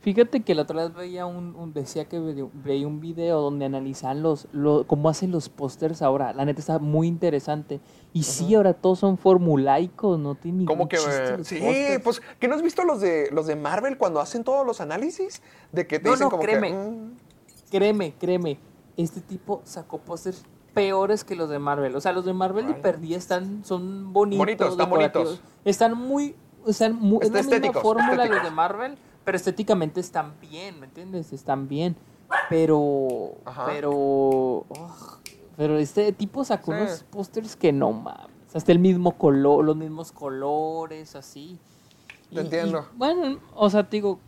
Fíjate 0.02 0.40
que 0.40 0.54
la 0.54 0.62
otra 0.62 0.84
vez 0.86 0.94
veía 0.94 1.26
un, 1.26 1.54
un- 1.54 1.74
decía 1.74 2.06
que 2.06 2.18
veía, 2.18 2.86
un 2.86 3.00
video 3.00 3.42
donde 3.42 3.66
analizaban 3.66 4.22
los, 4.22 4.48
lo- 4.52 4.86
cómo 4.86 5.10
hacen 5.10 5.30
los 5.30 5.50
pósters 5.50 6.00
ahora. 6.00 6.32
La 6.32 6.46
neta 6.46 6.60
está 6.60 6.78
muy 6.78 7.06
interesante. 7.06 7.80
Y 8.14 8.22
sí, 8.22 8.54
ahora 8.54 8.72
todos 8.72 8.98
son 9.00 9.18
formulaicos, 9.18 10.18
no 10.18 10.36
tiene 10.36 10.58
ningún 10.64 10.88
que 10.88 10.96
los 10.96 11.46
sí, 11.46 11.60
pues 12.02 12.22
que 12.38 12.48
no 12.48 12.54
has 12.54 12.62
visto 12.62 12.82
los 12.84 13.00
de 13.02 13.28
los 13.30 13.46
de 13.46 13.56
Marvel 13.56 13.98
cuando 13.98 14.20
hacen 14.20 14.42
todos 14.42 14.66
los 14.66 14.80
análisis 14.80 15.42
de 15.72 15.86
que 15.86 15.98
te 15.98 16.06
No, 16.08 16.12
dicen 16.12 16.24
no, 16.26 16.30
como 16.30 16.42
créeme. 16.44 16.68
que 16.70 16.74
mm, 16.76 17.16
Créeme, 17.70 18.14
créeme, 18.18 18.58
este 18.96 19.20
tipo 19.20 19.62
sacó 19.64 19.98
pósters 19.98 20.44
peores 20.74 21.24
que 21.24 21.34
los 21.36 21.48
de 21.50 21.58
Marvel. 21.58 21.94
O 21.96 22.00
sea, 22.00 22.12
los 22.12 22.24
de 22.24 22.32
Marvel 22.32 22.66
de 22.66 22.72
Vale. 22.72 22.82
perdida 22.82 23.16
están, 23.18 23.64
son 23.64 24.12
bonitos. 24.12 24.38
Bonitos, 24.38 24.70
están 24.70 24.90
bonitos. 24.90 25.40
Están 25.64 25.96
muy, 25.98 26.36
están 26.66 26.94
muy, 26.94 27.18
es 27.22 27.30
la 27.30 27.38
misma 27.38 27.56
estéticos, 27.56 27.82
fórmula 27.82 28.14
los 28.14 28.24
estéticos. 28.24 28.44
de 28.44 28.50
Marvel, 28.50 28.98
pero 29.24 29.36
estéticamente 29.36 30.00
están 30.00 30.34
bien, 30.40 30.78
¿me 30.80 30.86
entiendes? 30.86 31.32
Están 31.32 31.66
bien. 31.68 31.96
Pero, 32.48 33.32
Ajá. 33.44 33.66
pero, 33.66 34.64
pero 35.56 35.76
este 35.78 36.12
tipo 36.12 36.44
sacó 36.44 36.72
Sí. 36.72 36.78
unos 36.80 37.02
pósters 37.04 37.56
que 37.56 37.72
no 37.72 37.92
mames. 37.92 38.28
Hasta 38.54 38.72
el 38.72 38.78
mismo 38.78 39.16
color, 39.18 39.64
los 39.64 39.76
mismos 39.76 40.12
colores, 40.12 41.14
así. 41.16 41.58
Te 42.32 42.40
entiendo. 42.40 42.86
bueno, 42.96 43.40
o 43.54 43.68
sea, 43.70 43.82
te 43.88 43.96
digo, 43.96 44.20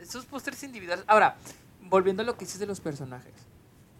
esos 0.00 0.26
pósters 0.26 0.62
individuales. 0.64 1.04
Ahora, 1.08 1.36
volviendo 1.88 2.22
a 2.22 2.26
lo 2.26 2.34
que 2.34 2.44
dices 2.44 2.58
de 2.58 2.66
los 2.66 2.80
personajes. 2.80 3.32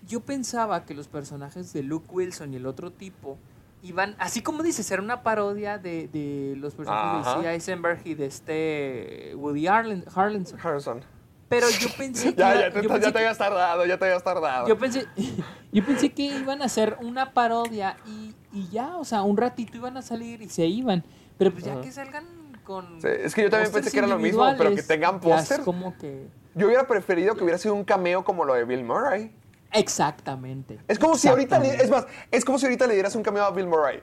Yo 0.06 0.20
pensaba 0.20 0.84
que 0.84 0.94
los 0.94 1.08
personajes 1.08 1.72
de 1.72 1.82
Luke 1.82 2.06
Wilson 2.10 2.52
y 2.52 2.56
el 2.56 2.66
otro 2.66 2.90
tipo 2.92 3.38
iban, 3.82 4.14
así 4.18 4.42
como 4.42 4.62
dices, 4.62 4.90
era 4.90 5.02
una 5.02 5.22
parodia 5.22 5.78
de, 5.78 6.08
de 6.08 6.54
los 6.58 6.74
personajes 6.74 7.26
Ajá. 7.26 7.38
de 7.38 7.44
C. 7.44 7.52
Eisenberg 7.52 8.00
y 8.04 8.14
de 8.14 8.26
este 8.26 9.34
Woody 9.36 9.66
Harlen- 9.66 10.04
Harrelson. 10.14 10.58
Harrison. 10.62 11.00
Pero 11.48 11.66
yo 11.68 11.88
pensé 11.96 12.30
que. 12.34 12.40
Ya, 12.40 12.54
ya, 12.54 12.70
te, 12.72 12.82
yo 12.82 12.88
ya 12.88 12.94
pensé 12.94 13.06
te 13.08 13.12
que- 13.12 13.18
habías 13.18 13.38
tardado, 13.38 13.86
ya 13.86 13.98
te 13.98 14.04
habías 14.06 14.24
tardado. 14.24 14.66
yo 14.68 14.78
pensé, 14.78 15.06
yo 15.72 15.84
pensé 15.84 16.12
que 16.12 16.22
iban 16.24 16.62
a 16.62 16.66
hacer 16.66 16.96
una 17.00 17.32
parodia 17.32 17.96
y, 18.06 18.34
y 18.52 18.68
ya, 18.68 18.96
o 18.96 19.04
sea, 19.04 19.22
un 19.22 19.36
ratito 19.36 19.76
iban 19.76 19.96
a 19.96 20.02
salir 20.02 20.42
y 20.42 20.48
se 20.48 20.66
iban. 20.66 21.04
Pero 21.38 21.50
pues 21.52 21.64
ya 21.64 21.80
que 21.80 21.90
salgan 21.92 22.24
con. 22.64 23.00
Sí, 23.00 23.08
es 23.08 23.34
que 23.34 23.42
yo 23.42 23.50
también 23.50 23.72
pensé 23.72 23.90
que 23.90 23.98
era 23.98 24.06
lo 24.06 24.18
mismo, 24.18 24.44
pero 24.56 24.74
que 24.74 24.82
tengan 24.82 25.20
pósters. 25.20 25.64
como 25.64 25.96
que. 25.98 26.28
Yo 26.54 26.66
hubiera 26.68 26.86
preferido 26.86 27.34
que 27.34 27.42
hubiera 27.42 27.58
sido 27.58 27.74
un 27.74 27.84
cameo 27.84 28.24
como 28.24 28.44
lo 28.44 28.54
de 28.54 28.64
Bill 28.64 28.84
Murray. 28.84 29.32
Exactamente. 29.74 30.78
Es 30.88 30.98
como 30.98 31.16
si 31.16 31.28
ahorita, 31.28 31.58
le- 31.58 31.74
es 31.74 31.90
más, 31.90 32.06
es 32.30 32.44
como 32.44 32.58
si 32.58 32.66
ahorita 32.66 32.86
le 32.86 32.94
dieras 32.94 33.14
un 33.16 33.22
cameo 33.22 33.44
a 33.44 33.50
Bill 33.50 33.66
Murray. 33.66 34.00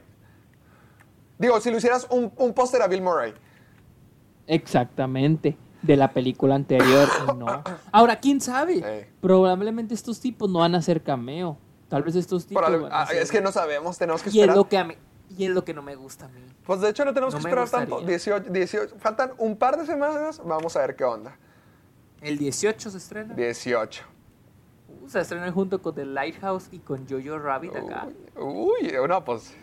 Digo, 1.39 1.59
si 1.61 1.71
lo 1.71 1.77
hicieras 1.77 2.05
un, 2.11 2.31
un 2.37 2.53
póster 2.53 2.81
a 2.81 2.87
Bill 2.87 3.01
Murray. 3.01 3.33
Exactamente. 4.47 5.57
De 5.81 5.95
la 5.97 6.11
película 6.11 6.53
anterior, 6.55 7.07
no. 7.37 7.63
Ahora, 7.91 8.19
quién 8.19 8.39
sabe. 8.39 9.09
Probablemente 9.19 9.93
estos 9.95 10.19
tipos 10.19 10.49
no 10.49 10.59
van 10.59 10.75
a 10.75 10.79
hacer 10.79 11.01
cameo. 11.01 11.57
Tal 11.89 12.03
vez 12.03 12.15
estos 12.15 12.45
tipos. 12.45 12.61
Van 12.61 12.85
a 12.85 12.87
ah, 12.95 13.01
hacer- 13.03 13.21
es 13.21 13.31
que 13.31 13.41
no 13.41 13.51
sabemos, 13.51 13.97
tenemos 13.97 14.21
que 14.21 14.29
y 14.29 14.33
es 14.33 14.35
esperar. 14.35 14.55
lo 14.57 14.69
que 14.69 14.77
a 14.77 14.83
mí- 14.83 14.95
y 15.37 15.45
es 15.45 15.51
lo 15.51 15.63
que 15.63 15.73
no 15.73 15.81
me 15.81 15.95
gusta 15.95 16.25
a 16.25 16.27
mí. 16.29 16.41
Pues 16.65 16.81
de 16.81 16.89
hecho 16.89 17.03
no 17.05 17.13
tenemos 17.13 17.33
No 17.33 17.39
que 17.39 17.47
esperar 17.47 17.69
tanto. 17.69 18.01
18, 18.01 18.49
18, 18.51 18.95
faltan 18.99 19.31
un 19.37 19.55
par 19.57 19.77
de 19.77 19.85
semanas, 19.85 20.41
vamos 20.45 20.75
a 20.75 20.81
ver 20.81 20.95
qué 20.95 21.03
onda. 21.05 21.35
El 22.21 22.37
18 22.37 22.91
se 22.91 22.97
estrena. 22.97 23.33
18. 23.33 24.03
Se 25.07 25.19
estrena 25.19 25.51
junto 25.51 25.81
con 25.81 25.95
The 25.95 26.05
Lighthouse 26.05 26.69
y 26.71 26.79
con 26.79 27.07
Jojo 27.09 27.39
Rabbit 27.39 27.75
acá. 27.75 28.07
Uy, 28.37 28.97
uy, 28.99 29.07
no, 29.07 29.23
pues. 29.23 29.55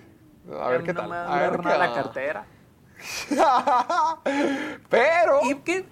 A 0.60 0.68
ver 0.68 0.82
qué 0.82 0.94
tal. 0.94 1.12
A 1.12 1.50
ver 1.50 1.60
qué 1.60 1.68
la 1.68 1.94
cartera. 1.94 2.46
Pero. 4.88 5.40
Y 5.44 5.50
en 5.50 5.84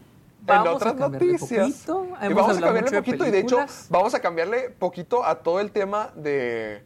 vamos 0.47 0.76
otras 0.76 0.94
a 0.94 1.09
noticias. 1.09 1.68
poquito. 1.86 2.07
y 2.22 2.32
vamos 2.32 2.57
a 2.57 2.61
cambiarle 2.61 2.90
de 2.90 2.99
poquito 3.03 3.26
y 3.26 3.30
de 3.30 3.38
hecho 3.40 3.66
vamos 3.90 4.14
a 4.14 4.20
cambiarle 4.20 4.70
poquito 4.70 5.24
a 5.24 5.34
todo 5.36 5.59
el 5.61 5.72
tema 5.72 6.11
de, 6.14 6.84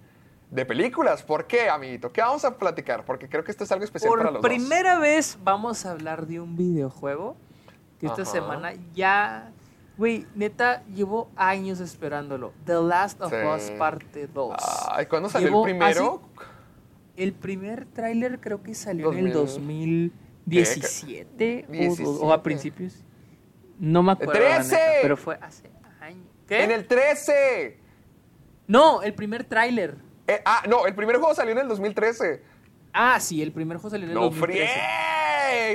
de 0.51 0.67
películas. 0.67 1.23
¿Por 1.23 1.47
qué, 1.47 1.69
amiguito? 1.69 2.11
¿Qué 2.11 2.23
vamos 2.23 2.45
a 2.45 2.57
platicar? 2.57 3.05
Porque 3.05 3.29
creo 3.29 3.45
que 3.45 3.51
esto 3.51 3.65
es 3.65 3.73
algo 3.73 3.85
especial 3.85 4.11
para 4.13 4.23
Por 4.25 4.33
los 4.35 4.43
dos. 4.43 4.49
primera 4.51 4.99
vez 4.99 5.39
vamos 5.43 5.85
a 5.85 5.91
hablar 5.91 6.27
de 6.27 6.41
un 6.41 6.57
videojuego 6.57 7.37
que 7.99 8.07
esta 8.07 8.23
Ajá. 8.23 8.31
semana 8.31 8.73
ya, 8.95 9.53
güey, 10.01 10.27
neta, 10.35 10.83
llevo 10.95 11.31
años 11.37 11.79
esperándolo. 11.79 12.53
The 12.65 12.75
Last 12.83 13.21
of 13.21 13.31
Sí. 13.31 13.37
Us 13.37 13.71
parte 13.79 14.27
2. 14.27 14.57
Ay, 14.91 15.07
¿cuándo 15.07 15.29
salió 15.29 15.49
Llevo 15.49 15.67
el 15.67 15.73
primero? 15.77 16.23
El 17.17 17.33
primer 17.35 17.85
tráiler 17.85 18.41
creo 18.41 18.63
que 18.63 18.75
salió 18.75 19.13
en 19.13 19.27
el 19.27 19.33
2000. 19.35 20.13
2017 20.47 21.67
o- 21.69 21.71
o, 21.71 21.75
o, 21.75 21.77
17. 21.77 22.33
a 22.33 22.43
principios. 22.43 23.05
No 23.79 24.03
me 24.03 24.13
acuerdo. 24.13 24.33
neta, 24.33 24.57
13. 24.57 24.79
pero 25.03 25.17
fue 25.17 25.39
hace 25.41 25.71
años. 26.01 26.27
¿Qué? 26.49 26.65
En 26.65 26.71
el 26.71 26.87
13. 26.87 27.79
No, 28.67 29.03
el 29.03 29.13
primer 29.15 29.45
tráiler. 29.45 29.97
Eh, 30.27 30.41
ah, 30.45 30.63
no, 30.69 30.87
el 30.87 30.95
primer 30.95 31.17
juego 31.19 31.35
salió 31.35 31.53
en 31.53 31.59
el 31.59 31.69
2013. 31.69 32.43
Ah, 32.93 33.21
sí, 33.21 33.43
el 33.43 33.53
primer 33.53 33.77
juego 33.77 33.91
salió 33.91 34.05
en 34.07 34.11
el 34.11 34.15
No 34.15 34.23
2013. 34.31 34.67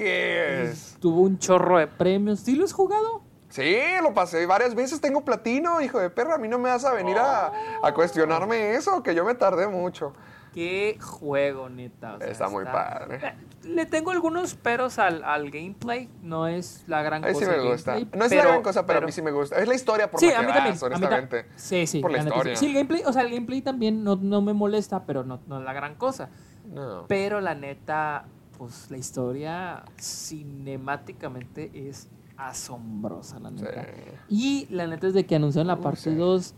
friegues. 0.01 0.97
Tuvo 0.99 1.21
un 1.21 1.38
chorro 1.38 1.78
de 1.78 1.88
premios. 1.88 2.39
¿Sí 2.39 2.55
lo 2.55 2.65
has 2.65 2.73
jugado? 2.73 3.21
Sí, 3.49 3.75
lo 4.01 4.13
pasé 4.13 4.45
varias 4.45 4.75
veces. 4.75 4.99
Tengo 5.01 5.23
platino, 5.23 5.79
hijo 5.81 5.99
de 5.99 6.09
perra. 6.09 6.35
A 6.35 6.37
mí 6.37 6.47
no 6.47 6.57
me 6.59 6.69
vas 6.69 6.83
a 6.85 6.93
venir 6.93 7.17
a, 7.17 7.51
a 7.83 7.93
cuestionarme 7.93 8.73
eso, 8.75 9.01
que 9.03 9.15
yo 9.15 9.23
me 9.23 9.35
tardé 9.35 9.67
mucho. 9.67 10.13
Qué 10.53 10.97
juego, 11.01 11.67
neta. 11.69 12.15
o 12.15 12.17
sea, 12.19 12.27
Está 12.27 12.47
muy 12.49 12.63
padre. 12.63 13.35
Le 13.63 13.85
tengo 13.85 14.11
algunos 14.11 14.55
peros 14.55 14.99
al, 14.99 15.21
al 15.25 15.51
gameplay. 15.51 16.09
No 16.21 16.47
es 16.47 16.83
la 16.87 17.01
gran 17.01 17.25
A 17.25 17.27
mí 17.27 17.33
cosa. 17.33 17.45
sí 17.45 17.51
me 17.51 17.69
gusta. 17.71 17.91
gameplay, 17.93 18.19
No 18.19 18.25
es 18.25 18.31
la 18.33 18.43
gran 18.43 18.61
cosa, 18.63 18.85
pero, 18.85 18.99
a 18.99 19.01
mí 19.01 19.11
sí 19.11 19.21
me 19.21 19.31
gusta. 19.31 19.57
Es 19.57 19.67
la 19.67 19.75
historia 19.75 20.09
por 20.09 20.19
Sí, 20.19 20.27
la 20.27 20.33
a 20.33 20.39
que 20.39 20.45
mí 20.45 20.47
vas, 20.53 20.55
también. 20.57 20.77
a 20.77 20.87
mí 20.87 20.95
honestamente. 21.05 21.45
Sí, 21.57 21.85
sí. 21.87 21.99
Por 22.01 22.11
la 22.13 22.19
historia. 22.19 22.55
Sí, 22.55 22.67
el 22.67 22.73
gameplay, 22.73 23.03
o 23.05 23.11
sea, 23.11 23.23
el 23.23 23.31
gameplay 23.31 23.61
también 23.61 24.03
no, 24.03 24.15
no 24.15 24.41
me 24.41 24.53
molesta, 24.53 25.03
pero 25.05 25.23
no, 25.25 25.41
no 25.47 25.59
es 25.59 25.65
la 25.65 25.73
gran 25.73 25.95
cosa. 25.95 26.29
No. 26.67 27.05
Pero 27.07 27.41
la 27.41 27.53
neta, 27.53 28.25
pues 28.57 28.89
la 28.89 28.97
historia 28.97 29.83
cinemáticamente 29.99 31.71
es 31.89 32.07
asombrosa, 32.38 33.39
la 33.39 33.51
neta. 33.51 33.83
Sí. 33.83 33.89
Y 34.29 34.67
la 34.73 34.88
neta 34.88 35.07
es 35.07 35.13
de 35.13 35.25
que 35.25 35.36
anunciaron 35.36 35.67
la 35.67 35.77
parte 35.77 36.01
sí. 36.11 36.15
2, 36.15 36.55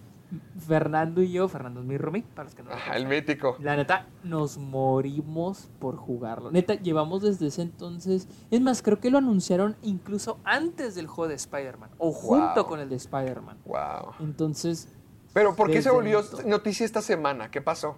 Fernando 0.60 1.22
y 1.22 1.32
yo, 1.32 1.48
Fernando 1.48 1.80
es 1.80 1.86
mi 1.86 1.98
roomie, 1.98 2.24
para 2.36 2.46
los 2.46 2.56
que 2.56 2.62
no 2.64 2.70
lo 2.72 2.94
el 2.94 3.06
mítico. 3.08 3.56
La 3.60 3.76
neta, 3.78 4.08
nos 4.24 4.58
morimos 4.58 5.70
por 5.80 5.96
jugarlo. 5.96 6.52
Neta, 6.52 6.74
llevamos 6.76 7.22
desde 7.22 7.48
ese 7.48 7.62
entonces. 7.62 8.28
Es 8.52 8.60
más, 8.62 8.82
creo 8.82 9.00
que 9.00 9.10
lo 9.10 9.20
anunciaron 9.20 9.78
incluso 9.84 10.40
antes 10.44 10.96
del 10.96 11.08
juego 11.08 11.30
de 11.30 11.36
Spider-Man. 11.36 11.92
O 11.98 12.12
junto 12.12 12.56
Wow. 12.56 12.66
con 12.66 12.80
el 12.82 12.90
de 12.90 12.96
Spider-Man. 12.98 13.58
Wow. 13.66 14.14
Entonces. 14.20 14.90
Pero 15.34 15.56
¿por 15.56 15.70
qué 15.72 15.82
se 15.82 15.92
volvió 15.92 16.22
noticia 16.46 16.86
esta 16.86 17.02
semana? 17.02 17.50
¿Qué 17.52 17.62
pasó? 17.62 17.98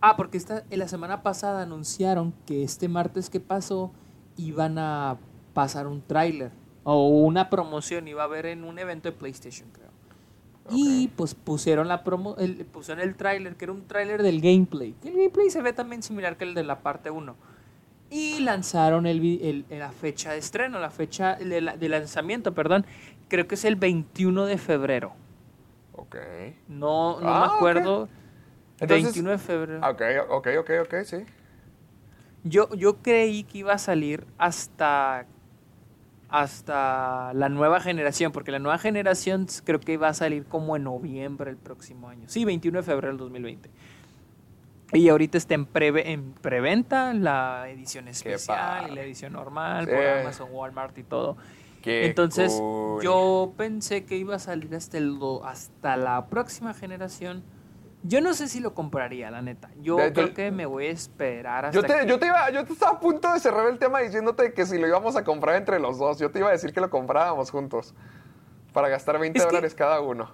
Ah, 0.00 0.16
porque 0.16 0.36
esta, 0.36 0.64
en 0.70 0.78
la 0.80 0.88
semana 0.88 1.22
pasada 1.22 1.62
anunciaron 1.62 2.34
que 2.46 2.62
este 2.62 2.88
martes 2.88 3.30
que 3.30 3.40
pasó 3.40 3.92
iban 4.36 4.76
a 4.78 5.18
pasar 5.54 5.86
un 5.86 6.02
tráiler. 6.02 6.52
O 6.84 7.08
una 7.08 7.48
promoción 7.50 8.08
iba 8.08 8.22
a 8.22 8.24
haber 8.26 8.46
en 8.46 8.64
un 8.64 8.78
evento 8.78 9.08
de 9.10 9.16
PlayStation, 9.16 9.68
creo. 9.72 9.90
Y 10.70 11.08
pues 11.16 11.34
pusieron 11.34 11.88
la 11.88 12.04
promo, 12.04 12.36
el, 12.38 12.64
pusieron 12.66 13.02
el 13.02 13.14
tráiler, 13.16 13.56
que 13.56 13.64
era 13.64 13.72
un 13.72 13.86
tráiler 13.86 14.22
del 14.22 14.40
gameplay. 14.40 14.94
Que 15.02 15.08
el 15.08 15.14
gameplay 15.16 15.50
se 15.50 15.60
ve 15.62 15.72
también 15.72 16.02
similar 16.02 16.36
que 16.36 16.44
el 16.44 16.54
de 16.54 16.62
la 16.64 16.80
parte 16.80 17.10
1. 17.10 17.34
Y 18.10 18.40
lanzaron 18.40 19.06
el, 19.06 19.64
la 19.70 19.90
fecha 19.90 20.32
de 20.32 20.38
estreno, 20.38 20.78
la 20.78 20.90
fecha 20.90 21.34
de, 21.36 21.60
la- 21.60 21.76
de 21.76 21.88
lanzamiento, 21.88 22.52
perdón. 22.54 22.84
Creo 23.28 23.48
que 23.48 23.54
es 23.54 23.64
el 23.64 23.76
21 23.76 24.44
de 24.46 24.58
febrero. 24.58 25.12
Ok. 25.94 26.16
No, 26.68 27.20
no 27.20 27.28
Ah, 27.28 27.40
me 27.40 27.46
ok. 27.46 27.52
acuerdo. 27.56 28.08
Entonces- 28.80 29.04
21 29.04 29.30
de 29.30 29.38
febrero. 29.38 29.80
Ok, 29.88 30.02
ok, 30.30 30.48
ok, 30.60 30.70
ok, 30.84 30.94
sí. 31.04 31.16
Yo, 32.44 32.68
yo 32.74 32.96
creí 32.98 33.44
que 33.44 33.58
iba 33.58 33.72
a 33.72 33.78
salir 33.78 34.26
hasta, 34.36 35.26
hasta 36.32 37.32
la 37.34 37.48
nueva 37.50 37.78
generación, 37.80 38.32
porque 38.32 38.50
la 38.50 38.58
nueva 38.58 38.78
generación 38.78 39.46
creo 39.64 39.78
que 39.80 39.92
iba 39.92 40.08
a 40.08 40.14
salir 40.14 40.44
como 40.46 40.76
en 40.76 40.84
noviembre 40.84 41.50
el 41.50 41.58
próximo 41.58 42.08
año. 42.08 42.24
Sí, 42.26 42.44
21 42.44 42.78
de 42.78 42.82
febrero 42.82 43.08
del 43.12 43.18
2020. 43.18 43.70
Y 44.94 45.08
ahorita 45.08 45.38
está 45.38 45.54
en, 45.54 45.66
preve- 45.66 46.06
en 46.06 46.32
preventa 46.32 47.12
la 47.14 47.66
edición 47.70 48.08
especial 48.08 48.90
y 48.90 48.94
la 48.94 49.02
edición 49.02 49.32
normal 49.34 49.86
Sí. 49.86 49.92
por 49.92 50.04
Amazon, 50.06 50.48
Walmart 50.52 50.96
y 50.98 51.02
todo. 51.02 51.36
Qué 51.82 52.06
Entonces, 52.06 52.52
cool. 52.52 53.02
yo 53.02 53.52
pensé 53.56 54.04
que 54.04 54.16
iba 54.16 54.36
a 54.36 54.38
salir 54.38 54.74
hasta, 54.74 54.98
el, 54.98 55.18
hasta 55.44 55.96
la 55.96 56.26
próxima 56.26 56.74
generación. 56.74 57.42
Yo 58.04 58.20
no 58.20 58.34
sé 58.34 58.48
si 58.48 58.58
lo 58.60 58.74
compraría, 58.74 59.30
la 59.30 59.42
neta. 59.42 59.70
Yo 59.80 59.96
De- 59.96 60.12
creo 60.12 60.34
que 60.34 60.50
me 60.50 60.66
voy 60.66 60.86
a 60.86 60.90
esperar 60.90 61.66
hasta 61.66 61.74
Yo 61.80 61.82
te, 61.86 62.00
que- 62.00 62.06
yo 62.06 62.18
te 62.18 62.26
iba, 62.26 62.50
yo 62.50 62.64
te 62.64 62.72
estaba 62.72 62.92
a 62.92 63.00
punto 63.00 63.32
de 63.32 63.38
cerrar 63.38 63.68
el 63.68 63.78
tema 63.78 64.00
diciéndote 64.00 64.52
que 64.52 64.66
si 64.66 64.76
lo 64.78 64.88
íbamos 64.88 65.14
a 65.16 65.22
comprar 65.24 65.54
entre 65.56 65.78
los 65.78 65.98
dos, 65.98 66.18
yo 66.18 66.30
te 66.30 66.40
iba 66.40 66.48
a 66.48 66.52
decir 66.52 66.72
que 66.72 66.80
lo 66.80 66.90
comprábamos 66.90 67.50
juntos. 67.50 67.94
Para 68.72 68.88
gastar 68.88 69.18
20 69.18 69.38
Es 69.38 69.44
que- 69.44 69.50
dólares 69.50 69.74
cada 69.74 70.00
uno. 70.00 70.30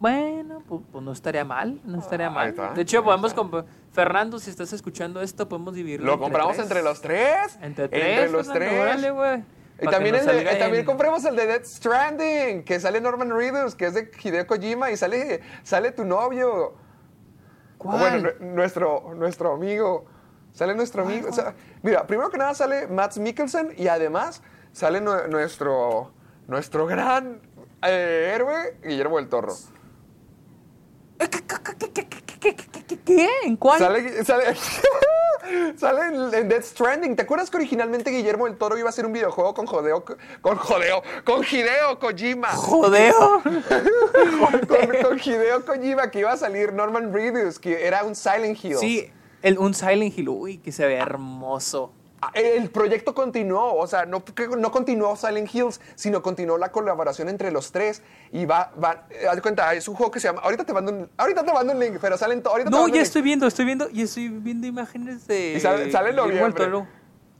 Bueno, 0.00 0.62
pues, 0.68 0.82
pues 0.90 1.04
no 1.04 1.12
estaría 1.12 1.44
mal, 1.44 1.80
no 1.84 1.98
estaría 1.98 2.26
Ah, 2.26 2.30
mal. 2.30 2.48
está, 2.48 2.72
de 2.74 2.82
hecho, 2.82 3.02
podemos 3.04 3.32
comprar... 3.32 3.64
Fernando, 3.92 4.38
si 4.40 4.50
estás 4.50 4.72
escuchando 4.72 5.22
esto, 5.22 5.48
podemos 5.48 5.72
dividirlo 5.74 6.06
Lo 6.06 6.18
compramos 6.18 6.56
tres. 6.56 6.66
entre 6.66 6.82
los 6.82 7.00
tres. 7.00 7.58
Entre 7.62 7.88
tres, 7.88 8.30
los 8.32 8.48
Fernando, 8.48 8.52
tres. 8.76 8.80
órale, 8.80 9.10
güey. 9.12 9.44
Y 9.80 9.86
también, 9.88 10.14
el 10.14 10.26
de- 10.26 10.56
también 10.56 10.84
compremos 10.84 11.24
el 11.24 11.34
de 11.36 11.46
Death 11.46 11.64
Stranding, 11.64 12.62
que 12.64 12.78
sale 12.78 13.00
Norman 13.00 13.30
Reedus, 13.30 13.74
que 13.74 13.86
es 13.86 13.94
de 13.94 14.10
Hideo 14.22 14.46
Kojima, 14.46 14.90
y 14.90 14.96
sale, 14.96 15.40
sale 15.64 15.90
tu 15.92 16.04
novio. 16.04 16.74
¿Cuál? 17.78 17.98
Bueno, 17.98 18.30
nu- 18.40 18.54
nuestro, 18.54 19.14
nuestro 19.14 19.52
amigo. 19.54 20.06
Sale 20.52 20.74
nuestro 20.76 21.02
amigo. 21.02 21.28
o 21.28 21.32
sea, 21.32 21.54
mira, 21.82 22.06
primero 22.06 22.30
que 22.30 22.38
nada 22.38 22.54
sale 22.54 22.86
Matt 22.86 23.16
Mikkelsen 23.16 23.74
y 23.76 23.88
además 23.88 24.40
sale 24.72 25.00
nue- 25.02 25.28
nuestro, 25.28 26.12
nuestro 26.46 26.86
gran 26.86 27.40
eh, 27.82 28.32
héroe, 28.34 28.76
Guillermo 28.84 29.16
del 29.16 29.28
Toro. 29.28 29.54
¿Qué, 32.44 32.54
qué, 32.54 32.84
qué, 32.86 32.98
qué? 32.98 33.28
¿En 33.44 33.56
cuál? 33.56 33.78
Sale, 33.78 34.22
sale, 34.22 34.44
sale 35.78 36.36
en, 36.38 36.46
Death 36.46 36.64
Stranding. 36.64 37.16
¿Te 37.16 37.22
acuerdas 37.22 37.48
que 37.48 37.56
originalmente 37.56 38.10
Guillermo 38.10 38.44
del 38.44 38.58
Toro 38.58 38.76
iba 38.76 38.86
a 38.86 38.90
hacer 38.90 39.06
un 39.06 39.14
videojuego 39.14 39.54
con 39.54 39.64
Jodeo, 39.64 40.04
con 40.42 40.58
Jodeo, 40.58 41.02
con 41.24 41.42
Hideo 41.42 41.98
Kojima? 41.98 42.48
Jodeo. 42.48 43.42
con, 43.42 45.02
con 45.02 45.18
Hideo 45.18 45.64
Kojima 45.64 46.10
que 46.10 46.18
iba 46.18 46.32
a 46.32 46.36
salir 46.36 46.74
Norman 46.74 47.14
Reedus, 47.14 47.58
que 47.58 47.86
era 47.86 48.04
un 48.04 48.14
Silent 48.14 48.62
Hill. 48.62 48.76
Sí, 48.76 49.10
el, 49.40 49.58
un 49.58 49.72
Silent 49.72 50.18
Hill, 50.18 50.28
uy, 50.28 50.58
que 50.58 50.70
se 50.70 50.86
ve 50.86 50.96
hermoso. 50.96 51.92
Ah, 52.26 52.30
El 52.34 52.70
proyecto 52.70 53.14
continuó, 53.14 53.74
o 53.74 53.86
sea, 53.86 54.06
no, 54.06 54.22
no 54.58 54.70
continuó 54.70 55.16
Silent 55.16 55.54
Hills, 55.54 55.80
sino 55.94 56.22
continuó 56.22 56.58
la 56.58 56.70
colaboración 56.72 57.28
entre 57.28 57.50
los 57.50 57.70
tres. 57.72 58.02
Y 58.32 58.46
va, 58.46 58.72
va, 58.82 59.06
eh, 59.10 59.26
haz 59.28 59.40
cuenta, 59.40 59.74
es 59.74 59.86
un 59.88 59.94
juego 59.94 60.10
que 60.10 60.20
se 60.20 60.28
llama. 60.28 60.40
Ahorita 60.42 60.64
te 60.64 60.72
mando 60.72 60.92
un, 60.92 61.10
ahorita 61.16 61.44
te 61.44 61.52
mando 61.52 61.72
un 61.72 61.80
link, 61.80 61.98
pero 62.00 62.16
salen 62.16 62.42
ahorita 62.44 62.70
te 62.70 62.70
No, 62.70 62.82
mando 62.82 62.92
un 62.92 62.96
ya 62.96 63.02
estoy 63.02 63.22
viendo, 63.22 63.46
estoy 63.46 63.64
viendo, 63.64 63.88
y 63.90 64.02
estoy 64.02 64.28
viendo 64.28 64.66
imágenes 64.66 65.26
de. 65.26 65.54
Y 65.54 65.60
sale, 65.60 65.90
sale 65.90 66.10
en 66.10 66.16
noviembre. 66.16 66.64
Toro. 66.64 66.86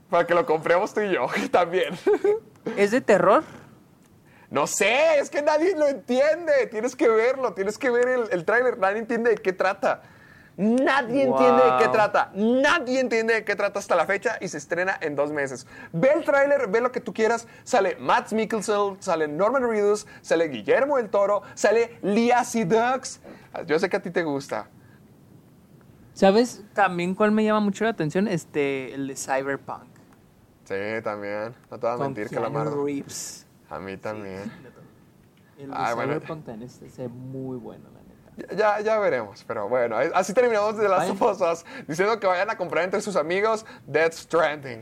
Para 0.09 0.27
que 0.27 0.35
lo 0.35 0.45
compremos 0.45 0.93
tú 0.93 1.01
y 1.01 1.11
yo 1.13 1.25
también. 1.51 1.97
¿Es 2.77 2.91
de 2.91 3.01
terror? 3.01 3.43
No 4.51 4.67
sé, 4.67 5.17
es 5.19 5.29
que 5.29 5.41
nadie 5.41 5.75
lo 5.75 5.87
entiende. 5.87 6.67
Tienes 6.67 6.95
que 6.95 7.09
verlo, 7.09 7.53
tienes 7.53 7.77
que 7.77 7.89
ver 7.89 8.07
el, 8.07 8.27
el 8.31 8.45
tráiler. 8.45 8.77
Nadie 8.77 8.99
entiende 8.99 9.31
de 9.31 9.37
qué 9.37 9.51
trata. 9.53 10.03
Nadie 10.57 11.23
entiende 11.23 11.63
de 11.63 11.77
qué 11.79 11.89
trata. 11.89 12.31
Nadie 12.33 12.99
entiende 13.01 13.33
de 13.33 13.43
qué 13.43 13.55
trata 13.55 13.79
hasta 13.79 13.95
la 13.95 14.05
fecha 14.05 14.37
y 14.39 14.47
se 14.47 14.57
estrena 14.57 14.97
en 15.01 15.15
dos 15.15 15.31
meses. 15.31 15.67
Ve 15.91 16.11
el 16.13 16.23
tráiler, 16.23 16.67
ve 16.67 16.79
lo 16.79 16.91
que 16.91 17.01
tú 17.01 17.13
quieras. 17.13 17.47
Sale 17.63 17.97
Matt 17.97 18.31
Mikkelsen, 18.31 18.97
sale 18.99 19.27
Norman 19.27 19.67
Reedus, 19.67 20.07
sale 20.21 20.47
Guillermo 20.47 20.97
del 20.97 21.09
Toro, 21.09 21.41
sale 21.55 21.99
Lia 22.01 22.43
Sedux. 22.43 23.19
Yo 23.67 23.79
sé 23.79 23.89
que 23.89 23.97
a 23.97 24.01
ti 24.01 24.11
te 24.11 24.23
gusta. 24.23 24.69
¿Sabes 26.13 26.63
también 26.73 27.13
cuál 27.13 27.31
me 27.31 27.43
llama 27.43 27.59
mucho 27.59 27.83
la 27.83 27.89
atención? 27.89 28.29
Este, 28.29 28.93
el 28.93 29.07
de 29.07 29.15
Cyberpunk. 29.17 29.83
Sí, 30.63 31.01
también. 31.03 31.53
No 31.69 31.77
te 31.77 31.85
voy 31.85 31.95
a 31.95 31.97
Con 31.97 32.05
mentir, 32.07 32.29
Calamardo. 32.29 32.85
Reeves. 32.85 33.45
A 33.69 33.79
mí 33.79 33.97
también. 33.97 34.51
El 35.57 35.69
de 35.69 35.75
Ay, 35.75 35.93
bueno. 35.95 36.13
Cyberpunk 36.13 36.45
también 36.45 36.69
este 36.69 36.89
se 36.89 37.03
ve 37.03 37.09
muy 37.09 37.57
bueno. 37.57 37.94
Ya, 38.55 38.79
ya 38.81 38.99
veremos, 38.99 39.43
pero 39.47 39.69
bueno, 39.69 39.99
es- 40.01 40.11
así 40.13 40.33
terminamos 40.33 40.77
de 40.77 40.89
las 40.89 41.09
cosas 41.17 41.65
diciendo 41.87 42.19
que 42.19 42.27
vayan 42.27 42.49
a 42.49 42.57
comprar 42.57 42.83
entre 42.83 43.01
sus 43.01 43.15
amigos 43.15 43.65
Death 43.87 44.13
Stranding. 44.13 44.81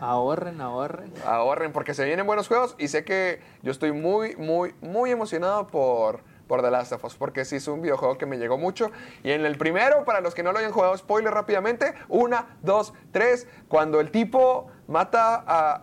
Ahorren, 0.00 0.60
ahorren. 0.60 1.12
Ahorren 1.26 1.72
porque 1.72 1.92
se 1.92 2.04
vienen 2.04 2.24
buenos 2.26 2.46
juegos 2.46 2.76
y 2.78 2.86
sé 2.88 3.04
que 3.04 3.40
yo 3.62 3.72
estoy 3.72 3.90
muy, 3.92 4.36
muy, 4.36 4.74
muy 4.80 5.10
emocionado 5.10 5.66
por, 5.66 6.20
por 6.46 6.62
The 6.62 6.70
Last 6.70 6.92
of 6.92 7.02
Us 7.04 7.16
porque 7.16 7.44
sí 7.44 7.56
es 7.56 7.66
un 7.66 7.82
videojuego 7.82 8.16
que 8.16 8.24
me 8.24 8.38
llegó 8.38 8.58
mucho. 8.58 8.92
Y 9.24 9.32
en 9.32 9.44
el 9.44 9.58
primero, 9.58 10.04
para 10.04 10.20
los 10.20 10.36
que 10.36 10.44
no 10.44 10.52
lo 10.52 10.60
hayan 10.60 10.70
jugado, 10.70 10.96
spoiler 10.96 11.34
rápidamente, 11.34 11.94
una, 12.08 12.56
dos, 12.62 12.94
tres, 13.10 13.48
cuando 13.66 13.98
el 13.98 14.12
tipo 14.12 14.68
mata 14.86 15.34
a, 15.44 15.82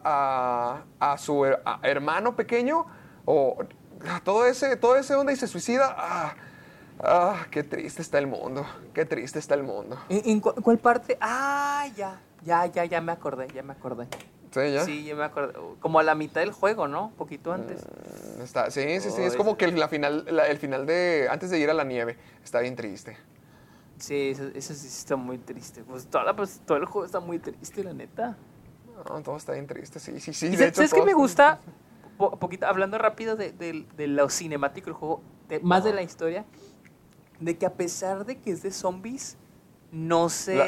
a- 1.01 1.11
a 1.11 1.17
su 1.17 1.43
a- 1.43 1.79
hermano 1.83 2.37
pequeño 2.37 2.85
o 3.25 3.57
todo 4.23 4.45
ese, 4.45 4.77
todo 4.77 4.95
ese 4.95 5.13
onda 5.15 5.33
y 5.33 5.35
se 5.35 5.47
suicida, 5.47 5.93
ah, 5.97 6.35
ah, 7.07 7.47
qué 7.51 7.63
triste 7.63 8.01
está 8.01 8.17
el 8.19 8.27
mundo, 8.27 8.65
qué 8.93 9.05
triste 9.05 9.39
está 9.39 9.53
el 9.55 9.63
mundo. 9.63 9.97
¿En, 10.09 10.21
en 10.29 10.39
cu- 10.39 10.53
cuál 10.61 10.77
parte? 10.77 11.17
Ah, 11.21 11.87
ya. 11.95 12.19
Ya, 12.43 12.65
ya, 12.67 12.85
ya 12.85 13.01
me 13.01 13.11
acordé, 13.11 13.47
ya 13.53 13.63
me 13.63 13.73
acordé. 13.73 14.07
Sí, 14.51 14.71
ya. 14.73 14.85
Sí, 14.85 15.03
ya 15.03 15.15
me 15.15 15.23
acordé. 15.23 15.53
Como 15.79 15.99
a 15.99 16.03
la 16.03 16.15
mitad 16.15 16.41
del 16.41 16.51
juego, 16.51 16.87
¿no? 16.87 17.11
Poquito 17.17 17.51
antes. 17.51 17.81
Está, 18.41 18.69
sí, 18.71 19.01
sí, 19.01 19.09
sí. 19.11 19.21
Es 19.23 19.35
como 19.35 19.57
que 19.57 19.71
la 19.71 19.87
final, 19.87 20.25
la- 20.29 20.47
el 20.47 20.57
final 20.57 20.85
de. 20.85 21.27
Antes 21.29 21.49
de 21.49 21.59
ir 21.59 21.69
a 21.69 21.73
la 21.73 21.83
nieve. 21.83 22.17
Está 22.43 22.59
bien 22.59 22.75
triste. 22.75 23.17
Sí, 23.97 24.29
eso, 24.31 24.43
eso 24.53 24.73
sí 24.73 24.87
está 24.87 25.15
muy 25.15 25.37
triste. 25.39 25.83
Pues, 25.83 26.05
toda 26.07 26.23
la- 26.25 26.35
pues, 26.35 26.61
todo 26.65 26.77
el 26.77 26.85
juego 26.85 27.05
está 27.05 27.19
muy 27.19 27.39
triste, 27.39 27.83
la 27.83 27.93
neta. 27.93 28.37
No, 29.09 29.21
todo 29.21 29.37
está 29.37 29.53
bien 29.53 29.67
triste. 29.67 29.99
Sí, 29.99 30.19
sí, 30.19 30.33
sí. 30.33 30.47
¿Y 30.47 30.55
de 30.55 30.67
hecho, 30.67 30.75
¿Sabes 30.77 30.93
qué 30.93 31.01
me 31.01 31.13
gusta? 31.13 31.59
Po- 32.17 32.37
poquito, 32.37 32.65
hablando 32.67 32.97
rápido 32.97 33.35
de, 33.35 33.51
de- 33.51 33.85
de 33.97 34.07
lo 34.07 34.29
cinemático 34.29 34.85
del 34.85 34.93
juego, 34.93 35.21
de- 35.49 35.59
más 35.59 35.83
de 35.83 35.91
la 35.93 36.01
historia, 36.01 36.45
de 37.39 37.57
que 37.57 37.65
a 37.65 37.73
pesar 37.73 38.25
de 38.25 38.37
que 38.37 38.51
es 38.51 38.61
de 38.63 38.71
zombies, 38.71 39.37
no 39.91 40.27
se... 40.29 40.55
La- 40.55 40.65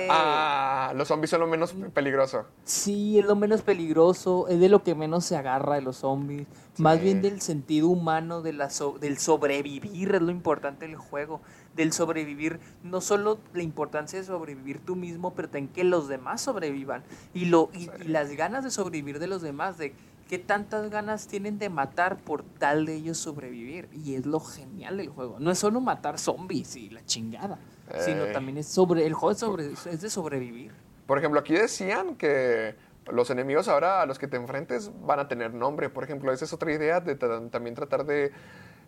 ah, 0.89 0.93
los 0.95 1.09
zombies 1.09 1.29
son 1.31 1.41
lo 1.41 1.47
menos 1.47 1.75
peligroso. 1.93 2.45
Sí, 2.63 3.19
es 3.19 3.25
lo 3.25 3.35
menos 3.35 3.61
peligroso, 3.61 4.47
es 4.47 4.59
de 4.59 4.69
lo 4.69 4.83
que 4.83 4.95
menos 4.95 5.25
se 5.25 5.35
agarra 5.35 5.75
de 5.75 5.81
los 5.81 5.97
zombies. 5.97 6.47
Más 6.77 7.01
bien 7.01 7.21
del 7.23 7.41
sentido 7.41 7.87
humano, 7.89 8.41
de 8.41 8.53
la 8.53 8.69
so- 8.69 8.97
del 8.99 9.17
sobrevivir, 9.17 10.13
es 10.15 10.21
lo 10.21 10.31
importante 10.31 10.87
del 10.87 10.95
juego. 10.95 11.41
Del 11.75 11.91
sobrevivir, 11.91 12.59
no 12.83 13.01
solo 13.01 13.39
la 13.53 13.63
importancia 13.63 14.19
de 14.19 14.25
sobrevivir 14.25 14.79
tú 14.79 14.95
mismo, 14.95 15.33
pero 15.33 15.49
también 15.49 15.73
que 15.73 15.83
los 15.83 16.07
demás 16.07 16.41
sobrevivan. 16.41 17.03
Y, 17.33 17.45
lo, 17.45 17.69
y, 17.73 17.89
y 18.03 18.07
las 18.07 18.29
ganas 18.31 18.63
de 18.63 18.71
sobrevivir 18.71 19.19
de 19.19 19.27
los 19.27 19.41
demás, 19.41 19.77
de 19.77 19.93
qué 20.27 20.39
tantas 20.39 20.89
ganas 20.89 21.27
tienen 21.27 21.57
de 21.59 21.69
matar 21.69 22.17
por 22.17 22.43
tal 22.43 22.85
de 22.85 22.95
ellos 22.95 23.17
sobrevivir. 23.17 23.89
Y 23.93 24.15
es 24.15 24.25
lo 24.25 24.39
genial 24.39 24.97
del 24.97 25.09
juego. 25.09 25.37
No 25.39 25.51
es 25.51 25.59
solo 25.59 25.81
matar 25.81 26.19
zombies 26.19 26.75
y 26.75 26.89
la 26.89 27.05
chingada, 27.05 27.59
sino 27.99 28.25
Ey. 28.25 28.33
también 28.33 28.57
es 28.57 28.67
sobre. 28.67 29.05
El 29.05 29.13
juego 29.13 29.31
es, 29.31 29.39
sobre, 29.39 29.71
es 29.71 30.01
de 30.01 30.09
sobrevivir. 30.09 30.71
Por 31.05 31.17
ejemplo, 31.17 31.39
aquí 31.39 31.53
decían 31.53 32.15
que 32.15 32.75
los 33.11 33.29
enemigos 33.29 33.67
ahora 33.67 34.01
a 34.01 34.05
los 34.05 34.19
que 34.19 34.27
te 34.27 34.35
enfrentes 34.35 34.91
van 35.01 35.19
a 35.19 35.27
tener 35.27 35.53
nombre. 35.53 35.89
Por 35.89 36.03
ejemplo, 36.03 36.31
esa 36.31 36.45
es 36.45 36.53
otra 36.53 36.71
idea 36.71 36.99
de 36.99 37.15
también 37.15 37.75
tratar 37.75 38.05
de, 38.05 38.31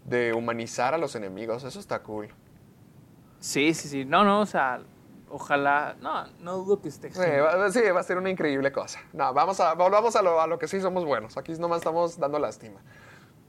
de 0.05 0.33
humanizar 0.33 0.93
a 0.93 0.97
los 0.97 1.15
enemigos. 1.15 1.63
Eso 1.63 1.79
está 1.79 2.03
cool. 2.03 2.27
Sí, 3.39 3.73
sí, 3.73 3.87
sí. 3.87 4.05
No, 4.05 4.25
no, 4.25 4.41
o 4.41 4.45
sea, 4.45 4.81
ojalá. 5.29 5.95
No, 6.01 6.25
no 6.39 6.57
dudo 6.57 6.81
que 6.81 6.89
esté. 6.89 7.11
Sí, 7.11 7.19
va, 7.19 7.71
sí, 7.71 7.81
va 7.93 7.99
a 7.99 8.03
ser 8.03 8.17
una 8.17 8.29
increíble 8.29 8.71
cosa. 8.71 8.99
No, 9.13 9.33
vamos 9.33 9.59
a, 9.59 9.73
volvamos 9.73 10.15
a 10.15 10.21
lo, 10.21 10.41
a 10.41 10.47
lo 10.47 10.59
que 10.59 10.67
sí 10.67 10.79
somos 10.81 11.05
buenos. 11.05 11.37
Aquí 11.37 11.53
nomás 11.53 11.79
estamos 11.79 12.17
dando 12.17 12.39
lástima. 12.39 12.81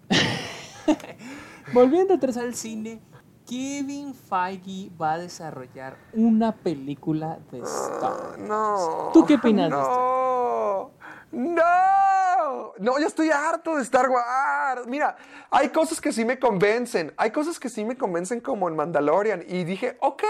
Volviendo 1.72 2.14
atrás 2.14 2.37
al 2.37 2.55
cine, 2.55 3.00
Kevin 3.46 4.14
Feige 4.14 4.91
va 5.00 5.14
a 5.14 5.18
desarrollar 5.18 5.96
una 6.13 6.53
película 6.53 7.38
de 7.50 7.59
Star 7.61 8.13
Wars. 8.13 8.38
No. 8.38 9.11
¿Tú 9.13 9.25
qué 9.26 9.34
opinas 9.34 9.71
de 9.71 9.76
esto? 9.76 10.92
No. 11.33 12.73
No. 12.79 12.99
ya 12.99 13.07
estoy 13.07 13.31
harto 13.31 13.77
de 13.77 13.83
Star 13.83 14.09
Wars. 14.09 14.87
Mira, 14.87 15.17
hay 15.51 15.69
cosas 15.71 16.01
que 16.01 16.13
sí 16.13 16.25
me 16.25 16.39
convencen, 16.39 17.13
hay 17.17 17.31
cosas 17.31 17.59
que 17.59 17.69
sí 17.69 17.85
me 17.85 17.97
convencen 17.97 18.41
como 18.41 18.69
en 18.69 18.77
Mandalorian. 18.77 19.45
Y 19.47 19.65
dije, 19.65 19.97
ok, 20.01 20.23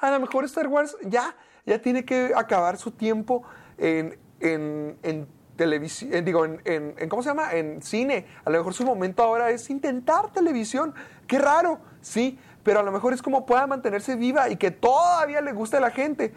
a 0.00 0.10
lo 0.10 0.20
mejor 0.20 0.44
Star 0.44 0.68
Wars 0.68 0.96
ya, 1.02 1.34
ya 1.64 1.80
tiene 1.80 2.04
que 2.04 2.32
acabar 2.34 2.76
su 2.76 2.90
tiempo 2.92 3.42
en, 3.78 4.18
en, 4.40 4.98
en 5.02 5.28
televisión, 5.56 6.24
digo, 6.24 6.44
en, 6.44 6.60
en- 6.64 6.94
en- 6.98 7.08
¿cómo 7.08 7.22
se 7.22 7.30
llama? 7.30 7.52
En 7.54 7.80
cine. 7.82 8.26
A 8.44 8.50
lo 8.50 8.58
mejor 8.58 8.74
su 8.74 8.84
momento 8.84 9.22
ahora 9.22 9.50
es 9.50 9.70
intentar 9.70 10.30
televisión. 10.32 10.94
Qué 11.26 11.38
raro, 11.38 11.80
sí, 12.02 12.38
pero 12.62 12.80
a 12.80 12.82
lo 12.82 12.92
mejor 12.92 13.12
es 13.14 13.22
como 13.22 13.46
pueda 13.46 13.66
mantenerse 13.66 14.16
viva 14.16 14.48
y 14.50 14.56
que 14.56 14.70
todavía 14.70 15.40
le 15.40 15.52
guste 15.52 15.78
a 15.78 15.80
la 15.80 15.90
gente. 15.90 16.34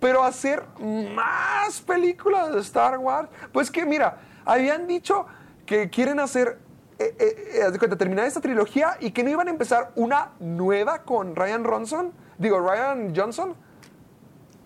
Pero 0.00 0.24
hacer 0.24 0.64
más 1.14 1.80
películas 1.82 2.52
de 2.52 2.60
Star 2.60 2.98
Wars, 2.98 3.28
pues 3.52 3.70
que 3.70 3.84
mira, 3.84 4.18
habían 4.44 4.86
dicho 4.86 5.26
que 5.66 5.90
quieren 5.90 6.18
hacer, 6.18 6.58
eh, 6.98 7.14
eh, 7.18 7.60
eh, 7.72 7.78
cuenta, 7.78 7.96
terminar 7.96 8.24
esta 8.26 8.40
trilogía 8.40 8.96
y 8.98 9.10
que 9.10 9.22
no 9.22 9.30
iban 9.30 9.48
a 9.48 9.50
empezar 9.50 9.92
una 9.94 10.32
nueva 10.40 11.02
con 11.02 11.36
Ryan 11.36 11.64
Ronson, 11.64 12.12
digo, 12.38 12.58
Ryan 12.60 13.14
Johnson. 13.14 13.54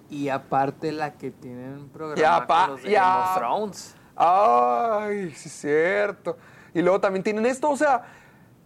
Y 0.08 0.28
aparte 0.28 0.92
la 0.92 1.14
que 1.14 1.30
tienen 1.30 1.88
programada 1.88 2.46
con 2.46 2.70
los 2.70 2.82
de. 2.82 2.92
Game 2.92 3.24
of 3.24 3.36
Thrones. 3.36 3.96
Ay, 4.16 5.32
sí 5.32 5.48
es 5.48 5.52
cierto. 5.52 6.36
Y 6.72 6.82
luego 6.82 7.00
también 7.00 7.22
tienen 7.24 7.46
esto, 7.46 7.68
o 7.70 7.76
sea, 7.76 8.04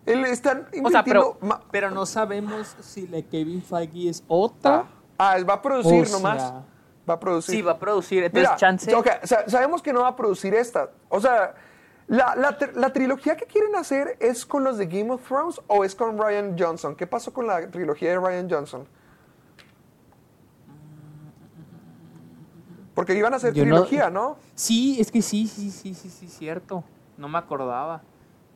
él 0.05 0.25
están 0.25 0.67
O 0.83 0.91
sea, 0.91 1.05
pero, 1.05 1.39
pero 1.71 1.91
no 1.91 2.07
sabemos 2.07 2.77
si 2.81 3.07
la 3.07 3.23
Kevin 3.23 3.63
Feige 3.63 4.09
es 4.09 4.25
otra. 4.27 4.87
Ah, 5.19 5.37
va 5.49 5.55
a 5.55 5.63
producir 5.63 6.09
nomás. 6.11 6.53
Va 7.09 7.15
a 7.15 7.21
producir. 7.21 7.55
Sí, 7.57 7.63
va 7.63 7.73
a 7.73 7.79
producir. 7.79 8.23
Entonces, 8.25 8.49
Mira, 8.49 8.57
chance. 8.57 8.91
sabemos 9.49 9.83
que 9.83 9.93
no 9.93 10.03
va 10.03 10.09
a 10.09 10.17
producir 10.17 10.55
esta. 10.55 10.91
O 11.09 11.21
sea, 11.21 11.55
la, 12.07 12.35
la 12.37 12.57
la 12.75 12.93
trilogía 12.93 13.37
que 13.37 13.47
quieren 13.47 13.75
hacer 13.77 14.17
es 14.21 14.47
con 14.47 14.63
los 14.65 14.79
de 14.79 14.87
Game 14.87 15.11
of 15.11 15.27
Thrones 15.27 15.61
o 15.67 15.85
es 15.85 15.95
con 15.95 16.19
Ryan 16.19 16.55
Johnson. 16.59 16.95
¿Qué 16.95 17.07
pasó 17.07 17.33
con 17.33 17.47
la 17.47 17.69
trilogía 17.71 18.11
de 18.11 18.19
Ryan 18.19 18.49
Johnson? 18.51 18.87
Porque 22.95 23.15
iban 23.15 23.33
a 23.33 23.37
hacer 23.37 23.55
Yo 23.55 23.65
no- 23.65 23.71
trilogía, 23.77 24.11
¿no? 24.11 24.37
Sí, 24.55 25.01
es 25.01 25.11
que 25.11 25.23
sí, 25.23 25.47
sí, 25.47 25.71
sí, 25.71 25.95
sí, 25.95 26.11
sí, 26.11 26.29
cierto. 26.29 26.83
No 27.17 27.29
me 27.29 27.39
acordaba. 27.39 28.03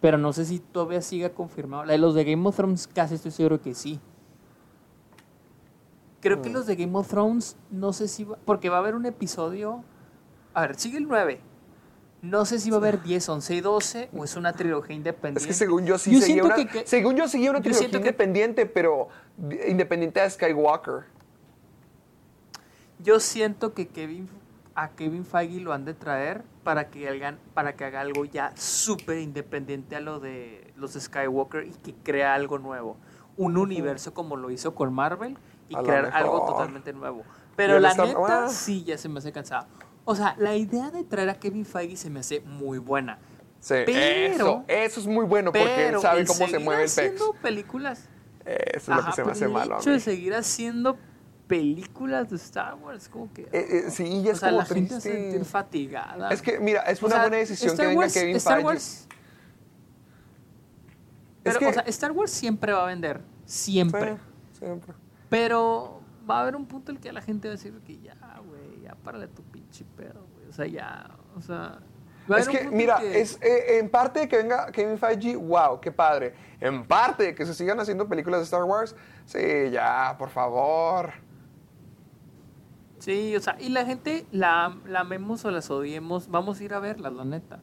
Pero 0.00 0.18
no 0.18 0.32
sé 0.32 0.44
si 0.44 0.58
todavía 0.58 1.00
siga 1.00 1.30
confirmado. 1.30 1.84
La 1.84 1.92
de 1.92 1.98
los 1.98 2.14
de 2.14 2.24
Game 2.24 2.46
of 2.48 2.56
Thrones 2.56 2.88
casi 2.88 3.14
estoy 3.14 3.30
seguro 3.30 3.60
que 3.60 3.72
sí. 3.74 4.00
Creo 6.22 6.38
Mm. 6.38 6.42
que 6.42 6.50
los 6.50 6.66
de 6.66 6.76
Game 6.76 6.96
of 6.96 7.08
Thrones, 7.08 7.56
no 7.70 7.92
sé 7.92 8.06
si 8.08 8.24
va, 8.24 8.38
porque 8.44 8.68
va 8.70 8.76
a 8.76 8.78
haber 8.78 8.94
un 8.94 9.04
episodio. 9.06 9.82
A 10.54 10.62
ver, 10.62 10.78
sigue 10.78 10.96
el 10.98 11.08
9. 11.08 11.40
No 12.22 12.44
sé 12.44 12.60
si 12.60 12.70
va 12.70 12.76
a 12.76 12.78
haber 12.78 13.02
10, 13.02 13.28
11 13.28 13.56
y 13.56 13.60
12 13.60 14.08
o 14.16 14.22
es 14.22 14.36
una 14.36 14.52
trilogía 14.52 14.94
independiente. 14.94 15.40
Es 15.40 15.46
que 15.48 15.52
según 15.52 15.84
yo 15.84 15.98
sí 15.98 16.12
Yo 16.14 16.20
seguía 16.20 16.44
una, 16.44 16.54
que- 16.54 16.68
que- 16.68 16.86
según 16.86 17.16
yo 17.16 17.26
seguía 17.26 17.50
una 17.50 17.58
yo 17.58 17.64
trilogía 17.64 17.90
que- 17.90 17.96
independiente, 17.96 18.66
pero 18.66 19.08
di- 19.36 19.58
independiente 19.68 20.20
de 20.20 20.30
Skywalker. 20.30 21.02
Yo 23.00 23.18
siento 23.18 23.74
que 23.74 23.88
Kevin, 23.88 24.28
a 24.76 24.90
Kevin 24.90 25.24
Feige 25.24 25.58
lo 25.60 25.72
han 25.72 25.84
de 25.84 25.94
traer 25.94 26.44
para 26.62 26.88
que 26.90 27.08
hagan, 27.08 27.38
para 27.54 27.74
que 27.74 27.84
haga 27.84 28.00
algo 28.00 28.24
ya 28.24 28.52
súper 28.56 29.18
independiente 29.18 29.96
a 29.96 30.00
lo 30.00 30.20
de 30.20 30.72
los 30.76 30.92
Skywalker 30.92 31.66
y 31.66 31.70
que 31.72 31.92
crea 31.94 32.34
algo 32.34 32.58
nuevo. 32.58 32.96
Un 33.36 33.56
universo 33.56 34.14
como 34.14 34.36
lo 34.36 34.50
hizo 34.52 34.76
con 34.76 34.92
Marvel 34.94 35.36
y 35.72 35.76
A 35.76 35.82
crear 35.82 36.10
algo 36.12 36.44
totalmente 36.46 36.92
nuevo. 36.92 37.22
Pero 37.56 37.78
la 37.80 37.94
neta, 37.94 38.44
ah. 38.44 38.48
sí, 38.48 38.84
ya 38.84 38.96
se 38.98 39.08
me 39.08 39.18
hace 39.18 39.32
cansado. 39.32 39.66
O 40.04 40.14
sea, 40.14 40.34
la 40.38 40.56
idea 40.56 40.90
de 40.90 41.04
traer 41.04 41.28
a 41.30 41.34
Kevin 41.34 41.64
Feige 41.64 41.96
se 41.96 42.10
me 42.10 42.20
hace 42.20 42.40
muy 42.40 42.78
buena. 42.78 43.18
Sí, 43.60 43.74
Pero- 43.86 44.34
eso, 44.34 44.64
eso 44.66 45.00
es 45.00 45.06
muy 45.06 45.24
bueno 45.24 45.52
porque 45.52 45.72
Pero 45.76 45.98
él 45.98 46.02
sabe 46.02 46.20
el 46.22 46.26
cómo 46.26 46.48
se 46.48 46.58
mueve 46.58 46.82
el 46.82 46.88
pex. 46.88 46.98
haciendo 46.98 47.32
películas 47.40 48.08
Eso 48.44 48.56
es 48.74 48.88
lo 48.88 48.94
que 48.96 49.00
Ajá, 49.00 49.12
se 49.12 49.24
me 49.24 49.32
hace 49.32 49.44
el 49.44 49.50
malo 49.52 49.76
a 49.76 49.78
hecho 49.78 49.90
de 49.90 50.00
seguir 50.00 50.34
haciendo 50.34 50.98
películas 51.46 52.30
de 52.30 52.36
Star 52.36 52.74
Wars, 52.74 53.08
como 53.08 53.32
que... 53.32 53.42
Eh, 53.42 53.48
eh, 53.52 53.84
sí, 53.90 54.22
ya 54.24 54.30
o 54.30 54.32
es 54.32 54.38
sea, 54.40 54.48
como 54.48 54.60
la 54.62 54.64
gente 54.66 54.94
se 55.00 55.10
triste. 55.10 55.22
sentir 55.30 55.44
fatigada. 55.44 56.30
Es 56.32 56.42
que, 56.42 56.58
mira, 56.58 56.80
es 56.82 57.00
O 57.02 57.06
una 57.06 57.14
sea, 57.16 57.22
buena 57.24 57.36
decisión 57.36 57.70
Star 57.72 57.84
que 57.84 57.88
venga 57.90 58.00
Wars- 58.00 58.14
Kevin 58.14 58.36
Star 58.36 58.54
Feige. 58.54 58.66
Wars, 58.66 58.84
Es 59.04 59.08
pero, 61.44 61.58
que- 61.60 61.66
o 61.66 61.72
sea, 61.72 61.82
Star 61.82 62.12
Wars 62.12 62.30
siempre 62.30 62.72
va 62.72 62.82
a 62.84 62.86
vender, 62.86 63.20
siempre. 63.44 64.16
Sí, 64.52 64.58
siempre. 64.58 64.94
Pero 65.32 66.00
va 66.28 66.38
a 66.38 66.42
haber 66.42 66.54
un 66.56 66.66
punto 66.66 66.90
en 66.92 66.98
el 66.98 67.02
que 67.02 67.10
la 67.10 67.22
gente 67.22 67.48
va 67.48 67.54
a 67.54 67.56
decir 67.56 67.72
que 67.86 67.98
ya, 67.98 68.14
güey, 68.46 68.82
ya 68.82 68.94
párale 68.94 69.28
tu 69.28 69.42
pinche 69.42 69.84
pedo, 69.96 70.26
güey. 70.34 70.48
O 70.48 70.52
sea, 70.52 70.66
ya, 70.66 71.10
o 71.34 71.40
sea... 71.40 71.78
Es 72.38 72.48
que, 72.48 72.68
mira, 72.70 72.98
que- 73.00 73.20
es, 73.20 73.38
eh, 73.42 73.78
en 73.78 73.88
parte 73.90 74.28
que 74.28 74.36
venga 74.36 74.70
Kevin 74.70 74.96
Feige, 74.98 75.34
wow, 75.36 75.80
qué 75.80 75.90
padre. 75.90 76.34
En 76.60 76.86
parte 76.86 77.34
que 77.34 77.44
se 77.46 77.54
sigan 77.54 77.80
haciendo 77.80 78.06
películas 78.08 78.40
de 78.40 78.44
Star 78.44 78.62
Wars, 78.62 78.94
sí, 79.24 79.40
ya, 79.72 80.14
por 80.18 80.28
favor. 80.28 81.14
Sí, 82.98 83.34
o 83.34 83.40
sea, 83.40 83.56
y 83.58 83.70
la 83.70 83.84
gente 83.84 84.26
la, 84.30 84.76
la 84.86 85.00
amemos 85.00 85.44
o 85.44 85.50
las 85.50 85.70
odiemos, 85.70 86.28
vamos 86.28 86.60
a 86.60 86.64
ir 86.64 86.74
a 86.74 86.78
verlas, 86.78 87.12
la 87.12 87.24
neta. 87.24 87.58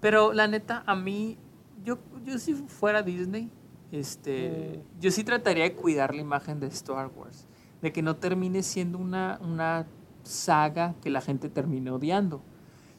Pero 0.00 0.34
la 0.34 0.46
neta, 0.48 0.82
a 0.86 0.94
mí, 0.94 1.38
yo, 1.82 1.98
yo 2.24 2.38
si 2.38 2.52
fuera 2.54 3.02
Disney, 3.02 3.50
este, 3.92 4.82
yo 5.00 5.10
sí 5.10 5.24
trataría 5.24 5.64
de 5.64 5.74
cuidar 5.74 6.14
la 6.14 6.20
imagen 6.20 6.60
de 6.60 6.66
Star 6.68 7.10
Wars, 7.14 7.46
de 7.82 7.92
que 7.92 8.02
no 8.02 8.16
termine 8.16 8.62
siendo 8.62 8.98
una, 8.98 9.38
una 9.42 9.86
saga 10.22 10.94
que 11.02 11.10
la 11.10 11.20
gente 11.20 11.48
termine 11.48 11.90
odiando. 11.90 12.42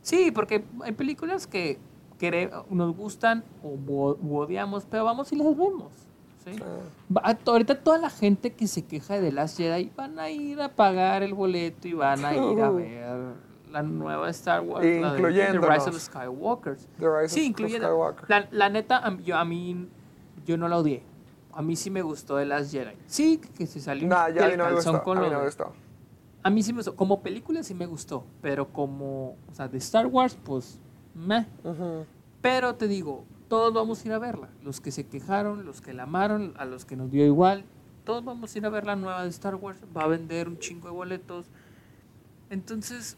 Sí, 0.01 0.31
porque 0.31 0.63
hay 0.81 0.93
películas 0.93 1.47
que 1.47 1.79
nos 2.69 2.95
gustan 2.95 3.43
o 3.63 4.17
odiamos, 4.39 4.85
pero 4.85 5.03
vamos 5.03 5.31
y 5.31 5.35
las 5.35 5.55
vemos. 5.57 5.91
¿sí? 6.43 6.51
Ahorita 7.45 7.81
toda 7.81 7.97
la 7.97 8.09
gente 8.09 8.53
que 8.53 8.67
se 8.67 8.85
queja 8.85 9.19
de 9.19 9.31
Last 9.31 9.57
Jedi 9.57 9.91
van 9.95 10.19
a 10.19 10.29
ir 10.29 10.61
a 10.61 10.69
pagar 10.69 11.23
el 11.23 11.33
boleto 11.33 11.87
y 11.87 11.93
van 11.93 12.23
a 12.25 12.35
ir 12.35 12.61
a 12.61 12.69
ver 12.71 13.47
la 13.71 13.83
nueva 13.83 14.29
Star 14.29 14.61
Wars, 14.61 14.85
la 14.85 15.13
de 15.13 15.21
The. 15.21 15.59
Rise 15.59 15.89
of 15.89 15.99
Skywalkers. 15.99 16.87
The 16.99 17.09
Rise 17.09 17.35
sí, 17.35 17.41
of 17.41 17.45
incluyendo. 17.47 17.87
Skywalker. 17.87 18.29
La, 18.29 18.47
la 18.51 18.69
neta, 18.69 19.05
a 19.05 19.17
yo, 19.17 19.35
a 19.35 19.45
mí, 19.45 19.89
yo 20.47 20.57
no 20.57 20.67
la 20.67 20.77
odié. 20.79 21.03
A 21.53 21.61
mí 21.61 21.75
sí 21.75 21.89
me 21.91 22.01
gustó 22.01 22.37
The 22.37 22.45
Last 22.45 22.71
Jedi. 22.71 22.95
Sí, 23.05 23.37
que 23.57 23.67
se 23.67 23.79
salió 23.79 24.07
Nah, 24.07 24.29
ya 24.29 24.47
del 24.47 24.57
no 24.57 24.63
calzón 24.63 24.99
con 24.99 25.17
A 25.17 25.21
mí 25.21 25.27
lo 25.27 25.33
no 25.33 25.37
me 25.39 25.43
de- 25.43 25.47
gustó. 25.49 25.73
a 26.43 26.49
mí 26.49 26.63
sí 26.63 26.71
me 26.73 26.77
gustó. 26.77 26.95
Como 26.95 27.21
película 27.21 27.61
sí 27.63 27.73
me 27.73 27.85
gustó, 27.85 28.23
pero 28.41 28.67
como, 28.71 29.35
o 29.51 29.53
sea, 29.53 29.67
de 29.67 29.77
Star 29.77 30.07
Wars, 30.07 30.37
pues, 30.43 30.79
meh. 31.13 31.45
Pero 32.41 32.75
te 32.75 32.87
digo, 32.87 33.25
todos 33.49 33.73
vamos 33.73 34.03
a 34.03 34.07
ir 34.07 34.13
a 34.13 34.19
verla. 34.19 34.49
Los 34.63 34.79
que 34.81 34.91
se 34.91 35.05
quejaron, 35.07 35.65
los 35.65 35.81
que 35.81 35.93
la 35.93 36.03
amaron, 36.03 36.53
a 36.57 36.65
los 36.65 36.85
que 36.85 36.95
nos 36.95 37.11
dio 37.11 37.25
igual. 37.25 37.65
Todos 38.05 38.23
vamos 38.23 38.53
a 38.55 38.57
ir 38.57 38.65
a 38.65 38.69
ver 38.69 38.85
la 38.85 38.95
nueva 38.95 39.23
de 39.23 39.29
Star 39.29 39.55
Wars. 39.55 39.79
Va 39.95 40.03
a 40.03 40.07
vender 40.07 40.47
un 40.47 40.57
chingo 40.59 40.87
de 40.87 40.93
boletos. 40.93 41.47
Entonces, 42.49 43.17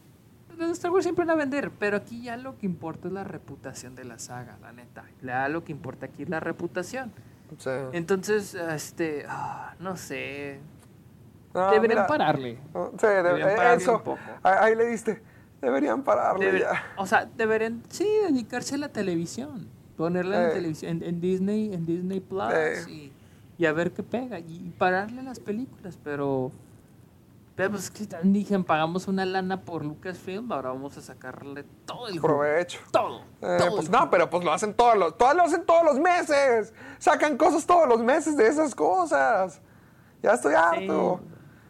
de 0.66 0.72
Star 0.72 0.90
Wars 0.90 1.04
siempre 1.04 1.24
van 1.24 1.34
a 1.34 1.38
vender. 1.38 1.70
Pero 1.78 1.96
aquí 1.96 2.22
ya 2.22 2.36
lo 2.36 2.56
que 2.58 2.66
importa 2.66 3.08
es 3.08 3.14
la 3.14 3.24
reputación 3.24 3.94
de 3.94 4.04
la 4.04 4.18
saga, 4.18 4.58
la 4.62 4.72
neta. 4.72 5.04
Ya 5.22 5.48
lo 5.48 5.64
que 5.64 5.72
importa 5.72 6.06
aquí 6.06 6.22
es 6.24 6.28
la 6.28 6.40
reputación. 6.40 7.12
Sí. 7.58 7.70
Entonces, 7.92 8.54
este, 8.54 9.24
ah, 9.28 9.74
no 9.80 9.96
sé. 9.96 10.60
Ah, 11.54 11.70
Deberían 11.72 11.98
mira. 12.00 12.06
pararle. 12.06 12.58
Oh, 12.72 12.92
Sí, 12.98 13.06
de- 13.06 13.22
Deberían 13.22 13.48
eh, 13.50 13.56
pararle 13.56 13.82
eso. 13.82 13.96
un 13.96 14.02
poco. 14.02 14.20
Ahí, 14.42 14.54
ahí 14.60 14.76
le 14.76 14.86
diste. 14.86 15.20
Deberían 15.60 16.02
pararle 16.04 16.60
ya. 16.60 16.82
o 16.96 17.04
sea, 17.06 17.26
deberían, 17.36 17.82
sí, 17.88 18.06
dedicarse 18.28 18.76
a 18.76 18.78
la 18.78 18.88
televisión. 18.88 19.68
Ponerla 19.96 20.44
en, 20.44 20.50
Eh. 20.50 20.52
televisión, 20.54 20.90
en, 20.98 21.02
en 21.02 21.20
Disney, 21.20 21.74
en 21.74 21.84
Disney 21.84 22.20
Plus 22.20 22.52
Eh. 22.54 22.84
y, 22.88 23.12
y 23.58 23.66
a 23.66 23.72
ver 23.72 23.92
qué 23.92 24.02
pega. 24.02 24.38
Y 24.38 24.72
pararle 24.78 25.22
las 25.22 25.40
películas, 25.40 25.98
pero. 26.02 26.52
Pero 27.60 27.70
pues 27.72 27.90
que 27.90 28.06
también 28.06 28.32
dijeron, 28.32 28.64
pagamos 28.64 29.06
una 29.08 29.24
lana 29.24 29.62
por 29.62 29.84
Lucasfilm, 29.84 30.50
ahora 30.52 30.70
vamos 30.70 30.96
a 30.96 31.02
sacarle 31.02 31.64
todo 31.84 32.08
el. 32.08 32.20
Provecho. 32.20 32.80
Todo. 32.90 33.22
Eh, 33.42 33.56
todo 33.58 33.76
pues 33.76 33.90
no, 33.90 34.08
pero 34.10 34.30
pues 34.30 34.44
lo 34.44 34.52
hacen 34.52 34.72
todos 34.74 34.96
los, 34.96 35.18
todos 35.18 35.34
lo 35.34 35.42
hacen 35.42 35.64
todos 35.66 35.84
los 35.84 35.98
meses. 35.98 36.72
Sacan 36.98 37.36
cosas 37.36 37.66
todos 37.66 37.86
los 37.88 38.00
meses 38.00 38.36
de 38.36 38.46
esas 38.48 38.74
cosas. 38.74 39.60
Ya 40.22 40.32
estoy 40.32 40.54
harto. 40.54 41.20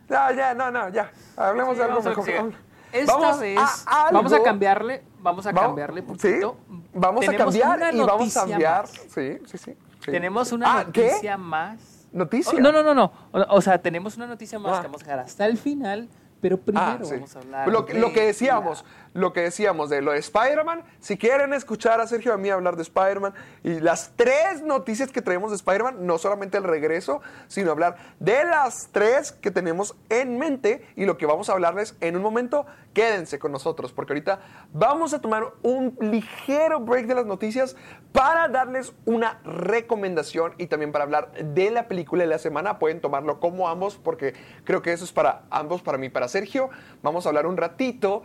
Ya, 0.08 0.32
ya, 0.32 0.54
no, 0.54 0.70
no, 0.70 0.88
ya. 0.90 1.10
Hablemos 1.36 1.72
Sí, 1.74 1.78
de 1.78 1.84
algo 1.84 2.00
vamos 2.02 2.18
a 2.18 2.30
mejor. 2.32 2.52
Esta 2.92 3.12
Vamos 3.16 3.38
vez 3.40 3.58
a 3.86 4.06
algo- 4.06 4.16
vamos 4.18 4.32
a 4.32 4.42
cambiarle, 4.42 5.04
vamos 5.20 5.46
a 5.46 5.52
Vamos- 5.52 5.68
cambiarle 5.68 6.00
Sí, 6.00 6.06
poquito. 6.06 6.56
vamos 6.92 7.22
a 7.24 7.30
Tenemos 7.30 7.54
cambiar 7.56 7.76
una 7.78 7.92
y 7.92 8.06
vamos 8.06 8.36
a 8.36 8.40
cambiar. 8.40 8.82
más. 8.82 8.90
Sí, 8.90 9.38
sí, 9.46 9.58
sí. 9.58 9.58
sí. 9.58 10.10
Tenemos 10.10 10.50
una 10.50 10.78
Ah, 10.80 10.86
¿qué? 10.92 11.06
noticia 11.06 11.36
más. 11.36 11.78
Noticia. 12.12 12.53
Oh, 12.59 12.61
no, 12.61 12.73
no, 12.73 12.82
no, 12.82 12.95
no. 12.95 13.12
O, 13.32 13.57
o 13.57 13.61
sea, 13.61 13.78
tenemos 13.81 14.16
una 14.16 14.27
noticia 14.27 14.59
más 14.59 14.78
Ah. 14.78 14.81
que 14.82 14.87
vamos 14.89 15.03
a 15.03 15.05
dejar 15.05 15.19
hasta 15.20 15.47
el 15.47 15.57
final 15.59 16.09
Pero 16.41 16.57
primero 16.59 16.87
Ah, 16.87 16.99
sí. 17.05 17.15
vamos 17.16 17.37
a 17.37 17.39
hablar. 17.41 17.69
Lo, 17.69 17.85
que- 17.85 17.93
de 17.93 18.01
lo 18.01 18.15
que 18.15 18.24
decíamos, 18.24 18.82
lo 19.12 19.32
que 19.32 19.41
decíamos 19.41 19.91
de 19.91 20.03
lo 20.03 20.12
de 20.12 20.19
Spider-Man, 20.19 20.82
si 21.01 21.16
quieren 21.16 21.53
escuchar 21.53 22.01
a 22.01 22.07
Sergio 22.07 22.32
y 22.32 22.35
a 22.35 22.39
mí 22.39 22.51
hablar 22.51 22.77
de 22.77 22.82
Spider-Man 22.82 23.35
y 23.65 23.81
las 23.81 24.12
tres 24.16 24.62
noticias 24.62 25.11
que 25.11 25.23
traemos 25.23 25.51
de 25.51 25.57
Spider-Man, 25.57 26.07
no 26.07 26.19
solamente 26.19 26.59
el 26.59 26.65
regreso, 26.65 27.20
sino 27.49 27.70
hablar 27.70 27.97
de 28.20 28.45
las 28.45 28.89
tres 28.93 29.32
que 29.32 29.51
tenemos 29.51 29.97
en 30.09 30.39
mente 30.39 30.87
y 30.97 31.07
lo 31.07 31.16
que 31.16 31.27
vamos 31.27 31.49
a 31.49 31.53
hablarles 31.53 31.97
en 32.01 32.16
un 32.16 32.23
momento, 32.23 32.66
quédense 32.95 33.39
con 33.39 33.53
nosotros, 33.53 33.93
porque 33.93 34.12
ahorita 34.12 34.41
vamos 34.73 35.15
a 35.15 35.20
tomar 35.20 35.45
un 35.62 35.97
ligero 36.01 36.81
break 36.81 37.07
de 37.07 37.15
las 37.15 37.27
noticias 37.27 37.77
para 38.12 38.49
darles 38.49 38.93
una 39.05 39.41
recomendación 39.45 40.55
y 40.59 40.66
también 40.66 40.93
para 40.93 41.05
hablar 41.05 41.32
de 41.32 41.70
la 41.70 41.89
película 41.89 42.24
de 42.24 42.28
la 42.28 42.39
semana. 42.39 42.78
Pueden 42.78 43.01
tomarlo 43.01 43.41
como 43.41 43.69
ambos, 43.69 43.97
porque 43.97 44.35
creo 44.65 44.82
que 44.82 44.93
eso 44.93 45.05
es 45.05 45.12
para 45.12 45.43
ambos, 45.51 45.82
para 45.82 45.99
mí, 45.99 46.09
para 46.09 46.28
Sergio. 46.28 46.70
Vamos 47.03 47.27
a 47.27 47.28
hablar 47.28 47.47
un 47.47 47.57
ratito 47.57 48.23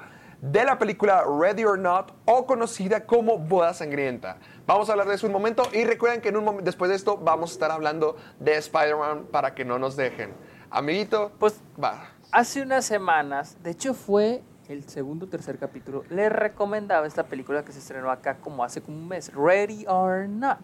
de 0.52 0.64
la 0.64 0.78
película 0.78 1.24
Ready 1.24 1.66
or 1.66 1.80
Not 1.80 2.12
o 2.26 2.46
conocida 2.46 3.06
como 3.06 3.38
Boda 3.40 3.74
Sangrienta. 3.74 4.38
Vamos 4.68 4.90
a 4.90 4.92
hablar 4.94 5.08
de 5.08 5.16
eso 5.16 5.26
un 5.28 5.34
momento 5.34 5.64
y 5.74 5.84
recuerden 5.86 6.22
que 6.22 6.30
en 6.30 6.38
un 6.38 6.64
después 6.64 6.90
de 6.90 6.96
esto 6.96 7.18
vamos 7.18 7.52
a 7.52 7.54
estar 7.54 7.72
hablando 7.72 8.16
de 8.40 8.56
Spider-Man 8.58 9.28
para 9.32 9.56
que 9.56 9.66
no 9.66 9.80
nos 9.80 9.96
dejen. 9.96 10.34
Amiguito, 10.70 11.32
Pues 11.40 11.62
va. 11.82 12.10
hace 12.32 12.62
unas 12.62 12.86
semanas, 12.86 13.58
de 13.64 13.72
hecho 13.72 13.94
fue 13.94 14.44
el 14.68 14.88
segundo 14.88 15.26
o 15.26 15.30
tercer 15.30 15.58
capítulo, 15.58 16.04
le 16.10 16.30
recomendaba 16.30 17.08
esta 17.08 17.24
película 17.24 17.64
que 17.64 17.72
se 17.72 17.80
estrenó 17.80 18.12
acá 18.12 18.38
como 18.38 18.64
hace 18.64 18.82
como 18.82 18.98
un 18.98 19.08
mes, 19.08 19.32
Ready 19.34 19.86
or 19.88 20.28
Not. 20.28 20.60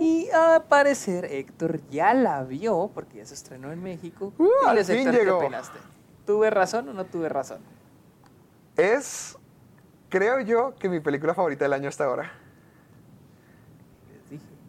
Y 0.00 0.28
al 0.30 0.64
parecer 0.64 1.26
Héctor 1.26 1.80
ya 1.88 2.12
la 2.12 2.42
vio, 2.42 2.90
porque 2.92 3.18
ya 3.18 3.24
se 3.24 3.34
estrenó 3.34 3.70
en 3.72 3.82
México. 3.82 4.32
Uh, 4.36 4.66
al 4.66 4.84
fin 4.84 5.08
Héctor. 5.08 5.22
¿qué 5.24 5.30
opinaste? 5.30 5.78
¿Tuve 6.26 6.50
razón 6.50 6.88
o 6.88 6.92
no 6.92 7.04
tuve 7.04 7.28
razón? 7.28 7.58
Es, 8.76 9.36
creo 10.08 10.40
yo, 10.40 10.74
que 10.78 10.88
mi 10.88 11.00
película 11.00 11.34
favorita 11.34 11.64
del 11.64 11.72
año 11.74 11.88
hasta 11.88 12.04
ahora. 12.04 12.32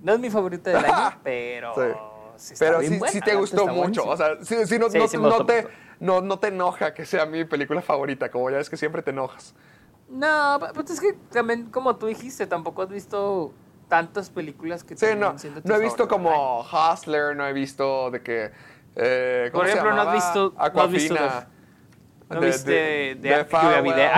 No 0.01 0.13
es 0.13 0.19
mi 0.19 0.29
favorita 0.29 0.69
del 0.69 0.85
año, 0.85 1.17
pero... 1.23 1.73
Sí. 2.37 2.53
está 2.53 2.65
Pero 2.65 2.81
sí, 2.81 2.97
buena, 2.97 3.11
sí 3.13 3.21
te 3.21 3.35
gustó 3.35 3.67
mucho. 3.67 4.07
O 4.07 4.17
sea, 4.17 4.43
sí, 4.43 4.65
sí, 4.67 4.77
no, 4.77 4.89
te, 4.89 4.99
no, 5.99 6.21
no 6.21 6.37
te 6.37 6.47
enoja 6.49 6.93
que 6.93 7.05
sea 7.05 7.25
mi 7.25 7.45
película 7.45 7.81
favorita, 7.81 8.29
como 8.29 8.49
ya 8.49 8.57
ves 8.57 8.69
que 8.69 8.77
siempre 8.77 9.01
te 9.01 9.11
enojas. 9.11 9.55
No, 10.09 10.59
pues 10.73 10.91
es 10.91 10.99
que 10.99 11.13
también, 11.31 11.71
como 11.71 11.95
tú 11.95 12.05
dijiste, 12.05 12.45
tampoco 12.45 12.83
has 12.83 12.89
visto 12.89 13.53
tantas 13.87 14.29
películas 14.29 14.83
que 14.83 14.95
Sí, 14.97 15.07
no, 15.17 15.37
siendo 15.39 15.61
no 15.63 15.75
he 15.75 15.79
visto 15.79 16.07
como 16.07 16.61
Hustler, 16.61 17.35
no 17.35 17.47
he 17.47 17.53
visto 17.53 18.11
de 18.11 18.21
que... 18.21 18.51
eh, 18.95 19.49
¿cómo 19.51 19.61
Por 19.61 19.67
se 19.71 19.77
ejemplo, 19.77 19.95
no 19.95 20.01
has 20.01 20.13
visto- 20.13 20.53
no 20.73 20.81
has 20.81 20.91
visto. 20.91 21.15
¿No 22.27 22.39
viste. 22.39 23.15
The 23.21 23.45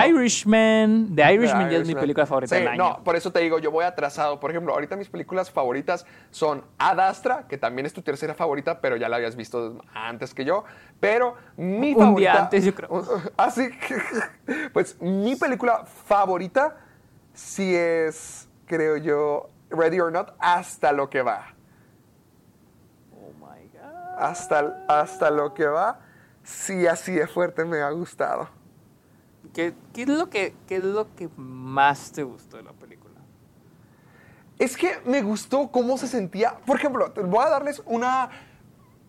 Irishman? 0.07 1.13
The 1.15 1.33
Irishman 1.33 1.69
ya 1.69 1.77
es 1.77 1.87
mi 1.87 1.93
película 1.93 2.25
favorita 2.25 2.55
Sí, 2.55 2.61
del 2.61 2.69
año. 2.69 2.77
No, 2.77 3.03
por 3.03 3.15
eso 3.17 3.31
te 3.31 3.39
digo, 3.39 3.59
yo 3.59 3.69
voy 3.69 3.83
atrasado. 3.83 4.39
Por 4.39 4.49
ejemplo, 4.51 4.73
ahorita 4.73 4.95
mis 4.95 5.09
películas 5.09 5.51
favoritas 5.51 6.05
son 6.31 6.63
Ad 6.77 6.99
Astra, 7.01 7.47
que 7.49 7.57
también 7.57 7.85
es 7.85 7.93
tu 7.93 8.01
tercera 8.01 8.33
favorita, 8.33 8.79
pero 8.79 8.95
ya 8.95 9.09
la 9.09 9.17
habías 9.17 9.35
visto 9.35 9.83
antes 9.93 10.33
que 10.33 10.45
yo. 10.45 10.63
Pero 11.01 11.35
mi 11.57 11.93
Un 11.93 11.99
favorita. 11.99 12.31
día 12.31 12.41
antes, 12.43 12.63
yo 12.65 12.73
creo. 12.73 13.03
Así 13.37 13.69
Pues 14.73 14.99
mi 15.01 15.35
película 15.35 15.83
favorita 15.85 16.77
sí 17.33 17.75
es, 17.75 18.47
creo 18.65 18.95
yo, 18.97 19.49
Ready 19.69 19.99
or 19.99 20.13
Not, 20.13 20.33
hasta 20.39 20.93
lo 20.93 21.09
que 21.09 21.21
va. 21.21 21.53
Oh 23.13 23.33
my 23.33 23.67
God. 23.67 24.17
Hasta, 24.17 24.85
hasta 24.87 25.29
lo 25.29 25.53
que 25.53 25.65
va. 25.65 25.99
Sí, 26.47 26.87
así 26.87 27.11
de 27.11 27.27
fuerte 27.27 27.65
me 27.65 27.81
ha 27.81 27.89
gustado. 27.91 28.47
¿Qué, 29.53 29.73
qué 29.93 30.03
es 30.03 30.07
lo 30.09 30.29
que, 30.29 30.55
¿Qué 30.65 30.77
es 30.77 30.83
lo 30.83 31.13
que 31.15 31.29
más 31.35 32.11
te 32.13 32.23
gustó 32.23 32.55
de 32.55 32.63
la 32.63 32.71
película? 32.71 33.15
Es 34.57 34.77
que 34.77 34.97
me 35.05 35.21
gustó 35.21 35.69
cómo 35.69 35.97
se 35.97 36.07
sentía. 36.07 36.57
Por 36.65 36.77
ejemplo, 36.77 37.11
te 37.11 37.21
voy 37.21 37.43
a 37.45 37.49
darles 37.49 37.81
una. 37.85 38.29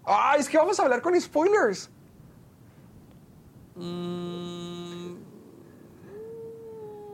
Ah, 0.05 0.35
es 0.37 0.49
que 0.49 0.59
vamos 0.59 0.79
a 0.81 0.83
hablar 0.83 1.01
con 1.01 1.19
spoilers. 1.21 1.91
Mm, 3.77 5.15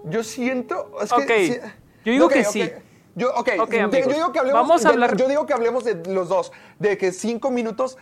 Yo 0.06 0.22
siento. 0.24 0.90
Es 1.02 1.12
que, 1.12 1.60
Ok, 1.60 1.70
yo 2.04 2.12
digo 2.12 2.28
que 2.28 2.44
sí. 2.44 2.70
Yo, 3.14 3.28
ok, 3.34 3.50
Ok, 3.60 3.70
de- 3.70 3.80
amigos, 3.80 4.06
yo 4.08 4.14
digo 4.14 4.32
que 4.32 4.38
hablemos. 4.38 4.62
vamos 4.62 4.84
a 4.84 4.88
de- 4.88 4.94
hablar- 4.94 5.16
Yo 5.16 5.28
digo 5.28 5.46
que 5.46 5.52
hablemos 5.52 5.84
de 5.84 5.94
los 6.12 6.28
dos. 6.28 6.50
De 6.78 6.96
que 6.98 7.12
cinco 7.12 7.50
minutos. 7.50 7.96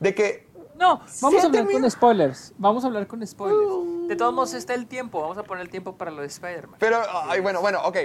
De 0.00 0.14
que. 0.14 0.46
No, 0.76 0.98
vamos 0.98 1.10
Siete 1.12 1.38
a 1.42 1.46
hablar 1.46 1.66
con 1.70 1.90
spoilers. 1.90 2.52
Vamos 2.58 2.84
a 2.84 2.86
hablar 2.88 3.06
con 3.06 3.26
spoilers. 3.26 4.08
De 4.08 4.16
todos 4.16 4.32
modos 4.32 4.54
está 4.54 4.74
el 4.74 4.86
tiempo. 4.86 5.20
Vamos 5.20 5.38
a 5.38 5.42
poner 5.44 5.62
el 5.62 5.70
tiempo 5.70 5.96
para 5.96 6.10
lo 6.10 6.20
de 6.22 6.26
Spider-Man. 6.28 6.76
Pero, 6.78 7.00
ay, 7.28 7.40
bueno, 7.40 7.60
bueno, 7.60 7.80
ok. 7.84 7.96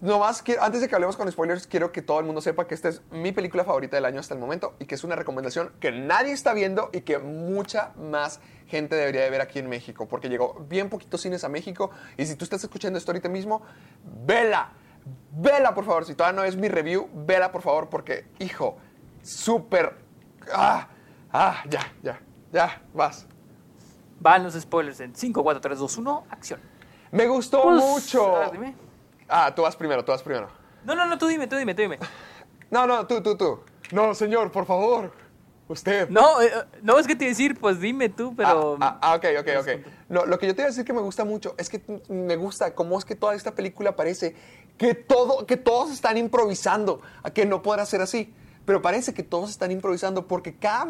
Nomás, 0.00 0.40
quiero- 0.42 0.62
antes 0.62 0.80
de 0.80 0.88
que 0.88 0.94
hablemos 0.94 1.16
con 1.16 1.30
spoilers, 1.30 1.66
quiero 1.66 1.92
que 1.92 2.00
todo 2.00 2.20
el 2.20 2.24
mundo 2.24 2.40
sepa 2.40 2.66
que 2.66 2.74
esta 2.74 2.88
es 2.88 3.02
mi 3.10 3.32
película 3.32 3.64
favorita 3.64 3.96
del 3.96 4.06
año 4.06 4.18
hasta 4.20 4.32
el 4.32 4.40
momento 4.40 4.74
y 4.78 4.86
que 4.86 4.94
es 4.94 5.04
una 5.04 5.14
recomendación 5.14 5.72
que 5.78 5.92
nadie 5.92 6.32
está 6.32 6.54
viendo 6.54 6.88
y 6.94 7.02
que 7.02 7.18
mucha 7.18 7.92
más 7.96 8.40
gente 8.66 8.96
debería 8.96 9.20
de 9.22 9.28
ver 9.30 9.42
aquí 9.42 9.58
en 9.58 9.68
México, 9.68 10.08
porque 10.08 10.30
llegó 10.30 10.54
bien 10.70 10.88
poquitos 10.88 11.20
cines 11.20 11.44
a 11.44 11.50
México 11.50 11.90
y 12.16 12.24
si 12.24 12.34
tú 12.36 12.44
estás 12.44 12.62
escuchando 12.64 12.98
esto 12.98 13.10
ahorita 13.10 13.28
mismo, 13.28 13.60
vela, 14.24 14.72
vela 15.32 15.74
por 15.74 15.84
favor, 15.84 16.06
si 16.06 16.14
todavía 16.14 16.40
no 16.40 16.44
es 16.48 16.56
mi 16.56 16.68
review, 16.68 17.06
vela 17.12 17.52
por 17.52 17.60
favor, 17.60 17.90
porque, 17.90 18.24
hijo, 18.38 18.78
súper... 19.22 19.96
Ah, 20.54 20.88
ah, 21.32 21.62
ya, 21.68 21.80
ya, 22.02 22.20
ya, 22.52 22.82
vas. 22.94 23.26
Van 24.20 24.42
los 24.44 24.54
spoilers 24.54 25.00
en 25.00 25.14
5, 25.14 25.42
4, 25.42 25.60
3, 25.60 25.78
2, 25.78 25.96
1, 25.98 26.24
acción. 26.30 26.60
Me 27.10 27.26
gustó 27.26 27.62
Pues, 27.62 27.82
mucho. 27.82 28.36
a 28.36 28.40
ver, 28.40 28.52
dime. 28.52 28.74
Ah, 29.28 29.52
tú 29.54 29.62
vas 29.62 29.74
primero, 29.76 30.04
tú 30.04 30.12
vas 30.12 30.22
primero. 30.22 30.48
No, 30.84 30.94
no, 30.94 31.06
no, 31.06 31.18
tú 31.18 31.26
dime, 31.26 31.46
tú 31.46 31.56
dime, 31.56 31.74
tú 31.74 31.82
dime. 31.82 31.98
No, 32.70 32.86
no, 32.86 33.06
tú, 33.06 33.22
tú, 33.22 33.36
tú. 33.36 33.60
No, 33.92 34.14
señor, 34.14 34.50
por 34.52 34.66
favor. 34.66 35.12
Usted. 35.68 36.08
No, 36.10 36.42
eh, 36.42 36.46
eh, 36.52 36.78
no 36.82 36.98
es 36.98 37.06
que 37.06 37.14
te 37.14 37.24
iba 37.24 37.28
a 37.28 37.34
decir, 37.34 37.58
pues 37.58 37.80
dime 37.80 38.08
tú, 38.08 38.34
pero. 38.36 38.76
Ah, 38.80 38.98
ah, 39.00 39.12
ah, 39.12 39.14
ok, 39.14 39.24
ok, 39.40 39.48
ok. 39.60 39.68
No, 40.08 40.26
lo 40.26 40.36
que 40.38 40.48
yo 40.48 40.54
te 40.54 40.62
iba 40.62 40.66
a 40.66 40.70
decir 40.70 40.84
que 40.84 40.92
me 40.92 41.00
gusta 41.00 41.24
mucho 41.24 41.54
es 41.58 41.68
que 41.70 41.80
me 42.08 42.34
gusta 42.34 42.74
cómo 42.74 42.98
es 42.98 43.04
que 43.04 43.14
toda 43.14 43.36
esta 43.36 43.54
película 43.54 43.94
parece 43.94 44.34
que, 44.76 44.94
todo, 44.94 45.46
que 45.46 45.56
todos 45.56 45.92
están 45.92 46.16
improvisando, 46.16 47.02
a 47.22 47.30
que 47.30 47.46
no 47.46 47.62
podrá 47.62 47.86
ser 47.86 48.00
así. 48.00 48.34
Pero 48.70 48.82
parece 48.82 49.12
que 49.12 49.24
todos 49.24 49.50
están 49.50 49.72
improvisando 49.72 50.28
porque 50.28 50.54
cada, 50.54 50.86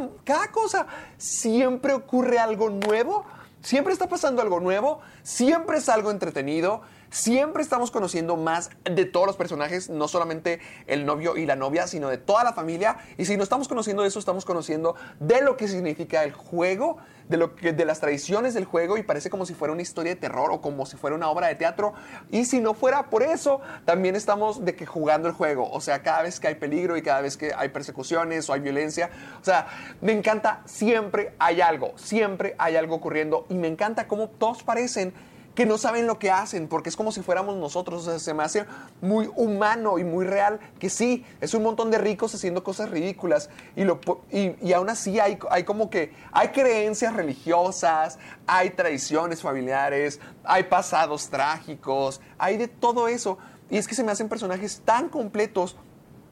cosa 0.53 0.87
siempre 1.17 1.95
ocurre 1.95 2.39
algo 2.39 2.69
nuevo, 2.69 3.25
siempre 3.63 3.95
está 3.95 4.07
pasando 4.07 4.43
algo 4.43 4.61
nuevo, 4.61 5.01
siempre 5.23 5.79
es 5.79 5.89
algo 5.89 6.11
entretenido, 6.11 6.83
siempre 7.11 7.63
estamos 7.63 7.91
conociendo 7.91 8.37
más 8.37 8.71
de 8.85 9.05
todos 9.05 9.27
los 9.27 9.37
personajes, 9.37 9.91
no 9.91 10.09
solamente 10.09 10.61
el 10.87 11.05
novio 11.05 11.37
y 11.37 11.47
la 11.47 11.57
novia, 11.57 11.87
sino 11.87 12.09
de 12.09 12.19
toda 12.19 12.45
la 12.45 12.53
familia. 12.53 12.99
Y 13.19 13.25
si 13.25 13.37
no 13.37 13.43
estamos 13.43 13.69
conociendo 13.69 14.05
eso, 14.05 14.19
estamos 14.19 14.45
conociendo 14.45 14.95
de 15.19 15.43
lo 15.43 15.57
que 15.57 15.69
significa 15.69 16.25
el 16.25 16.33
juego, 16.33 16.99
de, 17.29 17.37
lo 17.37 17.55
que, 17.55 17.73
de 17.73 17.85
las 17.85 18.01
tradiciones 18.01 18.55
del 18.55 18.65
juego 18.65 18.97
y 18.97 19.03
parece 19.03 19.31
como 19.31 19.47
si 19.47 19.55
fuera 19.55 19.73
una 19.73 19.83
historia 19.83 20.15
de 20.15 20.21
terror 20.21 20.51
o 20.53 20.61
como 20.61 20.87
si 20.87 20.97
fuera 20.97 21.17
una 21.17 21.29
obra 21.29 21.49
de 21.49 21.57
teatro. 21.57 21.95
Y 22.31 22.45
si 22.45 22.61
no 22.61 22.75
fuera 22.75 23.11
por 23.11 23.23
eso, 23.23 23.61
también 23.85 24.17
estamos 24.17 24.65
de 24.65 24.75
que 24.75 24.87
jugando 24.87 25.29
el 25.29 25.35
juego. 25.35 25.71
O 25.71 25.81
sea, 25.81 26.03
cada 26.03 26.23
vez 26.23 26.39
que 26.41 26.49
hay 26.49 26.55
peligro 26.55 26.97
y 26.97 27.03
cada 27.03 27.21
vez 27.21 27.37
que 27.37 27.53
hay 27.57 27.69
persecuciones 27.71 28.49
o 28.49 28.53
hay 28.53 28.61
violencia. 28.61 29.11
O 29.41 29.45
sea, 29.45 29.67
me 30.01 30.13
encanta, 30.13 30.63
siempre 30.65 31.35
hay 31.39 31.61
algo, 31.61 31.93
siempre 31.97 32.55
hay 32.59 32.77
algo 32.77 32.95
ocurriendo. 32.95 33.47
Y 33.49 33.55
me 33.55 33.69
encanta 33.69 34.07
cómo 34.07 34.29
todos 34.29 34.63
parecen 34.63 35.13
que 35.55 35.67
no 35.67 35.79
saben 35.79 36.07
lo 36.07 36.19
que 36.19 36.31
hacen, 36.31 36.69
porque 36.69 36.89
es 36.89 36.97
como 36.97 37.13
si 37.13 37.23
fuéramos 37.23 37.57
nosotros, 37.57 38.07
o 38.07 38.11
sea, 38.11 38.19
se 38.19 38.35
me 38.35 38.43
hace 38.43 38.67
muy 39.01 39.31
humano 39.35 39.99
y 39.99 40.05
muy 40.05 40.25
real, 40.25 40.61
que 40.79 40.89
sí, 40.89 41.25
es 41.41 41.55
un 41.55 41.63
montón 41.63 41.91
de 41.91 41.99
ricos 41.99 42.35
haciendo 42.35 42.63
cosas 42.63 42.91
ridículas, 42.91 43.51
y, 43.75 43.85
lo, 43.85 44.01
y, 44.31 44.55
y 44.67 44.73
aún 44.73 44.89
así 44.89 45.19
hay, 45.19 45.39
hay 45.51 45.65
como 45.65 45.91
que, 45.91 46.13
hay 46.33 46.49
creencias 46.49 47.15
religiosas, 47.15 48.19
hay 48.47 48.71
tradiciones 48.71 49.43
familiares, 49.43 50.21
hay 50.45 50.65
pasados 50.65 51.29
trágicos, 51.29 52.21
hay 52.39 52.57
de 52.57 52.69
todo 52.69 53.09
eso, 53.09 53.39
y 53.69 53.77
es 53.77 53.89
que 53.89 53.95
se 53.95 54.05
me 54.05 54.13
hacen 54.13 54.29
personajes 54.29 54.83
tan 54.85 55.09
completos, 55.09 55.77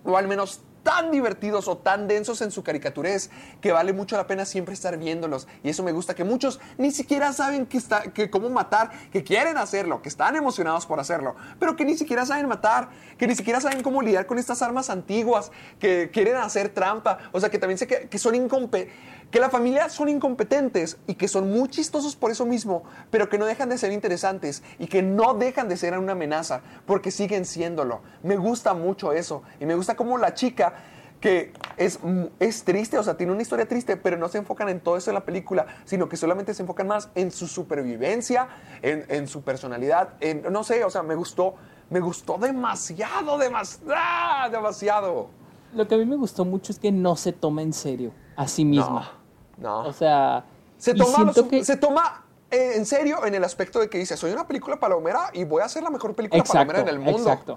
o 0.04 0.16
al 0.16 0.28
menos 0.28 0.62
tan 0.88 1.10
divertidos 1.10 1.68
o 1.68 1.76
tan 1.76 2.08
densos 2.08 2.40
en 2.40 2.50
su 2.50 2.62
caricaturez 2.62 3.28
que 3.60 3.72
vale 3.72 3.92
mucho 3.92 4.16
la 4.16 4.26
pena 4.26 4.46
siempre 4.46 4.72
estar 4.72 4.96
viéndolos. 4.96 5.46
Y 5.62 5.68
eso 5.68 5.82
me 5.82 5.92
gusta, 5.92 6.14
que 6.14 6.24
muchos 6.24 6.60
ni 6.78 6.90
siquiera 6.92 7.34
saben 7.34 7.66
que 7.66 7.76
está, 7.76 8.04
que 8.04 8.30
cómo 8.30 8.48
matar, 8.48 8.90
que 9.12 9.22
quieren 9.22 9.58
hacerlo, 9.58 10.00
que 10.00 10.08
están 10.08 10.34
emocionados 10.34 10.86
por 10.86 10.98
hacerlo, 10.98 11.36
pero 11.60 11.76
que 11.76 11.84
ni 11.84 11.94
siquiera 11.94 12.24
saben 12.24 12.48
matar, 12.48 12.88
que 13.18 13.26
ni 13.26 13.34
siquiera 13.34 13.60
saben 13.60 13.82
cómo 13.82 14.00
lidiar 14.00 14.24
con 14.24 14.38
estas 14.38 14.62
armas 14.62 14.88
antiguas, 14.88 15.52
que 15.78 16.08
quieren 16.10 16.36
hacer 16.36 16.70
trampa, 16.70 17.18
o 17.32 17.40
sea, 17.40 17.50
que 17.50 17.58
también 17.58 17.76
sé 17.76 17.86
que, 17.86 18.08
que 18.08 18.18
son 18.18 18.34
incompetentes 18.34 19.17
que 19.30 19.40
la 19.40 19.50
familia 19.50 19.88
son 19.88 20.08
incompetentes 20.08 20.98
y 21.06 21.14
que 21.14 21.28
son 21.28 21.50
muy 21.50 21.68
chistosos 21.68 22.16
por 22.16 22.30
eso 22.30 22.46
mismo, 22.46 22.82
pero 23.10 23.28
que 23.28 23.38
no 23.38 23.46
dejan 23.46 23.68
de 23.68 23.78
ser 23.78 23.92
interesantes 23.92 24.62
y 24.78 24.86
que 24.86 25.02
no 25.02 25.34
dejan 25.34 25.68
de 25.68 25.76
ser 25.76 25.98
una 25.98 26.12
amenaza, 26.12 26.62
porque 26.86 27.10
siguen 27.10 27.44
siéndolo. 27.44 28.00
Me 28.22 28.36
gusta 28.36 28.74
mucho 28.74 29.12
eso 29.12 29.42
y 29.60 29.66
me 29.66 29.74
gusta 29.74 29.96
cómo 29.96 30.18
la 30.18 30.34
chica 30.34 30.74
que 31.20 31.52
es, 31.76 31.98
es 32.38 32.62
triste, 32.62 32.96
o 32.96 33.02
sea, 33.02 33.16
tiene 33.16 33.32
una 33.32 33.42
historia 33.42 33.66
triste, 33.66 33.96
pero 33.96 34.16
no 34.16 34.28
se 34.28 34.38
enfocan 34.38 34.68
en 34.68 34.80
todo 34.80 34.96
eso 34.96 35.10
en 35.10 35.14
la 35.14 35.24
película, 35.24 35.66
sino 35.84 36.08
que 36.08 36.16
solamente 36.16 36.54
se 36.54 36.62
enfocan 36.62 36.86
más 36.86 37.10
en 37.16 37.32
su 37.32 37.48
supervivencia, 37.48 38.48
en, 38.82 39.04
en 39.08 39.26
su 39.26 39.42
personalidad, 39.42 40.10
en, 40.20 40.44
no 40.50 40.62
sé, 40.62 40.84
o 40.84 40.90
sea, 40.90 41.02
me 41.02 41.16
gustó, 41.16 41.56
me 41.90 42.00
gustó 42.00 42.38
demasiado, 42.38 43.36
demasiado, 43.36 44.50
demasiado. 44.52 45.30
Lo 45.74 45.86
que 45.88 45.96
a 45.96 45.98
mí 45.98 46.06
me 46.06 46.16
gustó 46.16 46.44
mucho 46.44 46.72
es 46.72 46.78
que 46.78 46.92
no 46.92 47.16
se 47.16 47.32
toma 47.32 47.62
en 47.62 47.72
serio 47.72 48.12
a 48.36 48.46
sí 48.46 48.64
misma. 48.64 49.00
No, 49.00 49.17
no. 49.58 49.80
O 49.80 49.92
sea, 49.92 50.44
se 50.76 50.94
toma, 50.94 51.32
que- 51.50 51.64
se 51.64 51.76
toma 51.76 52.24
eh, 52.50 52.72
en 52.76 52.86
serio 52.86 53.24
en 53.26 53.34
el 53.34 53.44
aspecto 53.44 53.80
de 53.80 53.90
que 53.90 53.98
dice, 53.98 54.16
soy 54.16 54.32
una 54.32 54.46
película 54.46 54.78
palomera 54.80 55.30
y 55.32 55.44
voy 55.44 55.62
a 55.62 55.66
hacer 55.66 55.82
la 55.82 55.90
mejor 55.90 56.14
película 56.14 56.42
palomera 56.44 56.80
en 56.80 56.88
el 56.88 56.98
mundo. 56.98 57.18
Exacto, 57.18 57.56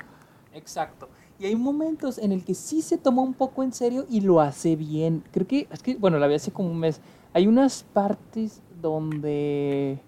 exacto. 0.53 1.09
Y 1.39 1.45
hay 1.45 1.55
momentos 1.55 2.17
en 2.19 2.31
el 2.31 2.43
que 2.45 2.53
sí 2.53 2.81
se 2.81 2.97
toma 2.97 3.21
un 3.23 3.33
poco 3.33 3.63
en 3.63 3.73
serio 3.73 4.05
y 4.09 4.21
lo 4.21 4.41
hace 4.41 4.75
bien. 4.75 5.23
Creo 5.31 5.47
que, 5.47 5.67
es 5.71 5.81
que, 5.81 5.95
bueno, 5.95 6.19
la 6.19 6.27
vi 6.27 6.35
hace 6.35 6.51
como 6.51 6.69
un 6.69 6.79
mes. 6.79 7.01
Hay 7.33 7.47
unas 7.47 7.83
partes 7.83 8.61
donde... 8.79 9.99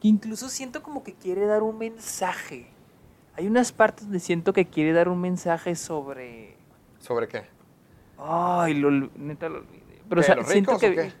Que 0.00 0.08
incluso 0.08 0.48
siento 0.48 0.82
como 0.82 1.04
que 1.04 1.14
quiere 1.14 1.46
dar 1.46 1.62
un 1.62 1.78
mensaje. 1.78 2.66
Hay 3.36 3.46
unas 3.46 3.70
partes 3.70 4.04
donde 4.04 4.18
siento 4.18 4.52
que 4.52 4.66
quiere 4.66 4.92
dar 4.92 5.08
un 5.08 5.20
mensaje 5.20 5.76
sobre... 5.76 6.56
¿Sobre 6.98 7.28
qué? 7.28 7.42
Ay, 8.18 8.74
lo, 8.74 8.90
neta 8.90 9.48
lo 9.48 9.58
olvidé. 9.58 9.81
Pero 10.12 10.20
o 10.20 10.24
¿Qué, 10.24 10.26
sea, 10.26 10.34
los 10.36 10.46
siento 10.46 10.72
ricos 10.72 10.80
que... 10.80 10.90
o 10.90 10.94
qué? 10.94 11.12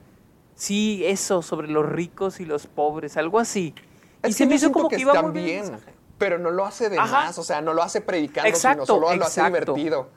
Sí, 0.54 1.02
eso, 1.06 1.40
sobre 1.40 1.68
los 1.68 1.88
ricos 1.88 2.38
y 2.40 2.44
los 2.44 2.66
pobres, 2.66 3.16
algo 3.16 3.38
así. 3.38 3.74
y 4.22 4.28
Es 4.28 4.36
se 4.36 4.44
que 4.44 4.48
me 4.50 4.54
hizo 4.56 4.70
como 4.70 4.88
que, 4.90 5.00
iba 5.00 5.12
está 5.14 5.22
muy 5.22 5.32
bien. 5.42 5.64
pero 6.18 6.38
no 6.38 6.50
lo 6.50 6.66
hace 6.66 6.90
de 6.90 6.98
Ajá. 6.98 7.24
más, 7.24 7.38
o 7.38 7.42
sea, 7.42 7.62
no 7.62 7.72
lo 7.72 7.82
hace 7.82 8.02
predicando, 8.02 8.48
Exacto, 8.50 8.84
sino 8.84 8.94
solo 9.00 9.16
lo 9.16 9.24
hace 9.24 9.42
divertido. 9.42 10.10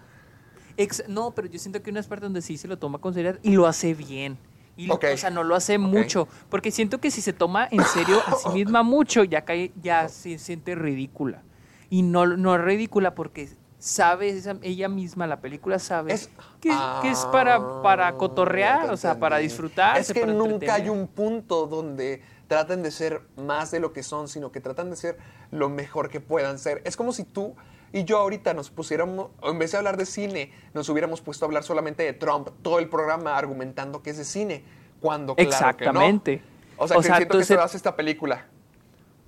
Ex- 0.76 1.06
no, 1.08 1.32
pero 1.34 1.48
yo 1.48 1.58
siento 1.58 1.82
que 1.82 1.90
hay 1.90 1.94
unas 1.94 2.08
partes 2.08 2.24
donde 2.26 2.42
sí 2.42 2.58
se 2.58 2.68
lo 2.68 2.78
toma 2.78 3.00
con 3.00 3.14
seriedad 3.14 3.40
y 3.44 3.52
lo 3.52 3.66
hace 3.66 3.94
bien. 3.94 4.38
Y. 4.76 4.92
O 4.92 5.00
sea, 5.16 5.30
no 5.30 5.44
lo 5.46 5.56
hace 5.56 5.78
mucho. 5.78 6.28
Porque 6.50 6.70
siento 6.70 7.00
que 7.00 7.10
si 7.12 7.22
se 7.22 7.32
toma 7.32 7.70
en 7.72 7.82
serio 7.86 8.22
a 8.28 8.36
sí 8.36 8.50
misma 8.54 8.84
mucho, 8.84 9.24
ya, 9.24 9.46
cae, 9.46 9.72
ya 9.82 10.10
se 10.10 10.38
siente 10.38 10.76
ridícula. 10.76 11.44
Y 11.90 12.02
no, 12.02 12.26
no 12.28 12.54
es 12.56 12.62
ridícula 12.62 13.16
porque 13.16 13.48
sabe, 13.86 14.30
esa- 14.30 14.58
ella 14.64 14.90
misma, 14.90 15.28
la 15.28 15.40
película 15.42 15.78
sabe 15.78 16.12
Es- 16.14 16.30
que, 16.60 16.72
que 17.02 17.10
es 17.12 17.20
para, 17.26 17.82
para 17.84 18.08
Ah, 18.08 18.14
cotorrear, 18.18 18.90
o 18.90 18.98
sea, 18.98 19.20
para 19.20 19.38
disfrutar. 19.38 19.98
Es 20.00 20.12
que 20.12 20.26
nunca 20.26 20.74
hay 20.74 20.90
un 20.90 21.08
punto 21.08 21.68
donde 21.68 22.24
traten 22.48 22.82
de 22.82 22.90
ser 22.90 23.22
más 23.38 23.70
de 23.70 23.80
lo 23.80 23.94
que 23.94 24.02
son, 24.02 24.28
sino 24.28 24.52
que 24.52 24.60
tratan 24.60 24.90
de 24.90 24.96
ser 24.96 25.18
lo 25.52 25.70
mejor 25.70 26.10
que 26.10 26.20
puedan 26.20 26.58
ser. 26.58 26.82
Es 26.84 26.98
como 26.98 27.14
si 27.14 27.24
tú 27.24 27.56
y 27.94 28.04
yo 28.06 28.18
ahorita 28.18 28.54
nos 28.56 28.72
pusiéramos, 28.72 29.30
o 29.40 29.52
en 29.52 29.60
vez 29.60 29.72
de 29.72 29.78
hablar 29.78 29.98
de 29.98 30.06
cine, 30.08 30.52
nos 30.74 30.90
hubiéramos 30.90 31.22
puesto 31.22 31.46
a 31.46 31.48
hablar 31.48 31.64
solamente 31.64 32.02
de 32.04 32.14
Trump, 32.14 32.50
todo 32.64 32.80
el 32.80 32.90
programa 32.90 33.38
argumentando 33.38 34.02
que 34.02 34.10
es 34.10 34.18
de 34.18 34.26
cine, 34.26 34.64
cuando 35.00 35.36
claro 35.36 35.50
Exactamente. 35.50 36.40
que 36.40 36.44
no. 36.44 36.84
O 36.84 36.88
sea, 36.88 36.98
O 36.98 37.02
que 37.02 37.08
sea, 37.08 37.18
siento 37.18 37.38
que 37.38 37.44
eso 37.44 37.62
hace 37.62 37.78
esta 37.78 37.96
película. 37.96 38.48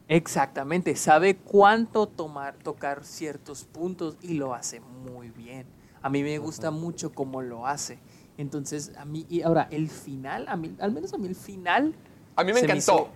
Exactamente, 0.10 0.96
sabe 0.96 1.36
cuánto 1.36 2.08
tomar, 2.08 2.56
tocar 2.56 3.04
ciertos 3.04 3.66
puntos 3.66 4.18
y 4.22 4.36
lo 4.36 4.54
hace 4.54 4.80
muy 4.80 5.30
bien. 5.32 5.66
A 6.02 6.10
mí 6.10 6.24
me 6.24 6.38
gusta 6.38 6.72
mucho 6.72 7.12
cómo 7.12 7.42
lo 7.42 7.68
hace. 7.68 8.00
Entonces, 8.38 8.94
a 8.98 9.04
mí, 9.04 9.26
y 9.30 9.42
ahora, 9.42 9.68
el 9.72 9.90
final, 9.90 10.46
a 10.48 10.56
mí, 10.56 10.74
al 10.80 10.92
menos 10.94 11.14
a 11.14 11.18
mí 11.18 11.28
el 11.28 11.36
final. 11.36 11.94
A 12.36 12.44
mí 12.44 12.54
me 12.54 12.60
encantó. 12.60 12.78
hizo- 12.78 13.10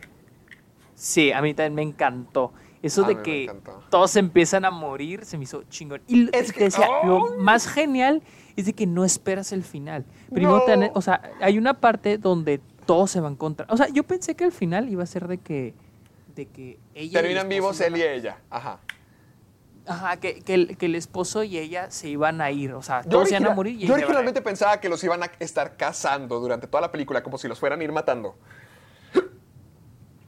sí, 0.95 1.31
a 1.31 1.41
mí 1.41 1.53
también 1.53 1.75
me 1.75 1.81
encantó. 1.83 2.51
Eso 2.81 3.05
A 3.05 3.09
de 3.09 3.21
que 3.21 3.49
todos 3.91 4.15
empiezan 4.15 4.65
a 4.65 4.71
morir 4.71 5.23
se 5.23 5.37
me 5.37 5.43
hizo 5.43 5.63
chingón. 5.69 6.01
Y 6.07 6.23
lo- 6.25 6.31
Es 6.33 6.51
que- 6.51 6.63
decía, 6.65 6.87
lo 7.05 7.37
más 7.37 7.67
genial 7.67 8.23
es 8.55 8.65
de 8.65 8.73
que 8.73 8.87
no 8.87 9.05
esperas 9.05 9.51
el 9.51 9.63
final. 9.63 10.03
Primero, 10.33 10.63
No. 10.75 10.91
o 10.95 11.01
sea, 11.01 11.21
hay 11.39 11.59
una 11.59 11.79
parte 11.79 12.17
donde 12.17 12.59
todos 12.87 13.11
se 13.11 13.21
van 13.21 13.35
contra. 13.35 13.67
O 13.69 13.77
sea, 13.77 13.87
yo 13.89 14.03
pensé 14.03 14.35
que 14.35 14.43
el 14.43 14.51
final 14.51 14.89
iba 14.89 15.03
a 15.03 15.05
ser 15.05 15.27
de 15.27 15.37
que, 15.37 15.75
de 16.35 16.47
que 16.47 16.79
ella. 16.93 17.19
el 17.19 17.23
Terminan 17.25 17.49
vivos 17.49 17.79
él 17.81 17.97
y 17.97 18.01
ella. 18.03 18.37
Ajá. 18.49 18.79
Ajá, 19.87 20.17
que, 20.17 20.41
que 20.41 20.53
el, 20.53 20.77
que 20.77 20.85
el 20.85 20.95
esposo 20.95 21.41
y 21.43 21.57
ella 21.57 21.89
se 21.89 22.07
iban 22.09 22.39
a 22.39 22.51
ir. 22.51 22.73
O 22.73 22.81
sea, 22.83 23.01
todos 23.03 23.29
se 23.29 23.35
iban 23.35 23.51
a 23.51 23.55
morir 23.55 23.75
y 23.81 23.87
yo 23.87 23.93
a- 23.93 23.97
originalmente 23.97 24.41
pensaba 24.41 24.79
que 24.79 24.89
los 24.89 25.03
iban 25.03 25.23
a 25.23 25.31
estar 25.39 25.75
cazando 25.75 26.39
durante 26.39 26.67
toda 26.67 26.81
la 26.81 26.91
película, 26.91 27.23
como 27.23 27.37
si 27.37 27.47
los 27.47 27.59
fueran 27.59 27.81
a 27.81 27.83
ir 27.83 27.91
matando. 27.91 28.35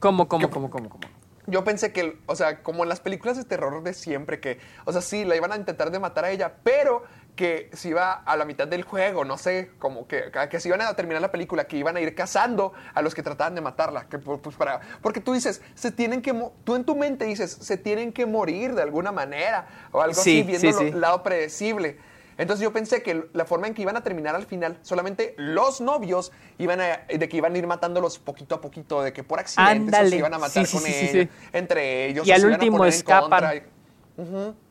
¿Cómo, 0.00 0.28
cómo, 0.28 0.50
cómo, 0.50 0.70
cómo, 0.70 0.88
cómo? 0.90 1.02
Yo 1.46 1.62
pensé 1.62 1.92
que, 1.92 2.18
o 2.26 2.36
sea, 2.36 2.62
como 2.62 2.82
en 2.82 2.88
las 2.88 3.00
películas 3.00 3.36
de 3.36 3.44
terror 3.44 3.82
de 3.82 3.92
siempre, 3.94 4.40
que, 4.40 4.58
o 4.86 4.92
sea, 4.92 5.00
sí, 5.02 5.24
la 5.24 5.36
iban 5.36 5.52
a 5.52 5.56
intentar 5.56 5.90
de 5.90 5.98
matar 5.98 6.24
a 6.24 6.30
ella, 6.30 6.54
pero 6.62 7.04
que 7.36 7.68
se 7.72 7.88
iba 7.88 8.12
a 8.12 8.36
la 8.36 8.44
mitad 8.44 8.68
del 8.68 8.82
juego, 8.84 9.24
no 9.24 9.36
sé, 9.38 9.70
como 9.78 10.06
que, 10.06 10.30
que 10.50 10.60
se 10.60 10.68
iban 10.68 10.80
a 10.82 10.94
terminar 10.94 11.20
la 11.20 11.32
película, 11.32 11.64
que 11.64 11.76
iban 11.76 11.96
a 11.96 12.00
ir 12.00 12.14
cazando 12.14 12.72
a 12.94 13.02
los 13.02 13.14
que 13.14 13.22
trataban 13.22 13.54
de 13.56 13.60
matarla, 13.60 14.08
que 14.08 14.18
pues 14.18 14.38
pues, 14.40 14.54
para, 14.54 14.80
porque 15.02 15.20
tú 15.20 15.32
dices, 15.32 15.60
se 15.74 15.90
tienen 15.90 16.22
que, 16.22 16.32
tú 16.62 16.76
en 16.76 16.84
tu 16.84 16.94
mente 16.94 17.24
dices, 17.24 17.50
se 17.50 17.76
tienen 17.76 18.12
que 18.12 18.24
morir 18.26 18.74
de 18.74 18.82
alguna 18.82 19.10
manera, 19.10 19.66
o 19.90 20.00
algo 20.00 20.14
Sí, 20.14 20.40
así, 20.40 20.42
viendo 20.46 20.78
sí, 20.78 20.84
sí. 20.84 20.92
el 20.94 21.00
lado 21.00 21.22
predecible. 21.24 21.98
Entonces 22.36 22.62
yo 22.64 22.72
pensé 22.72 23.02
que 23.02 23.28
la 23.32 23.44
forma 23.44 23.68
en 23.68 23.74
que 23.74 23.82
iban 23.82 23.96
a 23.96 24.02
terminar 24.02 24.34
al 24.34 24.44
final, 24.46 24.76
solamente 24.82 25.34
los 25.36 25.80
novios 25.80 26.32
iban 26.58 26.80
a, 26.80 27.00
de 27.08 27.28
que 27.28 27.36
iban 27.36 27.54
a 27.54 27.58
ir 27.58 27.66
matándolos 27.66 28.18
poquito 28.18 28.56
a 28.56 28.60
poquito, 28.60 29.02
de 29.02 29.12
que 29.12 29.22
por 29.22 29.38
accidente 29.38 30.08
se 30.08 30.16
iban 30.16 30.34
a 30.34 30.38
matar 30.38 30.68
con 30.68 30.80
sí. 30.80 31.28
entre 31.52 32.06
ellos. 32.06 32.26
Y 32.26 32.32
al 32.32 32.44
último 32.44 32.84
escapan. 32.84 33.62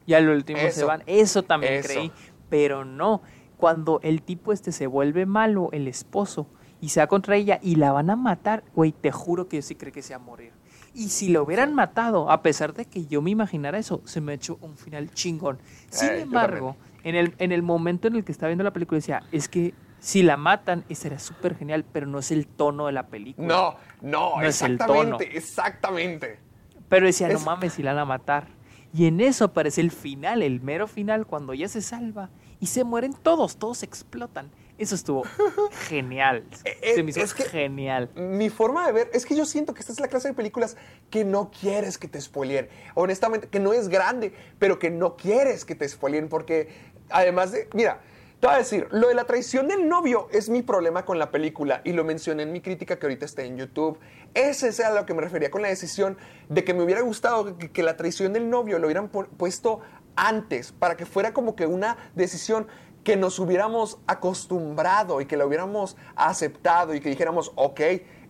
y- 0.06 0.14
al 0.14 0.28
último 0.30 0.60
se 0.72 0.84
van. 0.84 1.04
Eso 1.06 1.44
también 1.44 1.74
Eso. 1.76 1.88
creí. 1.88 2.12
Pero 2.54 2.86
no. 2.86 3.24
Cuando 3.58 4.00
el 4.04 4.22
tipo 4.22 4.54
este 4.54 4.72
se 4.72 4.86
vuelve 4.86 5.26
malo, 5.26 5.70
el 5.72 5.88
esposo, 5.88 6.46
y 6.80 6.90
se 6.90 7.00
va 7.00 7.08
contra 7.08 7.36
ella 7.36 7.58
y 7.64 7.78
la 7.78 7.92
van 7.92 8.12
a 8.12 8.16
matar, 8.16 8.64
güey, 8.76 8.92
te 8.92 9.12
juro 9.12 9.48
que 9.48 9.56
yo 9.56 9.62
sí 9.64 9.74
creo 9.74 9.92
que 9.92 10.04
se 10.04 10.14
va 10.16 10.22
a 10.22 10.24
morir. 10.24 10.52
Y 10.94 11.10
si 11.10 11.30
lo 11.30 11.42
hubieran 11.42 11.74
matado, 11.74 12.30
a 12.30 12.44
pesar 12.44 12.76
de 12.76 12.86
que 12.86 13.08
yo 13.08 13.24
me 13.24 13.32
imaginara 13.32 13.80
eso, 13.80 14.04
se 14.06 14.22
me 14.22 14.34
ha 14.34 14.36
hecho 14.36 14.60
un 14.62 14.78
final 14.78 15.10
chingón. 15.16 15.58
Sin 15.90 16.10
Eh, 16.10 16.16
yo 16.18 16.24
embargo, 16.26 16.76
en 17.04 17.16
el, 17.16 17.34
en 17.40 17.52
el 17.52 17.64
momento 17.64 18.08
en 18.08 18.18
el 18.18 18.24
que 18.24 18.32
estaba 18.32 18.50
viendo 18.50 18.64
la 18.64 18.72
película, 18.72 18.98
decía, 19.00 19.24
es 19.32 19.50
que 19.50 19.74
si 19.98 20.22
la 20.22 20.38
matan, 20.38 20.84
sería 20.92 21.18
súper 21.18 21.56
genial, 21.56 21.86
pero 21.92 22.06
no 22.06 22.20
es 22.20 22.30
el 22.30 22.46
tono 22.46 22.86
de 22.86 22.92
la 22.92 23.08
película. 23.08 23.48
No, 23.48 23.76
no, 24.04 24.40
No 24.40 24.46
es 24.48 24.62
el 24.62 24.78
tono. 24.78 24.94
exactamente, 25.18 25.38
exactamente. 25.38 26.40
Pero 26.88 27.08
decía, 27.08 27.30
no 27.30 27.40
Es- 27.40 27.46
mames, 27.46 27.74
si 27.74 27.82
la 27.82 27.94
van 27.94 28.02
a 28.04 28.06
matar. 28.06 28.48
Y 28.96 29.08
en 29.08 29.22
eso 29.22 29.46
aparece 29.46 29.82
el 29.82 29.90
final, 29.90 30.44
el 30.44 30.62
mero 30.62 30.86
final, 30.88 31.26
cuando 31.26 31.54
ella 31.54 31.68
se 31.68 31.82
salva 31.82 32.30
y 32.64 32.68
se 32.68 32.86
mueren 32.86 33.14
todos, 33.14 33.58
todos 33.58 33.84
explotan. 33.84 34.50
Eso 34.78 34.96
estuvo 34.96 35.24
genial. 35.90 36.46
Eh, 36.64 36.94
Se 36.96 37.04
me 37.04 37.10
hizo 37.12 37.20
es 37.22 37.34
que- 37.34 37.44
genial. 37.44 38.10
Mi 38.16 38.50
forma 38.50 38.86
de 38.88 38.94
ver 38.94 39.10
es 39.14 39.26
que 39.26 39.36
yo 39.36 39.46
siento 39.46 39.74
que 39.74 39.82
esta 39.82 39.92
es 39.92 40.00
la 40.00 40.08
clase 40.08 40.30
de 40.30 40.34
películas 40.34 40.78
que 41.10 41.26
no 41.26 41.52
quieres 41.52 41.98
que 41.98 42.08
te 42.08 42.22
spoileen. 42.22 42.70
Honestamente, 42.96 43.48
que 43.50 43.60
no 43.60 43.74
es 43.74 43.90
grande, 43.90 44.34
pero 44.60 44.80
que 44.80 44.90
no 44.90 45.18
quieres 45.18 45.66
que 45.66 45.76
te 45.76 45.88
spoileen 45.90 46.30
porque 46.30 46.70
además 47.10 47.52
de, 47.52 47.68
mira, 47.74 48.00
te 48.40 48.48
voy 48.48 48.56
a 48.56 48.60
decir, 48.60 48.88
lo 48.92 49.08
de 49.10 49.14
la 49.16 49.26
traición 49.26 49.68
del 49.68 49.88
novio 49.88 50.28
es 50.32 50.50
mi 50.50 50.62
problema 50.64 51.06
con 51.06 51.20
la 51.20 51.32
película 51.32 51.82
y 51.84 51.94
lo 51.94 52.04
mencioné 52.04 52.44
en 52.44 52.52
mi 52.52 52.60
crítica 52.62 52.98
que 52.98 53.06
ahorita 53.06 53.26
está 53.26 53.44
en 53.44 53.58
YouTube. 53.58 54.00
Ese 54.34 54.70
es 54.70 54.80
a 54.80 54.92
lo 54.92 55.06
que 55.06 55.14
me 55.14 55.22
refería 55.22 55.52
con 55.52 55.62
la 55.62 55.68
decisión 55.68 56.18
de 56.50 56.64
que 56.64 56.74
me 56.74 56.84
hubiera 56.84 57.02
gustado 57.02 57.58
que, 57.58 57.72
que 57.72 57.84
la 57.84 57.96
traición 57.96 58.34
del 58.34 58.50
novio 58.50 58.80
lo 58.80 58.88
hubieran 58.88 59.12
pu- 59.12 59.28
puesto 59.38 59.82
antes 60.16 60.72
para 60.72 60.98
que 60.98 61.06
fuera 61.06 61.34
como 61.34 61.56
que 61.56 61.66
una 61.66 61.98
decisión 62.16 62.68
que 63.04 63.16
nos 63.16 63.40
hubiéramos 63.40 64.00
acostumbrado 64.08 65.22
y 65.22 65.26
que 65.26 65.38
la 65.38 65.46
hubiéramos 65.46 65.98
aceptado 66.16 66.94
y 66.94 67.02
que 67.02 67.10
dijéramos, 67.10 67.52
ok, 67.56 67.82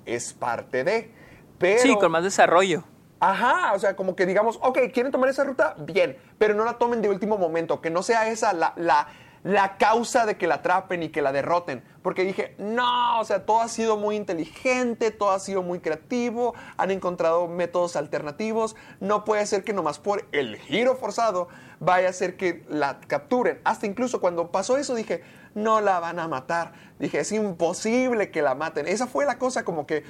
es 0.05 0.33
parte 0.33 0.83
de. 0.83 1.11
Pero, 1.59 1.81
Sí, 1.81 1.95
con 1.95 2.11
más 2.11 2.23
desarrollo. 2.23 2.83
Ajá, 3.19 3.71
o 3.73 3.79
sea, 3.79 3.95
como 3.95 4.17
que 4.17 4.25
digamos, 4.25 4.59
ok, 4.61 4.79
¿quieren 4.93 5.11
tomar 5.11 5.29
esa 5.29 5.45
ruta? 5.45 5.75
Bien, 5.79 6.17
pero 6.37 6.53
no 6.55 6.65
la 6.65 6.77
tomen 6.77 7.01
de 7.01 7.07
último 7.07 7.37
momento, 7.37 7.79
que 7.79 7.89
no 7.89 8.03
sea 8.03 8.27
esa 8.27 8.51
la, 8.51 8.73
la, 8.75 9.07
la 9.43 9.77
causa 9.77 10.25
de 10.25 10.37
que 10.37 10.47
la 10.47 10.55
atrapen 10.55 11.03
y 11.03 11.09
que 11.09 11.21
la 11.21 11.31
derroten. 11.31 11.83
Porque 12.01 12.23
dije, 12.23 12.55
no, 12.57 13.19
o 13.19 13.25
sea, 13.25 13.45
todo 13.45 13.61
ha 13.61 13.67
sido 13.67 13.97
muy 13.97 14.15
inteligente, 14.15 15.11
todo 15.11 15.31
ha 15.31 15.39
sido 15.39 15.61
muy 15.61 15.79
creativo, 15.79 16.53
han 16.77 16.91
encontrado 16.91 17.47
métodos 17.47 17.95
alternativos, 17.95 18.75
no 18.99 19.25
puede 19.25 19.45
ser 19.45 19.63
que 19.63 19.73
nomás 19.73 19.99
por 19.99 20.25
el 20.31 20.57
giro 20.57 20.95
forzado 20.95 21.47
vaya 21.79 22.09
a 22.09 22.13
ser 22.13 22.37
que 22.37 22.65
la 22.69 22.99
capturen. 23.07 23.59
Hasta 23.63 23.85
incluso 23.85 24.21
cuando 24.21 24.51
pasó 24.51 24.77
eso 24.77 24.95
dije, 24.95 25.23
no 25.55 25.81
la 25.81 25.99
van 25.99 26.19
a 26.19 26.27
matar. 26.27 26.73
Dije, 26.99 27.19
es 27.19 27.31
imposible 27.31 28.31
que 28.31 28.41
la 28.41 28.55
maten. 28.55 28.87
Esa 28.87 29.07
fue 29.07 29.25
la 29.25 29.37
cosa 29.37 29.63
como 29.63 29.85
que 29.85 30.03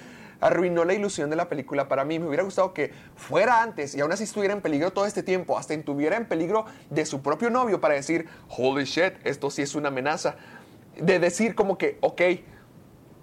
arruinó 0.44 0.86
la 0.86 0.94
ilusión 0.94 1.30
de 1.30 1.36
la 1.36 1.50
película 1.50 1.88
para 1.88 2.06
mí. 2.06 2.20
Me 2.20 2.28
hubiera 2.28 2.44
gustado 2.44 2.74
que 2.74 2.92
fuera 3.16 3.62
antes 3.62 3.96
y 3.96 4.02
aún 4.02 4.12
así 4.12 4.24
estuviera 4.24 4.54
en 4.54 4.62
peligro 4.62 4.92
todo 4.92 5.06
este 5.06 5.24
tiempo, 5.24 5.58
hasta 5.58 5.74
estuviera 5.74 6.18
en 6.18 6.26
peligro 6.26 6.66
de 6.90 7.06
su 7.06 7.22
propio 7.22 7.50
novio 7.50 7.80
para 7.80 7.96
decir, 7.96 8.28
holy 8.50 8.86
shit, 8.86 9.14
esto 9.24 9.50
sí 9.50 9.62
es 9.62 9.76
una 9.76 9.88
amenaza. 9.88 10.36
De 10.98 11.20
decir 11.20 11.56
como 11.56 11.78
que, 11.78 11.98
ok, 12.02 12.22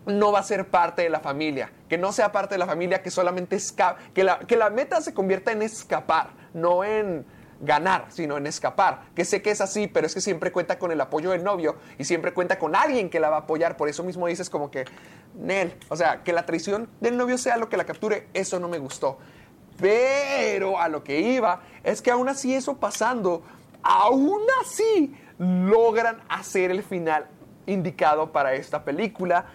no 0.06 0.32
va 0.32 0.40
a 0.40 0.42
ser 0.42 0.68
parte 0.68 1.02
de 1.02 1.10
la 1.10 1.20
familia, 1.20 1.70
que 1.88 1.98
no 1.98 2.12
sea 2.12 2.32
parte 2.32 2.55
de 2.55 2.59
la 2.59 2.66
familia, 2.66 3.02
que 3.02 3.10
solamente 3.10 3.56
escapa, 3.56 4.01
que 4.14 4.24
la, 4.24 4.38
que 4.40 4.56
la 4.56 4.70
meta 4.70 5.01
se 5.01 5.14
convierta 5.14 5.52
en 5.52 5.62
escapar, 5.62 6.30
no 6.55 6.84
en, 6.84 7.24
ganar, 7.61 8.07
sino 8.09 8.37
en 8.37 8.47
escapar. 8.47 9.03
Que 9.15 9.24
sé 9.24 9.43
que 9.43 9.51
es 9.51 9.61
así, 9.61 9.87
pero 9.87 10.07
es 10.07 10.15
que 10.15 10.20
siempre 10.20 10.53
cuenta 10.53 10.78
con 10.78 10.91
el 10.93 11.01
apoyo 11.01 11.31
del 11.31 11.45
novio 11.45 11.77
y 11.99 12.05
siempre 12.05 12.32
cuenta 12.32 12.59
con 12.59 12.74
alguien 12.74 13.11
que 13.11 13.20
la 13.20 13.31
va 13.31 13.37
a 13.37 13.41
apoyar. 13.41 13.77
Por 13.77 13.89
eso 13.89 14.03
mismo 14.03 14.27
dices 14.27 14.51
como 14.51 14.70
que, 14.70 14.85
Nel, 15.35 15.77
o 15.89 15.97
sea, 15.97 16.23
que 16.23 16.32
la 16.32 16.47
traición 16.47 16.89
del 17.01 17.16
novio 17.16 17.39
sea 17.39 17.57
lo 17.57 17.69
que 17.69 17.77
la 17.77 17.85
capture, 17.85 18.28
eso 18.35 18.59
no 18.59 18.69
me 18.69 18.78
gustó. 18.78 19.19
Pero 19.78 20.78
a 20.78 20.89
lo 20.89 21.05
que 21.05 21.20
iba 21.20 21.62
es 21.85 22.03
que 22.03 22.11
aún 22.11 22.28
así 22.28 22.55
eso 22.55 22.77
pasando, 22.78 23.43
aún 23.82 24.43
así 24.62 25.15
logran 25.39 26.20
hacer 26.28 26.70
el 26.70 26.82
final 26.82 27.27
indicado 27.66 28.32
para 28.32 28.55
esta 28.55 28.85
película 28.85 29.47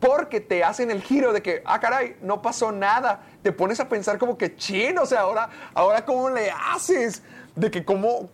porque 0.00 0.40
te 0.40 0.64
hacen 0.64 0.90
el 0.90 1.02
giro 1.02 1.32
de 1.32 1.42
que, 1.42 1.62
ah, 1.66 1.78
caray, 1.78 2.16
no 2.22 2.40
pasó 2.40 2.72
nada. 2.72 3.20
Te 3.42 3.52
pones 3.52 3.78
a 3.80 3.88
pensar 3.88 4.18
como 4.18 4.36
que, 4.36 4.56
chin, 4.56 4.98
o 4.98 5.04
sea, 5.04 5.20
ahora, 5.20 5.50
ahora 5.74 6.04
¿cómo 6.04 6.30
le 6.30 6.50
haces? 6.50 7.22
De 7.60 7.70
que 7.70 7.84
cómo, 7.84 8.30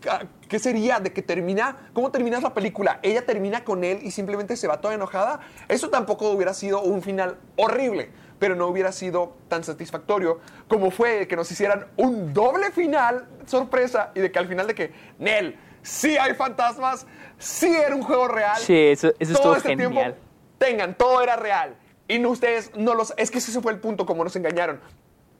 ¿qué 0.48 0.60
sería? 0.60 1.00
De 1.00 1.12
que 1.12 1.20
termina, 1.20 1.88
¿cómo 1.92 2.12
terminas 2.12 2.44
la 2.44 2.54
película? 2.54 3.00
Ella 3.02 3.26
termina 3.26 3.64
con 3.64 3.82
él 3.82 3.98
y 4.02 4.12
simplemente 4.12 4.56
se 4.56 4.68
va 4.68 4.80
toda 4.80 4.94
enojada. 4.94 5.40
Eso 5.66 5.90
tampoco 5.90 6.30
hubiera 6.30 6.54
sido 6.54 6.80
un 6.80 7.02
final 7.02 7.36
horrible, 7.56 8.10
pero 8.38 8.54
no 8.54 8.68
hubiera 8.68 8.92
sido 8.92 9.34
tan 9.48 9.64
satisfactorio 9.64 10.38
como 10.68 10.92
fue 10.92 11.26
que 11.26 11.34
nos 11.34 11.50
hicieran 11.50 11.86
un 11.96 12.32
doble 12.32 12.70
final, 12.70 13.26
sorpresa, 13.46 14.12
y 14.14 14.20
de 14.20 14.30
que 14.30 14.38
al 14.38 14.46
final 14.46 14.68
de 14.68 14.76
que, 14.76 14.92
Nel, 15.18 15.58
sí 15.82 16.16
hay 16.16 16.34
fantasmas, 16.34 17.04
sí 17.36 17.74
era 17.74 17.96
un 17.96 18.02
juego 18.02 18.28
real. 18.28 18.58
Sí, 18.58 18.78
eso, 18.78 19.08
eso 19.18 19.32
todo 19.32 19.56
estuvo 19.56 19.56
este 19.56 19.68
genial. 19.70 19.92
tiempo, 19.92 20.18
tengan, 20.58 20.94
todo 20.96 21.20
era 21.20 21.34
real. 21.34 21.76
Y 22.06 22.20
no, 22.20 22.30
ustedes 22.30 22.70
no 22.76 22.94
los... 22.94 23.12
Es 23.16 23.32
que 23.32 23.38
ese 23.38 23.60
fue 23.60 23.72
el 23.72 23.80
punto 23.80 24.06
como 24.06 24.22
nos 24.22 24.36
engañaron. 24.36 24.80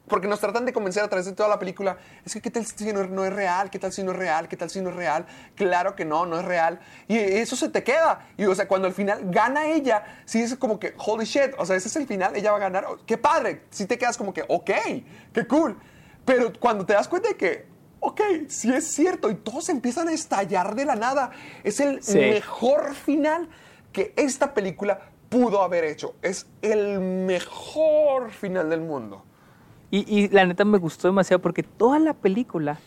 Porque 0.07 0.27
nos 0.27 0.39
tratan 0.39 0.65
de 0.65 0.71
convencer 0.71 1.03
a 1.03 1.07
través 1.09 1.25
de 1.25 1.33
toda 1.33 1.49
la 1.49 1.59
película. 1.59 1.97
Es 2.25 2.33
que, 2.33 2.41
¿qué 2.41 2.49
tal 2.49 2.65
si 2.65 2.93
no, 2.93 3.03
no 3.07 3.25
es 3.25 3.33
real? 3.33 3.69
¿Qué 3.69 3.77
tal 3.77 3.91
si 3.91 4.03
no 4.03 4.11
es 4.11 4.17
real? 4.17 4.47
¿Qué 4.47 4.55
tal 4.55 4.69
si 4.69 4.79
no 4.81 4.89
es 4.89 4.95
real? 4.95 5.25
Claro 5.55 5.95
que 5.95 6.05
no, 6.05 6.25
no 6.25 6.39
es 6.39 6.45
real. 6.45 6.79
Y 7.07 7.17
eso 7.17 7.55
se 7.57 7.67
te 7.69 7.83
queda. 7.83 8.25
Y, 8.37 8.45
o 8.45 8.55
sea, 8.55 8.67
cuando 8.67 8.87
al 8.87 8.93
final 8.93 9.21
gana 9.25 9.67
ella, 9.67 10.03
sí 10.25 10.41
es 10.41 10.55
como 10.55 10.79
que, 10.79 10.93
holy 10.97 11.25
shit. 11.25 11.51
O 11.57 11.65
sea, 11.65 11.75
ese 11.75 11.89
es 11.89 11.95
el 11.97 12.07
final, 12.07 12.35
ella 12.35 12.51
va 12.51 12.57
a 12.57 12.61
ganar. 12.61 12.85
¡Qué 13.05 13.17
padre! 13.17 13.63
Sí 13.69 13.85
te 13.85 13.97
quedas 13.97 14.17
como 14.17 14.33
que, 14.33 14.43
ok, 14.47 14.71
qué 15.33 15.47
cool. 15.47 15.77
Pero 16.23 16.53
cuando 16.59 16.85
te 16.85 16.93
das 16.93 17.07
cuenta 17.09 17.27
de 17.29 17.35
que, 17.35 17.65
ok, 17.99 18.21
sí 18.47 18.73
es 18.73 18.87
cierto, 18.87 19.29
y 19.29 19.35
todos 19.35 19.67
empiezan 19.69 20.07
a 20.07 20.13
estallar 20.13 20.75
de 20.75 20.85
la 20.85 20.95
nada, 20.95 21.31
es 21.65 21.79
el 21.81 22.01
Sí. 22.01 22.17
mejor 22.17 22.95
final 22.95 23.49
que 23.91 24.13
esta 24.15 24.53
película 24.53 25.01
pudo 25.27 25.61
haber 25.61 25.83
hecho. 25.83 26.15
Es 26.21 26.47
el 26.61 26.99
mejor 27.01 28.31
final 28.31 28.69
del 28.69 28.81
mundo. 28.81 29.25
Y, 29.91 30.05
y 30.13 30.27
la 30.29 30.45
neta 30.45 30.65
me 30.65 30.77
gustó 30.77 31.07
demasiado 31.07 31.41
porque 31.41 31.63
toda 31.63 31.97
la 31.99 32.13
película, 32.13 32.77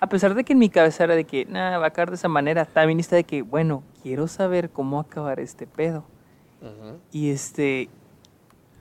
a 0.00 0.08
pesar 0.08 0.34
de 0.34 0.44
que 0.44 0.54
en 0.54 0.58
mi 0.58 0.70
cabeza 0.70 1.04
era 1.04 1.14
de 1.14 1.24
que, 1.24 1.44
nada, 1.46 1.78
va 1.78 1.84
a 1.84 1.88
acabar 1.88 2.10
de 2.10 2.16
esa 2.16 2.28
manera, 2.28 2.64
también 2.64 2.98
está 3.00 3.16
de 3.16 3.24
que, 3.24 3.42
bueno, 3.42 3.82
quiero 4.02 4.26
saber 4.28 4.70
cómo 4.70 4.98
acabar 5.00 5.40
este 5.40 5.66
pedo. 5.66 6.04
Y 7.12 7.30
este. 7.30 7.88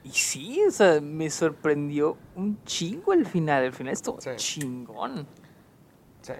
Y 0.03 0.09
sí, 0.11 0.61
o 0.67 0.71
sea, 0.71 1.01
me 1.01 1.29
sorprendió 1.29 2.17
un 2.35 2.63
chingo 2.63 3.13
el 3.13 3.25
final. 3.25 3.63
El 3.63 3.73
final 3.73 3.93
estuvo 3.93 4.19
Sí. 4.21 4.29
chingón. 4.37 5.27
Sí, 6.21 6.33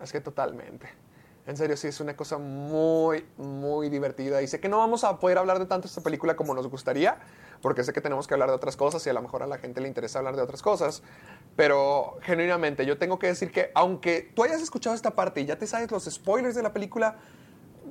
es 0.00 0.12
que 0.12 0.20
totalmente. 0.20 0.88
En 1.46 1.56
serio, 1.56 1.76
sí, 1.76 1.88
es 1.88 2.00
una 2.00 2.16
cosa 2.16 2.38
muy, 2.38 3.24
muy 3.36 3.88
divertida. 3.88 4.42
Y 4.42 4.46
sé 4.46 4.60
que 4.60 4.68
no 4.68 4.78
vamos 4.78 5.04
a 5.04 5.18
poder 5.18 5.38
hablar 5.38 5.58
de 5.58 5.66
tanto 5.66 5.86
esta 5.88 6.00
película 6.02 6.36
como 6.36 6.54
nos 6.54 6.68
gustaría, 6.68 7.18
porque 7.62 7.84
sé 7.84 7.92
que 7.92 8.00
tenemos 8.00 8.26
que 8.26 8.34
hablar 8.34 8.48
de 8.48 8.54
otras 8.54 8.76
cosas 8.76 9.06
y 9.06 9.10
a 9.10 9.12
lo 9.12 9.22
mejor 9.22 9.42
a 9.42 9.46
la 9.46 9.58
gente 9.58 9.80
le 9.80 9.88
interesa 9.88 10.18
hablar 10.18 10.36
de 10.36 10.42
otras 10.42 10.62
cosas. 10.62 11.02
Pero 11.56 12.18
genuinamente, 12.22 12.86
yo 12.86 12.98
tengo 12.98 13.18
que 13.18 13.26
decir 13.26 13.50
que 13.50 13.70
aunque 13.74 14.30
tú 14.34 14.42
hayas 14.42 14.62
escuchado 14.62 14.96
esta 14.96 15.12
parte 15.12 15.40
y 15.40 15.46
ya 15.46 15.56
te 15.56 15.66
sabes 15.66 15.90
los 15.90 16.04
spoilers 16.04 16.54
de 16.54 16.62
la 16.62 16.72
película, 16.72 17.16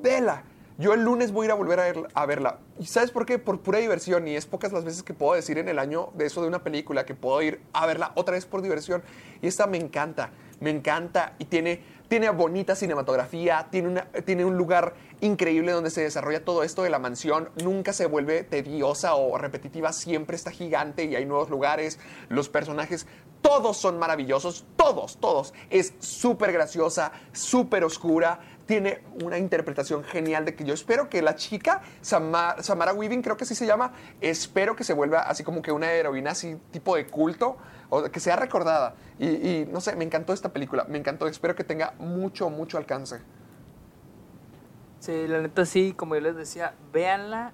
vela. 0.02 0.44
Yo 0.78 0.94
el 0.94 1.04
lunes 1.04 1.34
voy 1.34 1.44
a 1.44 1.46
ir 1.48 1.52
a 1.52 1.56
volver 1.56 1.80
a, 1.80 1.94
a 2.14 2.26
verla. 2.26 2.60
¿Y 2.80 2.86
sabes 2.86 3.12
por 3.12 3.26
qué? 3.26 3.38
Por 3.38 3.60
pura 3.60 3.80
diversión. 3.80 4.28
Y 4.30 4.36
es 4.38 4.46
pocas 4.46 4.72
las 4.72 4.86
veces 4.86 5.04
que 5.04 5.14
puedo 5.14 5.34
decir 5.34 5.58
en 5.58 5.68
el 5.68 5.78
año 5.78 6.10
de 6.14 6.26
eso 6.26 6.41
de 6.41 6.48
una 6.48 6.64
película 6.64 7.06
que 7.06 7.16
puedo 7.16 7.41
ir 7.41 7.62
a 7.74 7.86
verla 7.86 8.14
otra 8.16 8.36
vez 8.36 8.46
por 8.46 8.62
diversión. 8.62 9.04
Y 9.41 9.48
esta 9.48 9.68
me 9.68 9.78
encanta. 9.78 10.32
Me 10.60 10.69
encanta. 10.69 11.36
Y 11.40 11.45
tiene, 11.45 11.81
tiene 12.07 12.30
bonita 12.30 12.76
cinematografía. 12.76 13.68
Tiene, 13.72 13.88
una, 13.88 14.06
tiene 14.26 14.45
un 14.45 14.57
lugar 14.57 14.94
increíble 15.22 15.72
donde 15.72 15.90
se 15.90 16.02
desarrolla 16.02 16.44
todo 16.44 16.64
esto 16.64 16.84
de 16.84 16.90
la 16.90 16.99
mansión. 16.99 17.49
Nunca 17.64 17.94
se 17.94 18.06
vuelve 18.06 18.44
tediosa 18.44 19.15
o 19.15 19.38
repetitiva. 19.38 19.94
Siempre 19.94 20.36
está 20.36 20.52
gigante 20.52 21.06
y 21.06 21.15
hay 21.15 21.26
nuevos 21.26 21.49
lugares. 21.49 21.99
Los 22.30 22.49
personajes, 22.49 23.07
todos 23.41 23.77
son 23.77 23.99
maravillosos. 23.99 24.65
Todos, 24.76 25.18
todos. 25.18 25.53
Es 25.69 25.94
súper 25.99 26.52
graciosa, 26.52 27.11
súper 27.31 27.84
oscura 27.84 28.40
tiene 28.69 29.02
una 29.23 29.40
interpretación 29.40 30.03
genial 30.03 30.45
de 30.45 30.53
que 30.53 30.64
yo 30.64 30.76
espero 30.76 31.10
que 31.10 31.23
la 31.23 31.34
chica, 31.34 31.81
Samara, 32.02 32.61
Samara 32.61 32.94
Weaving, 32.94 33.23
creo 33.23 33.36
que 33.36 33.44
así 33.44 33.56
se 33.56 33.65
llama, 33.65 33.94
espero 34.22 34.76
que 34.76 34.84
se 34.84 34.94
vuelva 34.94 35.22
así 35.22 35.44
como 35.44 35.64
que 35.64 35.72
una 35.72 35.91
heroína 35.91 36.34
así 36.34 36.56
tipo 36.69 36.95
de 36.95 37.07
culto, 37.07 37.57
o 37.90 38.03
que 38.03 38.20
sea 38.20 38.36
recordada. 38.36 38.95
Y, 39.18 39.28
y, 39.28 39.66
no 39.72 39.82
sé, 39.82 39.95
me 39.95 40.03
encantó 40.06 40.34
esta 40.34 40.53
película, 40.53 40.86
me 40.90 40.98
encantó, 40.98 41.28
espero 41.28 41.56
que 41.56 41.64
tenga 41.64 41.94
mucho, 41.99 42.49
mucho 42.49 42.78
alcance. 42.78 43.20
Sí, 44.99 45.28
la 45.28 45.40
neta 45.41 45.66
sí, 45.66 45.94
como 45.95 46.16
yo 46.16 46.22
les 46.22 46.36
decía, 46.36 46.74
véanla. 46.91 47.53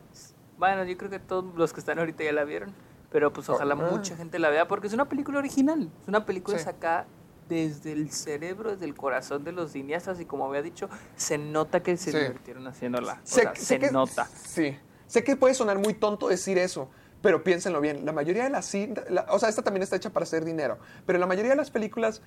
Bueno, 0.58 0.84
yo 0.84 0.98
creo 0.98 1.10
que 1.10 1.20
todos 1.20 1.54
los 1.56 1.74
que 1.74 1.80
están 1.80 2.00
ahorita 2.00 2.24
ya 2.24 2.32
la 2.34 2.44
vieron, 2.44 2.74
pero 3.12 3.32
pues 3.32 3.50
ojalá 3.50 3.74
Ah. 3.76 3.88
mucha 3.92 4.16
gente 4.16 4.40
la 4.40 4.50
vea 4.50 4.68
porque 4.68 4.88
es 4.88 4.94
una 4.94 5.08
película 5.08 5.40
original, 5.40 5.90
es 6.02 6.08
una 6.08 6.26
película 6.26 6.58
Sí. 6.58 6.64
sacada 6.64 7.06
desde 7.48 7.92
el 7.92 8.10
cerebro, 8.12 8.72
desde 8.72 8.86
el 8.86 8.96
corazón 8.96 9.44
de 9.44 9.52
los 9.52 9.74
cineastas 9.74 10.20
y 10.20 10.26
como 10.26 10.46
había 10.48 10.64
dicho, 10.64 10.90
se 11.16 11.38
nota 11.38 11.84
que 11.84 11.96
se 11.98 12.12
Sí. 12.12 12.18
divirtieron 12.18 12.66
haciéndola. 12.68 13.14
O 13.14 13.18
Sé- 13.24 13.42
sea, 13.42 13.56
sé 13.56 13.62
se 13.66 13.80
que- 13.80 13.92
nota. 13.92 14.26
Sí. 14.26 14.76
Sé 15.06 15.24
que 15.24 15.36
puede 15.36 15.54
sonar 15.54 15.78
muy 15.78 15.94
tonto 15.94 16.28
decir 16.30 16.58
eso, 16.58 16.90
pero 17.22 17.44
piénsenlo 17.44 17.82
bien. 17.82 18.06
La 18.06 18.12
mayoría 18.12 18.44
de 18.44 18.50
las 18.50 18.66
cintas, 18.66 19.10
la- 19.10 19.26
o 19.30 19.40
sea, 19.40 19.50
esta 19.50 19.62
también 19.64 19.82
está 19.84 19.96
hecha 19.96 20.12
para 20.12 20.24
hacer 20.24 20.46
dinero, 20.46 20.78
pero 21.06 21.18
la 21.20 21.26
mayoría 21.26 21.52
de 21.52 21.58
las 21.58 21.72
películas 21.72 22.22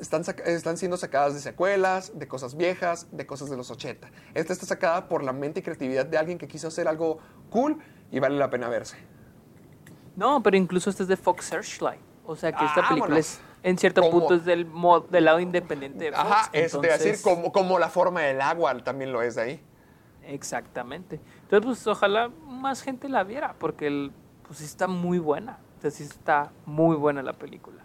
están, 0.00 0.22
están 0.46 0.76
siendo 0.76 0.96
sacadas 0.96 1.34
de 1.34 1.40
secuelas, 1.40 2.12
de 2.18 2.28
cosas 2.28 2.56
viejas, 2.56 3.08
de 3.10 3.26
cosas 3.26 3.50
de 3.50 3.56
los 3.56 3.70
80. 3.70 4.08
Esta 4.34 4.52
está 4.52 4.66
sacada 4.66 5.08
por 5.08 5.22
la 5.24 5.32
mente 5.32 5.60
y 5.60 5.62
creatividad 5.62 6.06
de 6.06 6.18
alguien 6.18 6.38
que 6.38 6.46
quiso 6.48 6.68
hacer 6.68 6.86
algo 6.88 7.18
cool 7.50 7.78
y 8.10 8.20
vale 8.20 8.36
la 8.36 8.48
pena 8.50 8.68
verse. 8.68 8.96
No, 10.16 10.42
pero 10.42 10.56
incluso 10.56 10.90
este 10.90 11.02
es 11.02 11.08
de 11.08 11.16
Fox 11.16 11.46
Searchlight. 11.46 12.00
O 12.26 12.36
sea 12.36 12.52
que 12.52 12.64
esta 12.64 12.76
película 12.88 13.00
Vámonos. 13.16 13.18
es, 13.18 13.40
en 13.62 13.76
cierto 13.76 14.00
Como- 14.02 14.20
punto, 14.20 14.34
es 14.36 14.44
del, 14.44 14.64
mo- 14.66 15.00
del 15.00 15.24
lado 15.24 15.40
independiente 15.40 16.04
de 16.04 16.12
Fox. 16.12 16.20
Ajá, 16.24 16.50
iba 16.52 16.60
a 16.60 16.62
decir, 16.62 16.84
entonces- 16.84 17.22
como, 17.22 17.52
como 17.52 17.78
la 17.78 17.88
forma 17.90 18.20
del 18.22 18.40
agua 18.40 18.74
también 18.84 19.12
lo 19.12 19.20
es 19.20 19.34
de 19.34 19.42
ahí. 19.42 19.60
Exactamente. 20.26 21.20
Entonces, 21.42 21.66
pues 21.66 21.86
ojalá 21.86 22.28
más 22.46 22.82
gente 22.82 23.08
la 23.08 23.24
viera, 23.24 23.54
porque 23.58 23.86
el, 23.88 24.12
pues 24.46 24.58
sí 24.60 24.64
está 24.64 24.86
muy 24.86 25.18
buena. 25.18 25.58
O 25.78 25.80
sea, 25.82 25.90
sí 25.90 26.02
está 26.04 26.50
muy 26.66 26.96
buena 26.96 27.22
la 27.22 27.32
película. 27.34 27.82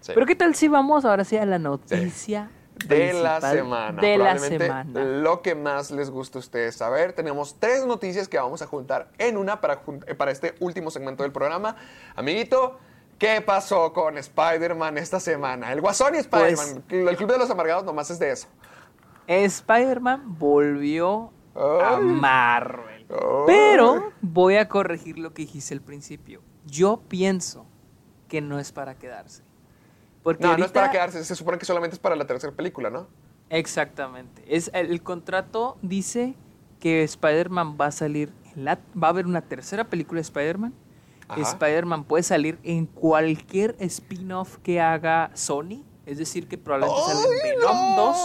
Sí. 0.00 0.12
Pero 0.14 0.26
qué 0.26 0.34
tal 0.34 0.54
si 0.54 0.68
vamos 0.68 1.04
ahora 1.04 1.24
sí 1.24 1.36
a 1.36 1.46
la 1.46 1.58
noticia 1.58 2.50
de 2.86 3.12
la 3.12 3.40
semana. 3.40 4.00
De 4.00 4.16
la 4.18 4.24
Probablemente 4.34 4.66
semana. 4.66 5.04
Lo 5.04 5.42
que 5.42 5.54
más 5.54 5.90
les 5.90 6.10
gusta 6.10 6.38
a 6.38 6.40
ustedes 6.40 6.76
saber. 6.76 7.12
Tenemos 7.12 7.56
tres 7.60 7.86
noticias 7.86 8.28
que 8.28 8.38
vamos 8.38 8.62
a 8.62 8.66
juntar 8.66 9.10
en 9.18 9.36
una 9.36 9.60
para, 9.60 9.82
eh, 10.06 10.14
para 10.14 10.30
este 10.32 10.54
último 10.60 10.90
segmento 10.90 11.22
del 11.22 11.30
programa. 11.32 11.76
Amiguito, 12.16 12.78
¿qué 13.18 13.40
pasó 13.42 13.92
con 13.92 14.18
Spider-Man 14.18 14.98
esta 14.98 15.20
semana? 15.20 15.72
El 15.72 15.80
Guasón 15.80 16.14
y 16.16 16.22
Pues- 16.22 16.52
Spider-Man. 16.58 16.84
el 17.10 17.16
Club 17.16 17.30
de 17.32 17.38
los 17.38 17.50
Amargados 17.50 17.84
nomás 17.84 18.10
es 18.10 18.18
de 18.18 18.32
eso. 18.32 18.48
Spider-Man 19.28 20.38
volvió 20.38 21.32
a. 21.54 21.98
Marvel. 22.00 22.91
Pero 23.46 24.12
voy 24.20 24.56
a 24.56 24.68
corregir 24.68 25.18
lo 25.18 25.32
que 25.34 25.42
dijiste 25.42 25.74
al 25.74 25.80
principio. 25.82 26.40
Yo 26.66 27.00
pienso 27.08 27.66
que 28.28 28.40
no 28.40 28.58
es 28.58 28.72
para 28.72 28.96
quedarse. 28.96 29.42
Porque 30.22 30.44
No, 30.44 30.56
no 30.56 30.64
es 30.64 30.72
para 30.72 30.90
quedarse. 30.90 31.24
Se 31.24 31.34
supone 31.34 31.58
que 31.58 31.64
solamente 31.66 31.94
es 31.94 32.00
para 32.00 32.14
la 32.16 32.26
tercera 32.26 32.52
película, 32.54 32.90
¿no? 32.90 33.08
Exactamente. 33.50 34.42
Es 34.46 34.70
el, 34.72 34.90
el 34.90 35.02
contrato 35.02 35.76
dice 35.82 36.34
que 36.80 37.02
Spider-Man 37.02 37.76
va 37.80 37.86
a 37.86 37.92
salir, 37.92 38.32
en 38.56 38.64
la- 38.64 38.78
va 39.00 39.08
a 39.08 39.10
haber 39.10 39.26
una 39.26 39.42
tercera 39.42 39.84
película 39.84 40.18
de 40.18 40.22
Spider-Man. 40.22 40.74
Spider-Man 41.36 42.04
puede 42.04 42.22
salir 42.24 42.58
en 42.62 42.84
cualquier 42.86 43.74
spin-off 43.78 44.58
que 44.58 44.80
haga 44.80 45.30
Sony. 45.34 45.82
Es 46.04 46.18
decir, 46.18 46.46
que 46.46 46.58
probablemente 46.58 47.00
salga 47.06 47.22
en 47.22 47.42
¡Ay, 47.42 47.50
Venom 47.56 47.96
no! 47.96 48.06
2. 48.06 48.16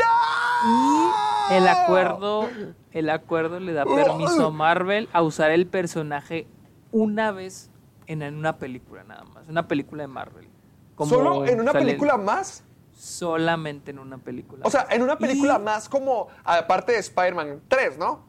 ¡No! 0.00 1.10
Y 1.50 1.54
el 1.54 1.68
acuerdo, 1.68 2.48
el 2.92 3.10
acuerdo 3.10 3.60
le 3.60 3.72
da 3.72 3.84
permiso 3.84 4.46
a 4.46 4.50
Marvel 4.50 5.08
a 5.12 5.22
usar 5.22 5.50
el 5.50 5.66
personaje 5.66 6.46
una 6.92 7.32
vez 7.32 7.70
en, 8.06 8.22
en 8.22 8.36
una 8.36 8.56
película 8.58 9.04
nada 9.04 9.24
más. 9.24 9.48
Una 9.48 9.68
película 9.68 10.02
de 10.04 10.08
Marvel. 10.08 10.48
Como 10.94 11.10
¿Solo 11.10 11.46
en 11.46 11.60
una 11.60 11.72
película 11.72 12.16
más? 12.16 12.64
Solamente 12.92 13.90
en 13.92 13.98
una 14.00 14.18
película. 14.18 14.62
O 14.66 14.70
sea, 14.70 14.86
en 14.90 15.02
una 15.02 15.16
película 15.18 15.56
Y- 15.60 15.62
más 15.62 15.88
como, 15.88 16.28
aparte 16.44 16.92
de 16.92 16.98
Spider-Man 16.98 17.60
3, 17.68 17.98
¿no? 17.98 18.26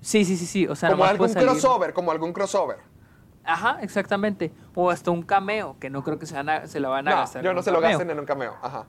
Sí, 0.00 0.24
sí, 0.24 0.36
sí, 0.36 0.46
sí. 0.46 0.66
O 0.66 0.76
sea, 0.76 0.90
como 0.90 1.04
algún 1.04 1.32
crossover, 1.32 1.92
como 1.94 2.10
algún 2.12 2.32
crossover. 2.32 2.78
Ajá, 3.44 3.78
exactamente. 3.80 4.52
O 4.74 4.90
hasta 4.90 5.10
un 5.10 5.22
cameo, 5.22 5.76
que 5.80 5.88
no 5.88 6.04
creo 6.04 6.18
que 6.18 6.26
se, 6.26 6.34
van 6.34 6.48
a- 6.50 6.66
se 6.66 6.80
la 6.80 6.88
van 6.90 7.08
a 7.08 7.12
No, 7.12 7.16
gastar. 7.16 7.42
yo 7.42 7.54
no 7.54 7.62
se 7.62 7.70
lo 7.70 7.80
gasten 7.80 8.10
en 8.10 8.18
un 8.18 8.26
cameo. 8.26 8.54
Ajá. 8.60 8.86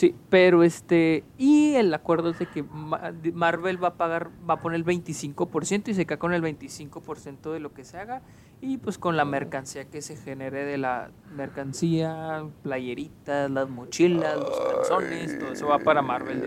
Sí, 0.00 0.16
pero 0.30 0.62
este. 0.62 1.24
Y 1.36 1.74
el 1.74 1.92
acuerdo 1.92 2.30
es 2.30 2.38
de 2.38 2.46
que 2.46 2.62
Marvel 2.62 3.84
va 3.84 3.88
a 3.88 3.94
pagar, 3.98 4.30
va 4.48 4.54
a 4.54 4.60
poner 4.62 4.76
el 4.76 4.86
25% 4.86 5.88
y 5.88 5.94
se 5.94 6.06
queda 6.06 6.18
con 6.18 6.32
el 6.32 6.40
25% 6.42 7.52
de 7.52 7.60
lo 7.60 7.74
que 7.74 7.84
se 7.84 7.98
haga. 7.98 8.22
Y 8.62 8.78
pues 8.78 8.96
con 8.96 9.18
la 9.18 9.26
mercancía 9.26 9.84
que 9.90 10.00
se 10.00 10.16
genere 10.16 10.64
de 10.64 10.78
la 10.78 11.10
mercancía, 11.34 12.46
playeritas, 12.62 13.50
las 13.50 13.68
mochilas, 13.68 14.36
los 14.38 14.58
calzones, 14.58 15.38
todo 15.38 15.52
eso 15.52 15.66
va 15.68 15.78
para 15.80 16.00
Marvel. 16.00 16.42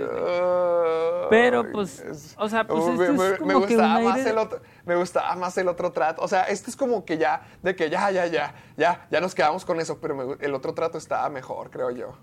Pero, 1.30 1.72
pues, 1.72 2.00
es- 2.00 2.36
o 2.40 2.50
sea, 2.50 2.66
pues, 2.66 2.86
esto 2.88 2.98
me, 2.98 3.06
es 3.06 3.12
me- 3.34 3.38
como 3.38 3.48
me 3.48 3.54
que 3.68 3.76
gustaba 3.76 3.98
un 4.00 4.04
más 4.06 4.18
aire- 4.18 4.30
el 4.32 4.38
otro, 4.40 4.62
me 4.86 4.96
gustaba 4.96 5.36
más 5.36 5.58
el 5.60 5.68
otro 5.68 5.92
trato. 5.92 6.22
O 6.24 6.28
sea, 6.28 6.44
este 6.46 6.70
es 6.72 6.76
como 6.76 7.06
que 7.06 7.18
ya, 7.20 7.44
de 7.62 7.76
que 7.76 7.90
ya, 7.92 8.10
ya, 8.12 8.26
ya, 8.28 8.56
ya, 8.78 9.08
ya 9.12 9.22
nos 9.22 9.36
quedamos 9.36 9.64
con 9.64 9.80
eso, 9.80 10.00
pero 10.00 10.16
me 10.16 10.36
el 10.44 10.54
otro 10.56 10.74
trato 10.74 10.98
estaba 10.98 11.30
mejor, 11.30 11.70
creo 11.70 11.92
yo. 11.92 12.18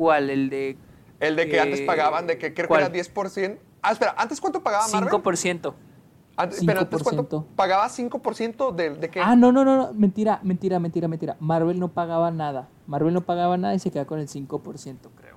¿Cuál? 0.00 0.30
El 0.30 0.48
de 0.48 0.78
El 1.20 1.36
de 1.36 1.46
que 1.46 1.56
Eh, 1.56 1.60
antes 1.60 1.82
pagaban, 1.82 2.26
de 2.26 2.38
que 2.38 2.54
creo 2.54 2.68
¿cuál? 2.68 2.90
que 2.90 2.98
era 2.98 3.04
10%. 3.12 3.58
Ah, 3.82 3.92
espera, 3.92 4.14
¿antes 4.16 4.40
cuánto 4.40 4.62
pagaba 4.62 4.88
Marvel? 4.88 5.12
5%. 5.12 5.74
Antes, 6.38 6.62
pero 6.64 6.80
antes 6.80 7.02
cuánto 7.02 7.28
5%. 7.28 7.44
pagaba 7.54 7.86
5% 7.90 8.74
de, 8.74 8.90
de 8.94 9.10
qué? 9.10 9.20
Ah, 9.20 9.36
no, 9.36 9.52
no, 9.52 9.62
no, 9.62 9.76
no, 9.76 9.92
mentira, 9.92 10.40
mentira, 10.42 10.78
mentira, 10.78 11.06
mentira. 11.06 11.36
Marvel 11.38 11.78
no 11.78 11.88
pagaba 11.88 12.30
nada. 12.30 12.66
Marvel 12.86 13.12
no 13.12 13.20
pagaba 13.20 13.58
nada 13.58 13.74
y 13.74 13.78
se 13.78 13.90
queda 13.90 14.06
con 14.06 14.20
el 14.20 14.26
5%, 14.28 15.10
creo. 15.16 15.36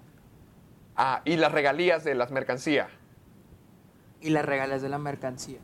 Ah, 0.95 1.21
y 1.25 1.35
las 1.35 1.51
regalías 1.51 2.05
de 2.05 2.15
las 2.15 2.31
mercancías. 2.31 2.87
Y 4.21 4.29
las 4.29 4.45
regalas 4.45 4.81
de 4.81 4.87
la 4.87 4.97
mercancía. 4.97 5.59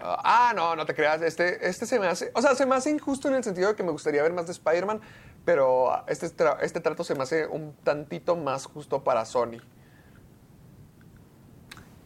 Ah, 0.00 0.52
no, 0.54 0.76
no 0.76 0.86
te 0.86 0.94
creas. 0.94 1.20
Este, 1.22 1.68
este 1.68 1.86
se 1.86 1.98
me 1.98 2.06
hace. 2.06 2.30
O 2.34 2.42
sea, 2.42 2.54
se 2.54 2.64
me 2.66 2.76
hace 2.76 2.90
injusto 2.90 3.26
en 3.26 3.34
el 3.34 3.42
sentido 3.42 3.70
de 3.70 3.74
que 3.74 3.82
me 3.82 3.90
gustaría 3.90 4.22
ver 4.22 4.32
más 4.32 4.46
de 4.46 4.52
Spider-Man, 4.52 5.00
pero 5.44 6.06
este, 6.06 6.26
tra- 6.28 6.58
este 6.62 6.80
trato 6.80 7.04
se 7.04 7.14
me 7.14 7.22
hace 7.22 7.46
un 7.46 7.74
tantito 7.84 8.36
más 8.36 8.66
justo 8.66 9.02
para 9.04 9.24
Sony. 9.24 9.58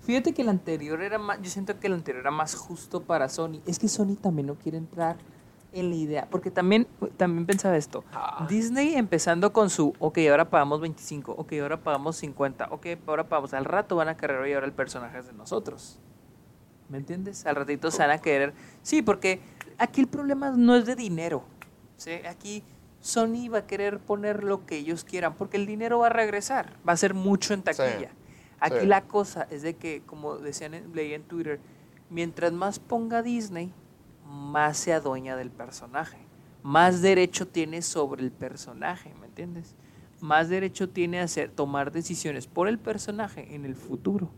Fíjate 0.03 0.33
que 0.33 0.43
el 0.43 0.49
anterior 0.49 1.03
era 1.03 1.19
más, 1.19 1.41
yo 1.43 1.51
siento 1.51 1.79
que 1.79 1.87
el 1.87 1.93
anterior 1.93 2.23
era 2.23 2.31
más 2.31 2.55
justo 2.55 3.03
para 3.03 3.29
Sony. 3.29 3.61
Es 3.67 3.79
que 3.79 3.89
Sony 3.89 4.17
también 4.21 4.47
no 4.47 4.55
quiere 4.55 4.79
entrar 4.79 5.17
en 5.73 5.91
la 5.91 5.97
idea, 5.97 6.29
porque 6.31 6.51
también, 6.51 6.87
también 7.19 7.45
pensaba 7.45 7.77
esto. 7.77 8.03
Ah. 8.13 8.47
Disney 8.49 8.95
empezando 8.95 9.53
con 9.53 9.69
su, 9.69 9.93
ok, 9.99 10.17
ahora 10.31 10.49
pagamos 10.49 10.81
25, 10.81 11.33
ok, 11.33 11.53
ahora 11.61 11.79
pagamos 11.83 12.17
50, 12.17 12.69
ok, 12.71 12.87
ahora 13.07 13.29
pagamos, 13.29 13.53
al 13.53 13.67
rato 13.67 13.97
van 13.97 14.09
a 14.09 14.17
querer 14.17 14.49
y 14.49 14.55
ahora 14.55 14.67
el 14.67 14.73
personaje 14.73 15.19
es 15.19 15.27
de 15.27 15.35
nosotros. 15.35 15.99
¿Me 16.89 16.97
entiendes? 16.97 17.45
Al 17.45 17.55
ratito 17.57 17.91
se 17.91 17.99
van 17.99 18.13
a 18.13 18.19
querer. 18.19 18.55
Sí, 18.83 19.03
porque 19.03 19.41
aquí 19.77 20.01
el 20.01 20.09
problema 20.09 20.53
no 20.53 20.75
es 20.75 20.87
de 20.87 20.97
dinero. 20.97 21.45
¿sí? 21.99 22.13
Aquí 22.27 22.65
Sony 23.09 23.49
va 23.49 23.59
a 23.61 23.67
querer 23.67 24.01
poner 24.01 24.45
lo 24.45 24.67
que 24.67 24.77
ellos 24.77 25.03
quieran, 25.03 25.35
porque 25.35 25.57
el 25.57 25.65
dinero 25.65 26.01
va 26.01 26.09
a 26.09 26.11
regresar, 26.11 26.77
va 26.87 26.93
a 26.93 26.97
ser 26.99 27.15
mucho 27.15 27.55
en 27.55 27.63
taquilla. 27.63 28.11
Aquí 28.61 28.81
sí. 28.81 28.87
la 28.87 29.03
cosa 29.05 29.47
es 29.51 29.63
de 29.63 29.77
que, 29.77 30.03
como 30.05 30.37
decían, 30.37 30.75
en- 30.75 30.95
leí 30.95 31.15
en 31.15 31.23
Twitter, 31.23 31.59
mientras 32.11 32.53
más 32.53 32.79
ponga 32.79 33.23
Disney, 33.23 33.73
más 34.27 34.77
se 34.77 34.93
adueña 34.93 35.37
del 35.37 35.51
personaje. 35.51 36.19
Más 36.63 37.01
derecho 37.01 37.49
tiene 37.49 37.81
sobre 37.81 38.23
el 38.23 38.31
personaje, 38.31 39.15
¿me 39.21 39.27
entiendes? 39.27 39.75
Más 40.21 40.51
derecho 40.51 40.91
tiene 40.91 41.21
a 41.21 41.23
hacer, 41.25 41.51
tomar 41.51 41.93
decisiones 41.93 42.47
por 42.47 42.69
el 42.69 42.79
personaje 42.79 43.55
en 43.55 43.65
el 43.65 43.75
futuro. 43.75 44.29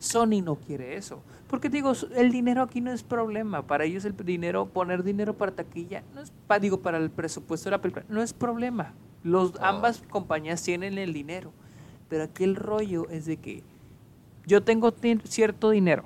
Sony 0.00 0.42
no 0.42 0.56
quiere 0.56 0.96
eso. 0.96 1.22
Porque 1.46 1.68
digo, 1.68 1.92
el 2.16 2.32
dinero 2.32 2.62
aquí 2.62 2.80
no 2.80 2.90
es 2.90 3.02
problema. 3.04 3.62
Para 3.62 3.84
ellos 3.84 4.04
el 4.04 4.16
dinero, 4.16 4.66
poner 4.66 5.04
dinero 5.04 5.34
para 5.34 5.52
taquilla, 5.52 6.02
no 6.14 6.20
es, 6.20 6.32
pa- 6.48 6.58
digo, 6.58 6.80
para 6.80 6.98
el 6.98 7.10
presupuesto 7.10 7.68
de 7.68 7.76
la 7.76 7.80
película, 7.82 8.04
no 8.08 8.22
es 8.22 8.32
problema. 8.32 8.94
Los, 9.22 9.52
Ah. 9.60 9.68
Ambas 9.68 10.02
compañías 10.10 10.62
tienen 10.62 10.98
el 10.98 11.12
dinero. 11.12 11.52
Pero 12.08 12.24
aquí 12.24 12.42
el 12.42 12.56
rollo 12.56 13.08
es 13.10 13.26
de 13.26 13.36
que 13.36 13.62
yo 14.46 14.62
tengo 14.62 14.92
cierto 15.24 15.70
dinero, 15.70 16.04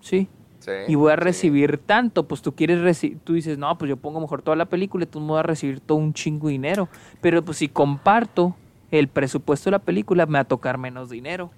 ¿sí? 0.00 0.28
Sí, 0.60 0.70
y 0.88 0.94
voy 0.94 1.10
a 1.10 1.16
sí. 1.16 1.20
recibir 1.22 1.78
tanto, 1.78 2.28
pues 2.28 2.42
tú 2.42 2.54
quieres 2.54 2.82
recibir, 2.82 3.18
tú 3.24 3.32
dices, 3.32 3.56
no, 3.56 3.76
pues 3.78 3.88
yo 3.88 3.96
pongo 3.96 4.20
mejor 4.20 4.42
toda 4.42 4.56
la 4.56 4.66
película 4.66 5.04
y 5.04 5.06
tú 5.06 5.18
me 5.18 5.32
vas 5.32 5.40
a 5.40 5.44
recibir 5.44 5.80
todo 5.80 5.96
un 5.96 6.12
chingo 6.12 6.48
de 6.48 6.52
dinero. 6.52 6.88
Pero 7.22 7.42
pues 7.42 7.56
si 7.56 7.68
comparto 7.68 8.54
el 8.90 9.08
presupuesto 9.08 9.70
de 9.70 9.72
la 9.72 9.78
película, 9.78 10.26
me 10.26 10.34
va 10.34 10.40
a 10.40 10.44
tocar 10.44 10.76
menos 10.76 11.08
dinero. 11.08 11.50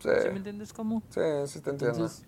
Sí, 0.00 0.08
¿Sí 0.22 0.28
me 0.30 0.36
entiendes 0.38 0.72
cómo? 0.72 1.02
sí, 1.10 1.20
sí 1.46 1.60
te 1.60 1.70
entiendo. 1.70 1.96
Entonces, 1.96 2.26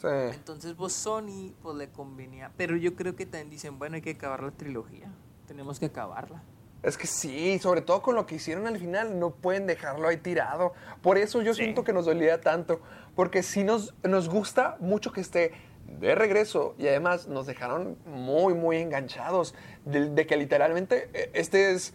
sí. 0.00 0.36
entonces 0.36 0.74
pues 0.74 0.92
Sony 0.92 1.52
pues 1.62 1.76
le 1.76 1.88
convenía. 1.88 2.52
Pero 2.56 2.76
yo 2.76 2.94
creo 2.94 3.16
que 3.16 3.26
también 3.26 3.50
dicen, 3.50 3.78
bueno, 3.78 3.96
hay 3.96 4.02
que 4.02 4.10
acabar 4.10 4.42
la 4.42 4.50
trilogía. 4.50 5.10
Tenemos 5.46 5.80
que 5.80 5.86
acabarla. 5.86 6.42
Es 6.82 6.96
que 6.96 7.06
sí, 7.06 7.58
sobre 7.58 7.82
todo 7.82 8.00
con 8.00 8.14
lo 8.14 8.24
que 8.24 8.36
hicieron 8.36 8.66
al 8.66 8.78
final, 8.78 9.18
no 9.18 9.30
pueden 9.30 9.66
dejarlo 9.66 10.08
ahí 10.08 10.16
tirado. 10.16 10.72
Por 11.02 11.18
eso 11.18 11.42
yo 11.42 11.52
siento 11.52 11.84
que 11.84 11.92
nos 11.92 12.06
dolía 12.06 12.40
tanto, 12.40 12.80
porque 13.14 13.42
sí 13.42 13.64
nos, 13.64 13.94
nos 14.02 14.30
gusta 14.30 14.76
mucho 14.80 15.12
que 15.12 15.20
esté 15.20 15.52
de 15.98 16.14
regreso 16.14 16.74
y 16.78 16.86
además 16.86 17.26
nos 17.26 17.46
dejaron 17.46 17.98
muy, 18.06 18.54
muy 18.54 18.78
enganchados 18.78 19.54
de, 19.84 20.08
de 20.08 20.26
que 20.26 20.36
literalmente 20.36 21.10
eh, 21.12 21.30
este 21.34 21.72
es 21.72 21.92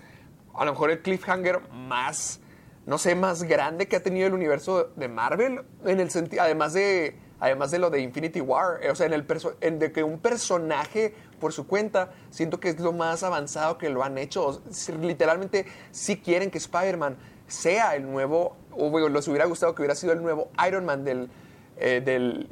a 0.54 0.66
lo 0.66 0.74
mejor 0.74 0.92
el 0.92 1.02
cliffhanger 1.02 1.62
más, 1.72 2.40
no 2.86 2.98
sé, 2.98 3.16
más 3.16 3.44
grande 3.44 3.88
que 3.88 3.96
ha 3.96 4.04
tenido 4.04 4.28
el 4.28 4.34
universo 4.34 4.92
de 4.96 5.08
Marvel, 5.08 5.62
en 5.86 6.00
el 6.00 6.12
sentido, 6.12 6.44
además 6.44 6.74
de, 6.74 7.18
además 7.40 7.72
de 7.72 7.80
lo 7.80 7.90
de 7.90 8.02
Infinity 8.02 8.42
War, 8.42 8.84
eh, 8.84 8.92
o 8.92 8.96
sea, 8.96 9.08
en 9.08 9.14
el 9.14 9.26
en 9.62 9.80
de 9.80 9.92
que 9.92 10.04
un 10.04 10.20
personaje 10.20 11.16
por 11.40 11.52
su 11.52 11.68
cuenta, 11.68 12.12
siento 12.30 12.60
que 12.60 12.70
es 12.70 12.80
lo 12.80 12.94
más 12.94 13.24
avanzado 13.24 13.78
que 13.78 13.90
lo 13.90 14.04
han 14.04 14.18
hecho. 14.18 14.46
O 14.48 14.62
sea, 14.70 14.96
literalmente, 14.96 15.66
si 15.92 16.18
quieren 16.18 16.52
que 16.52 16.58
Spider-Man 16.58 17.18
sea 17.48 17.96
el 17.96 18.10
nuevo, 18.10 18.56
o 18.72 19.10
les 19.10 19.28
hubiera 19.28 19.46
gustado 19.46 19.76
que 19.76 19.82
hubiera 19.82 19.96
sido 19.96 20.14
el 20.14 20.22
nuevo 20.22 20.50
Iron 20.68 20.86
Man 20.86 21.04
del, 21.04 21.30
eh, 21.78 22.02
del 22.04 22.48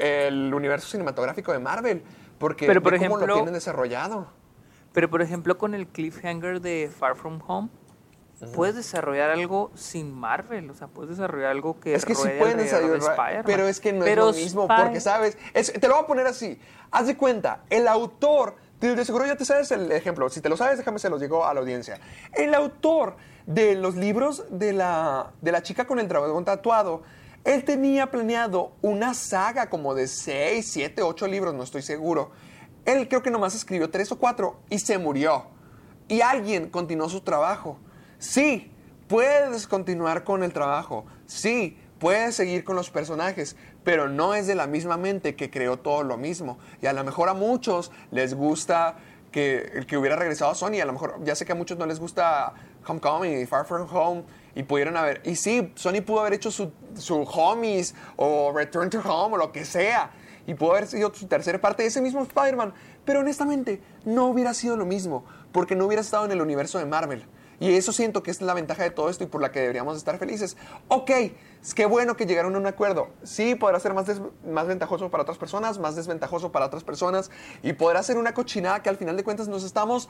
el 0.00 0.54
universo 0.54 0.88
cinematográfico 0.88 1.52
de 1.52 1.58
Marvel, 1.58 2.02
porque 2.38 2.66
Pero, 2.66 2.82
por 2.82 2.92
ve 2.92 2.98
cómo 2.98 3.18
lo 3.18 3.34
tienen 3.34 3.54
desarrollado. 3.54 4.28
Pero 4.92 5.10
por 5.10 5.22
ejemplo 5.22 5.58
con 5.58 5.74
el 5.74 5.86
cliffhanger 5.86 6.60
de 6.60 6.90
Far 6.96 7.16
From 7.16 7.40
Home, 7.46 7.68
puedes 8.46 8.76
desarrollar 8.76 9.30
algo 9.30 9.70
sin 9.74 10.14
Marvel, 10.14 10.70
o 10.70 10.74
sea, 10.74 10.86
puedes 10.86 11.10
desarrollar 11.10 11.50
algo 11.50 11.80
que 11.80 11.94
Es 11.94 12.04
que 12.04 12.14
sí 12.14 12.22
pueden 12.38 12.58
desarrollar, 12.58 13.42
pero 13.44 13.66
es 13.66 13.80
que 13.80 13.92
no 13.92 14.04
Pero 14.04 14.30
es 14.30 14.36
lo 14.36 14.42
mismo, 14.42 14.66
Spy- 14.68 14.82
porque 14.82 15.00
sabes, 15.00 15.36
Es- 15.54 15.72
te 15.72 15.88
lo 15.88 15.94
voy 15.94 16.04
a 16.04 16.06
poner 16.06 16.26
así, 16.26 16.60
haz 16.90 17.06
de 17.06 17.16
cuenta, 17.16 17.64
el 17.70 17.88
autor, 17.88 18.56
de, 18.80 18.94
de 18.94 19.04
seguro 19.04 19.26
ya 19.26 19.36
te 19.36 19.44
sabes 19.44 19.70
el 19.72 19.90
ejemplo, 19.90 20.28
si 20.28 20.40
te 20.40 20.48
lo 20.48 20.56
sabes, 20.56 20.78
déjame 20.78 20.98
se 21.00 21.10
los 21.10 21.20
digo 21.20 21.44
a 21.44 21.52
la 21.52 21.60
audiencia. 21.60 21.98
El 22.32 22.54
autor 22.54 23.16
de 23.46 23.74
los 23.74 23.96
libros 23.96 24.44
de 24.50 24.72
la, 24.72 25.32
de 25.40 25.50
la 25.52 25.62
chica 25.62 25.86
con 25.86 25.98
el 25.98 26.06
dragón 26.06 26.44
tatuado, 26.44 27.02
él 27.44 27.64
tenía 27.64 28.10
planeado 28.10 28.72
una 28.82 29.14
saga 29.14 29.68
como 29.70 29.94
de 29.94 30.06
6, 30.06 30.70
7, 30.70 31.02
8 31.02 31.26
libros, 31.26 31.54
no 31.54 31.62
estoy 31.62 31.82
seguro. 31.82 32.30
Él 32.84 33.08
creo 33.08 33.22
que 33.22 33.30
nomás 33.30 33.54
escribió 33.54 33.90
3 33.90 34.12
o 34.12 34.18
4 34.18 34.56
y 34.70 34.78
se 34.78 34.98
murió. 34.98 35.46
Y 36.08 36.20
alguien 36.20 36.68
continuó 36.70 37.08
su 37.08 37.20
trabajo. 37.22 37.78
Sí, 38.18 38.72
puedes 39.06 39.68
continuar 39.68 40.24
con 40.24 40.42
el 40.42 40.52
trabajo. 40.52 41.06
Sí, 41.26 41.78
puedes 42.00 42.34
seguir 42.34 42.64
con 42.64 42.74
los 42.74 42.90
personajes, 42.90 43.56
pero 43.84 44.08
no 44.08 44.34
es 44.34 44.46
de 44.46 44.56
la 44.56 44.66
misma 44.66 44.96
mente 44.96 45.36
que 45.36 45.50
creó 45.50 45.78
todo 45.78 46.02
lo 46.02 46.16
mismo. 46.16 46.58
Y 46.82 46.86
a 46.86 46.92
lo 46.92 47.04
mejor 47.04 47.28
a 47.28 47.34
muchos 47.34 47.92
les 48.10 48.34
gusta 48.34 48.96
que, 49.30 49.84
que 49.86 49.96
hubiera 49.96 50.16
regresado 50.16 50.50
a 50.50 50.54
Sony. 50.56 50.80
A 50.82 50.84
lo 50.84 50.92
mejor, 50.92 51.22
ya 51.22 51.36
sé 51.36 51.46
que 51.46 51.52
a 51.52 51.54
muchos 51.54 51.78
no 51.78 51.86
les 51.86 52.00
gusta 52.00 52.54
Homecoming 52.86 53.40
y 53.40 53.46
Far 53.46 53.64
From 53.66 53.86
Home. 53.92 54.24
Y 54.56 54.64
pudieron 54.64 54.96
haber. 54.96 55.22
Y 55.24 55.36
sí, 55.36 55.72
Sony 55.76 56.02
pudo 56.04 56.20
haber 56.20 56.34
hecho 56.34 56.50
su, 56.50 56.72
su 56.94 57.22
Homies 57.22 57.94
o 58.16 58.52
Return 58.52 58.90
to 58.90 58.98
Home 58.98 59.36
o 59.36 59.38
lo 59.38 59.52
que 59.52 59.64
sea. 59.64 60.10
Y 60.46 60.54
pudo 60.54 60.72
haber 60.72 60.88
sido 60.88 61.14
su 61.14 61.28
tercera 61.28 61.60
parte 61.60 61.84
de 61.84 61.88
ese 61.90 62.00
mismo 62.00 62.22
Spider-Man. 62.22 62.74
Pero 63.04 63.20
honestamente, 63.20 63.80
no 64.04 64.26
hubiera 64.26 64.54
sido 64.54 64.76
lo 64.76 64.86
mismo. 64.86 65.24
Porque 65.52 65.76
no 65.76 65.86
hubiera 65.86 66.00
estado 66.00 66.24
en 66.24 66.32
el 66.32 66.40
universo 66.40 66.78
de 66.78 66.86
Marvel. 66.86 67.24
Y 67.60 67.74
eso 67.74 67.92
siento 67.92 68.22
que 68.22 68.30
es 68.30 68.40
la 68.40 68.54
ventaja 68.54 68.84
de 68.84 68.90
todo 68.90 69.10
esto 69.10 69.24
y 69.24 69.26
por 69.26 69.40
la 69.40 69.50
que 69.50 69.60
deberíamos 69.60 69.96
estar 69.96 70.16
felices. 70.18 70.56
Ok, 70.86 71.10
es 71.60 71.74
que 71.74 71.86
bueno 71.86 72.16
que 72.16 72.24
llegaron 72.24 72.54
a 72.54 72.58
un 72.58 72.66
acuerdo. 72.66 73.08
Sí, 73.24 73.56
podrá 73.56 73.80
ser 73.80 73.94
más, 73.94 74.06
más 74.46 74.66
ventajoso 74.68 75.10
para 75.10 75.22
otras 75.24 75.38
personas, 75.38 75.78
más 75.78 75.96
desventajoso 75.96 76.52
para 76.52 76.66
otras 76.66 76.84
personas. 76.84 77.30
Y 77.62 77.72
podrá 77.72 78.02
ser 78.02 78.16
una 78.16 78.32
cochinada 78.32 78.80
que 78.82 78.88
al 78.88 78.96
final 78.96 79.16
de 79.16 79.24
cuentas 79.24 79.48
nos 79.48 79.64
estamos 79.64 80.08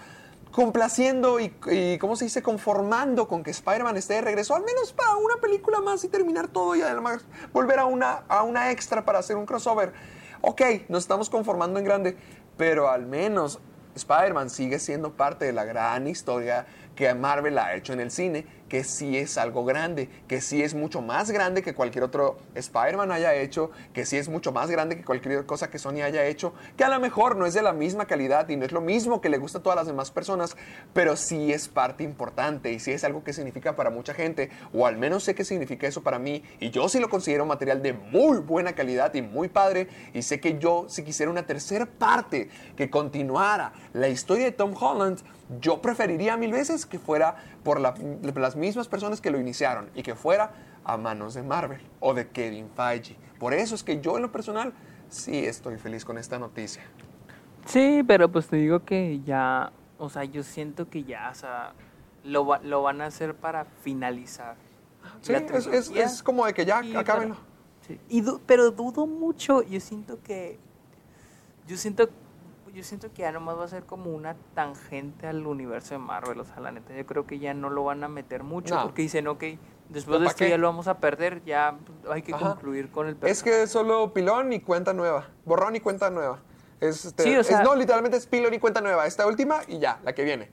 complaciendo 0.53 1.41
y, 1.41 1.55
y, 1.71 1.99
¿cómo 1.99 2.17
se 2.17 2.25
dice? 2.25 2.43
Conformando 2.43 3.29
con 3.29 3.43
que 3.43 3.51
Spider-Man 3.51 3.97
esté 3.97 4.15
de 4.15 4.23
regreso, 4.23 4.55
al 4.55 4.65
menos 4.65 4.93
para 4.93 5.17
una 5.17 5.37
película 5.37 5.81
más 5.81 6.05
y 6.05 6.09
terminar 6.09 6.49
todo 6.49 6.75
y 6.75 6.83
además 6.83 7.25
volver 7.53 7.79
a 7.79 7.87
una, 7.87 8.25
a 8.29 8.43
una 8.43 8.71
extra 8.71 9.05
para 9.05 9.19
hacer 9.21 9.37
un 9.37 9.47
crossover. 9.47 9.93
Ok, 10.41 10.63
nos 10.89 11.03
estamos 11.03 11.31
conformando 11.31 11.79
en 11.79 11.85
grande, 11.85 12.17
pero 12.57 12.89
al 12.89 13.07
menos 13.07 13.59
Spider-Man 13.95 14.51
sigue 14.51 14.79
siendo 14.79 15.13
parte 15.13 15.45
de 15.45 15.53
la 15.53 15.65
gran 15.65 16.07
historia 16.07 16.67
que 16.99 17.15
Marvel 17.15 17.57
ha 17.59 17.77
hecho 17.77 17.93
en 17.93 18.01
el 18.01 18.11
cine 18.11 18.45
que 18.69 18.85
sí 18.85 19.17
es 19.17 19.39
algo 19.39 19.65
grande, 19.65 20.09
que 20.29 20.41
sí 20.41 20.63
es 20.63 20.75
mucho 20.75 21.01
más 21.01 21.31
grande 21.31 21.63
que 21.63 21.75
cualquier 21.75 22.05
otro 22.05 22.39
Spider-Man 22.55 23.11
haya 23.13 23.35
hecho, 23.35 23.71
que 23.93 24.05
sí 24.05 24.17
es 24.17 24.29
mucho 24.29 24.53
más 24.53 24.71
grande 24.71 24.97
que 24.97 25.05
cualquier 25.05 25.47
cosa 25.47 25.71
que 25.71 25.79
Sony 25.79 26.03
haya 26.03 26.27
hecho, 26.27 26.53
que 26.77 26.85
a 26.85 26.89
lo 26.89 27.01
mejor 27.01 27.37
no 27.37 27.47
es 27.47 27.55
de 27.55 27.63
la 27.63 27.73
misma 27.73 28.07
calidad 28.07 28.49
y 28.49 28.57
no 28.57 28.65
es 28.65 28.73
lo 28.73 28.81
mismo 28.81 29.21
que 29.21 29.29
le 29.29 29.39
gusta 29.39 29.59
a 29.59 29.63
todas 29.63 29.77
las 29.77 29.87
demás 29.87 30.11
personas, 30.11 30.57
pero 30.93 31.17
sí 31.17 31.53
es 31.53 31.69
parte 31.69 32.05
importante 32.05 32.73
y 32.73 32.81
sí 32.81 32.93
es 32.93 33.05
algo 33.05 33.25
que 33.25 33.33
significa 33.33 33.77
para 33.77 33.91
mucha 33.91 34.15
gente, 34.15 34.51
o 34.73 34.87
al 34.87 34.97
menos 34.97 35.25
sé 35.25 35.35
que 35.35 35.45
significa 35.45 35.87
eso 35.87 36.03
para 36.03 36.19
mí, 36.19 36.43
y 36.61 36.71
yo 36.71 36.89
sí 36.89 37.01
lo 37.01 37.09
considero 37.09 37.47
material 37.47 37.83
de 37.83 37.93
muy 37.93 38.39
buena 38.39 38.75
calidad 38.75 39.15
y 39.15 39.23
muy 39.23 39.49
padre, 39.49 39.89
y 40.13 40.23
sé 40.23 40.41
que 40.41 40.59
yo 40.59 40.87
si 40.89 41.03
quisiera 41.03 41.31
una 41.31 41.47
tercera 41.47 41.87
parte 41.87 42.49
que 42.77 42.91
continuara 42.91 43.73
la 43.93 44.09
historia 44.09 44.45
de 44.45 44.53
Tom 44.53 44.75
Holland, 44.79 45.21
yo 45.61 45.81
preferiría 45.81 46.37
mil 46.37 46.53
veces 46.53 46.85
que 46.85 46.99
fuera 46.99 47.37
por 47.65 47.81
las 47.81 48.57
mismas 48.59 48.89
personas 48.89 49.21
que 49.21 49.31
lo 49.31 49.39
iniciaron 49.39 49.91
y 49.95 50.03
que 50.03 50.15
fuera 50.15 50.53
a 50.85 50.97
manos 50.97 51.35
de 51.35 51.43
Marvel 51.43 51.81
o 52.01 52.15
de 52.15 52.29
Kevin 52.29 52.69
Feige. 52.75 53.17
Por 53.39 53.55
eso 53.55 53.75
es 53.75 53.83
que 53.83 54.01
yo 54.01 54.17
en 54.17 54.23
lo 54.23 54.33
personal 54.33 54.73
sí 55.09 55.45
estoy 55.45 55.79
feliz 55.79 56.05
con 56.05 56.19
esta 56.19 56.39
noticia. 56.39 56.83
Sí, 57.67 58.03
pero 58.07 58.31
pues 58.31 58.49
te 58.49 58.57
digo 58.57 58.85
que 58.85 59.21
ya, 59.25 59.73
o 59.99 60.09
sea, 60.09 60.25
yo 60.25 60.43
siento 60.43 60.89
que 60.89 61.05
ya, 61.05 61.31
o 61.31 61.35
sea, 61.35 61.73
lo, 62.25 62.59
lo 62.63 62.83
van 62.83 63.01
a 63.01 63.07
hacer 63.07 63.35
para 63.35 63.65
finalizar. 63.65 64.57
Sí, 65.21 65.33
es, 65.33 65.91
es, 65.91 66.23
como 66.23 66.47
de 66.47 66.55
que 66.55 66.65
ya 66.65 66.83
acaben. 66.97 67.35
Y 68.09 68.23
pero 68.47 68.71
dudo 68.71 69.07
mucho, 69.07 69.63
yo 69.63 69.81
siento 69.81 70.23
que, 70.23 70.59
yo 71.67 71.77
siento 71.77 72.09
yo 72.79 72.85
siento 72.85 73.13
que 73.13 73.23
ya 73.23 73.33
nomás 73.33 73.59
va 73.59 73.65
a 73.65 73.69
ser 73.69 73.83
como 73.83 74.15
una 74.15 74.37
tangente 74.55 75.27
al 75.27 75.45
universo 75.45 75.95
de 75.95 75.99
Marvel, 75.99 76.39
o 76.39 76.45
sea, 76.45 76.61
la 76.61 76.71
neta, 76.71 76.95
yo 76.95 77.05
creo 77.07 77.27
que 77.27 77.41
ya 77.41 77.53
no 77.53 77.71
lo 77.71 77.83
van 77.83 78.05
a 78.05 78.09
meter 78.09 78.45
mucho 78.45 78.81
porque 78.81 79.03
dicen, 79.03 79.27
ok, 79.27 79.43
después 79.89 80.21
de 80.21 80.27
esto 80.27 80.47
ya 80.47 80.57
lo 80.59 80.69
vamos 80.69 80.87
a 80.87 80.99
perder, 80.99 81.43
ya 81.45 81.77
hay 82.09 82.23
que 82.23 82.31
concluir 82.31 82.93
con 82.93 83.09
el 83.09 83.17
personaje. 83.17 83.33
Es 83.33 83.43
que 83.43 83.63
es 83.65 83.71
solo 83.71 84.13
pilón 84.13 84.53
y 84.53 84.61
cuenta 84.61 84.93
nueva, 84.93 85.29
borrón 85.45 85.75
y 85.75 85.81
cuenta 85.81 86.09
nueva. 86.11 86.39
Este, 86.81 87.25
sí, 87.25 87.37
o 87.37 87.43
sea, 87.43 87.65
no, 87.65 87.75
literalmente 87.75 88.17
es 88.17 88.29
pilón 88.29 88.55
y 88.55 88.61
cuenta 88.61 88.81
nueva, 88.81 89.09
esta 89.09 89.27
última 89.27 89.63
y 89.67 89.81
ya, 89.81 89.99
la 90.05 90.15
que 90.15 90.23
viene. 90.23 90.49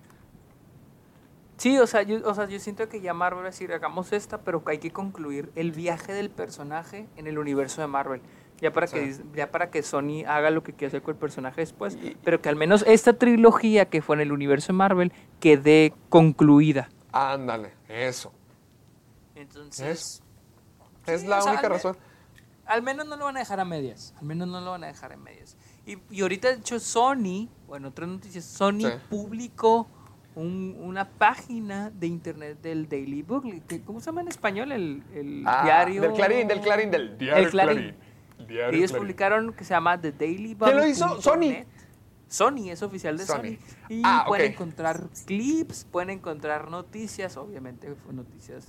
Sí, 1.58 1.78
o 1.78 1.86
sea, 1.86 2.02
yo, 2.02 2.28
o 2.28 2.34
sea, 2.34 2.48
yo 2.48 2.60
siento 2.60 2.90
que 2.90 3.02
ya 3.02 3.14
Marvel 3.14 3.44
va 3.44 3.48
a 3.50 3.52
decir, 3.52 3.72
hagamos 3.72 4.14
esta, 4.14 4.40
pero 4.40 4.64
que 4.64 4.72
hay 4.72 4.78
que 4.80 4.90
concluir 4.90 5.52
el 5.54 5.72
viaje 5.72 6.12
del 6.12 6.32
personaje 6.32 7.08
en 7.18 7.28
el 7.28 7.38
universo 7.38 7.82
de 7.82 7.88
Marvel 7.88 8.22
ya 8.62 8.72
para 8.72 8.88
que 8.88 9.16
ya 9.34 9.52
para 9.52 9.70
que 9.70 9.84
Sony 9.84 10.24
haga 10.28 10.50
lo 10.50 10.64
que 10.64 10.74
quiera 10.74 10.90
hacer 10.90 11.02
con 11.02 11.16
el 11.16 11.20
personaje 11.20 11.62
después, 11.62 11.98
pero 12.24 12.42
que 12.42 12.50
al 12.50 12.56
menos 12.56 12.84
esta 12.88 13.14
trilogía 13.14 13.86
que 13.86 14.02
fue 14.02 14.16
en 14.16 14.22
el 14.22 14.32
universo 14.32 14.68
de 14.68 14.78
Marvel 14.78 15.14
quede 15.40 15.94
concluida. 16.10 16.90
Ándale, 17.12 17.74
eso. 17.88 18.34
Entonces 19.36 20.24
es, 21.06 21.24
la 21.26 21.44
única 21.44 21.70
razón. 21.70 21.98
Al 22.66 22.82
menos 22.82 23.06
no 23.06 23.16
lo 23.16 23.26
van 23.26 23.38
a 23.38 23.40
dejar 23.40 23.60
a 23.60 23.66
medias, 23.66 24.14
al 24.18 24.26
menos 24.26 24.48
no 24.48 24.60
lo 24.62 24.72
van 24.72 24.84
a 24.84 24.88
dejar 24.88 25.14
a 25.14 25.18
medias. 25.18 25.58
Y, 25.86 25.98
y 26.10 26.22
ahorita 26.22 26.48
de 26.48 26.56
hecho 26.56 26.80
Sony, 26.80 27.50
bueno, 27.68 27.90
otras 27.90 28.10
noticias, 28.10 28.44
Sony 28.44 28.90
publicó 29.10 29.88
una 30.36 31.08
página 31.08 31.90
de 31.92 32.08
internet 32.08 32.60
del 32.62 32.90
Daily 32.90 33.22
Book, 33.22 33.46
¿cómo 33.86 34.00
se 34.00 34.08
llama 34.08 34.22
en 34.22 34.28
español? 34.28 34.72
El, 34.72 35.04
el 35.14 35.44
ah, 35.46 35.62
diario. 35.64 36.02
Del 36.02 36.14
Clarín, 36.14 36.48
del 36.48 36.62
Clarín, 36.62 36.92
del 36.92 37.18
diario 37.18 37.50
Clarín. 37.50 37.96
Ellos 38.48 38.92
publicaron 38.92 39.54
que 39.54 39.64
se 39.64 39.74
llama 39.74 40.00
The 40.00 40.12
Daily 40.12 40.54
Bubble. 40.54 40.74
¿Quién 40.74 40.78
lo 40.78 40.88
hizo? 40.88 41.22
Sony. 41.22 41.66
Sony, 42.28 42.70
es 42.70 42.82
oficial 42.82 43.18
de 43.18 43.26
Sony. 43.26 43.58
Y 43.88 44.02
ah, 44.04 44.26
pueden 44.28 44.52
encontrar 44.52 45.08
clips, 45.26 45.86
pueden 45.86 46.10
encontrar 46.10 46.70
noticias, 46.70 47.38
obviamente 47.38 47.96
noticias 48.12 48.68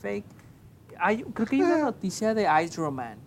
fake. 0.00 0.24
Hay, 0.98 1.22
creo 1.22 1.46
que 1.46 1.56
hay 1.56 1.62
una 1.62 1.78
noticia 1.78 2.34
de 2.34 2.44
Hydroman. 2.44 3.18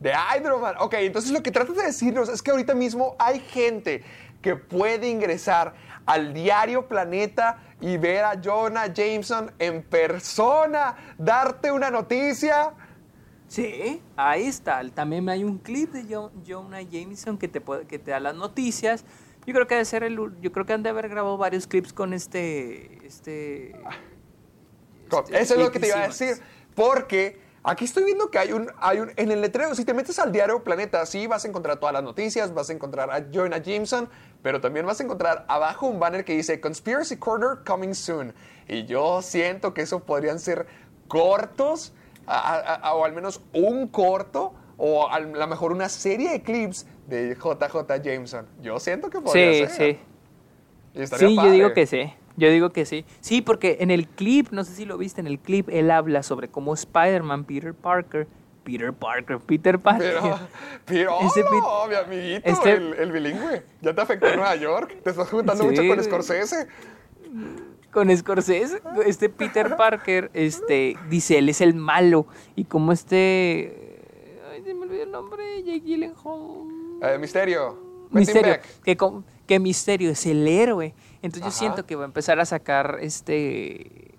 De 0.00 0.12
Hydroman. 0.12 0.74
Ok, 0.80 0.94
entonces 0.94 1.30
lo 1.30 1.42
que 1.42 1.50
tratas 1.50 1.76
de 1.76 1.84
decirnos 1.84 2.28
es 2.28 2.42
que 2.42 2.50
ahorita 2.50 2.74
mismo 2.74 3.16
hay 3.18 3.40
gente 3.40 4.04
que 4.42 4.56
puede 4.56 5.08
ingresar 5.08 5.74
al 6.04 6.32
diario 6.32 6.86
Planeta 6.86 7.58
y 7.80 7.96
ver 7.96 8.24
a 8.24 8.40
Jonah 8.42 8.92
Jameson 8.92 9.52
en 9.58 9.82
persona, 9.82 10.96
darte 11.18 11.72
una 11.72 11.90
noticia 11.90 12.72
Sí, 13.48 14.02
ahí 14.16 14.46
está. 14.46 14.82
También 14.90 15.28
hay 15.28 15.44
un 15.44 15.58
clip 15.58 15.92
de 15.92 16.30
Jonah 16.46 16.82
Jameson 16.82 17.38
que 17.38 17.48
te, 17.48 17.62
que 17.86 17.98
te 17.98 18.10
da 18.10 18.20
las 18.20 18.34
noticias. 18.34 19.04
Yo 19.46 19.54
creo 19.54 19.66
que 19.68 19.74
debe 19.74 19.84
ser 19.84 20.02
el, 20.02 20.16
yo 20.40 20.52
creo 20.52 20.66
que 20.66 20.72
han 20.72 20.82
de 20.82 20.90
haber 20.90 21.08
grabado 21.08 21.36
varios 21.36 21.68
clips 21.68 21.92
con 21.92 22.12
este, 22.12 23.06
este. 23.06 23.76
este 25.08 25.40
Eso 25.40 25.54
es 25.54 25.60
lo 25.60 25.70
que 25.70 25.78
te 25.78 25.86
iba 25.86 26.02
a 26.02 26.08
decir, 26.08 26.42
porque 26.74 27.40
aquí 27.62 27.84
estoy 27.84 28.02
viendo 28.02 28.28
que 28.28 28.40
hay 28.40 28.52
un, 28.52 28.72
hay 28.78 28.98
un, 28.98 29.12
en 29.14 29.30
el 29.30 29.40
letrero, 29.40 29.72
si 29.76 29.84
te 29.84 29.94
metes 29.94 30.18
al 30.18 30.32
diario 30.32 30.64
Planeta, 30.64 31.06
sí 31.06 31.28
vas 31.28 31.44
a 31.44 31.48
encontrar 31.48 31.78
todas 31.78 31.92
las 31.92 32.02
noticias, 32.02 32.52
vas 32.52 32.70
a 32.70 32.72
encontrar 32.72 33.08
a 33.12 33.24
Jonah 33.32 33.58
Jameson, 33.58 34.08
pero 34.42 34.60
también 34.60 34.84
vas 34.84 34.98
a 34.98 35.04
encontrar 35.04 35.44
abajo 35.46 35.86
un 35.86 36.00
banner 36.00 36.24
que 36.24 36.32
dice 36.32 36.60
Conspiracy 36.60 37.16
Corner 37.16 37.58
coming 37.64 37.94
soon, 37.94 38.34
y 38.66 38.84
yo 38.84 39.22
siento 39.22 39.72
que 39.72 39.82
eso 39.82 40.00
podrían 40.00 40.40
ser 40.40 40.66
cortos 41.06 41.92
o 42.26 43.04
al 43.04 43.12
menos 43.12 43.40
un 43.52 43.88
corto 43.88 44.52
o 44.76 45.08
a 45.08 45.20
lo 45.20 45.46
mejor 45.46 45.72
una 45.72 45.88
serie 45.88 46.30
de 46.30 46.42
clips 46.42 46.86
de 47.06 47.34
JJ 47.34 48.02
Jameson. 48.02 48.46
Yo 48.62 48.78
siento 48.78 49.10
que 49.10 49.20
podría 49.20 49.68
sí, 49.68 49.74
ser. 49.74 49.98
Sí, 50.94 51.06
sí. 51.06 51.36
yo 51.36 51.50
digo 51.50 51.72
que 51.72 51.86
sí. 51.86 52.12
Yo 52.36 52.50
digo 52.50 52.70
que 52.70 52.84
sí. 52.84 53.06
Sí, 53.20 53.40
porque 53.40 53.78
en 53.80 53.90
el 53.90 54.06
clip, 54.06 54.48
no 54.50 54.64
sé 54.64 54.74
si 54.74 54.84
lo 54.84 54.98
viste, 54.98 55.20
en 55.20 55.26
el 55.26 55.38
clip 55.38 55.68
él 55.70 55.90
habla 55.90 56.22
sobre 56.22 56.48
cómo 56.48 56.74
Spider-Man, 56.74 57.44
Peter 57.44 57.72
Parker, 57.72 58.26
Peter 58.62 58.92
Parker, 58.92 59.38
Peter 59.38 59.78
Parker. 59.78 60.18
Pero, 60.20 60.38
pero 60.84 61.16
oh, 61.18 61.86
mi 61.88 61.94
amiguito, 61.94 62.42
este 62.44 62.74
el, 62.74 63.10
bilingüe. 63.10 63.62
Ya 63.80 63.94
te 63.94 64.00
afectó 64.02 64.26
en 64.26 64.36
Nueva 64.36 64.56
York. 64.56 65.00
Te 65.02 65.10
estás 65.10 65.30
juntando 65.30 65.64
mucho 65.64 65.82
con 65.86 66.02
Scorsese 66.02 66.68
con 67.96 68.14
Scorsese, 68.14 68.82
este 69.06 69.30
Peter 69.30 69.74
Parker, 69.74 70.30
este, 70.34 70.98
dice, 71.08 71.38
él 71.38 71.48
es 71.48 71.62
el 71.62 71.72
malo. 71.72 72.26
Y 72.54 72.64
como 72.64 72.92
este... 72.92 74.02
Ay, 74.52 74.62
se 74.62 74.74
me 74.74 74.82
olvidó 74.82 75.02
el 75.02 75.10
nombre, 75.10 75.62
Jake 75.62 75.80
Gyllenhaal. 75.80 77.00
Eh, 77.00 77.16
Misterio. 77.18 77.78
Misterio. 78.10 78.56
Que, 78.84 78.98
que 79.46 79.58
Misterio 79.58 80.10
es 80.10 80.26
el 80.26 80.46
héroe. 80.46 80.94
Entonces 81.22 81.46
yo 81.46 81.50
siento 81.50 81.86
que 81.86 81.96
va 81.96 82.02
a 82.02 82.04
empezar 82.04 82.38
a 82.38 82.44
sacar 82.44 82.98
este 83.00 84.12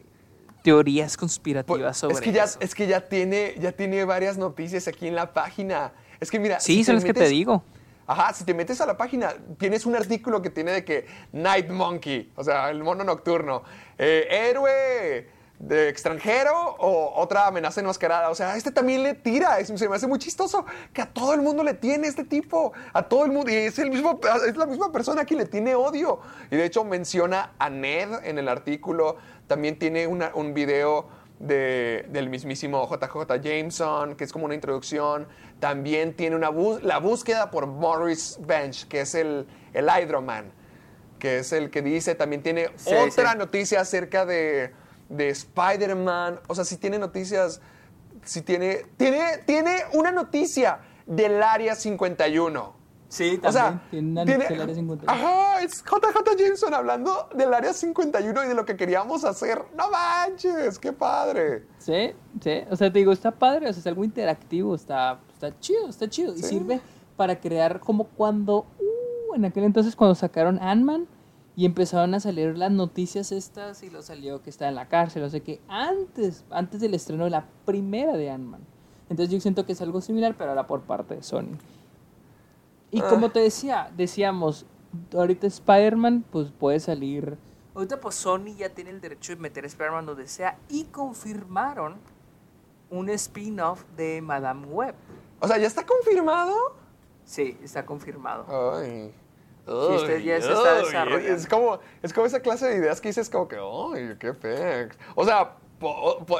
teorías 0.63 1.15
conspirativas 1.15 1.79
pues, 1.79 1.97
sobre 1.97 2.15
es 2.15 2.21
que 2.21 2.31
ya, 2.31 2.45
Es 2.59 2.73
que 2.73 2.87
ya 2.87 3.01
tiene, 3.07 3.53
ya 3.59 3.73
tiene 3.73 4.03
varias 4.05 4.39
noticias 4.39 4.87
aquí 4.87 5.05
en 5.05 5.13
la 5.13 5.33
página. 5.33 5.93
Es 6.19 6.31
que 6.31 6.39
mira... 6.39 6.59
Sí, 6.59 6.83
son 6.83 6.95
las 6.95 7.05
que 7.05 7.13
te 7.13 7.29
digo. 7.29 7.63
Ajá, 8.07 8.33
si 8.33 8.45
te 8.45 8.53
metes 8.53 8.79
a 8.79 8.85
la 8.85 8.95
página, 8.95 9.35
tienes 9.59 9.85
un 9.85 9.95
artículo 9.95 10.41
que 10.41 10.49
tiene 10.49 10.71
de 10.71 10.85
que 10.85 11.05
Night 11.33 11.69
Monkey, 11.69 12.31
o 12.37 12.43
sea, 12.43 12.69
el 12.69 12.81
mono 12.81 13.03
nocturno, 13.03 13.63
eh, 13.97 14.27
héroe 14.31 15.27
de 15.59 15.89
extranjero 15.89 16.53
o 16.79 17.19
otra 17.19 17.47
amenaza 17.47 17.81
enmascarada. 17.81 18.29
O 18.29 18.35
sea, 18.35 18.55
este 18.55 18.71
también 18.71 19.03
le 19.03 19.13
tira. 19.13 19.63
se 19.65 19.89
me 19.89 19.95
hace 19.95 20.07
muy 20.07 20.19
chistoso 20.19 20.65
que 20.93 21.01
a 21.01 21.07
todo 21.07 21.33
el 21.33 21.41
mundo 21.41 21.63
le 21.63 21.73
tiene 21.73 22.07
este 22.07 22.23
tipo. 22.23 22.73
A 22.93 23.03
todo 23.03 23.25
el 23.25 23.31
mundo. 23.31 23.51
Y 23.51 23.55
es, 23.55 23.79
el 23.79 23.89
mismo, 23.89 24.19
es 24.47 24.55
la 24.55 24.65
misma 24.65 24.91
persona 24.91 25.25
que 25.25 25.35
le 25.35 25.45
tiene 25.45 25.75
odio. 25.75 26.19
Y 26.51 26.55
de 26.55 26.65
hecho 26.65 26.83
menciona 26.83 27.53
a 27.59 27.69
Ned 27.69 28.23
en 28.23 28.37
el 28.37 28.47
artículo. 28.47 29.17
También 29.47 29.79
tiene 29.79 30.07
un 30.07 30.53
video 30.53 31.07
del 31.39 32.29
mismísimo 32.29 32.87
JJ 32.87 33.41
Jameson, 33.41 34.15
que 34.15 34.23
es 34.23 34.33
como 34.33 34.45
una 34.45 34.55
introducción. 34.55 35.27
También 35.59 36.13
tiene 36.13 36.35
una 36.35 36.51
la 36.81 36.99
búsqueda 36.99 37.49
por 37.49 37.65
Morris 37.65 38.37
Bench, 38.41 38.87
que 38.87 39.01
es 39.01 39.15
el, 39.15 39.47
el 39.73 39.87
Hydroman, 39.87 40.51
que 41.17 41.39
es 41.39 41.51
el 41.51 41.71
que 41.71 41.81
dice, 41.81 42.13
también 42.13 42.43
tiene 42.43 42.69
otra 43.07 43.33
noticia 43.33 43.81
acerca 43.81 44.25
de, 44.25 44.71
de 45.09 45.29
Spider-Man. 45.29 46.41
O 46.47 46.55
sea, 46.55 46.63
si 46.63 46.77
tiene 46.77 46.99
noticias, 46.99 47.59
si 48.23 48.41
tiene, 48.41 48.85
tiene, 48.97 49.39
tiene 49.45 49.83
una 49.93 50.11
noticia 50.11 50.79
del 51.07 51.41
Área 51.41 51.75
51. 51.75 52.77
Sí, 53.09 53.37
también. 53.37 53.47
O 53.47 53.51
sea, 53.51 53.81
tiene, 53.89 54.21
área 54.21 54.75
51. 54.75 55.03
Ajá, 55.07 55.61
es 55.61 55.81
JJ 55.83 56.37
Jameson 56.37 56.73
hablando 56.73 57.29
del 57.33 57.53
área 57.53 57.71
51 57.73 58.43
y 58.43 58.47
de 58.47 58.53
lo 58.53 58.65
que 58.65 58.75
queríamos 58.75 59.23
hacer. 59.23 59.63
¡No 59.77 59.89
manches! 59.89 60.77
¡Qué 60.77 60.91
padre! 60.91 61.63
Sí, 61.77 62.11
sí. 62.41 62.63
O 62.69 62.75
sea, 62.75 62.91
te 62.91 62.99
digo, 62.99 63.13
está 63.13 63.31
padre, 63.31 63.69
o 63.69 63.73
sea, 63.73 63.79
es 63.79 63.87
algo 63.87 64.03
interactivo, 64.03 64.75
está, 64.75 65.19
está 65.37 65.59
chido, 65.59 65.87
está 65.87 66.09
chido. 66.09 66.35
Y 66.35 66.41
sirve 66.41 66.81
para 67.15 67.39
crear 67.39 67.79
como 67.79 68.05
cuando, 68.05 68.65
uh, 68.79 69.35
en 69.35 69.45
aquel 69.45 69.63
entonces 69.63 69.95
cuando 69.95 70.15
sacaron 70.15 70.59
Ant-Man 70.59 71.07
y 71.55 71.65
empezaron 71.65 72.13
a 72.15 72.19
salir 72.19 72.57
las 72.57 72.71
noticias 72.71 73.31
estas 73.31 73.83
y 73.83 73.89
lo 73.89 74.01
salió 74.01 74.41
que 74.41 74.49
está 74.49 74.67
en 74.67 74.75
la 74.75 74.87
cárcel, 74.87 75.23
o 75.23 75.29
sea 75.29 75.39
que 75.39 75.61
antes, 75.67 76.43
antes 76.49 76.81
del 76.81 76.93
estreno 76.93 77.25
de 77.25 77.29
la 77.29 77.45
primera 77.65 78.17
de 78.17 78.29
Ant-Man. 78.29 78.61
Entonces 79.09 79.33
yo 79.33 79.39
siento 79.39 79.65
que 79.65 79.71
es 79.71 79.81
algo 79.81 80.01
similar, 80.01 80.35
pero 80.37 80.51
ahora 80.51 80.67
por 80.67 80.81
parte 80.81 81.15
de 81.15 81.23
Sony. 81.23 81.57
Y 82.91 83.01
como 83.01 83.29
te 83.31 83.39
decía, 83.39 83.91
decíamos, 83.95 84.65
ahorita 85.13 85.47
Spider-Man 85.47 86.25
pues 86.31 86.51
puede 86.51 86.79
salir, 86.79 87.37
Ahorita 87.75 87.99
pues 87.99 88.15
Sony 88.15 88.55
ya 88.57 88.69
tiene 88.69 88.89
el 88.89 88.99
derecho 88.99 89.35
de 89.35 89.39
meter 89.39 89.63
a 89.63 89.67
Spider-Man 89.67 90.07
donde 90.07 90.27
sea 90.27 90.57
y 90.67 90.85
confirmaron 90.85 91.97
un 92.89 93.09
spin-off 93.09 93.83
de 93.95 94.19
Madame 94.21 94.65
Web. 94.65 94.95
O 95.39 95.47
sea, 95.47 95.57
¿ya 95.57 95.67
está 95.67 95.85
confirmado? 95.85 96.55
Sí, 97.25 97.57
está 97.63 97.85
confirmado. 97.85 98.45
Ay. 98.77 99.13
este 99.95 100.23
ya 100.23 100.41
se 100.41 100.51
está 100.53 100.75
desarrollando. 100.75 101.17
Es 101.17 101.47
como, 101.47 101.79
es 102.01 102.13
como 102.13 102.25
esa 102.25 102.39
clase 102.39 102.67
de 102.67 102.77
ideas 102.77 103.01
que 103.01 103.09
dices 103.09 103.29
como 103.29 103.47
que, 103.47 103.57
¡ay, 103.57 104.15
qué 104.19 104.33
pex! 104.33 104.97
O 105.15 105.25
sea, 105.25 105.55
po- 105.79 106.23
po- 106.25 106.39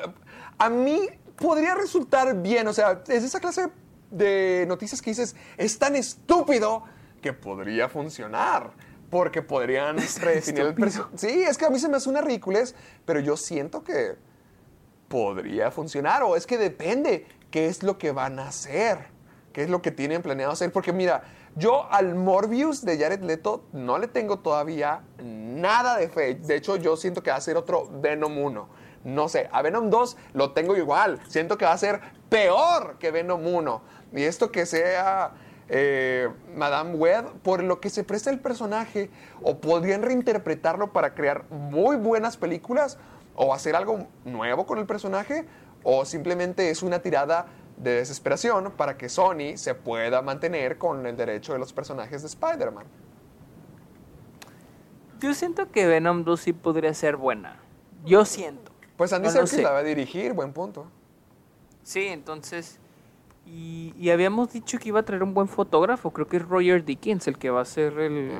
a 0.58 0.70
mí 0.70 1.08
podría 1.36 1.76
resultar 1.76 2.34
bien, 2.42 2.68
o 2.68 2.74
sea, 2.74 3.02
es 3.08 3.24
esa 3.24 3.40
clase 3.40 3.70
de 4.10 4.66
noticias 4.68 5.02
que 5.02 5.12
dices, 5.12 5.36
es 5.58 5.78
tan 5.78 5.96
estúpido 5.96 6.84
que 7.22 7.34
podría 7.34 7.90
funcionar. 7.90 8.72
Porque 9.10 9.42
podrían 9.42 9.96
redefinir 10.20 10.64
el 10.64 10.74
precio. 10.74 11.08
Sí, 11.16 11.28
es 11.44 11.58
que 11.58 11.66
a 11.66 11.70
mí 11.70 11.80
se 11.80 11.88
me 11.88 11.96
hace 11.96 12.10
una 12.10 12.20
ridiculez, 12.22 12.76
pero 13.06 13.22
yo 13.22 13.38
siento 13.38 13.82
que 13.82 14.16
podría 15.08 15.72
funcionar. 15.72 16.24
O 16.24 16.36
es 16.36 16.46
que 16.46 16.58
depende 16.58 17.26
qué 17.52 17.68
es 17.68 17.84
lo 17.84 17.98
que 17.98 18.12
van 18.12 18.40
a 18.40 18.48
hacer, 18.48 19.08
qué 19.54 19.64
es 19.64 19.70
lo 19.70 19.82
que 19.82 19.92
tienen 19.92 20.22
planeado 20.22 20.54
hacer. 20.54 20.72
Porque 20.72 20.94
mira, 20.94 21.24
yo 21.56 21.92
al 21.92 22.16
Morbius 22.16 22.86
de 22.86 22.98
Jared 22.98 23.22
Leto 23.22 23.66
no 23.74 23.98
le 23.98 24.08
tengo 24.08 24.40
todavía 24.40 25.02
nada 25.24 25.98
de 25.98 26.10
fe. 26.10 26.36
De 26.36 26.56
hecho, 26.56 26.76
yo 26.76 26.96
siento 26.98 27.24
que 27.24 27.32
va 27.32 27.38
a 27.38 27.42
ser 27.42 27.58
otro 27.58 27.90
Venom 28.02 28.38
1. 28.38 28.68
No 29.06 29.30
sé, 29.30 29.50
a 29.52 29.62
Venom 29.62 29.90
2 29.90 30.18
lo 30.34 30.52
tengo 30.52 30.76
igual. 30.76 31.20
Siento 31.28 31.58
que 31.58 31.66
va 31.66 31.72
a 31.72 31.78
ser 31.78 32.02
peor 32.30 32.98
que 33.00 33.12
Venom 33.12 33.46
1. 33.46 33.82
Y 34.14 34.24
esto 34.24 34.52
que 34.52 34.66
sea 34.66 35.34
eh, 35.70 36.30
Madame 36.56 36.96
Web, 36.96 37.26
por 37.42 37.64
lo 37.64 37.80
que 37.80 37.90
se 37.90 38.04
presta 38.04 38.30
el 38.30 38.40
personaje, 38.40 39.10
o 39.42 39.60
podrían 39.60 40.02
reinterpretarlo 40.02 40.94
para 40.94 41.14
crear 41.14 41.50
muy 41.50 41.96
buenas 41.96 42.38
películas, 42.38 42.98
o 43.36 43.54
hacer 43.54 43.76
algo 43.76 44.08
nuevo 44.26 44.66
con 44.66 44.80
el 44.80 44.86
personaje, 44.86 45.46
o 45.90 46.04
simplemente 46.04 46.70
es 46.70 46.84
una 46.84 47.00
tirada 47.00 47.46
de 47.78 47.92
desesperación 47.92 48.74
para 48.76 48.98
que 48.98 49.08
Sony 49.08 49.56
se 49.56 49.74
pueda 49.74 50.22
mantener 50.22 50.78
con 50.78 51.06
el 51.06 51.16
derecho 51.16 51.54
de 51.54 51.60
los 51.60 51.72
personajes 51.72 52.24
de 52.24 52.28
Spider-Man. 52.28 52.86
Yo 55.22 55.34
siento 55.34 55.72
que 55.72 55.88
Venom 55.88 56.26
2 56.26 56.40
sí 56.42 56.52
podría 56.52 56.94
ser 56.94 57.16
buena. 57.16 57.58
Yo 58.06 58.26
siento. 58.26 58.72
Pues 58.98 59.14
Andy 59.14 59.28
No 59.28 59.32
Serkis 59.32 59.64
la 59.64 59.72
va 59.72 59.80
a 59.80 59.84
dirigir, 59.84 60.34
buen 60.34 60.52
punto. 60.52 60.88
Sí, 61.84 62.08
entonces. 62.08 62.80
Y, 63.46 63.94
y 63.98 64.10
habíamos 64.10 64.52
dicho 64.52 64.78
que 64.80 64.90
iba 64.90 65.00
a 65.00 65.04
traer 65.04 65.24
un 65.24 65.34
buen 65.34 65.48
fotógrafo. 65.48 66.12
Creo 66.12 66.28
que 66.28 66.36
es 66.38 66.44
Roger 66.46 66.84
Dickens 66.84 67.28
el 67.28 67.38
que 67.38 67.50
va 67.50 67.60
a 67.60 67.62
hacer 67.62 67.98
el- 67.98 68.32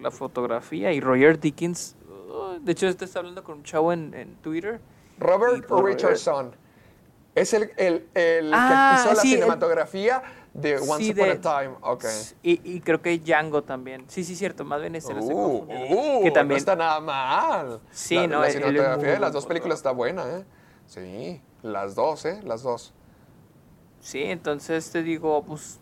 la 0.00 0.12
fotografía. 0.12 0.92
Y 0.92 1.00
Roger 1.00 1.40
Dickens. 1.40 1.96
uh, 2.08 2.60
de 2.60 2.70
hecho, 2.72 2.86
está 2.86 3.18
hablando 3.18 3.42
con 3.42 3.58
un 3.58 3.64
chavo 3.64 3.92
en, 3.92 4.14
en 4.14 4.36
Twitter. 4.36 4.80
Robert 5.18 5.68
Richardson 5.68 6.54
es 7.34 7.52
el, 7.54 7.70
el- 7.76 8.08
el 8.14 8.52
Ah, 8.54 8.92
que 8.94 9.00
hizo 9.02 9.14
la 9.14 9.20
sí, 9.22 9.28
el- 9.32 9.40
cinematografía 9.40 10.22
de 10.52 10.76
Once 10.78 10.98
Sí, 11.04 11.10
Upon 11.10 11.24
de- 11.26 11.32
a 11.32 11.40
Time. 11.40 11.74
Ok. 11.80 12.04
Y, 12.42 12.76
y 12.76 12.80
creo 12.80 13.02
que 13.02 13.18
Django 13.18 13.62
también. 13.64 14.04
Sí, 14.08 14.22
sí, 14.24 14.36
cierto. 14.36 14.64
Más 14.64 14.80
bien 14.80 14.94
este 14.94 15.12
Uh, 15.12 15.16
confundiendo. 15.16 15.96
uh, 15.96 16.22
que 16.22 16.28
no 16.28 16.32
también. 16.32 16.58
está 16.58 16.76
nada 16.76 17.00
mal. 17.00 17.80
Sí, 17.90 18.14
la, 18.14 18.26
no, 18.28 18.40
la 18.40 18.50
cinematografía 18.50 19.12
de 19.12 19.18
las 19.18 19.32
dos 19.32 19.46
películas 19.46 19.78
está 19.78 19.90
buena, 19.90 20.24
¿eh? 20.28 20.44
Sí, 20.86 21.42
las 21.62 21.94
dos, 21.94 22.24
¿eh? 22.24 22.40
Las 22.44 22.62
dos. 22.62 22.92
Sí, 24.00 24.22
entonces 24.22 24.90
te 24.90 25.02
digo, 25.02 25.42
pues. 25.44 25.80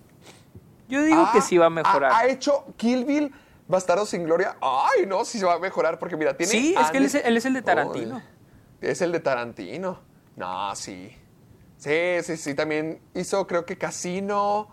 Yo 0.89 1.03
digo 1.03 1.29
que 1.33 1.39
Ah, 1.39 1.43
sí 1.43 1.59
va 1.59 1.67
a 1.67 1.71
mejorar. 1.71 2.13
Ha, 2.13 2.19
ha 2.19 2.27
hecho 2.29 2.65
Kill 2.77 3.05
Bill, 3.05 3.33
Bastardo 3.67 4.05
sin 4.07 4.25
Gloria. 4.25 4.57
Ay, 4.61 5.07
no, 5.07 5.25
sí 5.25 5.39
se 5.39 5.45
va 5.47 5.55
a 5.55 5.59
mejorar 5.59 5.99
porque 5.99 6.17
mira, 6.17 6.37
tiene. 6.37 6.51
Sí, 6.53 6.75
es 6.79 6.91
que 6.91 6.99
él 6.99 7.05
es, 7.07 7.15
él 7.15 7.37
es 7.37 7.45
el 7.47 7.55
de 7.55 7.63
Tarantino. 7.63 8.17
Uy, 8.17 8.23
es 8.81 9.01
el 9.03 9.11
de 9.13 9.21
Tarantino. 9.21 9.99
No, 10.37 10.75
sí. 10.77 11.17
Sí, 11.83 12.23
sí, 12.23 12.37
sí. 12.37 12.55
También 12.55 13.01
hizo, 13.13 13.45
creo 13.49 13.67
que 13.67 13.77
Casino, 13.77 14.69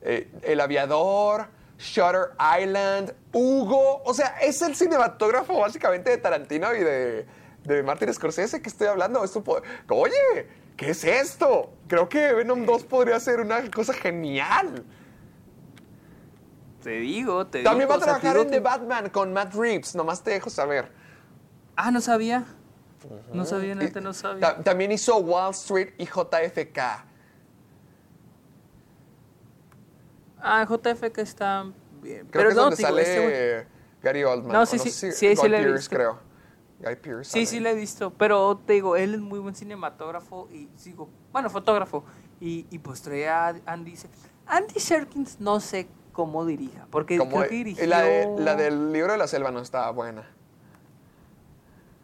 eh, 0.00 0.30
El 0.40 0.60
Aviador, 0.60 1.48
Shutter 1.78 2.30
Island, 2.58 3.12
Hugo. 3.34 4.02
O 4.04 4.14
sea, 4.14 4.38
es 4.40 4.62
el 4.62 4.74
cinematógrafo 4.74 5.58
básicamente 5.58 6.08
de 6.08 6.16
Tarantino 6.16 6.74
y 6.74 6.78
de, 6.80 7.26
de 7.64 7.82
Martin 7.82 8.14
Scorsese 8.14 8.62
que 8.62 8.70
estoy 8.70 8.86
hablando. 8.86 9.22
Esto 9.22 9.44
Oye, 9.90 10.48
¿qué 10.74 10.90
es 10.90 11.04
esto? 11.04 11.74
Creo 11.86 12.08
que 12.08 12.32
Venom 12.32 12.64
2 12.64 12.84
podría 12.84 13.20
ser 13.20 13.40
una 13.40 13.70
cosa 13.70 13.92
genial. 13.92 14.86
Te 16.82 17.00
digo, 17.00 17.46
te 17.46 17.62
También 17.62 17.88
digo. 17.88 17.98
va 17.98 18.02
a 18.02 18.06
trabajar 18.06 18.38
en 18.38 18.50
The 18.50 18.60
Batman 18.60 19.10
con 19.10 19.34
Matt 19.34 19.54
Reeves, 19.54 19.94
nomás 19.94 20.22
te 20.22 20.30
dejo 20.30 20.48
saber. 20.48 20.90
Ah, 21.76 21.90
no 21.90 22.00
sabía. 22.00 22.46
No 23.32 23.44
sabía, 23.44 23.74
neta, 23.74 24.00
no 24.00 24.12
sabía. 24.12 24.40
Ta- 24.40 24.62
también 24.62 24.92
hizo 24.92 25.16
Wall 25.18 25.50
Street 25.52 25.94
y 25.98 26.06
JFK. 26.06 26.78
Ah, 30.40 30.66
JFK 30.68 31.18
está 31.18 31.64
bien. 32.02 32.26
Creo 32.26 32.30
Pero 32.30 32.42
que 32.44 32.48
es 32.50 32.54
no, 32.56 32.62
donde 32.62 32.76
digo, 32.76 32.88
sale 32.88 33.02
este 33.02 33.68
Gary 34.02 34.24
Oldman. 34.24 34.52
No, 34.52 34.66
sí, 34.66 34.78
sí, 34.78 34.90
sé 34.90 35.12
sí, 35.12 35.34
sí 35.36 35.40
Guy 35.40 35.48
le 35.48 35.62
he 35.62 35.72
visto. 35.72 35.96
creo. 35.96 36.18
Guy 36.80 36.96
Pearce. 36.96 37.30
Sí, 37.30 37.46
sí, 37.46 37.60
lo 37.60 37.70
he 37.70 37.74
visto. 37.74 38.12
Pero 38.12 38.60
te 38.66 38.74
digo, 38.74 38.96
él 38.96 39.14
es 39.14 39.20
muy 39.20 39.38
buen 39.38 39.54
cinematógrafo 39.54 40.48
y 40.52 40.68
sigo. 40.76 41.08
Bueno, 41.32 41.48
fotógrafo. 41.48 42.04
Y, 42.40 42.66
y 42.70 42.78
pues 42.78 43.00
trae 43.00 43.28
a 43.28 43.54
Andy. 43.64 43.94
Andy 44.46 44.78
Serkins 44.80 45.40
no 45.40 45.60
sé 45.60 45.88
cómo 46.12 46.44
dirija. 46.44 46.86
Porque 46.90 47.16
Como 47.16 47.36
creo 47.38 47.48
que 47.48 47.54
dirigió. 47.56 47.86
la, 47.86 48.02
de- 48.02 48.34
la 48.38 48.54
del 48.54 48.92
libro 48.92 49.12
de 49.12 49.18
la 49.18 49.26
selva 49.26 49.50
no 49.50 49.60
estaba 49.60 49.90
buena. 49.92 50.28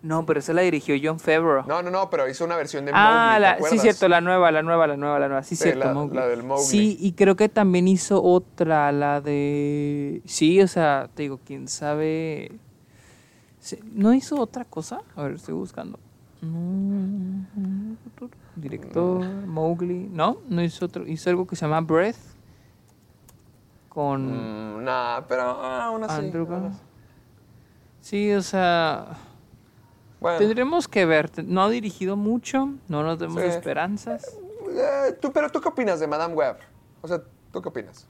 No, 0.03 0.25
pero 0.25 0.41
esa 0.41 0.55
la 0.55 0.63
dirigió 0.63 0.97
John 1.03 1.21
Favreau. 1.21 1.67
No, 1.67 1.83
no, 1.83 1.91
no, 1.91 2.09
pero 2.09 2.27
hizo 2.29 2.45
una 2.47 2.57
versión 2.57 2.87
de 2.87 2.93
Ah, 2.95 3.37
Mowgli, 3.39 3.57
¿te 3.57 3.63
la, 3.63 3.69
sí, 3.71 3.79
cierto, 3.79 4.09
la 4.09 4.21
nueva, 4.23 4.51
la 4.51 4.63
nueva, 4.63 4.87
la 4.87 4.97
nueva, 4.97 5.19
la 5.19 5.29
nueva. 5.29 5.43
Sí, 5.43 5.57
Sí, 5.57 5.65
cierto, 5.65 5.81
la- 5.85 5.93
Mowgli. 5.93 6.17
la 6.17 6.27
del 6.27 6.43
Mowgli. 6.43 6.65
Sí, 6.65 6.97
y 6.99 7.13
creo 7.13 7.37
que 7.37 7.51
también 7.51 7.87
hizo 7.87 8.23
otra, 8.23 8.91
la 8.93 9.21
de. 9.21 10.23
Sí, 10.25 10.61
o 10.63 10.69
sea, 10.69 11.11
te 11.15 11.25
digo, 11.25 11.39
quién 11.45 11.69
sabe. 11.69 12.53
¿No 13.93 14.15
hizo 14.15 14.41
otra 14.41 14.65
cosa? 14.65 15.03
A 15.17 15.23
ver, 15.25 15.33
estoy 15.33 15.53
buscando. 15.55 15.99
Director, 18.57 19.21
Mowgli. 19.47 20.09
No, 20.11 20.39
no 20.49 20.63
hizo 20.63 20.87
otro. 20.87 21.07
Hizo 21.07 21.31
algo 21.31 21.47
que 21.47 21.57
se 21.57 21.67
llama 21.67 21.81
Breath. 21.83 22.17
Con 23.89 24.77
Mm, 24.79 24.85
nah, 24.85 25.21
pero 25.29 25.43
aún 25.43 26.05
así. 26.05 26.15
Andrew 26.27 26.47
aún 26.53 26.67
así. 26.67 26.79
Sí, 28.01 28.33
o 28.33 28.43
sea. 28.43 29.07
Bueno, 30.21 30.39
Tendremos 30.39 30.87
que 30.87 31.07
ver. 31.07 31.31
No 31.47 31.63
ha 31.63 31.71
dirigido 31.71 32.15
mucho. 32.17 32.69
No 32.89 33.03
nos 33.03 33.19
demos 33.19 33.41
Sí. 33.43 33.49
esperanzas. 33.49 34.39
eh, 34.73 35.17
tú, 35.21 35.33
pero 35.33 35.51
¿tú 35.51 35.61
qué 35.61 35.69
opinas 35.69 35.99
de 35.99 36.07
Madame 36.07 36.35
Web? 36.35 36.57
O 37.03 37.09
sea, 37.09 37.21
¿tú 37.53 37.61
qué 37.63 37.69
opinas? 37.69 38.07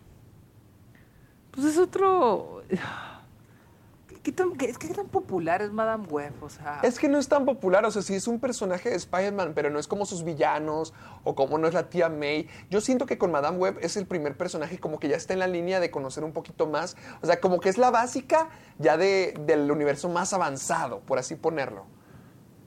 Pues 1.53 1.67
es 1.67 1.79
otro. 1.79 2.63
¿Qué 4.23 4.33
tan, 4.33 4.53
qué- 4.53 4.75
qué 4.79 4.89
tan 4.89 5.07
popular 5.09 5.63
es 5.63 5.73
Madame 5.73 6.07
Web? 6.09 6.35
O 6.43 6.51
sea. 6.51 6.81
Es 6.83 6.99
que 6.99 7.09
no 7.09 7.17
es 7.19 7.27
tan 7.29 7.47
popular, 7.47 7.87
o 7.87 7.91
sea, 7.91 8.03
sí 8.03 8.15
es 8.15 8.29
un 8.29 8.39
personaje 8.39 8.91
de 8.91 8.97
Spider-Man, 8.97 9.53
pero 9.55 9.71
no 9.71 9.79
es 9.79 9.89
como 9.89 10.05
sus 10.05 10.25
villanos 10.25 10.93
o 11.25 11.35
como 11.35 11.57
no 11.57 11.67
es 11.67 11.73
la 11.73 11.89
tía 11.89 12.11
May. 12.11 12.47
Yo 12.69 12.83
siento 12.83 13.07
que 13.07 13.17
con 13.17 13.31
Madame 13.33 13.57
Web 13.57 13.79
es 13.81 13.97
el 13.97 14.05
primer 14.07 14.37
personaje 14.37 14.79
como 14.79 14.99
que 14.99 15.09
ya 15.09 15.17
está 15.17 15.33
en 15.33 15.39
la 15.39 15.47
línea 15.47 15.81
de 15.81 15.91
conocer 15.91 16.23
un 16.23 16.33
poquito 16.35 16.67
más, 16.67 16.99
o 17.23 17.27
sea, 17.27 17.41
como 17.41 17.61
que 17.61 17.71
es 17.71 17.79
la 17.79 17.91
básica 17.91 18.51
ya 18.79 18.99
de, 18.99 19.33
del 19.47 19.71
universo 19.71 20.11
más 20.11 20.35
avanzado, 20.35 21.01
por 21.01 21.19
así 21.19 21.35
ponerlo. 21.35 21.87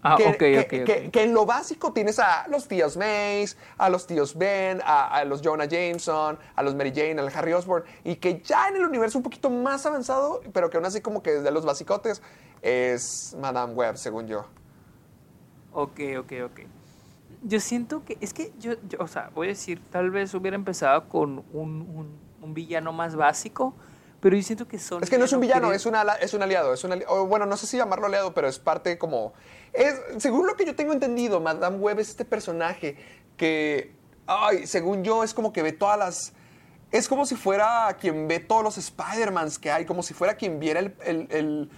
Ah, 0.04 0.16
que, 0.18 0.28
ok, 0.28 0.38
que- 1.12 1.24
en 1.24 1.34
lo 1.34 1.46
básico 1.46 1.92
tienes 1.94 2.20
a 2.20 2.46
los 2.50 2.68
tíos 2.68 2.98
Mays, 2.98 3.58
a 3.78 3.90
los 3.90 4.06
tíos 4.06 4.38
Ben, 4.38 4.82
a, 4.86 5.08
a 5.08 5.24
los 5.26 5.42
Jonah 5.44 5.66
Jameson, 5.66 6.38
a 6.56 6.64
los 6.64 6.76
Mary 6.76 6.92
Jane, 6.96 7.20
al 7.20 7.32
Harry 7.36 7.54
Osborn, 7.54 7.84
y 8.04 8.18
que 8.18 8.42
ya 8.42 8.68
en 8.68 8.76
el 8.76 8.84
universo 8.86 9.18
un 9.18 9.24
poquito 9.24 9.50
más 9.50 9.86
avanzado, 9.86 10.42
pero 10.54 10.70
que 10.70 10.78
aún 10.78 10.86
así 10.86 11.02
como 11.02 11.24
que 11.24 11.32
desde 11.32 11.50
los 11.52 11.66
basicotes, 11.66 12.22
es 12.62 13.36
Madame 13.40 13.74
Web, 13.74 13.98
según 13.98 14.28
yo. 14.28 14.46
Ok, 15.74 16.00
ok, 16.20 16.32
ok. 16.46 16.60
Yo 17.44 17.60
siento 17.60 18.06
que. 18.06 18.18
Es 18.22 18.34
que 18.34 18.54
yo, 18.60 18.74
yo, 18.88 19.00
o 19.00 19.08
sea, 19.08 19.30
voy 19.34 19.48
a 19.48 19.50
decir, 19.50 19.82
tal 19.92 20.12
vez 20.12 20.34
hubiera 20.34 20.56
empezado 20.56 21.10
con 21.10 21.44
un, 21.52 21.82
un- 21.82 22.18
un 22.42 22.54
villano 22.54 22.94
más 22.94 23.16
básico, 23.16 23.74
pero 24.22 24.36
yo 24.36 24.44
siento 24.44 24.68
que 24.68 24.80
son. 24.80 25.04
Es 25.04 25.10
que 25.10 25.18
no 25.18 25.26
es 25.26 25.34
un 25.34 25.42
villano, 25.42 25.64
quiere- 25.64 25.76
es, 25.76 25.86
un 25.86 25.96
ala- 25.96 26.16
es 26.16 26.34
un 26.34 26.42
aliado. 26.44 26.74
Es 26.74 26.84
un 26.84 26.92
ali- 26.94 27.06
o 27.08 27.26
bueno, 27.26 27.46
no 27.46 27.58
sé 27.58 27.68
si 27.68 27.76
llamarlo 27.78 28.06
aliado, 28.06 28.34
pero 28.34 28.48
es 28.48 28.60
parte 28.60 28.98
como... 28.98 29.34
Es, 29.74 30.00
según 30.18 30.46
lo 30.48 30.56
que 30.56 30.66
yo 30.66 30.76
tengo 30.76 30.94
entendido, 30.94 31.40
Madame 31.40 31.78
Web 31.78 32.00
es 32.00 32.10
este 32.10 32.26
personaje 32.26 32.96
que, 33.38 33.96
ay, 34.28 34.68
según 34.68 35.04
yo, 35.04 35.24
es 35.24 35.34
como 35.34 35.52
que 35.52 35.62
ve 35.62 35.72
todas 35.72 35.98
las... 35.98 36.34
Es 36.92 37.08
como 37.08 37.26
si 37.26 37.36
fuera 37.36 37.98
quien 38.00 38.28
ve 38.28 38.40
todos 38.40 38.64
los 38.64 38.78
Spider-Mans 38.78 39.58
que 39.58 39.72
hay, 39.72 39.86
como 39.86 40.04
si 40.04 40.14
fuera 40.14 40.36
quien 40.36 40.60
viera 40.60 40.80
el, 40.80 40.96
el, 41.04 41.70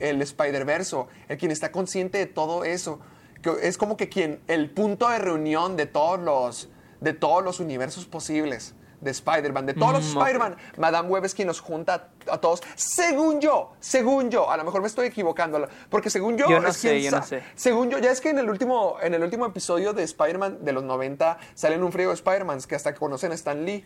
el, 0.00 0.22
Spider-Verso, 0.22 1.08
el 1.28 1.36
quien 1.36 1.50
está 1.50 1.70
consciente 1.70 2.16
de 2.16 2.24
todo 2.24 2.64
eso. 2.64 2.98
Que 3.42 3.52
es 3.62 3.76
como 3.76 3.98
que 3.98 4.08
quien, 4.08 4.40
el 4.46 4.70
punto 4.70 5.10
de 5.10 5.18
reunión 5.18 5.76
de 5.76 5.84
todos 5.84 6.18
los, 6.18 6.70
de 7.02 7.12
todos 7.12 7.44
los 7.44 7.60
universos 7.60 8.06
posibles 8.06 8.74
de 9.04 9.10
Spider-Man. 9.12 9.66
De 9.66 9.74
todos 9.74 9.92
los 9.92 10.02
Mm. 10.14 10.18
Spider-Man, 10.18 10.56
Madame 10.78 11.08
Web 11.08 11.24
es 11.26 11.34
quien 11.34 11.46
los 11.48 11.60
junta 11.60 12.08
a 12.30 12.38
todos. 12.38 12.62
Según 12.74 13.40
yo, 13.40 13.72
según 13.78 14.30
yo, 14.30 14.50
a 14.50 14.56
lo 14.56 14.64
mejor 14.64 14.80
me 14.80 14.86
estoy 14.88 15.06
equivocando, 15.06 15.68
porque 15.90 16.10
según 16.10 16.36
yo, 16.36 16.48
Yo 16.48 16.58
no 16.60 16.68
es 16.68 16.76
sé, 16.76 17.00
yo 17.02 17.10
no 17.10 17.22
sé. 17.22 17.42
Según 17.54 17.90
yo, 17.90 17.98
ya 17.98 18.10
es 18.10 18.20
que 18.20 18.30
en 18.30 18.38
el 18.38 18.48
último, 18.50 18.96
en 19.02 19.14
el 19.14 19.22
último 19.22 19.46
episodio 19.46 19.92
de 19.92 20.02
Spider-Man 20.02 20.64
de 20.64 20.72
los 20.72 20.82
90 20.82 21.38
salen 21.54 21.82
un 21.84 21.92
frío 21.92 22.08
de 22.08 22.14
Spider-Mans 22.14 22.66
que 22.66 22.74
hasta 22.74 22.94
conocen 22.94 23.30
a 23.32 23.34
Stan 23.34 23.64
Lee. 23.64 23.84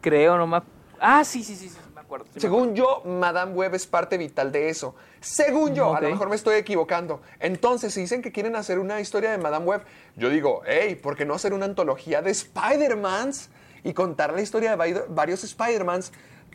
Creo, 0.00 0.36
no 0.36 0.46
me 0.46 0.58
ac- 0.58 0.64
Ah, 1.00 1.24
sí, 1.24 1.42
sí, 1.42 1.56
sí, 1.56 1.68
sí, 1.68 1.76
acuerdo. 2.04 2.26
sí 2.26 2.32
me 2.34 2.40
Según 2.40 2.74
yo, 2.74 3.02
Madame 3.04 3.52
Web 3.52 3.74
es 3.74 3.86
parte 3.86 4.16
vital 4.16 4.52
de 4.52 4.68
eso. 4.68 4.94
Según 5.20 5.74
yo, 5.74 5.94
a 5.94 6.00
lo 6.00 6.08
mejor 6.08 6.28
me 6.28 6.36
estoy 6.36 6.56
equivocando. 6.56 7.20
Entonces, 7.40 7.92
si 7.94 8.02
dicen 8.02 8.22
que 8.22 8.32
quieren 8.32 8.56
hacer 8.56 8.78
una 8.78 9.00
historia 9.00 9.30
de 9.32 9.38
Madame 9.38 9.66
Web, 9.66 9.82
yo 10.16 10.30
digo, 10.30 10.62
hey, 10.66 10.94
¿por 10.94 11.16
qué 11.16 11.24
no 11.24 11.34
hacer 11.34 11.52
una 11.52 11.64
antología 11.64 12.22
de 12.22 12.30
Spider-Mans 12.30 13.50
y 13.82 13.92
contar 13.92 14.32
la 14.32 14.40
historia 14.40 14.76
de 14.76 15.04
varios 15.08 15.44
Spider-Mans 15.44 16.12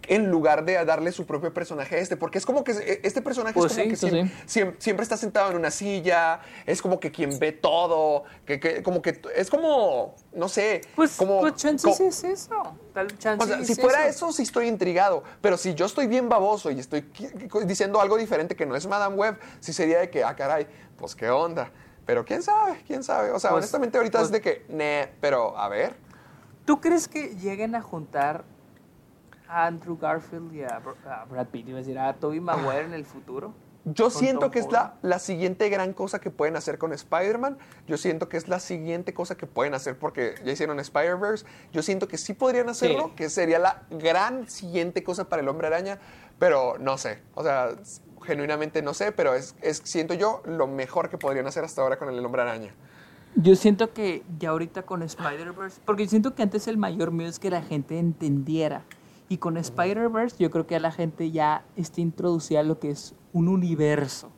en 0.08 0.30
lugar 0.32 0.66
de 0.66 0.84
darle 0.86 1.12
su 1.12 1.26
propio 1.26 1.54
personaje 1.54 1.96
a 1.96 2.00
este? 2.00 2.18
Porque 2.18 2.38
es 2.38 2.46
como 2.46 2.64
que 2.64 2.74
se- 2.74 3.06
este 3.06 3.22
personaje 3.22 3.54
Pues 3.60 3.72
es 3.72 3.78
como 3.78 3.96
sí, 3.96 4.08
que 4.18 4.24
pues 4.28 4.32
sí. 4.52 4.60
siem- 4.60 4.76
siempre 4.80 5.04
está 5.04 5.18
sentado 5.18 5.52
en 5.52 5.58
una 5.58 5.72
silla, 5.72 6.40
es 6.66 6.82
como 6.82 7.00
que 7.00 7.12
quien 7.12 7.38
ve 7.40 7.52
todo, 7.52 8.24
que, 8.46 8.60
que- 8.60 8.82
como 8.84 9.02
que 9.02 9.22
es 9.36 9.50
como, 9.50 10.16
no 10.34 10.50
sé, 10.50 10.82
Pues, 10.96 11.16
como... 11.18 11.42
pues 11.42 11.56
chance 11.56 11.88
co- 11.88 11.94
sí 11.96 12.06
es 12.06 12.24
eso. 12.24 12.76
Tal 12.94 13.08
o 13.08 13.22
sea, 13.46 13.64
si 13.64 13.72
es 13.74 13.80
fuera 13.82 14.08
eso. 14.08 14.32
sí 14.32 14.44
estoy 14.44 14.68
intrigado. 14.68 15.24
Pero 15.42 15.58
si 15.58 15.74
yo 15.76 15.86
estoy 15.86 16.08
bien 16.08 16.28
baboso 16.30 16.72
y 16.72 16.80
estoy 16.80 17.06
diciendo 17.66 18.02
algo 18.02 18.18
diferente 18.18 18.56
que 18.56 18.66
no 18.66 18.76
es 18.76 18.88
Madame 18.88 19.16
Web, 19.16 19.38
sí 19.60 19.74
sería 19.74 20.00
de 20.00 20.10
que, 20.10 20.24
ah, 20.24 20.36
caray, 20.36 20.68
pues 20.98 21.16
qué 21.16 21.30
onda. 21.30 21.72
Pero 22.06 22.26
quién 22.26 22.42
sabe, 22.42 22.82
quién 22.88 23.04
sabe. 23.04 23.30
O 23.32 23.40
sea, 23.40 23.52
Pues- 23.52 23.60
honestamente 23.60 23.98
ahorita 24.00 24.18
es 24.18 24.30
pues- 24.30 24.32
de 24.32 24.42
que, 24.42 24.66
nah, 24.70 25.12
pero 25.22 25.56
a 25.58 25.70
ver. 25.70 25.96
¿Tú 26.66 26.82
crees 26.82 27.08
que 27.08 27.36
lleguen 27.36 27.76
a 27.76 27.82
juntar 27.82 28.44
a 29.50 29.66
Andrew 29.66 29.98
Garfield 29.98 30.54
y 30.54 30.62
a, 30.64 30.80
Br- 30.82 31.08
a 31.10 31.26
Brad 31.26 31.48
Pitt, 31.48 31.68
iba 31.68 31.78
a 31.78 31.82
decir, 31.82 31.98
a 32.00 32.14
Tobey 32.14 32.40
Maguire 32.40 32.86
en 32.86 32.94
el 32.94 33.06
futuro? 33.06 33.54
Yo 33.86 34.10
siento 34.12 34.42
Tom 34.42 34.52
que 34.52 34.60
es 34.60 34.72
la, 34.72 34.96
la 35.02 35.18
siguiente 35.20 35.68
gran 35.70 35.94
cosa 35.94 36.20
que 36.20 36.30
pueden 36.30 36.56
hacer 36.58 36.78
con 36.78 36.94
Spider-Man. 36.94 37.58
Yo 37.88 37.98
siento 37.98 38.30
que 38.30 38.38
es 38.38 38.48
la 38.48 38.60
siguiente 38.60 39.14
cosa 39.14 39.36
que 39.36 39.48
pueden 39.48 39.74
hacer 39.74 39.98
porque 39.98 40.36
ya 40.46 40.52
hicieron 40.52 40.80
Spider-Verse. 40.80 41.46
Yo 41.72 41.82
siento 41.82 42.08
que 42.08 42.18
sí 42.18 42.34
podrían 42.34 42.70
hacerlo, 42.70 43.06
Sí. 43.08 43.14
que 43.16 43.30
sería 43.30 43.58
la 43.58 43.84
gran 43.90 44.48
siguiente 44.50 45.02
cosa 45.04 45.28
para 45.30 45.42
el 45.42 45.48
Hombre 45.48 45.68
Araña, 45.68 45.98
pero 46.38 46.78
no 46.78 46.98
sé. 46.98 47.20
O 47.34 47.42
sea, 47.42 47.70
genuinamente 48.22 48.82
no 48.84 48.94
sé, 48.94 49.12
pero 49.14 49.34
es, 49.34 49.56
es 49.62 49.82
siento 49.86 50.14
yo 50.14 50.44
lo 50.46 50.68
mejor 50.68 51.10
que 51.10 51.18
podrían 51.18 51.48
hacer 51.48 51.64
hasta 51.64 51.82
ahora 51.82 51.98
con 51.98 52.10
el 52.10 52.24
Hombre 52.24 52.42
Araña. 52.44 52.76
Yo 53.36 53.56
siento 53.56 53.94
que 53.94 54.24
ya 54.38 54.50
ahorita 54.50 54.84
con 54.84 55.02
Spider-Verse, 55.04 55.82
porque 55.86 56.04
yo 56.04 56.10
siento 56.10 56.36
que 56.36 56.44
antes 56.44 56.68
el 56.68 56.78
mayor 56.78 57.12
miedo 57.12 57.30
es 57.30 57.40
que 57.40 57.50
la 57.50 57.62
gente 57.62 57.98
entendiera. 57.98 58.84
Y 59.30 59.38
con 59.38 59.58
Spider-Verse 59.58 60.36
yo 60.40 60.50
creo 60.50 60.68
que 60.68 60.76
a 60.76 60.80
la 60.80 60.92
gente 60.92 61.32
ya 61.32 61.64
está 61.76 62.02
introducida 62.02 62.62
a 62.62 62.64
lo 62.64 62.80
que 62.80 62.90
es 62.90 63.14
un 63.32 63.48
universo. 63.48 64.32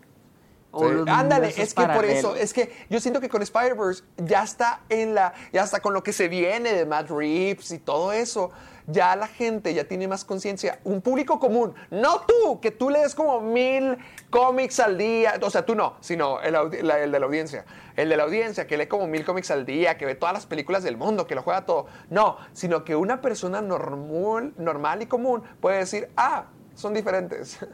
O 0.72 0.88
Sí. 0.88 0.96
Ándale, 1.08 1.54
es 1.58 1.74
que 1.74 1.86
por 1.86 2.06
eso, 2.06 2.36
es 2.36 2.54
que 2.54 2.72
yo 2.90 3.00
siento 3.00 3.20
que 3.20 3.30
con 3.30 3.42
Spider-Verse 3.42 4.04
ya 4.18 4.44
está 4.44 4.82
en 4.90 5.16
la, 5.16 5.34
ya 5.52 5.64
está 5.64 5.80
con 5.80 5.94
lo 5.94 6.04
que 6.04 6.14
se 6.14 6.28
viene 6.28 6.74
de 6.74 6.86
Matt 6.86 7.10
Reeves 7.10 7.72
y 7.72 7.80
todo 7.80 8.14
eso, 8.14 8.52
ya 8.92 9.16
la 9.16 9.28
gente 9.28 9.74
ya 9.74 9.86
tiene 9.86 10.08
más 10.08 10.26
conciencia, 10.26 10.80
un 10.84 11.02
público 11.02 11.40
común, 11.40 11.74
no 11.90 12.22
tú, 12.22 12.60
que 12.60 12.72
tú 12.72 12.90
lees 12.90 13.16
como 13.16 13.42
mil 13.42 13.98
cómics 14.30 14.80
al 14.80 14.98
día, 14.98 15.34
o 15.42 15.50
sea, 15.50 15.66
tú 15.66 15.76
no, 15.76 15.96
sino 16.02 16.42
el, 16.42 16.56
el 16.56 17.12
de 17.12 17.20
la 17.20 17.26
audiencia, 17.26 17.66
el 17.96 18.10
de 18.10 18.18
la 18.18 18.24
audiencia 18.24 18.68
que 18.68 18.78
lee 18.78 18.88
como 18.88 19.08
mil 19.08 19.26
cómics 19.26 19.52
al 19.52 19.66
día, 19.66 19.98
que 19.98 20.06
ve 20.06 20.16
todas 20.16 20.34
las 20.34 20.46
películas 20.46 20.84
del 20.84 20.98
mundo, 20.98 21.28
que 21.28 21.36
lo 21.36 21.44
juega 21.44 21.66
todo, 21.66 21.88
no, 22.10 22.38
sino 22.54 22.84
que 22.84 22.96
una 22.96 23.22
persona 23.22 23.62
normal, 23.62 24.54
normal 24.58 25.02
y 25.02 25.06
común 25.06 25.44
puede 25.60 25.80
decir, 25.80 26.10
ah, 26.18 26.46
son 26.76 26.94
diferentes. 26.94 27.60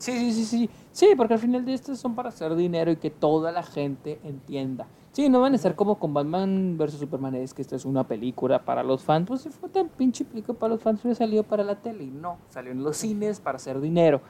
Sí, 0.00 0.12
sí, 0.18 0.32
sí, 0.32 0.44
sí. 0.46 0.70
Sí, 0.92 1.12
porque 1.14 1.34
al 1.34 1.40
final 1.40 1.62
de 1.66 1.74
estos 1.74 2.00
son 2.00 2.14
para 2.14 2.30
hacer 2.30 2.56
dinero 2.56 2.90
y 2.90 2.96
que 2.96 3.10
toda 3.10 3.52
la 3.52 3.62
gente 3.62 4.18
entienda. 4.24 4.86
Sí, 5.12 5.28
no 5.28 5.40
van 5.40 5.52
a 5.54 5.56
estar 5.56 5.74
como 5.74 5.98
con 5.98 6.14
Batman 6.14 6.76
vs 6.78 6.92
Superman, 6.94 7.34
es 7.34 7.52
que 7.52 7.62
esta 7.62 7.74
es 7.74 7.84
una 7.84 8.06
película 8.06 8.64
para 8.64 8.82
los 8.84 9.02
fans. 9.02 9.26
Pues 9.26 9.40
si 9.42 9.50
fue 9.50 9.68
tan 9.68 9.88
pinche 9.88 10.24
película 10.24 10.56
para 10.56 10.74
los 10.74 10.82
fans, 10.82 11.00
hubiera 11.02 11.16
salido 11.16 11.42
para 11.42 11.64
la 11.64 11.74
tele. 11.80 12.04
Y 12.04 12.10
no, 12.10 12.38
salió 12.48 12.70
en 12.70 12.84
los 12.84 12.96
cines 12.96 13.40
para 13.40 13.56
hacer 13.56 13.80
dinero. 13.80 14.20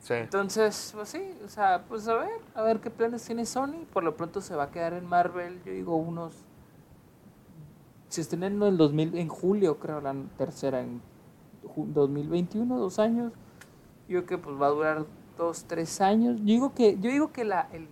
Sí. 0.00 0.14
Entonces, 0.14 0.92
pues 0.94 1.08
sí, 1.10 1.22
o 1.44 1.48
sea, 1.48 1.84
pues 1.88 2.06
a 2.08 2.14
ver, 2.16 2.30
a 2.54 2.62
ver 2.62 2.80
qué 2.80 2.90
planes 2.90 3.24
tiene 3.24 3.46
Sony. 3.46 3.84
Por 3.92 4.02
lo 4.02 4.16
pronto 4.16 4.40
se 4.40 4.56
va 4.56 4.64
a 4.64 4.70
quedar 4.70 4.94
en 4.94 5.06
Marvel, 5.06 5.60
yo 5.64 5.72
digo 5.72 5.94
unos... 5.96 6.34
Se 8.08 8.20
estrenan 8.20 8.54
en 8.54 8.62
el 8.62 8.76
2000, 8.76 9.16
en 9.18 9.28
julio, 9.28 9.78
creo, 9.78 10.00
la 10.00 10.14
tercera, 10.38 10.80
en 10.80 11.00
ju- 11.64 11.86
2021, 11.92 12.78
dos 12.78 12.98
años. 12.98 13.32
Yo 14.08 14.24
creo 14.24 14.26
que 14.26 14.38
pues 14.38 14.60
va 14.60 14.66
a 14.68 14.70
durar 14.70 15.06
dos, 15.36 15.64
tres 15.64 16.00
años. 16.00 16.38
Yo 16.38 16.44
digo 16.44 16.74
que, 16.74 16.98
yo 17.00 17.10
digo 17.10 17.32
que 17.32 17.44
la, 17.44 17.68
el, 17.72 17.88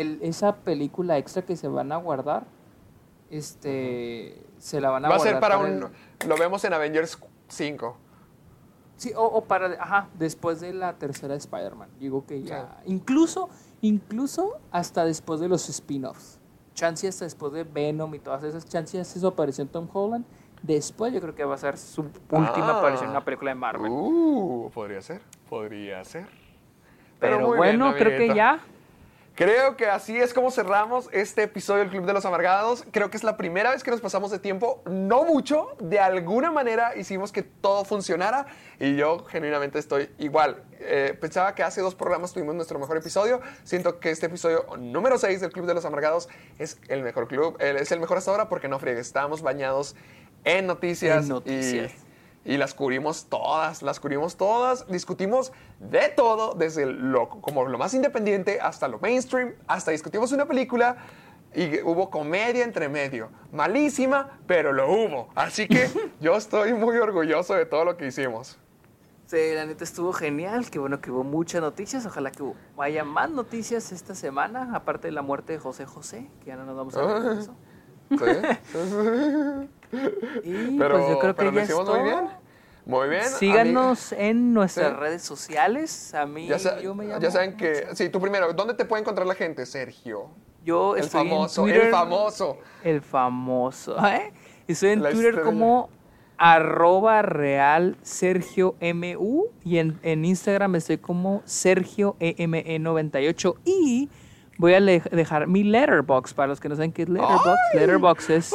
el- 0.00 0.18
esa 0.22 0.56
película 0.56 1.18
extra 1.18 1.42
que 1.42 1.56
se 1.56 1.68
van 1.68 1.92
a 1.92 1.96
guardar, 1.96 2.44
este, 3.30 4.42
se 4.58 4.80
la 4.80 4.90
van 4.90 5.04
a 5.04 5.08
Va 5.08 5.14
a 5.16 5.18
guardar 5.18 5.34
ser 5.34 5.40
para 5.40 5.58
un, 5.58 5.80
lo 6.26 6.36
vemos 6.38 6.64
en 6.64 6.72
Avengers 6.72 7.18
5. 7.48 7.96
Sí, 8.96 9.12
o, 9.16 9.22
o 9.24 9.44
para, 9.44 9.66
ajá, 9.80 10.08
después 10.18 10.60
de 10.60 10.72
la 10.72 10.94
tercera 10.94 11.34
de 11.34 11.38
Spider-Man. 11.38 11.88
Digo 12.00 12.26
que 12.26 12.42
ya, 12.42 12.80
incluso, 12.86 13.48
incluso 13.80 14.58
hasta 14.72 15.04
después 15.04 15.38
de 15.40 15.48
los 15.48 15.68
spin-offs. 15.68 16.40
Chance 16.74 17.06
hasta 17.08 17.24
después 17.24 17.52
de 17.52 17.64
Venom 17.64 18.12
y 18.14 18.18
todas 18.18 18.42
esas, 18.44 18.66
Chance 18.68 19.00
hace 19.00 19.20
su 19.20 19.26
aparición 19.26 19.68
Tom 19.68 19.88
Holland. 19.92 20.24
Después 20.62 21.12
yo 21.12 21.20
creo 21.20 21.34
que 21.36 21.44
va 21.44 21.54
a 21.54 21.58
ser 21.58 21.78
su 21.78 22.00
última 22.02 22.70
Ah. 22.72 22.78
aparición 22.78 23.04
en 23.06 23.10
una 23.10 23.24
película 23.24 23.52
de 23.52 23.54
Marvel. 23.54 23.90
Uh, 23.92 24.70
podría 24.74 25.00
ser, 25.00 25.20
podría 25.48 26.02
ser. 26.04 26.26
Pero, 27.20 27.54
bueno, 27.54 27.92
bien, 27.92 27.98
creo 27.98 28.18
que 28.18 28.34
ya. 28.34 28.58
Creo 29.38 29.76
que 29.76 29.86
así 29.86 30.16
es 30.16 30.34
como 30.34 30.50
cerramos 30.50 31.08
este 31.12 31.44
episodio 31.44 31.82
del 31.82 31.90
Club 31.90 32.06
de 32.06 32.12
los 32.12 32.24
Amargados. 32.24 32.84
Creo 32.90 33.08
que 33.08 33.16
es 33.16 33.22
la 33.22 33.36
primera 33.36 33.70
vez 33.70 33.84
que 33.84 33.92
nos 33.92 34.00
pasamos 34.00 34.32
de 34.32 34.40
tiempo, 34.40 34.82
no 34.90 35.22
mucho, 35.22 35.76
de 35.78 36.00
alguna 36.00 36.50
manera 36.50 36.96
hicimos 36.96 37.30
que 37.30 37.44
todo 37.44 37.84
funcionara 37.84 38.46
y 38.80 38.96
yo 38.96 39.24
genuinamente 39.26 39.78
estoy 39.78 40.10
igual. 40.18 40.64
Eh, 40.80 41.16
pensaba 41.20 41.54
que 41.54 41.62
hace 41.62 41.80
dos 41.82 41.94
programas 41.94 42.32
tuvimos 42.32 42.56
nuestro 42.56 42.80
mejor 42.80 42.96
episodio. 42.96 43.40
Siento 43.62 44.00
que 44.00 44.10
este 44.10 44.26
episodio 44.26 44.66
número 44.76 45.18
6 45.18 45.40
del 45.40 45.52
Club 45.52 45.66
de 45.66 45.74
los 45.74 45.84
Amargados 45.84 46.28
es 46.58 46.80
el 46.88 47.04
mejor 47.04 47.28
club, 47.28 47.56
eh, 47.60 47.76
es 47.78 47.92
el 47.92 48.00
mejor 48.00 48.18
hasta 48.18 48.32
ahora 48.32 48.48
porque 48.48 48.66
no 48.66 48.80
friegues, 48.80 49.06
estábamos 49.06 49.42
bañados 49.42 49.94
en 50.42 50.66
noticias, 50.66 51.22
En 51.22 51.28
noticias. 51.28 51.92
y 51.92 52.07
y 52.48 52.56
las 52.56 52.72
cubrimos 52.72 53.26
todas, 53.26 53.82
las 53.82 54.00
cubrimos 54.00 54.36
todas, 54.36 54.86
discutimos 54.88 55.52
de 55.80 56.08
todo, 56.08 56.54
desde 56.54 56.86
lo, 56.86 57.28
como 57.28 57.66
lo 57.66 57.76
más 57.76 57.92
independiente 57.92 58.58
hasta 58.58 58.88
lo 58.88 58.98
mainstream, 59.00 59.52
hasta 59.66 59.90
discutimos 59.90 60.32
una 60.32 60.46
película 60.46 60.96
y 61.54 61.82
hubo 61.82 62.08
comedia 62.08 62.64
entre 62.64 62.88
medio. 62.88 63.28
Malísima, 63.52 64.38
pero 64.46 64.72
lo 64.72 64.90
hubo. 64.90 65.28
Así 65.34 65.68
que 65.68 65.90
yo 66.20 66.36
estoy 66.36 66.72
muy 66.72 66.96
orgulloso 66.96 67.52
de 67.52 67.66
todo 67.66 67.84
lo 67.84 67.98
que 67.98 68.06
hicimos. 68.06 68.58
Sí, 69.26 69.52
la 69.54 69.66
neta 69.66 69.84
estuvo 69.84 70.14
genial. 70.14 70.70
Qué 70.70 70.78
bueno 70.78 71.02
que 71.02 71.10
hubo 71.10 71.24
muchas 71.24 71.60
noticias. 71.60 72.06
Ojalá 72.06 72.30
que 72.30 72.42
haya 72.78 73.04
más 73.04 73.30
noticias 73.30 73.92
esta 73.92 74.14
semana, 74.14 74.74
aparte 74.74 75.08
de 75.08 75.12
la 75.12 75.20
muerte 75.20 75.52
de 75.52 75.58
José 75.58 75.84
José, 75.84 76.30
que 76.40 76.46
ya 76.46 76.56
no 76.56 76.64
nos 76.64 76.76
vamos 76.76 76.96
a 76.96 77.04
ver 77.04 77.22
de 77.22 77.40
eso. 77.42 77.54
¿Sí? 78.08 79.68
Y 80.44 80.78
Pero, 80.78 80.96
pues 80.98 81.08
yo 81.10 81.18
creo 81.18 81.34
que 81.36 81.52
ya 81.52 81.62
es 81.62 81.74
muy 81.74 82.02
bien. 82.02 82.28
Muy 82.86 83.08
bien. 83.10 83.24
Síganos 83.24 84.12
en 84.12 84.54
nuestras 84.54 84.92
Sí. 84.92 84.96
redes 84.98 85.22
sociales. 85.22 86.14
A 86.14 86.24
mí, 86.26 86.46
Ya, 86.48 86.80
yo 86.80 86.94
me 86.94 87.04
llamo. 87.06 87.20
ya 87.20 87.30
saben 87.30 87.56
que... 87.56 87.86
Sí, 87.94 88.08
tú 88.08 88.20
primero. 88.20 88.52
¿Dónde 88.54 88.72
te 88.74 88.84
puede 88.86 89.02
encontrar 89.02 89.26
la 89.26 89.34
gente, 89.34 89.66
Sergio? 89.66 90.30
Yo 90.64 90.96
El 90.96 91.04
estoy 91.04 91.28
famoso, 91.28 91.62
en 91.62 91.66
Twitter. 91.72 91.86
el 91.86 91.92
famoso. 91.92 92.58
El 92.84 93.02
famoso. 93.02 93.96
¿eh? 94.06 94.32
Estoy 94.66 94.90
en 94.90 95.02
La 95.02 95.10
Twitter 95.10 95.28
estrella. 95.30 95.44
como 95.46 95.90
arroba 96.38 97.20
real 97.22 97.96
Sergio 98.02 98.74
MU 98.80 99.46
y 99.64 99.78
en, 99.78 99.98
en 100.02 100.24
Instagram 100.24 100.76
estoy 100.76 100.98
como 100.98 101.42
Sergio 101.44 102.16
E 102.20 102.36
EME98 102.36 103.56
y 103.64 104.08
voy 104.56 104.74
a 104.74 104.80
dejar 104.80 105.46
mi 105.48 105.64
letterbox 105.64 106.32
para 106.34 106.46
los 106.48 106.60
que 106.60 106.68
no 106.68 106.76
saben 106.76 106.92
qué 106.92 107.02
es 107.02 107.08
letterbox. 107.08 107.44
Letterbox 107.74 108.30
es 108.30 108.54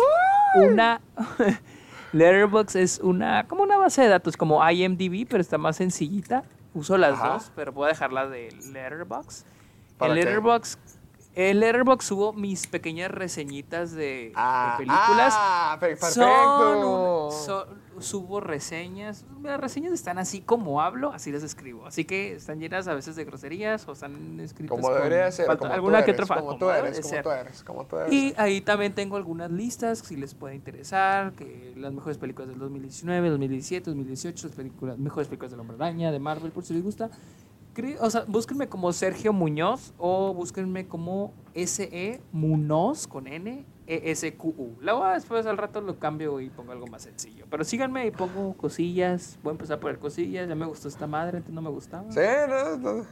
una 0.56 1.02
letterbox 2.14 2.76
es 2.76 3.00
una 3.00 3.46
como 3.48 3.64
una 3.64 3.78
base 3.78 4.02
de 4.04 4.08
datos 4.10 4.38
como 4.38 4.68
IMDb 4.70 5.28
pero 5.30 5.42
está 5.42 5.58
más 5.58 5.78
sencillita. 5.78 6.44
Uso 6.76 6.98
las 6.98 7.14
Ajá. 7.14 7.34
dos, 7.34 7.52
pero 7.56 7.72
puedo 7.74 7.88
dejarla 7.88 8.28
de 8.28 8.50
letterbox. 8.72 9.46
¿Para 9.98 10.14
En 10.14 10.20
qué? 10.20 10.26
letterbox 10.26 10.78
en 11.36 11.60
Letterboxd 11.62 12.06
subo 12.08 12.32
mis 12.34 12.68
pequeñas 12.68 13.10
reseñitas 13.10 13.92
de, 13.92 13.96
de 14.06 14.34
Ah, 14.36 14.76
películas. 14.78 15.34
ah, 15.36 15.78
pe- 15.80 15.96
Son 15.98 16.24
perfecto. 16.26 17.26
un- 17.28 17.32
son- 17.32 17.83
subo 18.00 18.40
reseñas. 18.40 19.26
Las 19.44 19.60
reseñas 19.60 19.94
están 19.94 20.18
así 20.18 20.42
como 20.42 20.82
hablo, 20.82 21.12
así 21.14 21.32
las 21.32 21.44
escribo. 21.44 21.86
Así 21.86 22.06
que 22.06 22.34
están 22.34 22.60
llenas 22.60 22.88
a 22.88 22.94
veces 22.96 23.16
de 23.16 23.26
groserías 23.26 23.88
o 23.88 23.92
están 23.94 24.40
escritas 24.40 24.76
Como 24.76 24.94
debería 24.94 25.32
ser, 25.32 25.46
falta- 25.48 25.60
como 25.60 25.74
alguna 25.74 26.00
tú 26.00 26.06
que 26.06 26.12
eres, 26.12 26.22
otra 26.24 26.36
fa- 26.36 26.42
como 26.42 26.58
tú 26.58 26.70
eres, 26.70 27.00
como 27.02 27.22
tú 27.24 27.32
eres, 27.32 27.64
como 27.64 27.86
tú 27.86 27.98
eres. 27.98 28.14
Y 28.14 28.34
ahí 28.38 28.62
también 28.62 28.94
tengo 28.94 29.16
algunas 29.18 29.52
listas, 29.52 30.00
si 30.00 30.16
les 30.16 30.34
puede 30.34 30.56
interesar, 30.56 31.34
que 31.34 31.74
las 31.78 31.94
mejores 31.94 32.18
películas 32.18 32.50
del 32.50 32.60
2019, 32.60 33.30
2017, 33.30 33.90
2018, 33.90 34.48
las 34.48 34.56
películas, 34.56 34.98
mejores 34.98 35.28
películas 35.28 35.52
del 35.52 35.60
Hombre 35.60 35.76
Araña, 35.76 36.12
de 36.12 36.20
Marvel, 36.20 36.52
por 36.52 36.64
si 36.64 36.74
les 36.74 36.84
gusta. 36.84 37.10
O 38.02 38.10
sea, 38.12 38.24
búsquenme 38.28 38.68
como 38.70 38.94
Sergio 38.94 39.34
Muñoz 39.34 39.94
o 39.98 40.32
búsquenme 40.34 40.88
como 40.88 41.34
SE 41.56 42.22
Munoz 42.32 43.08
con 43.08 43.26
N 43.26 43.66
E 43.88 44.12
S 44.12 44.34
Q 44.36 44.48
U. 44.58 44.78
Luego 44.82 45.06
después 45.08 45.46
al 45.46 45.58
rato 45.58 45.82
lo 45.82 46.00
cambio 46.00 46.40
y 46.40 46.50
pongo 46.50 46.72
algo 46.72 46.88
más 46.88 47.02
sencillo. 47.04 47.46
Pero 47.50 47.64
síganme 47.64 48.06
y 48.08 48.12
pongo 48.12 48.54
cosillas. 48.56 49.38
Voy 49.44 49.52
a 49.52 49.54
empezar 49.54 49.80
por 49.80 49.92
el 49.92 50.00
cosillas. 50.00 50.48
Ya 50.48 50.56
me 50.56 50.66
gustó 50.66 50.88
esta 50.88 51.08
madre, 51.08 51.38
antes 51.40 51.54
no 51.54 51.62
me 51.62 51.70
gustaba. 51.70 52.10
Sí, 52.12 52.20
no, 52.48 52.78
no. 52.78 53.04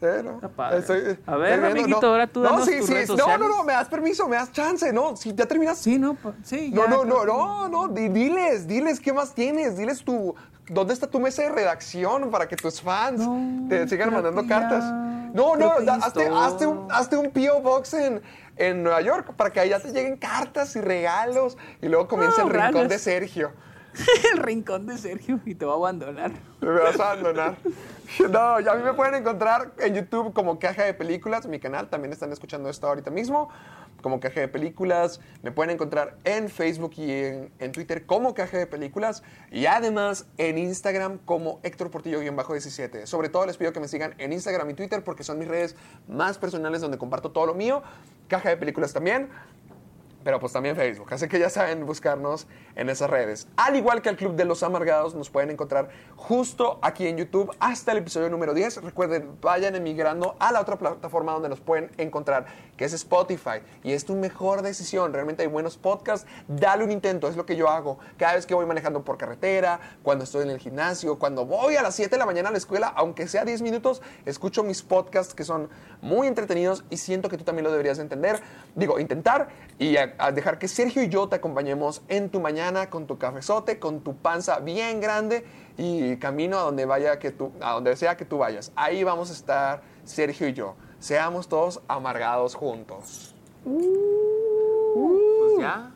Sí, 0.00 0.06
no. 0.24 0.32
Está 0.34 0.48
padre. 0.48 0.78
Estoy- 0.80 1.18
A 1.24 1.36
ver, 1.36 1.54
estoy 1.54 1.70
amiguito, 1.70 2.00
no. 2.02 2.08
ahora 2.08 2.26
tú 2.26 2.42
No, 2.42 2.64
sí, 2.64 2.82
sí. 2.82 2.94
No, 3.16 3.38
no, 3.38 3.48
no, 3.48 3.64
me 3.64 3.72
das 3.72 3.88
permiso, 3.88 4.28
me 4.28 4.36
das 4.36 4.52
chance. 4.52 4.92
No, 4.92 5.16
si 5.16 5.32
ya 5.32 5.46
terminas. 5.46 5.78
Sí, 5.78 5.98
no, 5.98 6.16
sí. 6.42 6.70
No, 6.74 6.82
ya, 6.84 6.88
no, 6.90 7.04
no, 7.04 7.24
no, 7.24 7.68
no, 7.68 7.88
di- 7.88 8.08
diles, 8.08 8.66
diles 8.66 9.00
qué 9.00 9.12
más 9.12 9.32
tienes, 9.34 9.78
diles 9.78 10.04
tu, 10.04 10.34
¿dónde 10.68 10.92
está 10.92 11.06
tu 11.06 11.20
mesa 11.20 11.42
de 11.42 11.48
redacción 11.50 12.30
para 12.30 12.46
que 12.48 12.56
tus 12.56 12.82
fans 12.82 13.20
No, 13.20 13.66
te 13.68 13.88
sigan 13.88 14.12
mandando 14.12 14.46
cartas? 14.46 14.84
No, 15.32 15.56
no, 15.56 15.72
hazte, 15.90 16.28
hazte 16.32 16.66
un, 16.66 16.86
hazte 16.92 17.16
un 17.16 17.30
P.O. 17.30 17.60
Box 17.60 17.94
en, 17.94 18.20
en 18.56 18.82
Nueva 18.82 19.00
York 19.00 19.34
para 19.36 19.50
que 19.50 19.60
allá 19.60 19.80
te 19.80 19.92
lleguen 19.92 20.16
cartas 20.16 20.74
y 20.76 20.80
regalos 20.80 21.56
y 21.82 21.88
luego 21.88 22.08
comienza 22.08 22.42
el 22.42 22.50
rincón 22.50 22.74
ranas. 22.74 22.88
de 22.88 22.98
Sergio. 22.98 23.52
el 24.32 24.38
rincón 24.38 24.86
de 24.86 24.98
Sergio 24.98 25.40
y 25.44 25.54
te 25.54 25.64
va 25.64 25.72
a 25.72 25.76
abandonar. 25.76 26.32
Me 26.60 26.68
vas 26.68 26.98
a 26.98 27.12
abandonar. 27.12 27.56
No, 28.30 28.60
ya 28.60 28.72
a 28.72 28.74
mí 28.76 28.82
me 28.82 28.92
pueden 28.92 29.14
encontrar 29.14 29.72
en 29.78 29.94
YouTube 29.94 30.32
como 30.32 30.58
Caja 30.58 30.84
de 30.84 30.94
Películas, 30.94 31.46
mi 31.46 31.58
canal. 31.58 31.88
También 31.88 32.12
están 32.12 32.32
escuchando 32.32 32.68
esto 32.68 32.86
ahorita 32.86 33.10
mismo, 33.10 33.48
como 34.04 34.20
Caja 34.20 34.40
de 34.40 34.48
Películas. 34.48 35.22
Me 35.42 35.50
pueden 35.50 35.70
encontrar 35.70 36.18
en 36.24 36.50
Facebook 36.50 36.92
y 36.98 37.10
en, 37.10 37.72
Twitter 37.72 38.04
como 38.04 38.34
Caja 38.34 38.58
de 38.58 38.66
Películas. 38.66 39.22
Y 39.50 39.64
además 39.64 40.26
en 40.36 40.58
Instagram 40.58 41.16
como 41.24 41.58
Héctor 41.62 41.90
Portillo-17. 41.90 43.06
Sobre 43.06 43.30
todo 43.30 43.46
les 43.46 43.56
pido 43.56 43.72
que 43.72 43.80
me 43.80 43.88
sigan 43.88 44.14
en 44.18 44.34
Instagram 44.34 44.68
y 44.68 44.74
Twitter 44.74 45.02
porque 45.02 45.24
son 45.24 45.38
mis 45.38 45.48
redes 45.48 45.74
más 46.06 46.36
personales 46.36 46.82
donde 46.82 46.98
comparto 46.98 47.32
todo 47.32 47.46
lo 47.46 47.54
mío. 47.54 47.82
Caja 48.28 48.50
de 48.50 48.58
Películas 48.58 48.92
también 48.92 49.30
pero 50.24 50.40
pues 50.40 50.52
también 50.52 50.74
Facebook. 50.74 51.12
Así 51.12 51.28
que 51.28 51.38
ya 51.38 51.50
saben 51.50 51.86
buscarnos 51.86 52.48
en 52.74 52.88
esas 52.88 53.10
redes. 53.10 53.46
Al 53.56 53.76
igual 53.76 54.02
que 54.02 54.08
el 54.08 54.16
Club 54.16 54.34
de 54.34 54.44
los 54.44 54.62
Amargados, 54.62 55.14
nos 55.14 55.30
pueden 55.30 55.50
encontrar 55.50 55.90
justo 56.16 56.78
aquí 56.82 57.06
en 57.06 57.18
YouTube 57.18 57.54
hasta 57.60 57.92
el 57.92 57.98
episodio 57.98 58.30
número 58.30 58.54
10. 58.54 58.82
Recuerden, 58.82 59.36
vayan 59.40 59.76
emigrando 59.76 60.34
a 60.40 60.50
la 60.50 60.60
otra 60.60 60.78
plataforma 60.78 61.32
donde 61.32 61.50
nos 61.50 61.60
pueden 61.60 61.90
encontrar, 61.98 62.46
que 62.76 62.84
es 62.84 62.92
Spotify. 62.92 63.60
Y 63.82 63.92
es 63.92 64.04
tu 64.04 64.14
mejor 64.14 64.62
decisión. 64.62 65.12
Realmente 65.12 65.42
hay 65.42 65.48
buenos 65.48 65.76
podcasts. 65.76 66.26
Dale 66.48 66.84
un 66.84 66.90
intento, 66.90 67.28
es 67.28 67.36
lo 67.36 67.46
que 67.46 67.56
yo 67.56 67.68
hago. 67.68 67.98
Cada 68.16 68.34
vez 68.34 68.46
que 68.46 68.54
voy 68.54 68.66
manejando 68.66 69.04
por 69.04 69.16
carretera, 69.16 69.80
cuando 70.02 70.24
estoy 70.24 70.42
en 70.42 70.50
el 70.50 70.58
gimnasio, 70.58 71.18
cuando 71.18 71.46
voy 71.46 71.76
a 71.76 71.82
las 71.82 71.94
7 71.94 72.10
de 72.10 72.18
la 72.18 72.26
mañana 72.26 72.48
a 72.48 72.52
la 72.52 72.58
escuela, 72.58 72.92
aunque 72.96 73.28
sea 73.28 73.44
10 73.44 73.62
minutos, 73.62 74.02
escucho 74.24 74.62
mis 74.62 74.82
podcasts 74.82 75.34
que 75.34 75.44
son 75.44 75.68
muy 76.02 76.26
entretenidos 76.26 76.84
y 76.90 76.96
siento 76.96 77.28
que 77.28 77.38
tú 77.38 77.44
también 77.44 77.64
lo 77.64 77.70
deberías 77.70 77.98
entender. 77.98 78.40
Digo, 78.74 78.98
intentar 78.98 79.48
y 79.78 79.96
dejar 80.32 80.58
que 80.58 80.68
Sergio 80.68 81.02
y 81.02 81.08
yo 81.08 81.28
te 81.28 81.36
acompañemos 81.36 82.02
en 82.08 82.30
tu 82.30 82.40
mañana 82.40 82.90
con 82.90 83.06
tu 83.06 83.18
cafezote, 83.18 83.78
con 83.78 84.00
tu 84.00 84.16
panza 84.16 84.58
bien 84.60 85.00
grande 85.00 85.44
y 85.76 86.16
camino 86.18 86.58
a 86.58 86.62
donde 86.62 86.84
vaya 86.84 87.18
que 87.18 87.30
tú, 87.30 87.52
a 87.60 87.72
donde 87.72 87.96
sea 87.96 88.16
que 88.16 88.24
tú 88.24 88.38
vayas. 88.38 88.72
Ahí 88.76 89.02
vamos 89.02 89.30
a 89.30 89.32
estar 89.32 89.82
Sergio 90.04 90.46
y 90.48 90.52
yo. 90.52 90.76
Seamos 91.04 91.48
todos 91.48 91.82
amargados 91.86 92.54
juntos. 92.54 93.34
Pues 93.62 95.58
ya. 95.58 95.90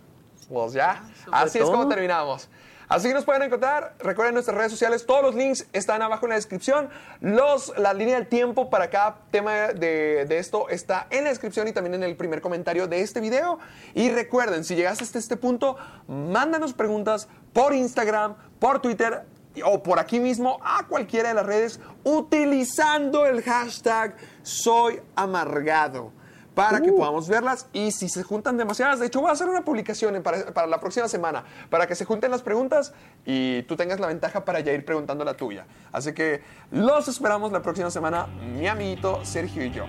Pues 0.51 0.75
ya, 0.75 1.03
así 1.33 1.59
es 1.59 1.65
como 1.65 1.89
terminamos. 1.89 2.51
Así 2.91 3.11
nos 3.15 3.25
pueden 3.25 3.41
encontrar. 3.41 3.95
Recuerden 4.01 4.35
nuestras 4.35 4.55
redes 4.55 4.71
sociales. 4.71 5.07
Todos 5.07 5.23
los 5.23 5.35
links 5.35 5.67
están 5.73 6.03
abajo 6.03 6.27
en 6.27 6.31
la 6.31 6.35
descripción. 6.35 6.91
Los, 7.23 7.73
la 7.79 7.95
línea 7.95 8.17
del 8.17 8.27
tiempo 8.27 8.69
para 8.69 8.91
cada 8.91 9.21
tema 9.31 9.69
de, 9.69 10.27
de 10.27 10.39
esto 10.39 10.69
está 10.69 11.07
en 11.09 11.25
la 11.25 11.31
descripción 11.31 11.67
y 11.69 11.73
también 11.73 11.95
en 11.95 12.03
el 12.03 12.15
primer 12.15 12.43
comentario 12.43 12.87
de 12.87 13.01
este 13.01 13.21
video. 13.21 13.59
Y 13.95 14.11
recuerden, 14.11 14.63
si 14.63 14.75
llegaste 14.75 15.05
hasta 15.05 15.19
este 15.19 15.39
punto, 15.39 15.79
mándanos 16.07 16.75
preguntas 16.75 17.29
por 17.55 17.73
Instagram, 17.73 18.37
por 18.59 18.83
Twitter 18.83 19.25
o 19.65 19.83
por 19.83 19.99
aquí 19.99 20.21
mismo 20.21 20.59
a 20.63 20.87
cualquiera 20.87 21.31
de 21.31 21.35
las 21.35 21.47
redes 21.47 21.81
utilizando 22.05 23.27
el 23.27 23.43
hashtag 23.43 24.17
soy 24.43 25.01
amargado 25.17 26.13
para 26.59 26.81
que 26.81 26.91
podamos 26.91 27.29
verlas 27.29 27.69
y 27.73 27.93
si 27.93 28.09
se 28.09 28.25
juntan 28.25 28.57
demasiadas, 28.57 28.99
de 28.99 29.07
hecho 29.07 29.21
voy 29.21 29.31
a 29.31 29.33
hacer 29.33 29.49
una 29.49 29.65
publicación 29.65 30.21
para, 30.25 30.47
para 30.47 30.67
la 30.67 30.81
próxima 30.81 31.07
semana, 31.07 31.45
para 31.71 31.87
que 31.87 31.95
se 31.95 32.05
junten 32.05 32.33
las 32.33 32.43
preguntas 32.43 32.93
y 33.25 33.63
tú 33.63 33.77
tengas 33.77 34.01
la 34.01 34.09
ventaja 34.09 34.45
para 34.45 34.59
ya 34.59 34.73
ir 34.73 34.85
preguntando 34.85 35.25
la 35.25 35.35
tuya. 35.35 35.67
Así 35.93 36.13
que 36.15 36.43
los 36.73 37.07
esperamos 37.07 37.53
la 37.53 37.63
próxima 37.63 37.93
semana, 37.93 38.27
mi 38.27 38.67
amiguito 38.67 39.25
Sergio 39.25 39.65
y 39.65 39.71
yo. 39.71 39.85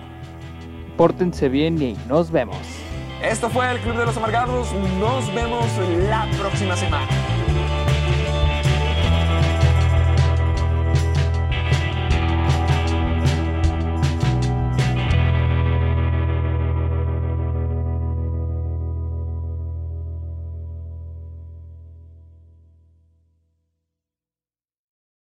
Pórtense 0.96 1.48
bien 1.48 1.82
y 1.82 1.94
nos 2.06 2.30
vemos. 2.30 2.58
Esto 3.20 3.50
fue 3.50 3.68
el 3.68 3.80
Club 3.80 3.96
de 3.96 4.06
los 4.06 4.16
Amargados, 4.16 4.72
nos 5.00 5.34
vemos 5.34 5.66
la 6.08 6.28
próxima 6.38 6.76
semana. 6.76 7.08